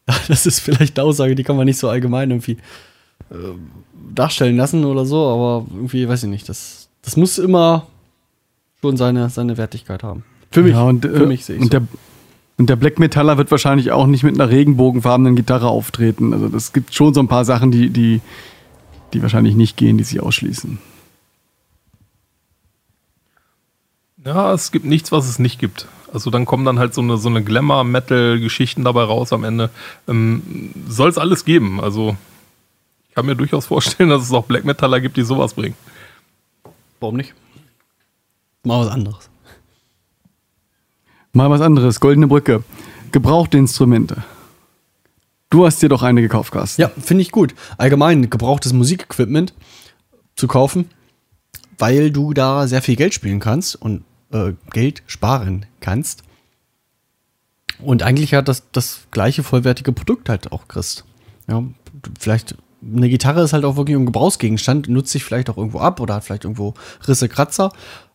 das 0.28 0.47
ist 0.47 0.61
vielleicht 0.61 0.99
eine 0.99 1.07
Aussage, 1.07 1.34
die 1.34 1.45
kann 1.45 1.57
man 1.57 1.66
nicht 1.66 1.78
so 1.78 1.91
allgemein 1.91 2.30
irgendwie 2.30 2.57
äh, 3.30 3.34
darstellen 4.14 4.57
lassen 4.57 4.86
oder 4.86 5.05
so, 5.05 5.28
aber 5.28 5.66
irgendwie, 5.70 6.09
weiß 6.09 6.22
ich 6.24 6.30
nicht, 6.30 6.49
das, 6.49 6.88
das 7.03 7.16
muss 7.18 7.36
immer 7.38 7.86
schon 8.80 8.97
seine, 8.97 9.28
seine 9.28 9.59
Wertigkeit 9.59 10.03
haben. 10.03 10.24
Für 10.51 10.62
mich, 10.62 10.72
Ja, 10.72 10.84
und, 10.84 11.05
für 11.05 11.24
äh, 11.24 11.26
mich 11.26 11.45
sehe 11.45 11.57
ich 11.57 11.62
und 11.62 11.72
so. 11.72 11.78
der 11.78 11.86
und 12.61 12.68
der 12.68 12.76
Black 12.76 12.98
Metaller 12.98 13.38
wird 13.38 13.50
wahrscheinlich 13.50 13.90
auch 13.90 14.06
nicht 14.06 14.22
mit 14.22 14.34
einer 14.34 14.50
regenbogenfarbenen 14.50 15.34
Gitarre 15.34 15.68
auftreten. 15.68 16.34
Also 16.34 16.50
das 16.50 16.74
gibt 16.74 16.94
schon 16.94 17.14
so 17.14 17.20
ein 17.20 17.26
paar 17.26 17.46
Sachen, 17.46 17.70
die, 17.70 17.88
die, 17.88 18.20
die 19.14 19.22
wahrscheinlich 19.22 19.54
nicht 19.54 19.78
gehen, 19.78 19.96
die 19.96 20.04
sich 20.04 20.20
ausschließen. 20.20 20.78
Ja, 24.26 24.52
es 24.52 24.72
gibt 24.72 24.84
nichts, 24.84 25.11
was 25.11 25.26
es 25.26 25.38
nicht 25.38 25.58
gibt. 25.58 25.88
Also 26.12 26.28
dann 26.28 26.44
kommen 26.44 26.66
dann 26.66 26.78
halt 26.78 26.92
so 26.92 27.00
eine, 27.00 27.16
so 27.16 27.30
eine 27.30 27.42
Glamour-Metal-Geschichten 27.42 28.84
dabei 28.84 29.04
raus 29.04 29.32
am 29.32 29.44
Ende. 29.44 29.70
Ähm, 30.06 30.74
Soll 30.86 31.08
es 31.08 31.16
alles 31.16 31.46
geben. 31.46 31.80
Also 31.80 32.14
ich 33.08 33.14
kann 33.14 33.24
mir 33.24 33.36
durchaus 33.36 33.64
vorstellen, 33.64 34.11
dass 34.11 34.24
es 34.24 34.32
auch 34.32 34.44
Black 34.44 34.66
Metaller 34.66 35.00
gibt, 35.00 35.16
die 35.16 35.22
sowas 35.22 35.54
bringen. 35.54 35.76
Warum 37.00 37.16
nicht? 37.16 37.32
Mal 38.64 38.84
was 38.84 38.92
anderes. 38.92 39.30
Mal 41.32 41.48
was 41.48 41.60
anderes, 41.60 42.00
Goldene 42.00 42.26
Brücke. 42.26 42.64
Gebrauchte 43.12 43.56
Instrumente. 43.56 44.24
Du 45.48 45.64
hast 45.64 45.80
dir 45.80 45.88
doch 45.88 46.02
eine 46.02 46.22
gekauft, 46.22 46.52
Carsten. 46.52 46.82
Ja, 46.82 46.90
finde 47.00 47.22
ich 47.22 47.30
gut. 47.30 47.54
Allgemein 47.78 48.30
gebrauchtes 48.30 48.72
Musikequipment 48.72 49.54
zu 50.34 50.48
kaufen, 50.48 50.90
weil 51.78 52.10
du 52.10 52.32
da 52.32 52.66
sehr 52.66 52.82
viel 52.82 52.96
Geld 52.96 53.14
spielen 53.14 53.38
kannst 53.38 53.76
und 53.76 54.04
äh, 54.32 54.52
Geld 54.72 55.02
sparen 55.06 55.66
kannst. 55.80 56.22
Und 57.78 58.02
eigentlich 58.02 58.32
ja 58.32 58.42
das, 58.42 58.64
das 58.72 59.02
gleiche 59.10 59.42
vollwertige 59.42 59.92
Produkt 59.92 60.28
halt 60.28 60.50
auch 60.52 60.66
kriegst. 60.66 61.04
Ja, 61.48 61.62
vielleicht 62.18 62.56
eine 62.82 63.08
Gitarre 63.08 63.42
ist 63.42 63.52
halt 63.52 63.64
auch 63.64 63.76
wirklich 63.76 63.96
ein 63.96 64.06
Gebrauchsgegenstand, 64.06 64.88
nutzt 64.88 65.12
sich 65.12 65.24
vielleicht 65.24 65.50
auch 65.50 65.56
irgendwo 65.56 65.80
ab 65.80 66.00
oder 66.00 66.14
hat 66.14 66.24
vielleicht 66.24 66.44
irgendwo 66.44 66.74
Risse, 67.06 67.28
Kratzer. 67.28 67.72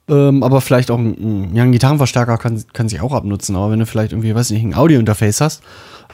Ähm, 0.07 0.43
aber 0.43 0.61
vielleicht 0.61 0.91
auch 0.91 0.99
ein, 0.99 1.55
ja, 1.55 1.63
ein 1.63 1.71
Gitarrenverstärker 1.71 2.37
kann, 2.37 2.63
kann 2.73 2.89
sich 2.89 3.01
auch 3.01 3.13
abnutzen. 3.13 3.55
Aber 3.55 3.71
wenn 3.71 3.79
du 3.79 3.85
vielleicht 3.85 4.11
irgendwie, 4.11 4.35
weiß 4.35 4.51
nicht, 4.51 4.63
ein 4.63 4.75
Audiointerface 4.75 5.41
hast, 5.41 5.63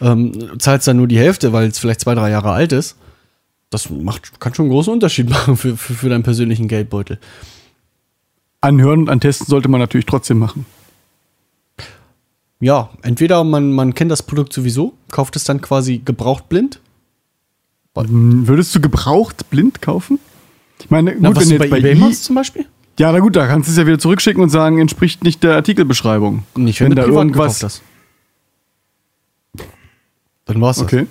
ähm, 0.01 0.59
zahlst 0.59 0.87
dann 0.87 0.97
nur 0.97 1.07
die 1.07 1.19
Hälfte, 1.19 1.51
weil 1.51 1.67
es 1.67 1.79
vielleicht 1.79 2.01
zwei, 2.01 2.15
drei 2.15 2.29
Jahre 2.29 2.51
alt 2.51 2.71
ist. 2.71 2.95
Das 3.69 3.89
macht, 3.89 4.39
kann 4.39 4.53
schon 4.53 4.65
einen 4.65 4.73
großen 4.73 4.93
Unterschied 4.93 5.29
machen 5.29 5.57
für, 5.57 5.75
für, 5.75 5.93
für 5.93 6.09
deinen 6.09 6.23
persönlichen 6.23 6.67
Geldbeutel. 6.67 7.19
Anhören 8.61 9.01
und 9.01 9.09
antesten 9.09 9.47
sollte 9.47 9.69
man 9.69 9.79
natürlich 9.79 10.05
trotzdem 10.05 10.39
machen. 10.39 10.65
Ja, 12.59 12.91
entweder 13.01 13.43
man, 13.43 13.71
man 13.71 13.95
kennt 13.95 14.11
das 14.11 14.21
Produkt 14.21 14.53
sowieso, 14.53 14.93
kauft 15.09 15.35
es 15.35 15.43
dann 15.43 15.61
quasi 15.61 15.97
gebraucht 15.97 16.47
blind. 16.47 16.79
Hm, 17.97 18.47
Würdest 18.47 18.73
du 18.75 18.79
gebraucht 18.79 19.49
blind 19.49 19.81
kaufen? 19.81 20.19
Ich 20.79 20.89
meine, 20.89 21.13
gut, 21.13 21.21
Na, 21.21 21.35
was 21.35 21.49
wenn 21.49 21.57
du 21.57 21.63
jetzt 21.63 21.71
bei 21.71 21.79
eBay 21.79 21.95
machst 21.95 22.23
zum 22.23 22.35
Beispiel? 22.35 22.65
Ja, 23.01 23.11
na 23.11 23.17
gut, 23.19 23.35
da 23.35 23.47
kannst 23.47 23.67
du 23.67 23.71
es 23.71 23.77
ja 23.79 23.87
wieder 23.87 23.97
zurückschicken 23.97 24.43
und 24.43 24.49
sagen, 24.49 24.77
entspricht 24.77 25.23
nicht 25.23 25.41
der 25.41 25.55
Artikelbeschreibung. 25.55 26.43
Nicht, 26.55 26.79
wenn, 26.81 26.91
wenn 26.91 26.95
du 26.97 27.01
da 27.01 27.07
irgendwas. 27.07 27.59
gekauft 27.59 27.63
hast. 27.63 27.81
Dann 30.45 30.61
war's 30.61 30.75
das. 30.77 30.83
Okay. 30.85 31.07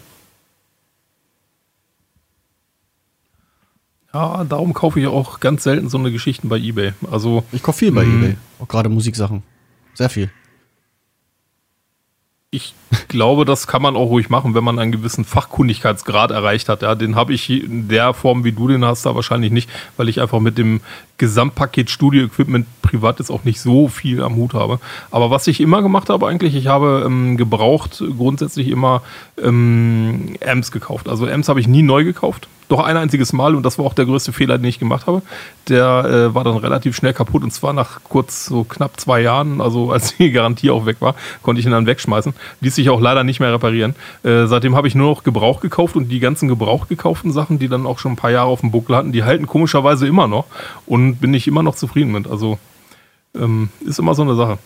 Ja, 4.15 4.45
darum 4.45 4.73
kaufe 4.73 5.01
ich 5.01 5.09
auch 5.09 5.41
ganz 5.41 5.65
selten 5.65 5.89
so 5.89 5.99
eine 5.99 6.13
Geschichten 6.13 6.49
bei 6.49 6.59
eBay. 6.59 6.93
Also 7.11 7.43
Ich 7.51 7.61
kaufe 7.63 7.79
viel 7.81 7.91
bei 7.91 8.05
Mhm. 8.05 8.23
eBay. 8.23 8.37
Auch 8.61 8.69
gerade 8.69 8.89
Musiksachen. 8.89 9.43
Sehr 9.95 10.11
viel. 10.11 10.31
Ich 12.53 12.75
glaube, 13.07 13.45
das 13.45 13.69
kann 13.69 13.81
man 13.81 13.95
auch 13.95 14.07
ruhig 14.07 14.29
machen, 14.29 14.55
wenn 14.55 14.65
man 14.65 14.81
einen 14.81 14.91
gewissen 14.91 15.25
Fachkundigkeitsgrad 15.25 16.33
erreicht 16.33 16.69
hat. 16.69 16.83
Ja, 16.83 16.97
den 16.97 17.15
habe 17.15 17.33
ich 17.33 17.49
in 17.49 17.87
der 17.87 18.13
Form, 18.13 18.43
wie 18.43 18.51
du 18.51 18.67
den 18.67 18.85
hast, 18.85 19.07
da 19.07 19.15
wahrscheinlich 19.15 19.53
nicht, 19.53 19.71
weil 19.97 20.09
ich 20.09 20.21
einfach 20.21 20.41
mit 20.41 20.59
dem 20.59 20.81
Gesamtpaket 21.17 21.91
Studio-Equipment 21.91 22.67
privat 22.83 23.21
jetzt 23.21 23.31
auch 23.31 23.45
nicht 23.45 23.61
so 23.61 23.87
viel 23.87 24.21
am 24.21 24.35
Hut 24.35 24.55
habe. 24.55 24.81
Aber 25.13 25.31
was 25.31 25.47
ich 25.47 25.61
immer 25.61 25.81
gemacht 25.81 26.09
habe 26.09 26.27
eigentlich, 26.27 26.57
ich 26.57 26.67
habe 26.67 27.05
ähm, 27.07 27.37
gebraucht 27.37 28.03
grundsätzlich 28.17 28.67
immer 28.67 29.03
ähm, 29.41 30.37
Amps 30.45 30.73
gekauft. 30.73 31.09
Also 31.09 31.29
Amps 31.29 31.49
habe 31.49 31.61
ich 31.61 31.69
nie 31.69 31.83
neu 31.83 32.03
gekauft. 32.03 32.49
Doch 32.71 32.79
ein 32.79 32.97
einziges 32.97 33.33
Mal 33.33 33.57
und 33.57 33.65
das 33.65 33.79
war 33.79 33.85
auch 33.85 33.95
der 33.95 34.05
größte 34.07 34.33
Fehler, 34.33 34.57
den 34.57 34.67
ich 34.67 34.79
gemacht 34.79 35.09
habe. 35.09 35.23
Der 35.69 36.05
äh, 36.05 36.35
war 36.37 36.45
dann 36.45 36.57
relativ 36.57 36.95
schnell 36.95 37.13
kaputt 37.13 37.43
und 37.43 37.51
zwar 37.51 37.73
nach 37.73 37.99
kurz 38.05 38.47
so 38.47 38.63
knapp 38.63 39.01
zwei 39.01 39.21
Jahren, 39.21 39.61
also 39.61 39.91
als 39.91 40.17
die 40.17 40.31
Garantie 40.31 40.71
auch 40.71 40.87
weg 40.87 40.99
war, 41.01 41.17
konnte 41.43 41.59
ich 41.59 41.67
ihn 41.67 41.73
dann 41.73 41.87
wegschmeißen. 41.87 42.33
Ließ 42.61 42.77
sich 42.77 42.89
auch 42.89 43.01
leider 43.01 43.25
nicht 43.25 43.41
mehr 43.41 43.53
reparieren. 43.53 43.97
Äh, 44.23 44.47
seitdem 44.47 44.77
habe 44.77 44.87
ich 44.87 44.95
nur 44.95 45.11
noch 45.11 45.25
Gebrauch 45.25 45.61
gekauft 45.61 45.97
und 45.97 46.11
die 46.11 46.21
ganzen 46.21 46.47
Gebrauch 46.47 46.87
gekauften 46.87 47.33
Sachen, 47.33 47.59
die 47.59 47.67
dann 47.67 47.87
auch 47.87 47.99
schon 47.99 48.13
ein 48.13 48.17
paar 48.17 48.31
Jahre 48.31 48.47
auf 48.47 48.61
dem 48.61 48.71
Buckel 48.71 48.95
hatten, 48.95 49.11
die 49.11 49.25
halten 49.25 49.49
komischerweise 49.49 50.07
immer 50.07 50.29
noch 50.29 50.45
und 50.87 51.17
bin 51.17 51.35
ich 51.35 51.49
immer 51.49 51.65
noch 51.65 51.75
zufrieden 51.75 52.13
mit. 52.13 52.29
Also 52.29 52.61
ähm, 53.35 53.71
ist 53.85 53.99
immer 53.99 54.15
so 54.15 54.23
eine 54.23 54.37
Sache. 54.37 54.59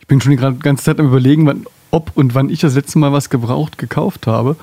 Ich 0.00 0.08
bin 0.08 0.20
schon 0.20 0.32
die 0.32 0.58
ganze 0.60 0.82
Zeit 0.82 0.98
am 0.98 1.06
überlegen, 1.06 1.46
wann, 1.46 1.66
ob 1.90 2.12
und 2.14 2.34
wann 2.34 2.50
ich 2.50 2.60
das 2.60 2.74
letzte 2.74 2.98
Mal 2.98 3.12
was 3.12 3.30
gebraucht 3.30 3.78
gekauft 3.78 4.26
habe. 4.26 4.56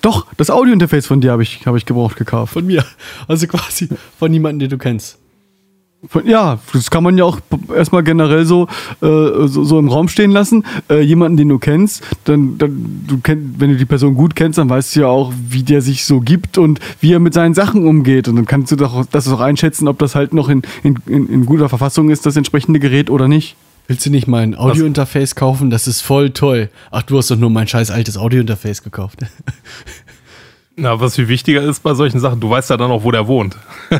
Doch, 0.00 0.26
das 0.36 0.50
Audiointerface 0.50 1.06
von 1.06 1.20
dir 1.20 1.32
habe 1.32 1.42
ich, 1.42 1.66
habe 1.66 1.76
ich 1.76 1.86
gebraucht 1.86 2.16
gekauft. 2.16 2.52
Von 2.52 2.66
mir. 2.66 2.84
Also 3.28 3.46
quasi 3.46 3.88
von 4.18 4.30
niemandem, 4.30 4.60
den 4.60 4.70
du 4.70 4.78
kennst. 4.78 5.18
Von, 6.08 6.26
ja, 6.26 6.58
das 6.72 6.90
kann 6.90 7.02
man 7.02 7.16
ja 7.16 7.24
auch 7.24 7.40
erstmal 7.74 8.02
generell 8.02 8.44
so, 8.44 8.68
äh, 9.00 9.46
so, 9.46 9.64
so 9.64 9.78
im 9.78 9.88
Raum 9.88 10.08
stehen 10.08 10.30
lassen. 10.30 10.64
Äh, 10.90 11.00
jemanden, 11.00 11.38
den 11.38 11.48
du 11.48 11.58
kennst, 11.58 12.02
dann, 12.24 12.58
dann 12.58 13.04
du 13.06 13.18
kenn, 13.18 13.54
wenn 13.58 13.70
du 13.70 13.76
die 13.76 13.86
Person 13.86 14.14
gut 14.14 14.36
kennst, 14.36 14.58
dann 14.58 14.68
weißt 14.68 14.94
du 14.94 15.00
ja 15.00 15.06
auch, 15.06 15.32
wie 15.48 15.62
der 15.62 15.80
sich 15.80 16.04
so 16.04 16.20
gibt 16.20 16.58
und 16.58 16.78
wie 17.00 17.12
er 17.12 17.20
mit 17.20 17.32
seinen 17.32 17.54
Sachen 17.54 17.86
umgeht. 17.86 18.28
Und 18.28 18.36
dann 18.36 18.46
kannst 18.46 18.70
du 18.72 18.76
doch 18.76 19.06
das 19.06 19.28
auch 19.28 19.40
einschätzen, 19.40 19.88
ob 19.88 19.98
das 19.98 20.14
halt 20.14 20.34
noch 20.34 20.48
in, 20.48 20.62
in, 20.82 20.98
in 21.06 21.46
guter 21.46 21.68
Verfassung 21.68 22.10
ist, 22.10 22.26
das 22.26 22.36
entsprechende 22.36 22.80
Gerät 22.80 23.08
oder 23.08 23.28
nicht. 23.28 23.56
Willst 23.86 24.06
du 24.06 24.10
nicht 24.10 24.26
mein 24.26 24.54
Audiointerface 24.54 25.34
kaufen? 25.34 25.68
Das 25.68 25.86
ist 25.86 26.00
voll 26.00 26.30
toll. 26.30 26.70
Ach, 26.90 27.02
du 27.02 27.18
hast 27.18 27.30
doch 27.30 27.36
nur 27.36 27.50
mein 27.50 27.68
scheiß 27.68 27.90
altes 27.90 28.16
Audiointerface 28.16 28.82
gekauft. 28.82 29.18
Na, 30.76 30.98
was 31.00 31.16
viel 31.16 31.28
wichtiger 31.28 31.62
ist 31.62 31.82
bei 31.82 31.94
solchen 31.94 32.18
Sachen, 32.18 32.40
du 32.40 32.50
weißt 32.50 32.70
ja 32.70 32.76
dann 32.76 32.90
auch, 32.90 33.04
wo 33.04 33.10
der 33.10 33.28
wohnt. 33.28 33.56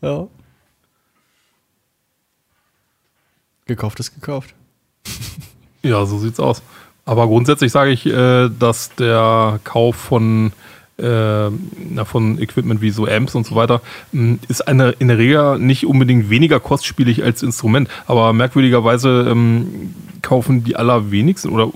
ja. 0.00 0.26
Gekauft 3.66 4.00
ist 4.00 4.14
gekauft. 4.14 4.54
Ja, 5.82 6.06
so 6.06 6.18
sieht's 6.18 6.40
aus. 6.40 6.62
Aber 7.04 7.26
grundsätzlich 7.26 7.70
sage 7.72 7.90
ich, 7.90 8.06
äh, 8.06 8.48
dass 8.48 8.94
der 8.94 9.60
Kauf 9.64 9.96
von, 9.96 10.52
äh, 10.96 11.50
von 12.04 12.38
Equipment 12.38 12.80
wie 12.80 12.90
so 12.90 13.06
Amps 13.06 13.34
und 13.34 13.46
so 13.46 13.54
weiter 13.54 13.80
ist 14.48 14.66
eine, 14.66 14.90
in 14.98 15.08
der 15.08 15.18
Regel 15.18 15.58
nicht 15.58 15.86
unbedingt 15.86 16.30
weniger 16.30 16.60
kostspielig 16.60 17.22
als 17.24 17.42
Instrument. 17.42 17.88
Aber 18.06 18.32
merkwürdigerweise 18.32 19.26
ähm, 19.28 19.94
kaufen 20.22 20.64
die 20.64 20.76
allerwenigsten 20.76 21.50
oder 21.50 21.70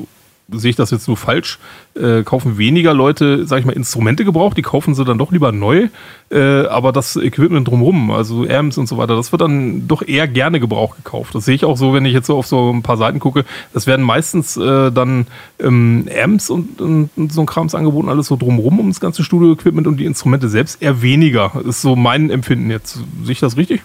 sehe 0.50 0.70
ich 0.70 0.76
das 0.76 0.90
jetzt 0.90 1.06
nur 1.08 1.16
falsch, 1.16 1.58
äh, 1.94 2.22
kaufen 2.22 2.56
weniger 2.56 2.94
Leute, 2.94 3.46
sag 3.46 3.60
ich 3.60 3.66
mal, 3.66 3.72
Instrumente 3.72 4.24
gebraucht, 4.24 4.56
die 4.56 4.62
kaufen 4.62 4.94
sie 4.94 5.04
dann 5.04 5.18
doch 5.18 5.30
lieber 5.30 5.52
neu, 5.52 5.88
äh, 6.30 6.66
aber 6.66 6.92
das 6.92 7.16
Equipment 7.16 7.68
drumherum, 7.68 8.10
also 8.10 8.46
Amps 8.48 8.78
und 8.78 8.88
so 8.88 8.96
weiter, 8.96 9.14
das 9.14 9.30
wird 9.30 9.42
dann 9.42 9.86
doch 9.86 10.00
eher 10.00 10.26
gerne 10.26 10.58
Gebrauch 10.58 10.96
gekauft. 10.96 11.34
Das 11.34 11.44
sehe 11.44 11.54
ich 11.54 11.66
auch 11.66 11.76
so, 11.76 11.92
wenn 11.92 12.06
ich 12.06 12.14
jetzt 12.14 12.26
so 12.26 12.36
auf 12.38 12.46
so 12.46 12.72
ein 12.72 12.82
paar 12.82 12.96
Seiten 12.96 13.18
gucke, 13.18 13.44
das 13.74 13.86
werden 13.86 14.04
meistens 14.04 14.56
äh, 14.56 14.90
dann 14.90 15.26
ähm, 15.60 16.08
Amps 16.22 16.48
und, 16.48 16.80
und, 16.80 17.10
und 17.16 17.32
so 17.32 17.42
ein 17.42 17.46
Krams 17.46 17.74
angeboten, 17.74 18.08
alles 18.08 18.28
so 18.28 18.36
drumrum 18.36 18.80
um 18.80 18.88
das 18.88 19.00
ganze 19.00 19.24
Studio-Equipment 19.24 19.86
und 19.86 19.98
die 19.98 20.06
Instrumente 20.06 20.48
selbst 20.48 20.80
eher 20.80 21.02
weniger, 21.02 21.52
ist 21.66 21.82
so 21.82 21.94
mein 21.94 22.30
Empfinden 22.30 22.70
jetzt. 22.70 23.00
Sehe 23.22 23.32
ich 23.32 23.40
das 23.40 23.58
richtig? 23.58 23.82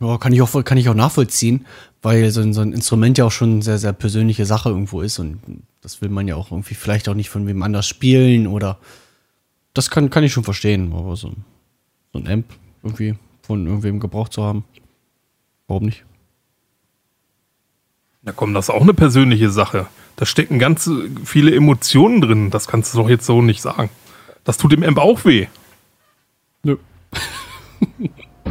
Ja, 0.00 0.18
kann 0.18 0.32
ich 0.32 0.42
auch, 0.42 0.64
kann 0.64 0.76
ich 0.78 0.88
auch 0.88 0.94
nachvollziehen, 0.94 1.66
weil 2.02 2.30
so 2.30 2.40
ein, 2.42 2.52
so 2.52 2.60
ein 2.60 2.72
Instrument 2.72 3.16
ja 3.18 3.24
auch 3.24 3.32
schon 3.32 3.52
eine 3.54 3.62
sehr, 3.62 3.78
sehr 3.78 3.92
persönliche 3.94 4.44
Sache 4.44 4.68
irgendwo 4.68 5.00
ist 5.00 5.18
und 5.18 5.40
das 5.80 6.02
will 6.02 6.10
man 6.10 6.28
ja 6.28 6.36
auch 6.36 6.50
irgendwie 6.50 6.74
vielleicht 6.74 7.08
auch 7.08 7.14
nicht 7.14 7.30
von 7.30 7.46
wem 7.46 7.62
anders 7.62 7.86
spielen 7.86 8.46
oder 8.46 8.78
das 9.72 9.88
kann, 9.90 10.10
kann 10.10 10.22
ich 10.24 10.32
schon 10.32 10.44
verstehen, 10.44 10.92
aber 10.92 11.16
so, 11.16 11.28
ein- 11.28 11.44
so 12.12 12.18
ein 12.18 12.28
Amp 12.28 12.44
irgendwie 12.82 13.14
von 13.42 13.66
irgendwem 13.66 13.98
gebraucht 14.00 14.32
zu 14.34 14.42
haben, 14.42 14.64
warum 15.66 15.84
nicht? 15.84 16.04
Na 18.22 18.32
komm, 18.32 18.52
das 18.54 18.66
ist 18.68 18.74
auch 18.74 18.82
eine 18.82 18.94
persönliche 18.94 19.50
Sache. 19.50 19.86
Da 20.16 20.26
stecken 20.26 20.58
ganz 20.58 20.90
viele 21.24 21.54
Emotionen 21.54 22.20
drin. 22.20 22.50
Das 22.50 22.66
kannst 22.66 22.92
du 22.92 22.98
doch 22.98 23.08
jetzt 23.08 23.24
so 23.26 23.40
nicht 23.40 23.62
sagen. 23.62 23.88
Das 24.44 24.56
tut 24.58 24.72
dem 24.72 24.82
Amp 24.82 24.98
auch 24.98 25.24
weh. 25.24 25.46
Nö. 26.64 26.76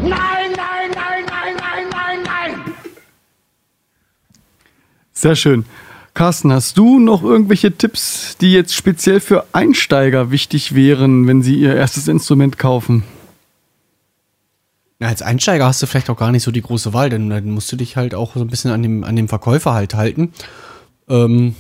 Sehr 5.26 5.36
schön. 5.36 5.66
Carsten, 6.14 6.54
hast 6.54 6.78
du 6.78 7.00
noch 7.00 7.24
irgendwelche 7.24 7.76
Tipps, 7.76 8.38
die 8.38 8.52
jetzt 8.52 8.76
speziell 8.76 9.20
für 9.20 9.44
Einsteiger 9.54 10.30
wichtig 10.30 10.76
wären, 10.76 11.26
wenn 11.26 11.42
sie 11.42 11.56
ihr 11.56 11.76
erstes 11.76 12.08
Instrument 12.08 12.60
kaufen? 12.60 13.04
Ja, 15.00 15.08
als 15.08 15.24
Einsteiger 15.24 15.66
hast 15.66 15.82
du 15.82 15.88
vielleicht 15.88 16.12
auch 16.12 16.18
gar 16.18 16.32
nicht 16.32 16.44
so 16.44 16.52
die 16.52 16.62
große 16.62 16.94
Wahl, 16.94 17.10
denn 17.10 17.32
dann 17.32 17.50
musst 17.50 17.72
du 17.72 17.76
dich 17.76 17.98
halt 17.98 18.14
auch 18.14 18.36
so 18.36 18.42
ein 18.42 18.50
bisschen 18.50 18.70
an 18.70 18.84
dem, 18.84 19.04
an 19.04 19.16
dem 19.16 19.28
Verkäufer 19.28 19.74
halt 19.74 19.96
halten 19.96 20.32
ähm, 21.10 21.56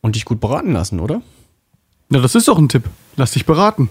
und 0.00 0.16
dich 0.16 0.24
gut 0.24 0.40
beraten 0.40 0.72
lassen, 0.72 0.98
oder? 0.98 1.20
Na, 2.08 2.20
das 2.20 2.34
ist 2.34 2.48
doch 2.48 2.56
ein 2.56 2.70
Tipp. 2.70 2.84
Lass 3.16 3.32
dich 3.32 3.44
beraten. 3.44 3.90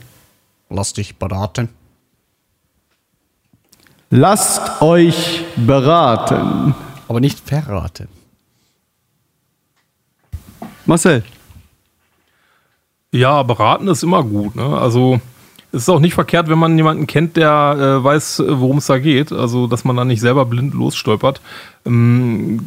Lass 0.72 0.93
dich 0.93 1.18
beraten. 1.18 1.70
Lasst 4.09 4.82
euch 4.82 5.43
beraten. 5.55 6.74
Aber 7.07 7.20
nicht 7.20 7.47
verraten. 7.47 8.07
Marcel. 10.86 11.24
Ja, 13.12 13.44
beraten 13.44 13.88
ist 13.88 14.04
immer 14.04 14.24
gut. 14.24 14.56
Ne? 14.56 14.64
Also 14.64 15.22
es 15.72 15.84
ist 15.84 15.90
auch 15.90 16.00
nicht 16.00 16.14
verkehrt, 16.14 16.50
wenn 16.50 16.60
man 16.60 16.78
jemanden 16.78 17.08
kennt, 17.08 17.38
der 17.38 18.00
äh, 18.00 18.04
weiß, 18.04 18.44
worum 18.48 18.78
es 18.78 18.86
da 18.86 18.98
geht. 18.98 19.32
Also, 19.32 19.68
dass 19.68 19.84
man 19.84 19.96
da 19.96 20.06
nicht 20.06 20.22
selber 20.22 20.46
blind 20.46 20.74
losstolpert. 20.74 21.42
Ähm, 21.86 22.60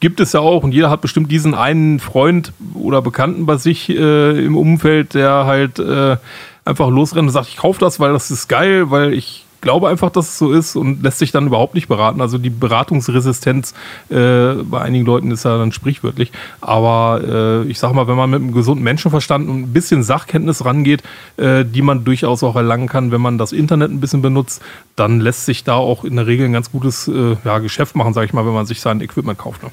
gibt 0.00 0.20
es 0.20 0.32
ja 0.32 0.40
auch 0.40 0.62
und 0.62 0.72
jeder 0.72 0.90
hat 0.90 1.02
bestimmt 1.02 1.30
diesen 1.30 1.54
einen 1.54 2.00
Freund 2.00 2.52
oder 2.74 3.02
Bekannten 3.02 3.46
bei 3.46 3.56
sich 3.56 3.90
äh, 3.90 4.44
im 4.44 4.56
Umfeld, 4.56 5.14
der 5.14 5.44
halt 5.44 5.78
äh, 5.78 6.16
einfach 6.64 6.88
losrennt 6.88 7.28
und 7.28 7.32
sagt, 7.32 7.48
ich 7.48 7.56
kaufe 7.56 7.80
das, 7.80 8.00
weil 8.00 8.12
das 8.12 8.30
ist 8.30 8.48
geil, 8.48 8.90
weil 8.90 9.12
ich 9.12 9.44
glaube 9.60 9.88
einfach, 9.88 10.10
dass 10.10 10.28
es 10.28 10.38
so 10.38 10.52
ist 10.52 10.76
und 10.76 11.02
lässt 11.02 11.18
sich 11.18 11.32
dann 11.32 11.46
überhaupt 11.46 11.74
nicht 11.74 11.88
beraten. 11.88 12.20
Also 12.20 12.38
die 12.38 12.50
Beratungsresistenz 12.50 13.74
äh, 14.08 14.54
bei 14.54 14.80
einigen 14.80 15.04
Leuten 15.04 15.30
ist 15.30 15.44
ja 15.44 15.58
dann 15.58 15.72
sprichwörtlich. 15.72 16.32
Aber 16.60 17.20
äh, 17.24 17.68
ich 17.68 17.78
sag 17.78 17.92
mal, 17.92 18.08
wenn 18.08 18.16
man 18.16 18.30
mit 18.30 18.40
einem 18.40 18.52
gesunden 18.52 18.84
Menschenverstand 18.84 19.48
und 19.48 19.62
ein 19.62 19.72
bisschen 19.72 20.02
Sachkenntnis 20.02 20.64
rangeht, 20.64 21.02
äh, 21.36 21.64
die 21.64 21.82
man 21.82 22.04
durchaus 22.04 22.42
auch 22.42 22.56
erlangen 22.56 22.88
kann, 22.88 23.12
wenn 23.12 23.20
man 23.20 23.38
das 23.38 23.52
Internet 23.52 23.90
ein 23.90 24.00
bisschen 24.00 24.22
benutzt, 24.22 24.62
dann 24.96 25.20
lässt 25.20 25.46
sich 25.46 25.64
da 25.64 25.74
auch 25.74 26.04
in 26.04 26.16
der 26.16 26.26
Regel 26.26 26.46
ein 26.46 26.52
ganz 26.52 26.70
gutes 26.70 27.08
äh, 27.08 27.36
ja, 27.44 27.58
Geschäft 27.58 27.96
machen, 27.96 28.14
sage 28.14 28.26
ich 28.26 28.32
mal, 28.32 28.46
wenn 28.46 28.54
man 28.54 28.66
sich 28.66 28.80
sein 28.80 29.00
Equipment 29.00 29.38
kauft. 29.38 29.62
Ne? 29.62 29.70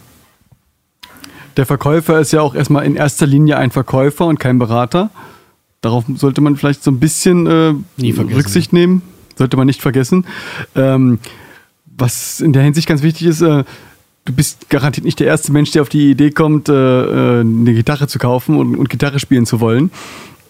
Der 1.57 1.65
Verkäufer 1.65 2.19
ist 2.19 2.31
ja 2.31 2.41
auch 2.41 2.53
erstmal 2.53 2.85
in 2.85 2.95
erster 2.95 3.25
Linie 3.25 3.57
ein 3.57 3.71
Verkäufer 3.71 4.25
und 4.27 4.39
kein 4.39 4.59
Berater. 4.59 5.09
Darauf 5.81 6.05
sollte 6.15 6.41
man 6.41 6.55
vielleicht 6.55 6.83
so 6.83 6.91
ein 6.91 6.99
bisschen 6.99 7.47
äh. 7.47 7.73
Rücksicht 8.35 8.73
nehmen. 8.73 9.01
Sollte 9.37 9.57
man 9.57 9.67
nicht 9.67 9.81
vergessen. 9.81 10.25
Ähm, 10.75 11.19
was 11.97 12.39
in 12.39 12.53
der 12.53 12.63
Hinsicht 12.63 12.87
ganz 12.87 13.01
wichtig 13.01 13.27
ist, 13.27 13.41
äh, 13.41 13.63
du 14.25 14.33
bist 14.33 14.69
garantiert 14.69 15.05
nicht 15.05 15.19
der 15.19 15.27
erste 15.27 15.51
Mensch, 15.51 15.71
der 15.71 15.81
auf 15.81 15.89
die 15.89 16.11
Idee 16.11 16.31
kommt, 16.31 16.69
äh, 16.69 16.73
äh, 16.73 17.39
eine 17.39 17.73
Gitarre 17.73 18.07
zu 18.07 18.19
kaufen 18.19 18.57
und, 18.57 18.75
und 18.75 18.89
Gitarre 18.89 19.19
spielen 19.19 19.45
zu 19.45 19.59
wollen. 19.59 19.91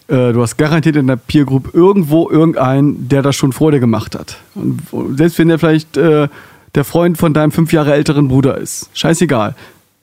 Äh, 0.08 0.32
du 0.32 0.42
hast 0.42 0.56
garantiert 0.56 0.96
in 0.96 1.06
der 1.06 1.16
Peer 1.16 1.44
Group 1.44 1.74
irgendwo 1.74 2.28
irgendeinen, 2.28 3.08
der 3.08 3.22
das 3.22 3.36
schon 3.36 3.52
vor 3.52 3.72
dir 3.72 3.80
gemacht 3.80 4.14
hat. 4.14 4.38
Und 4.54 4.82
selbst 5.16 5.38
wenn 5.38 5.48
der 5.48 5.58
vielleicht 5.58 5.96
äh, 5.96 6.28
der 6.74 6.84
Freund 6.84 7.18
von 7.18 7.34
deinem 7.34 7.52
fünf 7.52 7.72
Jahre 7.72 7.94
älteren 7.94 8.28
Bruder 8.28 8.58
ist. 8.58 8.90
Scheißegal. 8.94 9.54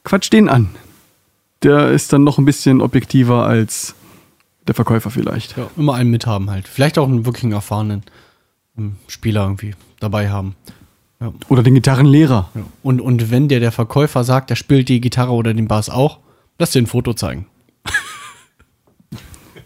Quatsch 0.03 0.31
den 0.31 0.49
an. 0.49 0.69
Der 1.63 1.89
ist 1.89 2.13
dann 2.13 2.23
noch 2.23 2.37
ein 2.37 2.45
bisschen 2.45 2.81
objektiver 2.81 3.45
als 3.45 3.95
der 4.67 4.75
Verkäufer 4.75 5.09
vielleicht. 5.09 5.57
Ja, 5.57 5.67
immer 5.77 5.95
einen 5.95 6.11
mithaben 6.11 6.49
halt. 6.49 6.67
Vielleicht 6.67 6.97
auch 6.97 7.07
einen 7.07 7.25
wirklich 7.25 7.51
erfahrenen 7.51 8.03
Spieler 9.07 9.43
irgendwie 9.43 9.73
dabei 9.99 10.29
haben. 10.29 10.55
Ja. 11.19 11.33
Oder 11.47 11.63
den 11.63 11.75
Gitarrenlehrer. 11.75 12.49
Ja. 12.53 12.61
Und, 12.83 13.01
und 13.01 13.31
wenn 13.31 13.47
dir 13.47 13.59
der 13.59 13.71
Verkäufer 13.71 14.23
sagt, 14.23 14.49
er 14.49 14.55
spielt 14.55 14.89
die 14.89 15.01
Gitarre 15.01 15.31
oder 15.31 15.53
den 15.53 15.67
Bass 15.67 15.89
auch, 15.89 16.19
lass 16.59 16.71
dir 16.71 16.81
ein 16.81 16.87
Foto 16.87 17.13
zeigen. 17.13 17.47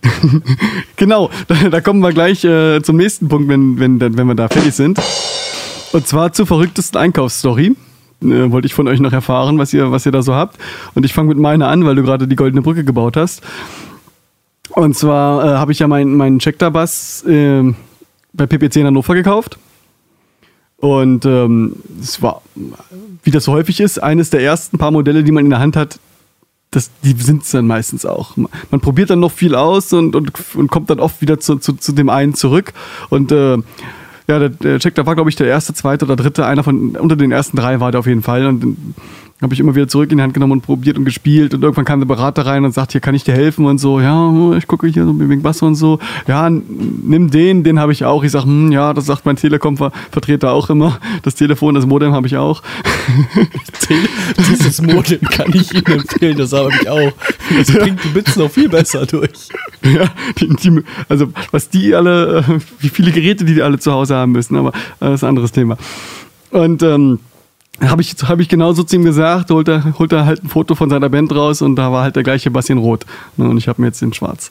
Genau, 0.96 1.30
da, 1.48 1.70
da 1.70 1.82
kommen 1.82 2.02
wir 2.02 2.12
gleich 2.12 2.44
äh, 2.44 2.82
zum 2.82 2.98
nächsten 2.98 3.30
Punkt, 3.30 3.48
wenn, 3.48 3.80
wenn, 3.80 4.02
wenn 4.02 4.28
wir 4.28 4.36
da 4.36 4.50
fertig 4.50 4.74
sind. 4.74 5.00
Und 5.94 6.08
zwar 6.08 6.34
zur 6.34 6.46
verrücktesten 6.46 7.00
Einkaufsstory. 7.00 7.76
Äh, 8.22 8.52
wollte 8.52 8.66
ich 8.66 8.74
von 8.74 8.88
euch 8.88 9.00
noch 9.00 9.14
erfahren, 9.14 9.58
was 9.58 9.74
ihr, 9.74 9.92
was 9.92 10.06
ihr 10.06 10.12
da 10.12 10.22
so 10.22 10.36
habt. 10.36 10.58
Und 10.94 11.06
ich 11.06 11.14
fange 11.14 11.30
mit 11.30 11.38
meiner 11.38 11.70
an, 11.70 11.86
weil 11.86 11.96
du 11.96 12.04
gerade 12.04 12.28
die 12.28 12.36
Goldene 12.36 12.62
Brücke 12.62 12.84
gebaut 12.84 13.16
hast. 13.16 13.42
Und 14.72 14.96
zwar 14.96 15.44
äh, 15.44 15.58
habe 15.58 15.72
ich 15.72 15.80
ja 15.80 15.88
meinen 15.88 16.16
meinen 16.16 16.40
Checkter-Bass 16.40 17.24
äh, 17.26 17.74
bei 18.34 18.46
PPC 18.46 18.78
in 18.78 18.86
Hannover 18.86 19.16
gekauft. 19.16 19.58
Und 20.78 21.26
ähm, 21.26 21.76
es 22.02 22.22
war, 22.22 22.42
wie 23.24 23.32
das 23.32 23.44
so 23.44 23.52
häufig 23.52 23.82
ist, 23.82 24.02
eines 24.02 24.30
der 24.30 24.42
ersten 24.42 24.78
paar 24.78 24.92
Modelle, 24.92 25.24
die 25.24 25.32
man 25.32 25.44
in 25.44 25.50
der 25.50 25.60
Hand 25.60 25.76
hat, 25.76 26.00
das, 26.72 26.92
die 27.04 27.14
sind 27.14 27.44
es 27.44 27.52
dann 27.52 27.68
meistens 27.68 28.06
auch. 28.06 28.38
Man 28.38 28.80
probiert 28.80 29.10
dann 29.10 29.20
noch 29.20 29.32
viel 29.32 29.56
aus 29.56 29.92
und, 29.92 30.16
und, 30.16 30.32
und 30.54 30.70
kommt 30.70 30.90
dann 30.90 31.00
oft 31.00 31.20
wieder 31.22 31.40
zu, 31.40 31.58
zu, 31.58 31.74
zu 31.74 31.92
dem 31.92 32.10
einen 32.10 32.36
zurück. 32.36 32.74
Und 33.10 33.32
äh, 33.32 33.58
ja, 34.28 34.40
der, 34.40 34.50
der 34.50 34.80
Check, 34.80 34.94
da 34.94 35.06
war, 35.06 35.16
glaube 35.16 35.32
ich, 35.32 35.36
der 35.36 35.48
erste, 35.48 35.74
zweite 35.74 36.06
oder 36.06 36.16
dritte, 36.16 36.46
einer 36.46 36.64
von 36.64 36.96
unter 36.96 37.16
den 37.16 37.32
ersten 37.32 37.58
drei 37.58 37.80
war 37.80 37.92
der 37.92 38.00
auf 38.00 38.08
jeden 38.08 38.22
Fall. 38.22 38.46
Und 38.46 38.78
habe 39.42 39.54
ich 39.54 39.60
immer 39.60 39.74
wieder 39.74 39.88
zurück 39.88 40.12
in 40.12 40.18
die 40.18 40.24
Hand 40.24 40.34
genommen 40.34 40.54
und 40.54 40.62
probiert 40.62 40.98
und 40.98 41.06
gespielt. 41.06 41.54
Und 41.54 41.64
irgendwann 41.64 41.86
kam 41.86 42.00
der 42.00 42.08
Berater 42.08 42.46
rein 42.46 42.66
und 42.66 42.74
sagt, 42.74 42.92
hier 42.92 43.00
kann 43.00 43.16
ich 43.16 43.24
dir 43.24 43.34
helfen 43.34 43.66
und 43.66 43.78
so. 43.78 44.02
Ja, 44.02 44.54
ich 44.58 44.68
gucke 44.68 44.88
hier 44.88 45.06
so 45.06 45.18
wegen 45.18 45.42
Bass 45.42 45.62
und 45.62 45.76
so. 45.76 46.00
Ja, 46.28 46.50
nimm 46.50 47.32
den, 47.32 47.64
den 47.64 47.80
habe 47.80 47.94
ich 47.94 48.04
auch. 48.04 48.24
Ich 48.24 48.32
sage, 48.32 48.46
hm, 48.46 48.72
ja, 48.72 48.94
das 48.94 49.06
sagt 49.06 49.26
mein 49.26 49.38
Telekom-Vertreter 49.38 50.52
auch 50.52 50.70
immer. 50.70 51.00
Das 51.24 51.36
Telefon, 51.36 51.76
das 51.76 51.86
Modem 51.86 52.12
habe 52.12 52.28
ich 52.28 52.36
auch. 52.36 52.62
Dieses 54.38 54.82
Modem 54.82 55.22
kann 55.22 55.54
ich 55.54 55.74
Ihnen 55.74 55.86
empfehlen, 55.86 56.38
das 56.38 56.52
habe 56.52 56.72
ich 56.82 56.90
auch. 56.90 57.12
Das 57.58 57.72
bringt 57.72 58.04
die 58.04 58.10
Bits 58.10 58.36
noch 58.36 58.52
viel 58.52 58.68
besser 58.68 59.06
durch. 59.06 59.50
Ja, 59.84 60.06
die, 60.38 60.50
die, 60.50 60.84
also 61.08 61.32
was 61.52 61.70
die 61.70 61.96
alle, 61.96 62.40
äh, 62.40 62.60
wie 62.80 62.90
viele 62.90 63.12
Geräte 63.12 63.46
die, 63.46 63.56
die 63.56 63.62
alle 63.62 63.80
zu 63.80 63.94
Hause 63.94 64.16
haben 64.16 64.34
müssen, 64.34 64.58
aber 64.58 64.70
äh, 64.70 64.72
das 65.00 65.16
ist 65.16 65.24
ein 65.24 65.30
anderes 65.30 65.54
Thema. 65.54 65.78
Und 66.52 66.84
ähm, 66.84 67.20
habe 67.82 68.02
ich, 68.02 68.16
hab 68.24 68.40
ich 68.40 68.50
genauso 68.50 68.84
zu 68.84 68.96
ihm 68.96 69.04
gesagt, 69.04 69.52
holt 69.52 69.68
er, 69.68 69.98
holt 69.98 70.12
er 70.12 70.26
halt 70.26 70.44
ein 70.44 70.50
Foto 70.50 70.76
von 70.76 70.90
seiner 70.90 71.10
Band 71.10 71.34
raus 71.34 71.62
und 71.62 71.76
da 71.76 71.92
war 71.92 72.04
halt 72.04 72.16
der 72.16 72.24
gleiche 72.24 72.52
Bass 72.52 72.70
in 72.70 72.78
Rot. 72.78 73.06
Ne, 73.38 73.48
Und 73.48 73.58
ich 73.58 73.68
habe 73.68 73.82
mir 73.82 73.88
jetzt 73.88 74.02
den 74.02 74.14
Schwarz. 74.14 74.50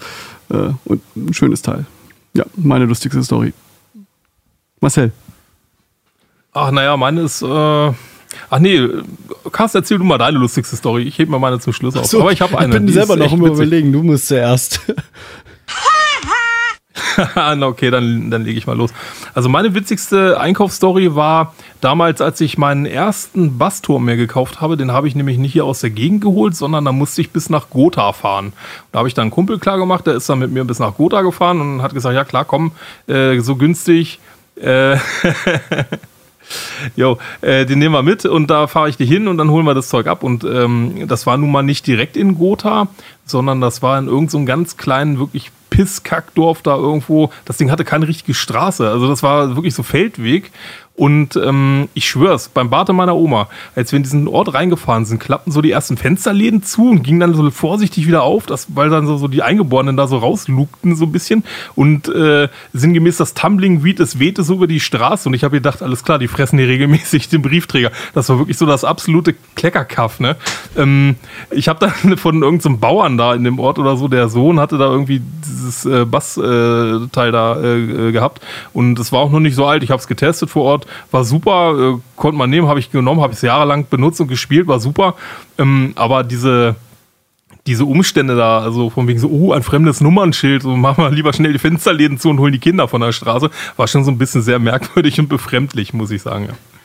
Äh, 0.51 0.71
und 0.85 1.03
ein 1.17 1.35
schönes 1.35 1.63
Teil. 1.63 1.87
Ja, 2.35 2.45
meine 2.57 2.85
lustigste 2.87 3.23
Story. 3.23 3.53
Marcel. 4.81 5.13
Ach, 6.53 6.71
naja, 6.71 6.97
meine 6.97 7.23
ist. 7.23 7.43
Äh 7.43 7.93
Ach 8.51 8.59
nee, 8.59 8.89
Carsten, 9.53 9.79
erzähl 9.79 9.99
du 9.99 10.05
mal 10.05 10.19
deine 10.19 10.39
lustigste 10.39 10.77
Story. 10.77 11.03
Ich 11.03 11.19
hebe 11.19 11.31
mir 11.31 11.39
meine 11.39 11.59
zum 11.61 11.73
Schluss 11.73 11.97
auf. 11.97 12.13
Aber 12.15 12.33
ich 12.33 12.41
habe 12.41 12.59
eine. 12.59 12.75
Ich 12.75 12.81
bin 12.81 12.89
selber 12.93 13.17
noch 13.17 13.33
witzig. 13.33 13.55
überlegen, 13.55 13.93
du 13.93 14.03
musst 14.03 14.29
zuerst. 14.29 14.81
Na, 17.35 17.67
okay, 17.67 17.91
dann, 17.91 18.31
dann 18.31 18.45
lege 18.45 18.59
ich 18.59 18.67
mal 18.67 18.77
los. 18.77 18.91
Also 19.35 19.49
meine 19.49 19.75
witzigste 19.75 20.41
Einkaufsstory 20.41 21.15
war 21.15 21.55
damals, 21.81 22.21
als 22.21 22.41
ich 22.41 22.59
meinen 22.59 22.87
ersten 22.87 23.59
Bassturm 23.59 24.05
mir 24.05 24.17
gekauft 24.17 24.61
habe. 24.61 24.77
Den 24.77 24.93
habe 24.93 25.09
ich 25.09 25.15
nämlich 25.15 25.39
nicht 25.39 25.53
hier 25.53 25.65
aus 25.65 25.81
der 25.81 25.91
Gegend 25.91 26.23
geholt, 26.23 26.57
sondern 26.57 26.85
da 26.85 26.93
musste 26.93 27.21
ich 27.21 27.31
bis 27.31 27.51
nach 27.51 27.71
Gotha 27.71 28.13
fahren. 28.13 28.53
Da 28.93 28.99
habe 29.01 29.09
ich 29.09 29.15
dann 29.15 29.25
einen 29.25 29.31
Kumpel 29.31 29.59
klar 29.59 29.79
gemacht, 29.79 30.07
der 30.07 30.15
ist 30.15 30.29
dann 30.29 30.39
mit 30.39 30.51
mir 30.51 30.65
bis 30.65 30.79
nach 30.79 30.95
Gotha 30.95 31.23
gefahren 31.23 31.61
und 31.61 31.83
hat 31.83 31.95
gesagt, 31.95 32.15
ja 32.15 32.25
klar, 32.25 32.45
komm, 32.45 32.73
äh, 33.07 33.39
so 33.41 33.57
günstig. 33.57 34.21
Äh, 34.57 34.97
Jo, 36.97 37.19
äh, 37.41 37.67
den 37.67 37.79
nehmen 37.79 37.95
wir 37.95 38.03
mit 38.03 38.25
und 38.25 38.49
da 38.49 38.67
fahre 38.67 38.89
ich 38.89 38.97
die 38.97 39.07
hin 39.07 39.29
und 39.29 39.39
dann 39.39 39.51
holen 39.51 39.67
wir 39.67 39.75
das 39.75 39.89
Zeug 39.89 40.07
ab. 40.07 40.23
Und 40.23 40.45
ähm, 40.45 41.07
das 41.07 41.27
war 41.27 41.37
nun 41.37 41.53
mal 41.53 41.63
nicht 41.63 41.87
direkt 41.87 42.17
in 42.17 42.37
Gotha, 42.37 42.89
sondern 43.25 43.61
das 43.61 43.83
war 43.83 43.99
in 43.99 44.07
irgendeinem 44.07 44.29
so 44.29 44.45
ganz 44.45 44.77
kleinen, 44.77 45.19
wirklich 45.19 45.51
Pisskackdorf 45.79 46.63
da 46.63 46.75
irgendwo. 46.75 47.31
Das 47.45 47.57
Ding 47.57 47.71
hatte 47.71 47.85
keine 47.85 48.09
richtige 48.09 48.35
Straße. 48.35 48.91
Also 48.91 49.07
das 49.07 49.23
war 49.23 49.55
wirklich 49.55 49.77
so 49.77 49.85
Feldweg. 49.85 50.51
Und 50.99 51.37
ähm, 51.37 51.89
ich 51.95 52.09
schwör's, 52.09 52.49
beim 52.49 52.71
Bad 52.71 52.89
meiner 52.89 53.15
Oma, 53.15 53.49
als 53.77 53.93
wir 53.93 53.99
in 53.99 54.03
diesen 54.03 54.27
Ort 54.27 54.53
reingefahren 54.53 55.05
sind, 55.05 55.21
klappten 55.21 55.53
so 55.53 55.63
die 55.63 55.71
ersten 55.71 55.97
Fensterläden 55.97 56.65
zu 56.65 56.91
und 56.91 57.05
gingen 57.05 57.21
dann 57.21 57.35
so 57.35 57.49
vorsichtig 57.53 58.09
wieder 58.09 58.25
auf, 58.25 58.47
das, 58.47 58.67
weil 58.75 58.91
dann 58.91 59.07
so, 59.07 59.17
so 59.17 59.29
die 59.29 59.43
Eingeborenen 59.43 59.97
da 59.97 60.09
so 60.09 60.19
rauslugten 60.19 60.97
so 60.97 61.05
ein 61.05 61.13
bisschen. 61.13 61.45
Und 61.77 62.09
äh, 62.09 62.49
sinngemäß 62.73 63.17
das 63.19 63.35
Tumbling 63.35 63.85
Weed, 63.85 64.01
es 64.01 64.19
wehte 64.19 64.43
so 64.43 64.55
über 64.55 64.67
die 64.67 64.81
Straße. 64.81 65.29
Und 65.29 65.35
ich 65.35 65.45
habe 65.45 65.59
gedacht, 65.59 65.83
alles 65.83 66.03
klar, 66.03 66.19
die 66.19 66.27
fressen 66.27 66.59
hier 66.59 66.67
regelmäßig 66.67 67.29
den 67.29 67.43
Briefträger. 67.43 67.93
Das 68.13 68.29
war 68.29 68.41
wirklich 68.41 68.59
so 68.59 68.67
das 68.67 68.83
absolute 68.83 69.37
Kleckerkaff. 69.55 70.19
Ne? 70.19 70.35
Ähm, 70.77 71.15
ich 71.53 71.69
habe 71.69 71.79
dann 71.79 72.17
von 72.17 72.43
irgendeinem 72.43 72.75
so 72.75 72.81
Bauern 72.81 73.17
da 73.17 73.35
in 73.35 73.45
dem 73.45 73.61
Ort 73.61 73.79
oder 73.79 73.97
so, 73.97 74.09
der 74.09 74.29
Sohn 74.29 74.59
hatte 74.59 74.79
da 74.79 74.87
irgendwie 74.91 75.23
dieses 75.45 75.85
äh, 75.85 76.05
Bassteil 76.05 77.29
äh, 77.29 77.33
da 77.33 77.63
äh, 77.63 78.11
gehabt. 78.11 78.43
Und 78.73 78.99
es 78.99 79.13
war 79.13 79.21
auch 79.21 79.31
noch 79.31 79.41
nicht 79.41 79.55
so 79.55 79.65
alt. 79.65 79.85
Ich 79.85 79.91
habe 79.91 80.01
es 80.01 80.09
getestet 80.09 80.51
vor 80.51 80.65
Ort, 80.65 80.88
war 81.11 81.25
super, 81.25 81.97
äh, 81.97 82.01
konnte 82.17 82.37
man 82.37 82.51
nehmen, 82.51 82.69
habe 82.69 82.81
ich 82.81 82.91
genommen, 82.91 83.21
habe 83.21 83.33
es 83.33 83.43
jahrelang 83.43 83.87
benutzt 83.89 84.21
und 84.21 84.29
gespielt, 84.29 84.67
war 84.67 84.81
super. 84.81 85.15
Ähm, 85.59 85.93
aber 85.97 86.25
diese 86.25 86.77
diese 87.67 87.85
Umstände 87.85 88.35
da, 88.35 88.61
also 88.61 88.89
von 88.89 89.07
wegen 89.07 89.19
so, 89.19 89.29
oh, 89.29 89.53
ein 89.53 89.63
fremdes 89.63 90.01
Nummernschild, 90.01 90.63
so 90.63 90.75
machen 90.75 91.05
wir 91.05 91.11
lieber 91.11 91.35
schnell 91.35 91.53
die 91.53 91.59
Fensterläden 91.59 92.19
zu 92.19 92.31
und 92.31 92.39
holen 92.39 92.53
die 92.53 92.59
Kinder 92.59 92.89
von 92.89 93.03
der 93.03 93.13
Straße, 93.13 93.51
war 93.77 93.87
schon 93.87 94.05
so 94.05 94.11
ein 94.11 94.17
bisschen 94.17 94.41
sehr 94.41 94.59
merkwürdig 94.59 95.21
und 95.21 95.29
befremdlich, 95.29 95.93
muss 95.93 96.11
ich 96.11 96.23
sagen. 96.23 96.47
Ja. 96.47 96.78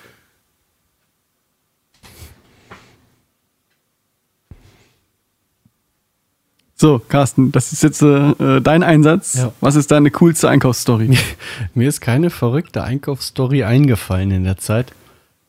So, 6.84 7.00
Carsten, 7.08 7.54
das 7.54 7.72
ist 7.72 7.82
jetzt 7.82 8.02
äh, 8.02 8.60
dein 8.60 8.84
Einsatz. 8.84 9.36
Ja. 9.36 9.54
Was 9.62 9.78
ist 9.78 9.90
deine 9.92 10.12
coolste 10.12 10.50
Einkaufsstory? 10.50 11.18
Mir 11.74 11.88
ist 11.88 12.02
keine 12.02 12.30
verrückte 12.30 12.84
Einkaufsstory 12.84 13.64
eingefallen 13.64 14.32
in 14.32 14.44
der 14.44 14.58
Zeit. 14.58 14.92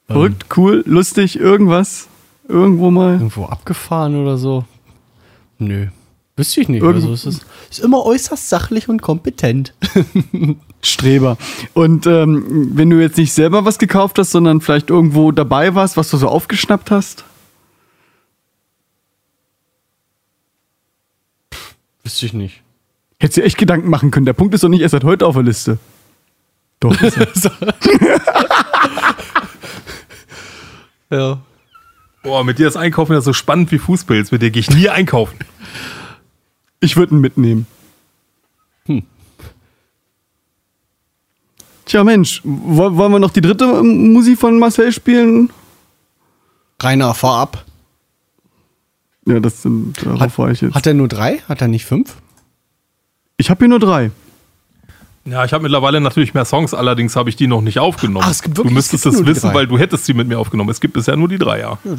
Verrückt, 0.06 0.46
cool, 0.56 0.84
lustig, 0.86 1.36
irgendwas? 1.36 2.06
Irgendwo 2.48 2.92
mal? 2.92 3.14
Irgendwo 3.14 3.46
abgefahren 3.46 4.14
oder 4.14 4.38
so? 4.38 4.64
Nö. 5.58 5.86
Wüsste 6.36 6.60
ich 6.60 6.68
nicht. 6.68 6.82
Irgend- 6.84 7.02
Also 7.02 7.12
es 7.12 7.26
ist, 7.26 7.46
ist 7.68 7.80
immer 7.80 8.06
äußerst 8.06 8.48
sachlich 8.48 8.88
und 8.88 9.02
kompetent. 9.02 9.74
Streber. 10.82 11.36
Und 11.72 12.06
ähm, 12.06 12.70
wenn 12.74 12.90
du 12.90 13.00
jetzt 13.00 13.16
nicht 13.18 13.32
selber 13.32 13.64
was 13.64 13.80
gekauft 13.80 14.20
hast, 14.20 14.30
sondern 14.30 14.60
vielleicht 14.60 14.88
irgendwo 14.88 15.32
dabei 15.32 15.74
warst, 15.74 15.96
was 15.96 16.10
du 16.10 16.16
so 16.16 16.28
aufgeschnappt 16.28 16.92
hast? 16.92 17.24
Wüsste 22.04 22.26
ich 22.26 22.32
nicht. 22.32 22.62
Hättest 23.18 23.38
dir 23.38 23.44
echt 23.44 23.58
Gedanken 23.58 23.88
machen 23.90 24.10
können. 24.10 24.26
Der 24.26 24.32
Punkt 24.34 24.54
ist 24.54 24.62
doch 24.62 24.68
nicht 24.68 24.80
erst 24.82 24.92
seit 24.92 25.04
heute 25.04 25.26
auf 25.26 25.34
der 25.34 25.42
Liste. 25.44 25.78
Doch. 26.80 27.00
ist 27.00 27.16
er. 27.46 27.52
Ja. 31.10 31.38
Boah, 32.22 32.42
mit 32.44 32.58
dir 32.58 32.66
ist 32.66 32.76
Einkaufen 32.76 33.12
ja 33.12 33.20
so 33.20 33.32
spannend 33.32 33.70
wie 33.70 33.78
Fußball. 33.78 34.16
Jetzt 34.16 34.32
mit 34.32 34.42
dir 34.42 34.50
gehe 34.50 34.60
ich 34.60 34.70
nie 34.70 34.88
einkaufen. 34.88 35.38
ich 36.80 36.96
würde 36.96 37.14
ihn 37.14 37.20
mitnehmen. 37.20 37.66
Hm. 38.86 39.02
Tja, 41.84 42.02
Mensch, 42.02 42.40
woll- 42.44 42.96
wollen 42.96 43.12
wir 43.12 43.18
noch 43.18 43.30
die 43.30 43.42
dritte 43.42 43.64
ähm, 43.66 44.12
Musik 44.12 44.38
von 44.40 44.58
Marcel 44.58 44.90
spielen? 44.92 45.50
Rainer, 46.82 47.14
fahr 47.14 47.40
ab. 47.42 47.64
Ja, 49.26 49.40
das 49.40 49.62
sind, 49.62 49.94
darauf 50.04 50.38
war 50.38 50.50
ich 50.50 50.60
jetzt. 50.60 50.74
Hat 50.74 50.86
er 50.86 50.94
nur 50.94 51.08
drei? 51.08 51.38
Hat 51.48 51.60
er 51.62 51.68
nicht 51.68 51.84
fünf? 51.84 52.16
ich 53.36 53.50
habe 53.50 53.58
hier 53.60 53.68
nur 53.68 53.80
drei. 53.80 54.10
Ja, 55.24 55.44
ich 55.44 55.52
habe 55.54 55.62
mittlerweile 55.62 56.00
natürlich 56.00 56.34
mehr 56.34 56.44
Songs, 56.44 56.74
allerdings 56.74 57.16
habe 57.16 57.30
ich 57.30 57.36
die 57.36 57.46
noch 57.46 57.62
nicht 57.62 57.78
aufgenommen. 57.78 58.26
Ah, 58.26 58.30
es 58.30 58.42
gibt 58.42 58.56
wirklich- 58.58 58.70
du 58.70 58.74
müsstest 58.74 59.06
es 59.06 59.14
gibt 59.16 59.28
es 59.28 59.36
wissen, 59.36 59.48
drei. 59.48 59.54
weil 59.54 59.66
du 59.66 59.78
hättest 59.78 60.04
sie 60.04 60.12
mit 60.14 60.28
mir 60.28 60.38
aufgenommen. 60.38 60.68
Es 60.70 60.80
gibt 60.80 60.92
bisher 60.94 61.16
nur 61.16 61.28
die 61.28 61.38
drei, 61.38 61.60
ja. 61.60 61.78
Ja, 61.84 61.96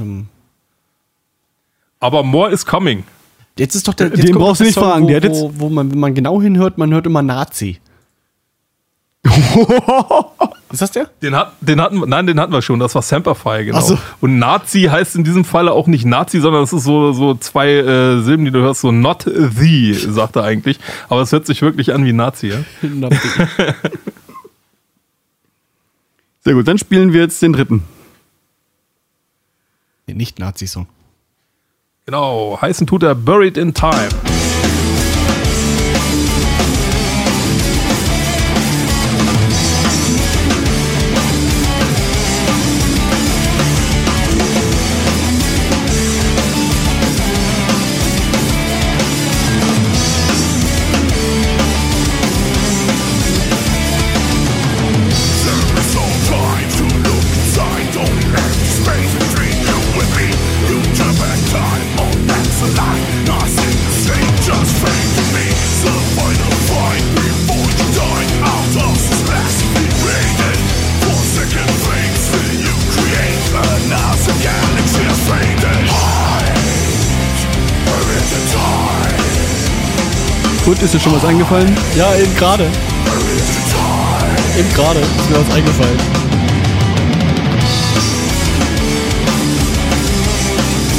Aber 2.00 2.24
more 2.24 2.52
is 2.52 2.66
coming. 2.66 3.04
Jetzt 3.58 3.74
ist 3.76 3.88
doch 3.88 3.94
der. 3.96 4.10
Den 4.12 4.20
jetzt 4.20 4.32
kommt 4.34 4.46
brauchst 4.46 4.60
du 4.62 4.66
nicht 4.66 4.76
Song, 4.76 4.84
fragen, 4.84 5.06
Wo, 5.08 5.14
hat 5.16 5.24
jetzt- 5.24 5.42
wo, 5.42 5.52
wo 5.56 5.70
man, 5.70 5.92
wenn 5.92 6.00
man 6.00 6.14
genau 6.14 6.40
hinhört, 6.42 6.78
man 6.78 6.94
hört 6.94 7.06
immer 7.08 7.22
Nazi. 7.24 7.80
Ist 10.76 10.82
das 10.82 10.92
der? 10.92 11.10
Den, 11.22 11.34
hat, 11.38 11.54
den 11.62 11.80
hatten 11.80 12.02
nein, 12.06 12.28
den 12.28 12.38
hatten 12.38 12.52
wir 12.52 12.62
schon. 12.62 12.82
Das 12.82 12.94
war 12.96 13.02
Semperfy, 13.02 13.64
genau. 13.64 13.80
So. 13.80 13.98
Und 14.20 14.40
Nazi 14.40 14.82
heißt 14.92 15.16
in 15.16 15.24
diesem 15.24 15.46
Falle 15.46 15.72
auch 15.72 15.88
nicht 15.88 16.04
Nazi, 16.04 16.42
sondern 16.42 16.64
es 16.64 16.74
ist 16.74 16.84
so, 16.84 17.14
so 17.14 17.34
zwei 17.36 17.70
äh, 17.76 18.22
Silben, 18.22 18.44
die 18.44 18.52
du 18.52 18.60
hörst, 18.60 18.82
so 18.82 18.92
not 18.92 19.24
the, 19.24 19.94
sagt 19.94 20.36
er 20.36 20.44
eigentlich. 20.44 20.78
Aber 21.08 21.22
es 21.22 21.32
hört 21.32 21.46
sich 21.48 21.62
wirklich 21.62 21.94
an 21.94 22.04
wie 22.04 22.12
Nazi, 22.12 22.48
ja? 22.50 22.58
Sehr 26.42 26.56
gut, 26.56 26.68
dann 26.68 26.78
spielen 26.78 27.14
wir 27.14 27.22
jetzt 27.22 27.42
den 27.42 27.54
dritten. 27.54 27.84
Nee, 30.08 30.16
nicht 30.16 30.40
Nazi-Song. 30.40 30.88
Genau, 32.06 32.60
heißen 32.62 32.86
tut 32.86 33.04
er 33.04 33.16
Buried 33.16 33.56
in 33.56 33.74
Time. 33.74 34.10
Gut, 80.66 80.82
ist 80.82 80.96
dir 80.96 81.00
schon 81.00 81.14
was 81.14 81.24
eingefallen? 81.24 81.78
Ja, 81.96 82.16
eben 82.16 82.36
gerade. 82.36 82.64
Eben 84.58 84.74
gerade 84.74 85.00
ist 85.00 85.30
mir 85.30 85.38
was 85.38 85.56
eingefallen. 85.56 86.00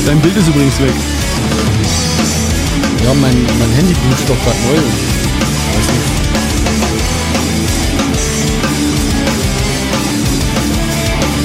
Dein 0.07 0.21
Bild 0.21 0.37
ist 0.37 0.47
übrigens 0.47 0.81
weg. 0.81 0.93
Ja, 3.05 3.13
mein, 3.15 3.35
mein 3.59 3.73
Handy 3.75 3.93
bootet 3.95 4.29
doch 4.29 4.37
gerade 4.45 4.57
neu. 4.69 4.79
und 4.79 4.87
Weiß 5.75 5.89
nicht. 5.91 6.27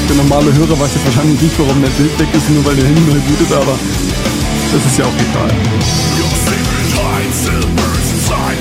Der 0.09 0.15
normale 0.17 0.53
Hörer 0.53 0.79
weiß 0.79 0.91
jetzt 0.93 1.05
wahrscheinlich 1.05 1.41
nicht, 1.41 1.57
warum 1.57 1.81
der 1.81 1.89
Bild 1.89 2.19
weg 2.19 2.27
ist, 2.33 2.49
nur 2.51 2.63
weil 2.65 2.75
der 2.75 2.85
Handy 2.85 3.01
neu 3.01 3.17
bootet, 3.17 3.51
aber 3.51 3.79
das 4.73 4.85
ist 4.85 4.99
ja 4.99 5.05
auch 5.05 5.17
egal. 5.17 5.49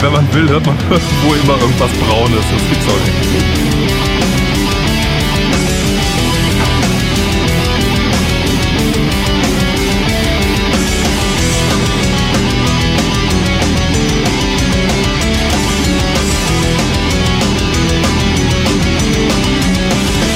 Wenn 0.00 0.12
man 0.12 0.32
will, 0.32 0.48
hört 0.48 0.64
man 0.64 0.76
irgendwo 0.90 1.34
immer 1.34 1.60
irgendwas 1.60 1.90
Braunes. 1.90 2.38
Das 2.38 2.70
gibt's 2.70 2.86
auch 2.86 3.04
nicht. 3.04 3.16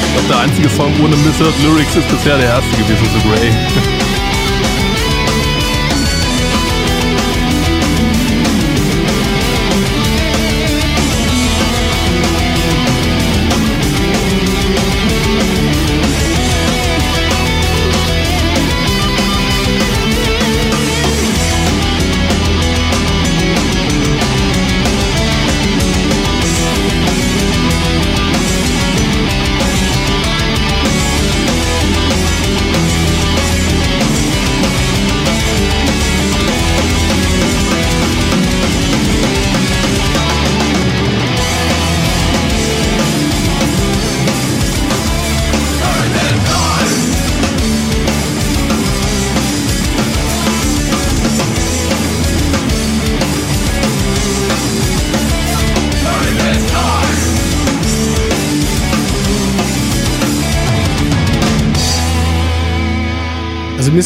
Ich 0.04 0.12
glaube, 0.12 0.28
der 0.28 0.38
einzige 0.40 0.68
Song 0.70 0.92
ohne 1.04 1.14
Misheard 1.16 1.54
Lyrics 1.62 1.94
ist 1.94 2.08
bisher 2.08 2.36
der 2.36 2.48
erste 2.48 2.76
gewesen, 2.76 3.06
The 3.14 3.28
Grey. 3.28 3.98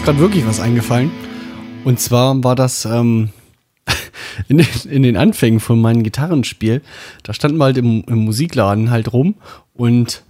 gerade 0.06 0.20
wirklich 0.20 0.46
was 0.46 0.60
eingefallen. 0.60 1.10
Und 1.82 1.98
zwar 1.98 2.44
war 2.44 2.54
das 2.54 2.84
ähm, 2.84 3.30
in, 4.48 4.58
den, 4.58 4.66
in 4.88 5.02
den 5.02 5.16
Anfängen 5.16 5.58
von 5.58 5.80
meinem 5.80 6.04
Gitarrenspiel. 6.04 6.80
Da 7.24 7.34
standen 7.34 7.58
wir 7.58 7.64
halt 7.64 7.76
im, 7.76 8.04
im 8.06 8.18
Musikladen 8.18 8.92
halt 8.92 9.12
rum 9.12 9.34
und 9.74 10.22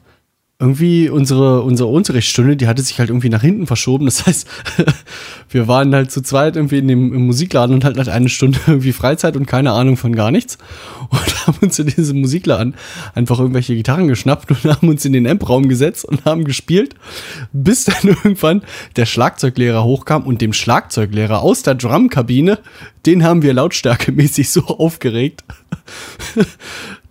irgendwie 0.58 1.10
unsere, 1.10 1.60
unsere 1.60 1.90
Unterrichtsstunde, 1.90 2.56
die 2.56 2.66
hatte 2.66 2.80
sich 2.80 2.98
halt 2.98 3.10
irgendwie 3.10 3.28
nach 3.28 3.42
hinten 3.42 3.66
verschoben. 3.66 4.06
Das 4.06 4.26
heißt, 4.26 4.48
wir 5.50 5.68
waren 5.68 5.94
halt 5.94 6.10
zu 6.10 6.22
zweit 6.22 6.56
irgendwie 6.56 6.78
in 6.78 6.88
dem 6.88 7.12
im 7.12 7.26
Musikladen 7.26 7.74
und 7.74 7.84
hatten 7.84 7.98
halt 7.98 8.08
eine 8.08 8.30
Stunde 8.30 8.58
irgendwie 8.66 8.92
Freizeit 8.92 9.36
und 9.36 9.44
keine 9.46 9.72
Ahnung 9.72 9.98
von 9.98 10.14
gar 10.14 10.30
nichts. 10.30 10.56
Und 11.10 11.46
haben 11.46 11.58
uns 11.60 11.78
in 11.78 11.88
diesem 11.88 12.20
Musikladen 12.20 12.74
einfach 13.14 13.38
irgendwelche 13.38 13.74
Gitarren 13.74 14.08
geschnappt 14.08 14.50
und 14.50 14.64
haben 14.64 14.88
uns 14.88 15.04
in 15.04 15.12
den 15.12 15.26
Amp-Raum 15.26 15.68
gesetzt 15.68 16.06
und 16.06 16.24
haben 16.24 16.44
gespielt, 16.44 16.94
bis 17.52 17.84
dann 17.84 18.08
irgendwann 18.08 18.62
der 18.96 19.04
Schlagzeuglehrer 19.04 19.84
hochkam 19.84 20.22
und 20.22 20.40
dem 20.40 20.54
Schlagzeuglehrer 20.54 21.42
aus 21.42 21.62
der 21.64 21.74
Drumkabine, 21.74 22.58
den 23.04 23.24
haben 23.24 23.42
wir 23.42 23.52
lautstärkemäßig 23.52 24.50
so 24.50 24.64
aufgeregt, 24.66 25.44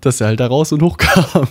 dass 0.06 0.22
er 0.22 0.27
halt 0.27 0.40
da 0.40 0.48
raus 0.48 0.72
und 0.72 0.82
hochkam. 0.82 1.48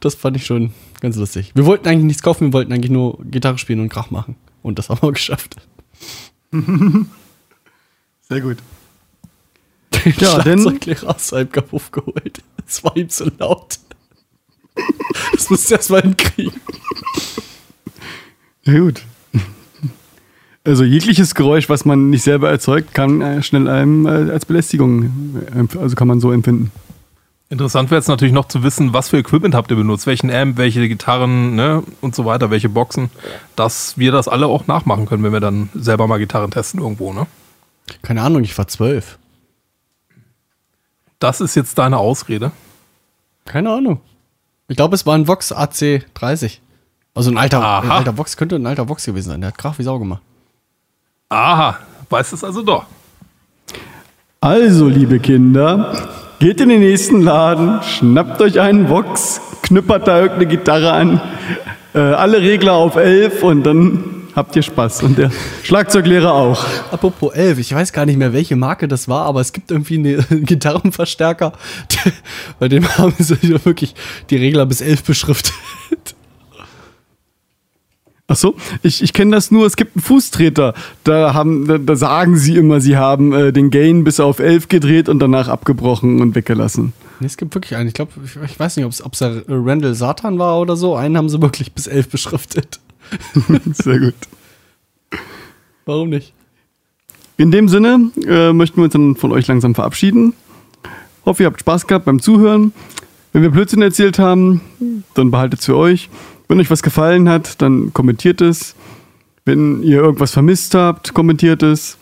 Das 0.00 0.14
fand 0.14 0.36
ich 0.36 0.46
schon 0.46 0.72
ganz 1.00 1.16
lustig. 1.16 1.52
Wir 1.54 1.66
wollten 1.66 1.88
eigentlich 1.88 2.04
nichts 2.04 2.22
kaufen, 2.22 2.48
wir 2.48 2.52
wollten 2.52 2.72
eigentlich 2.72 2.90
nur 2.90 3.18
Gitarre 3.24 3.58
spielen 3.58 3.80
und 3.80 3.88
Krach 3.88 4.10
machen. 4.10 4.36
Und 4.62 4.78
das 4.78 4.88
haben 4.88 5.02
wir 5.02 5.12
geschafft. 5.12 5.56
Sehr 6.52 8.40
gut. 8.40 8.58
Den 10.04 10.14
Ja, 10.18 10.42
Schlagzeuglehrer 10.42 11.14
aus 11.14 11.28
seinem 11.28 11.50
Kapuff 11.50 11.90
geholt. 11.90 12.42
Das 12.66 12.82
war 12.82 12.96
ihm 12.96 13.08
zu 13.08 13.30
laut. 13.38 13.78
Das 15.32 15.48
musste 15.50 15.76
erst 15.76 15.88
mal 15.88 16.02
hinkriegen. 16.02 16.60
Ja, 18.64 18.76
gut. 18.80 19.02
Also 20.64 20.82
jegliches 20.82 21.36
Geräusch, 21.36 21.68
was 21.68 21.84
man 21.84 22.10
nicht 22.10 22.24
selber 22.24 22.50
erzeugt, 22.50 22.92
kann 22.92 23.20
äh, 23.20 23.40
schnell 23.44 23.68
einem 23.68 24.04
äh, 24.06 24.32
als 24.32 24.46
Belästigung, 24.46 25.04
äh, 25.54 25.78
also 25.78 25.94
kann 25.94 26.08
man 26.08 26.18
so 26.18 26.32
empfinden. 26.32 26.72
Interessant 27.48 27.90
wäre 27.90 28.00
jetzt 28.00 28.08
natürlich 28.08 28.34
noch 28.34 28.48
zu 28.48 28.64
wissen, 28.64 28.92
was 28.92 29.10
für 29.10 29.18
Equipment 29.18 29.54
habt 29.54 29.70
ihr 29.70 29.76
benutzt, 29.76 30.06
welchen 30.06 30.32
Amp, 30.32 30.56
welche 30.56 30.88
Gitarren 30.88 31.54
ne, 31.54 31.82
und 32.00 32.14
so 32.14 32.24
weiter, 32.24 32.50
welche 32.50 32.68
Boxen, 32.68 33.10
dass 33.54 33.96
wir 33.96 34.10
das 34.10 34.26
alle 34.26 34.46
auch 34.46 34.66
nachmachen 34.66 35.06
können, 35.06 35.22
wenn 35.22 35.32
wir 35.32 35.40
dann 35.40 35.68
selber 35.72 36.08
mal 36.08 36.18
Gitarren 36.18 36.50
testen 36.50 36.80
irgendwo. 36.80 37.12
Ne? 37.12 37.26
Keine 38.02 38.22
Ahnung, 38.22 38.42
ich 38.42 38.56
war 38.58 38.66
zwölf. 38.66 39.18
Das 41.20 41.40
ist 41.40 41.54
jetzt 41.54 41.78
deine 41.78 41.98
Ausrede. 41.98 42.50
Keine 43.44 43.70
Ahnung. 43.70 44.00
Ich 44.66 44.76
glaube, 44.76 44.96
es 44.96 45.06
war 45.06 45.14
ein 45.14 45.28
Vox 45.28 45.52
AC30. 45.52 46.58
Also 47.14 47.30
ein 47.30 47.38
alter, 47.38 47.82
ein 47.82 47.90
alter 47.90 48.18
Vox, 48.18 48.36
könnte 48.36 48.56
ein 48.56 48.66
alter 48.66 48.88
Vox 48.88 49.04
gewesen 49.06 49.30
sein. 49.30 49.40
Der 49.40 49.48
hat 49.48 49.58
Krach 49.58 49.78
wie 49.78 49.84
Sau 49.84 50.00
gemacht. 50.00 50.20
Aha, 51.28 51.78
weißt 52.10 52.32
es 52.32 52.42
also 52.44 52.62
doch. 52.62 52.86
Also, 54.40 54.88
liebe 54.88 55.18
Kinder, 55.18 56.08
geht 56.38 56.60
in 56.60 56.68
den 56.68 56.80
nächsten 56.80 57.22
Laden, 57.22 57.82
schnappt 57.82 58.40
euch 58.40 58.60
einen 58.60 58.86
Box, 58.86 59.40
knüppert 59.62 60.06
da 60.06 60.18
irgendeine 60.20 60.46
Gitarre 60.46 60.92
an, 60.92 61.20
äh, 61.94 61.98
alle 61.98 62.40
Regler 62.40 62.74
auf 62.74 62.96
11 62.96 63.42
und 63.42 63.64
dann 63.64 64.04
habt 64.34 64.54
ihr 64.54 64.62
Spaß. 64.62 65.02
Und 65.02 65.16
der 65.16 65.30
Schlagzeuglehrer 65.62 66.32
auch. 66.32 66.64
Apropos 66.92 67.34
11, 67.34 67.58
ich 67.58 67.74
weiß 67.74 67.92
gar 67.92 68.04
nicht 68.04 68.18
mehr, 68.18 68.34
welche 68.34 68.54
Marke 68.54 68.86
das 68.86 69.08
war, 69.08 69.24
aber 69.24 69.40
es 69.40 69.52
gibt 69.52 69.70
irgendwie 69.70 69.96
einen 69.96 70.44
Gitarrenverstärker, 70.44 71.52
bei 72.58 72.68
dem 72.68 72.86
haben 72.98 73.14
sie 73.18 73.64
wirklich 73.64 73.94
die 74.28 74.36
Regler 74.36 74.66
bis 74.66 74.82
11 74.82 75.04
beschriftet. 75.04 75.54
Ach 78.28 78.36
so, 78.36 78.56
ich, 78.82 79.02
ich 79.02 79.12
kenne 79.12 79.36
das 79.36 79.52
nur, 79.52 79.66
es 79.66 79.76
gibt 79.76 79.96
einen 79.96 80.02
Fußtreter. 80.02 80.74
Da, 81.04 81.32
haben, 81.32 81.68
da, 81.68 81.78
da 81.78 81.94
sagen 81.94 82.36
sie 82.36 82.56
immer, 82.56 82.80
sie 82.80 82.96
haben 82.96 83.32
äh, 83.32 83.52
den 83.52 83.70
Gain 83.70 84.02
bis 84.02 84.18
auf 84.18 84.40
11 84.40 84.66
gedreht 84.66 85.08
und 85.08 85.20
danach 85.20 85.48
abgebrochen 85.48 86.20
und 86.20 86.34
weggelassen. 86.34 86.92
Nee, 87.20 87.26
es 87.26 87.36
gibt 87.36 87.54
wirklich 87.54 87.76
einen. 87.76 87.86
Ich 87.88 87.94
glaube, 87.94 88.12
ich, 88.24 88.36
ich 88.36 88.58
weiß 88.58 88.76
nicht, 88.76 88.84
ob 89.04 89.12
es 89.12 89.18
der 89.20 89.42
Randall 89.48 89.94
Satan 89.94 90.40
war 90.40 90.60
oder 90.60 90.76
so. 90.76 90.96
Einen 90.96 91.16
haben 91.16 91.28
sie 91.28 91.40
wirklich 91.40 91.72
bis 91.72 91.86
11 91.86 92.08
beschriftet. 92.08 92.80
Sehr 93.72 94.00
gut. 94.00 94.14
Warum 95.84 96.10
nicht? 96.10 96.32
In 97.36 97.52
dem 97.52 97.68
Sinne 97.68 98.10
äh, 98.26 98.52
möchten 98.52 98.78
wir 98.78 98.84
uns 98.84 98.92
dann 98.92 99.14
von 99.14 99.30
euch 99.30 99.46
langsam 99.46 99.74
verabschieden. 99.76 100.34
Hoffe, 101.24 101.44
ihr 101.44 101.46
habt 101.46 101.60
Spaß 101.60 101.86
gehabt 101.86 102.06
beim 102.06 102.20
Zuhören. 102.20 102.72
Wenn 103.32 103.42
wir 103.42 103.50
Blödsinn 103.50 103.82
erzählt 103.82 104.18
haben, 104.18 104.62
dann 105.14 105.30
behaltet 105.30 105.60
es 105.60 105.66
für 105.66 105.76
euch. 105.76 106.08
Wenn 106.48 106.60
euch 106.60 106.70
was 106.70 106.82
gefallen 106.82 107.28
hat, 107.28 107.60
dann 107.60 107.92
kommentiert 107.92 108.40
es. 108.40 108.74
Wenn 109.44 109.82
ihr 109.82 109.98
irgendwas 109.98 110.32
vermisst 110.32 110.74
habt, 110.74 111.14
kommentiert 111.14 111.62
es. 111.62 111.98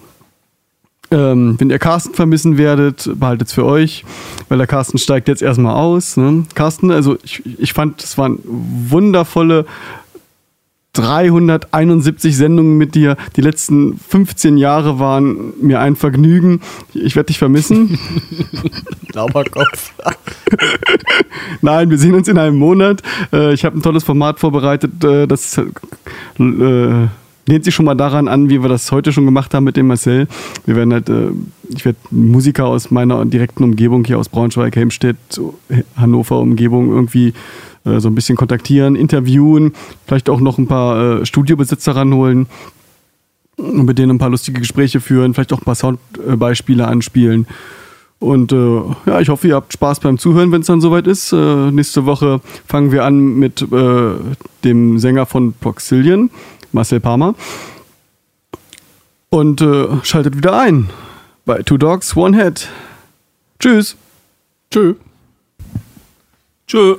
Ähm, 1.10 1.56
wenn 1.58 1.70
ihr 1.70 1.78
Carsten 1.78 2.14
vermissen 2.14 2.56
werdet, 2.56 3.10
behaltet 3.14 3.48
es 3.48 3.54
für 3.54 3.64
euch, 3.64 4.04
weil 4.48 4.58
der 4.58 4.66
Carsten 4.66 4.98
steigt 4.98 5.28
jetzt 5.28 5.42
erstmal 5.42 5.74
aus. 5.74 6.16
Ne? 6.16 6.44
Carsten, 6.54 6.90
also 6.90 7.16
ich, 7.22 7.42
ich 7.58 7.72
fand, 7.72 8.02
es 8.02 8.16
waren 8.16 8.38
wundervolle 8.44 9.66
371 10.94 12.36
Sendungen 12.36 12.78
mit 12.78 12.94
dir. 12.94 13.16
Die 13.36 13.40
letzten 13.40 13.98
15 13.98 14.56
Jahre 14.56 14.98
waren 14.98 15.52
mir 15.60 15.80
ein 15.80 15.96
Vergnügen. 15.96 16.60
Ich 16.94 17.14
werde 17.16 17.26
dich 17.28 17.38
vermissen. 17.38 17.98
Lauberkopf. 19.12 19.92
Nein, 21.60 21.90
wir 21.90 21.98
sehen 21.98 22.14
uns 22.14 22.28
in 22.28 22.38
einem 22.38 22.56
Monat. 22.56 23.02
Äh, 23.32 23.52
Ich 23.54 23.64
habe 23.64 23.78
ein 23.78 23.82
tolles 23.82 24.04
Format 24.04 24.40
vorbereitet. 24.40 25.04
äh, 25.04 25.26
Das 25.26 25.58
äh, 25.58 25.64
lehnt 27.46 27.64
sich 27.64 27.74
schon 27.74 27.84
mal 27.84 27.94
daran 27.94 28.28
an, 28.28 28.48
wie 28.48 28.62
wir 28.62 28.68
das 28.68 28.90
heute 28.90 29.12
schon 29.12 29.24
gemacht 29.24 29.54
haben 29.54 29.64
mit 29.64 29.76
dem 29.76 29.86
Marcel. 29.86 30.28
Wir 30.66 30.76
werden 30.76 30.92
halt, 30.92 31.08
äh, 31.08 31.30
ich 31.68 31.84
werde 31.84 31.98
Musiker 32.10 32.66
aus 32.66 32.90
meiner 32.90 33.24
direkten 33.24 33.64
Umgebung 33.64 34.04
hier 34.04 34.18
aus 34.18 34.28
Braunschweig, 34.28 34.74
Helmstedt, 34.76 35.16
Hannover 35.96 36.40
Umgebung 36.40 36.90
irgendwie 36.90 37.34
äh, 37.84 38.00
so 38.00 38.08
ein 38.08 38.14
bisschen 38.14 38.36
kontaktieren, 38.36 38.96
interviewen, 38.96 39.72
vielleicht 40.06 40.30
auch 40.30 40.40
noch 40.40 40.58
ein 40.58 40.66
paar 40.66 41.20
äh, 41.20 41.26
Studiobesitzer 41.26 41.94
ranholen 41.94 42.46
und 43.56 43.84
mit 43.84 43.98
denen 43.98 44.12
ein 44.12 44.18
paar 44.18 44.30
lustige 44.30 44.60
Gespräche 44.60 45.00
führen, 45.00 45.34
vielleicht 45.34 45.52
auch 45.52 45.60
ein 45.60 45.64
paar 45.64 45.74
Soundbeispiele 45.74 46.86
anspielen. 46.86 47.46
Und 48.20 48.52
äh, 48.52 48.80
ja, 49.06 49.20
ich 49.20 49.28
hoffe, 49.28 49.48
ihr 49.48 49.54
habt 49.54 49.72
Spaß 49.72 50.00
beim 50.00 50.16
Zuhören, 50.16 50.50
wenn 50.50 50.62
es 50.62 50.66
dann 50.66 50.80
soweit 50.80 51.06
ist. 51.06 51.32
Äh, 51.32 51.70
nächste 51.72 52.06
Woche 52.06 52.40
fangen 52.66 52.90
wir 52.90 53.04
an 53.04 53.34
mit 53.38 53.60
äh, 53.60 54.12
dem 54.64 54.98
Sänger 54.98 55.26
von 55.26 55.52
Proxillion, 55.52 56.30
Marcel 56.74 57.01
Palmer. 57.01 57.34
Und 59.30 59.60
äh, 59.60 59.86
schaltet 60.02 60.36
wieder 60.36 60.59
ein 60.59 60.90
bei 61.44 61.62
Two 61.62 61.78
Dogs, 61.78 62.16
One 62.16 62.36
Head. 62.36 62.68
Tschüss. 63.59 63.96
Tschö. 64.70 64.94
Tschö. 66.66 66.96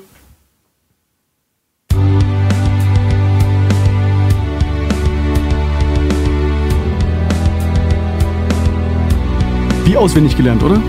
Wie 9.83 9.97
auswendig 9.97 10.35
gelernt, 10.35 10.63
oder? 10.63 10.81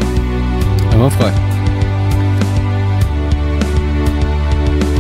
Einmal 0.93 1.11
frei. 1.11 1.33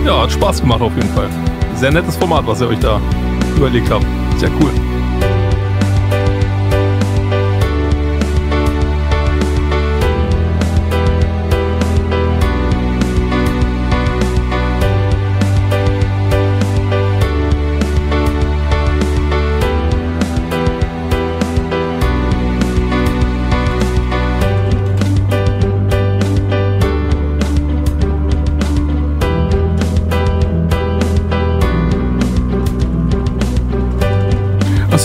Ja, 0.04 0.22
hat 0.22 0.32
Spaß 0.32 0.60
gemacht 0.60 0.80
auf 0.80 0.94
jeden 0.94 1.08
Fall. 1.10 1.28
Sehr 1.74 1.92
nettes 1.92 2.16
Format, 2.16 2.46
was 2.46 2.60
ihr 2.60 2.68
euch 2.68 2.78
da 2.78 3.00
überlegt 3.56 3.90
habt. 3.90 4.06
Sehr 4.38 4.50
cool. 4.60 4.95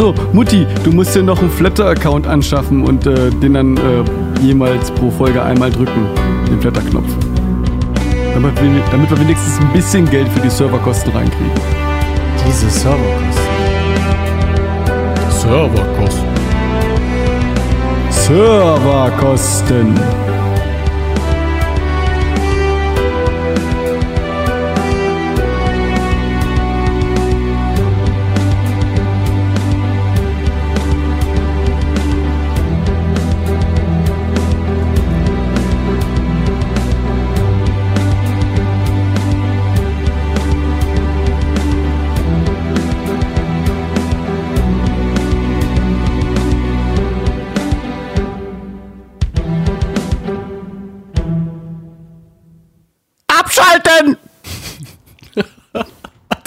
Achso, 0.01 0.15
Mutti, 0.33 0.65
du 0.83 0.91
musst 0.91 1.15
dir 1.15 1.21
noch 1.21 1.37
einen 1.37 1.51
Flatter-Account 1.51 2.25
anschaffen 2.25 2.83
und 2.83 3.05
äh, 3.05 3.29
den 3.29 3.53
dann 3.53 3.77
äh, 3.77 4.03
jemals 4.41 4.89
pro 4.89 5.11
Folge 5.11 5.43
einmal 5.43 5.69
drücken. 5.69 6.07
Den 6.49 6.59
Flatter-Knopf. 6.59 7.05
Damit 8.33 8.59
wir, 8.59 8.81
damit 8.89 9.11
wir 9.11 9.19
wenigstens 9.19 9.59
ein 9.59 9.71
bisschen 9.73 10.09
Geld 10.09 10.27
für 10.29 10.39
die 10.39 10.49
Serverkosten 10.49 11.11
reinkriegen. 11.11 11.51
Diese 12.47 12.67
Serverkosten. 12.71 13.43
Serverkosten. 15.29 16.25
Serverkosten. 18.09 20.30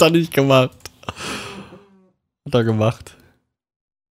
Hat 0.05 0.11
er 0.11 0.19
nicht 0.19 0.33
gemacht. 0.35 0.77
Hat 2.45 2.53
er 2.53 2.63
gemacht. 2.63 3.17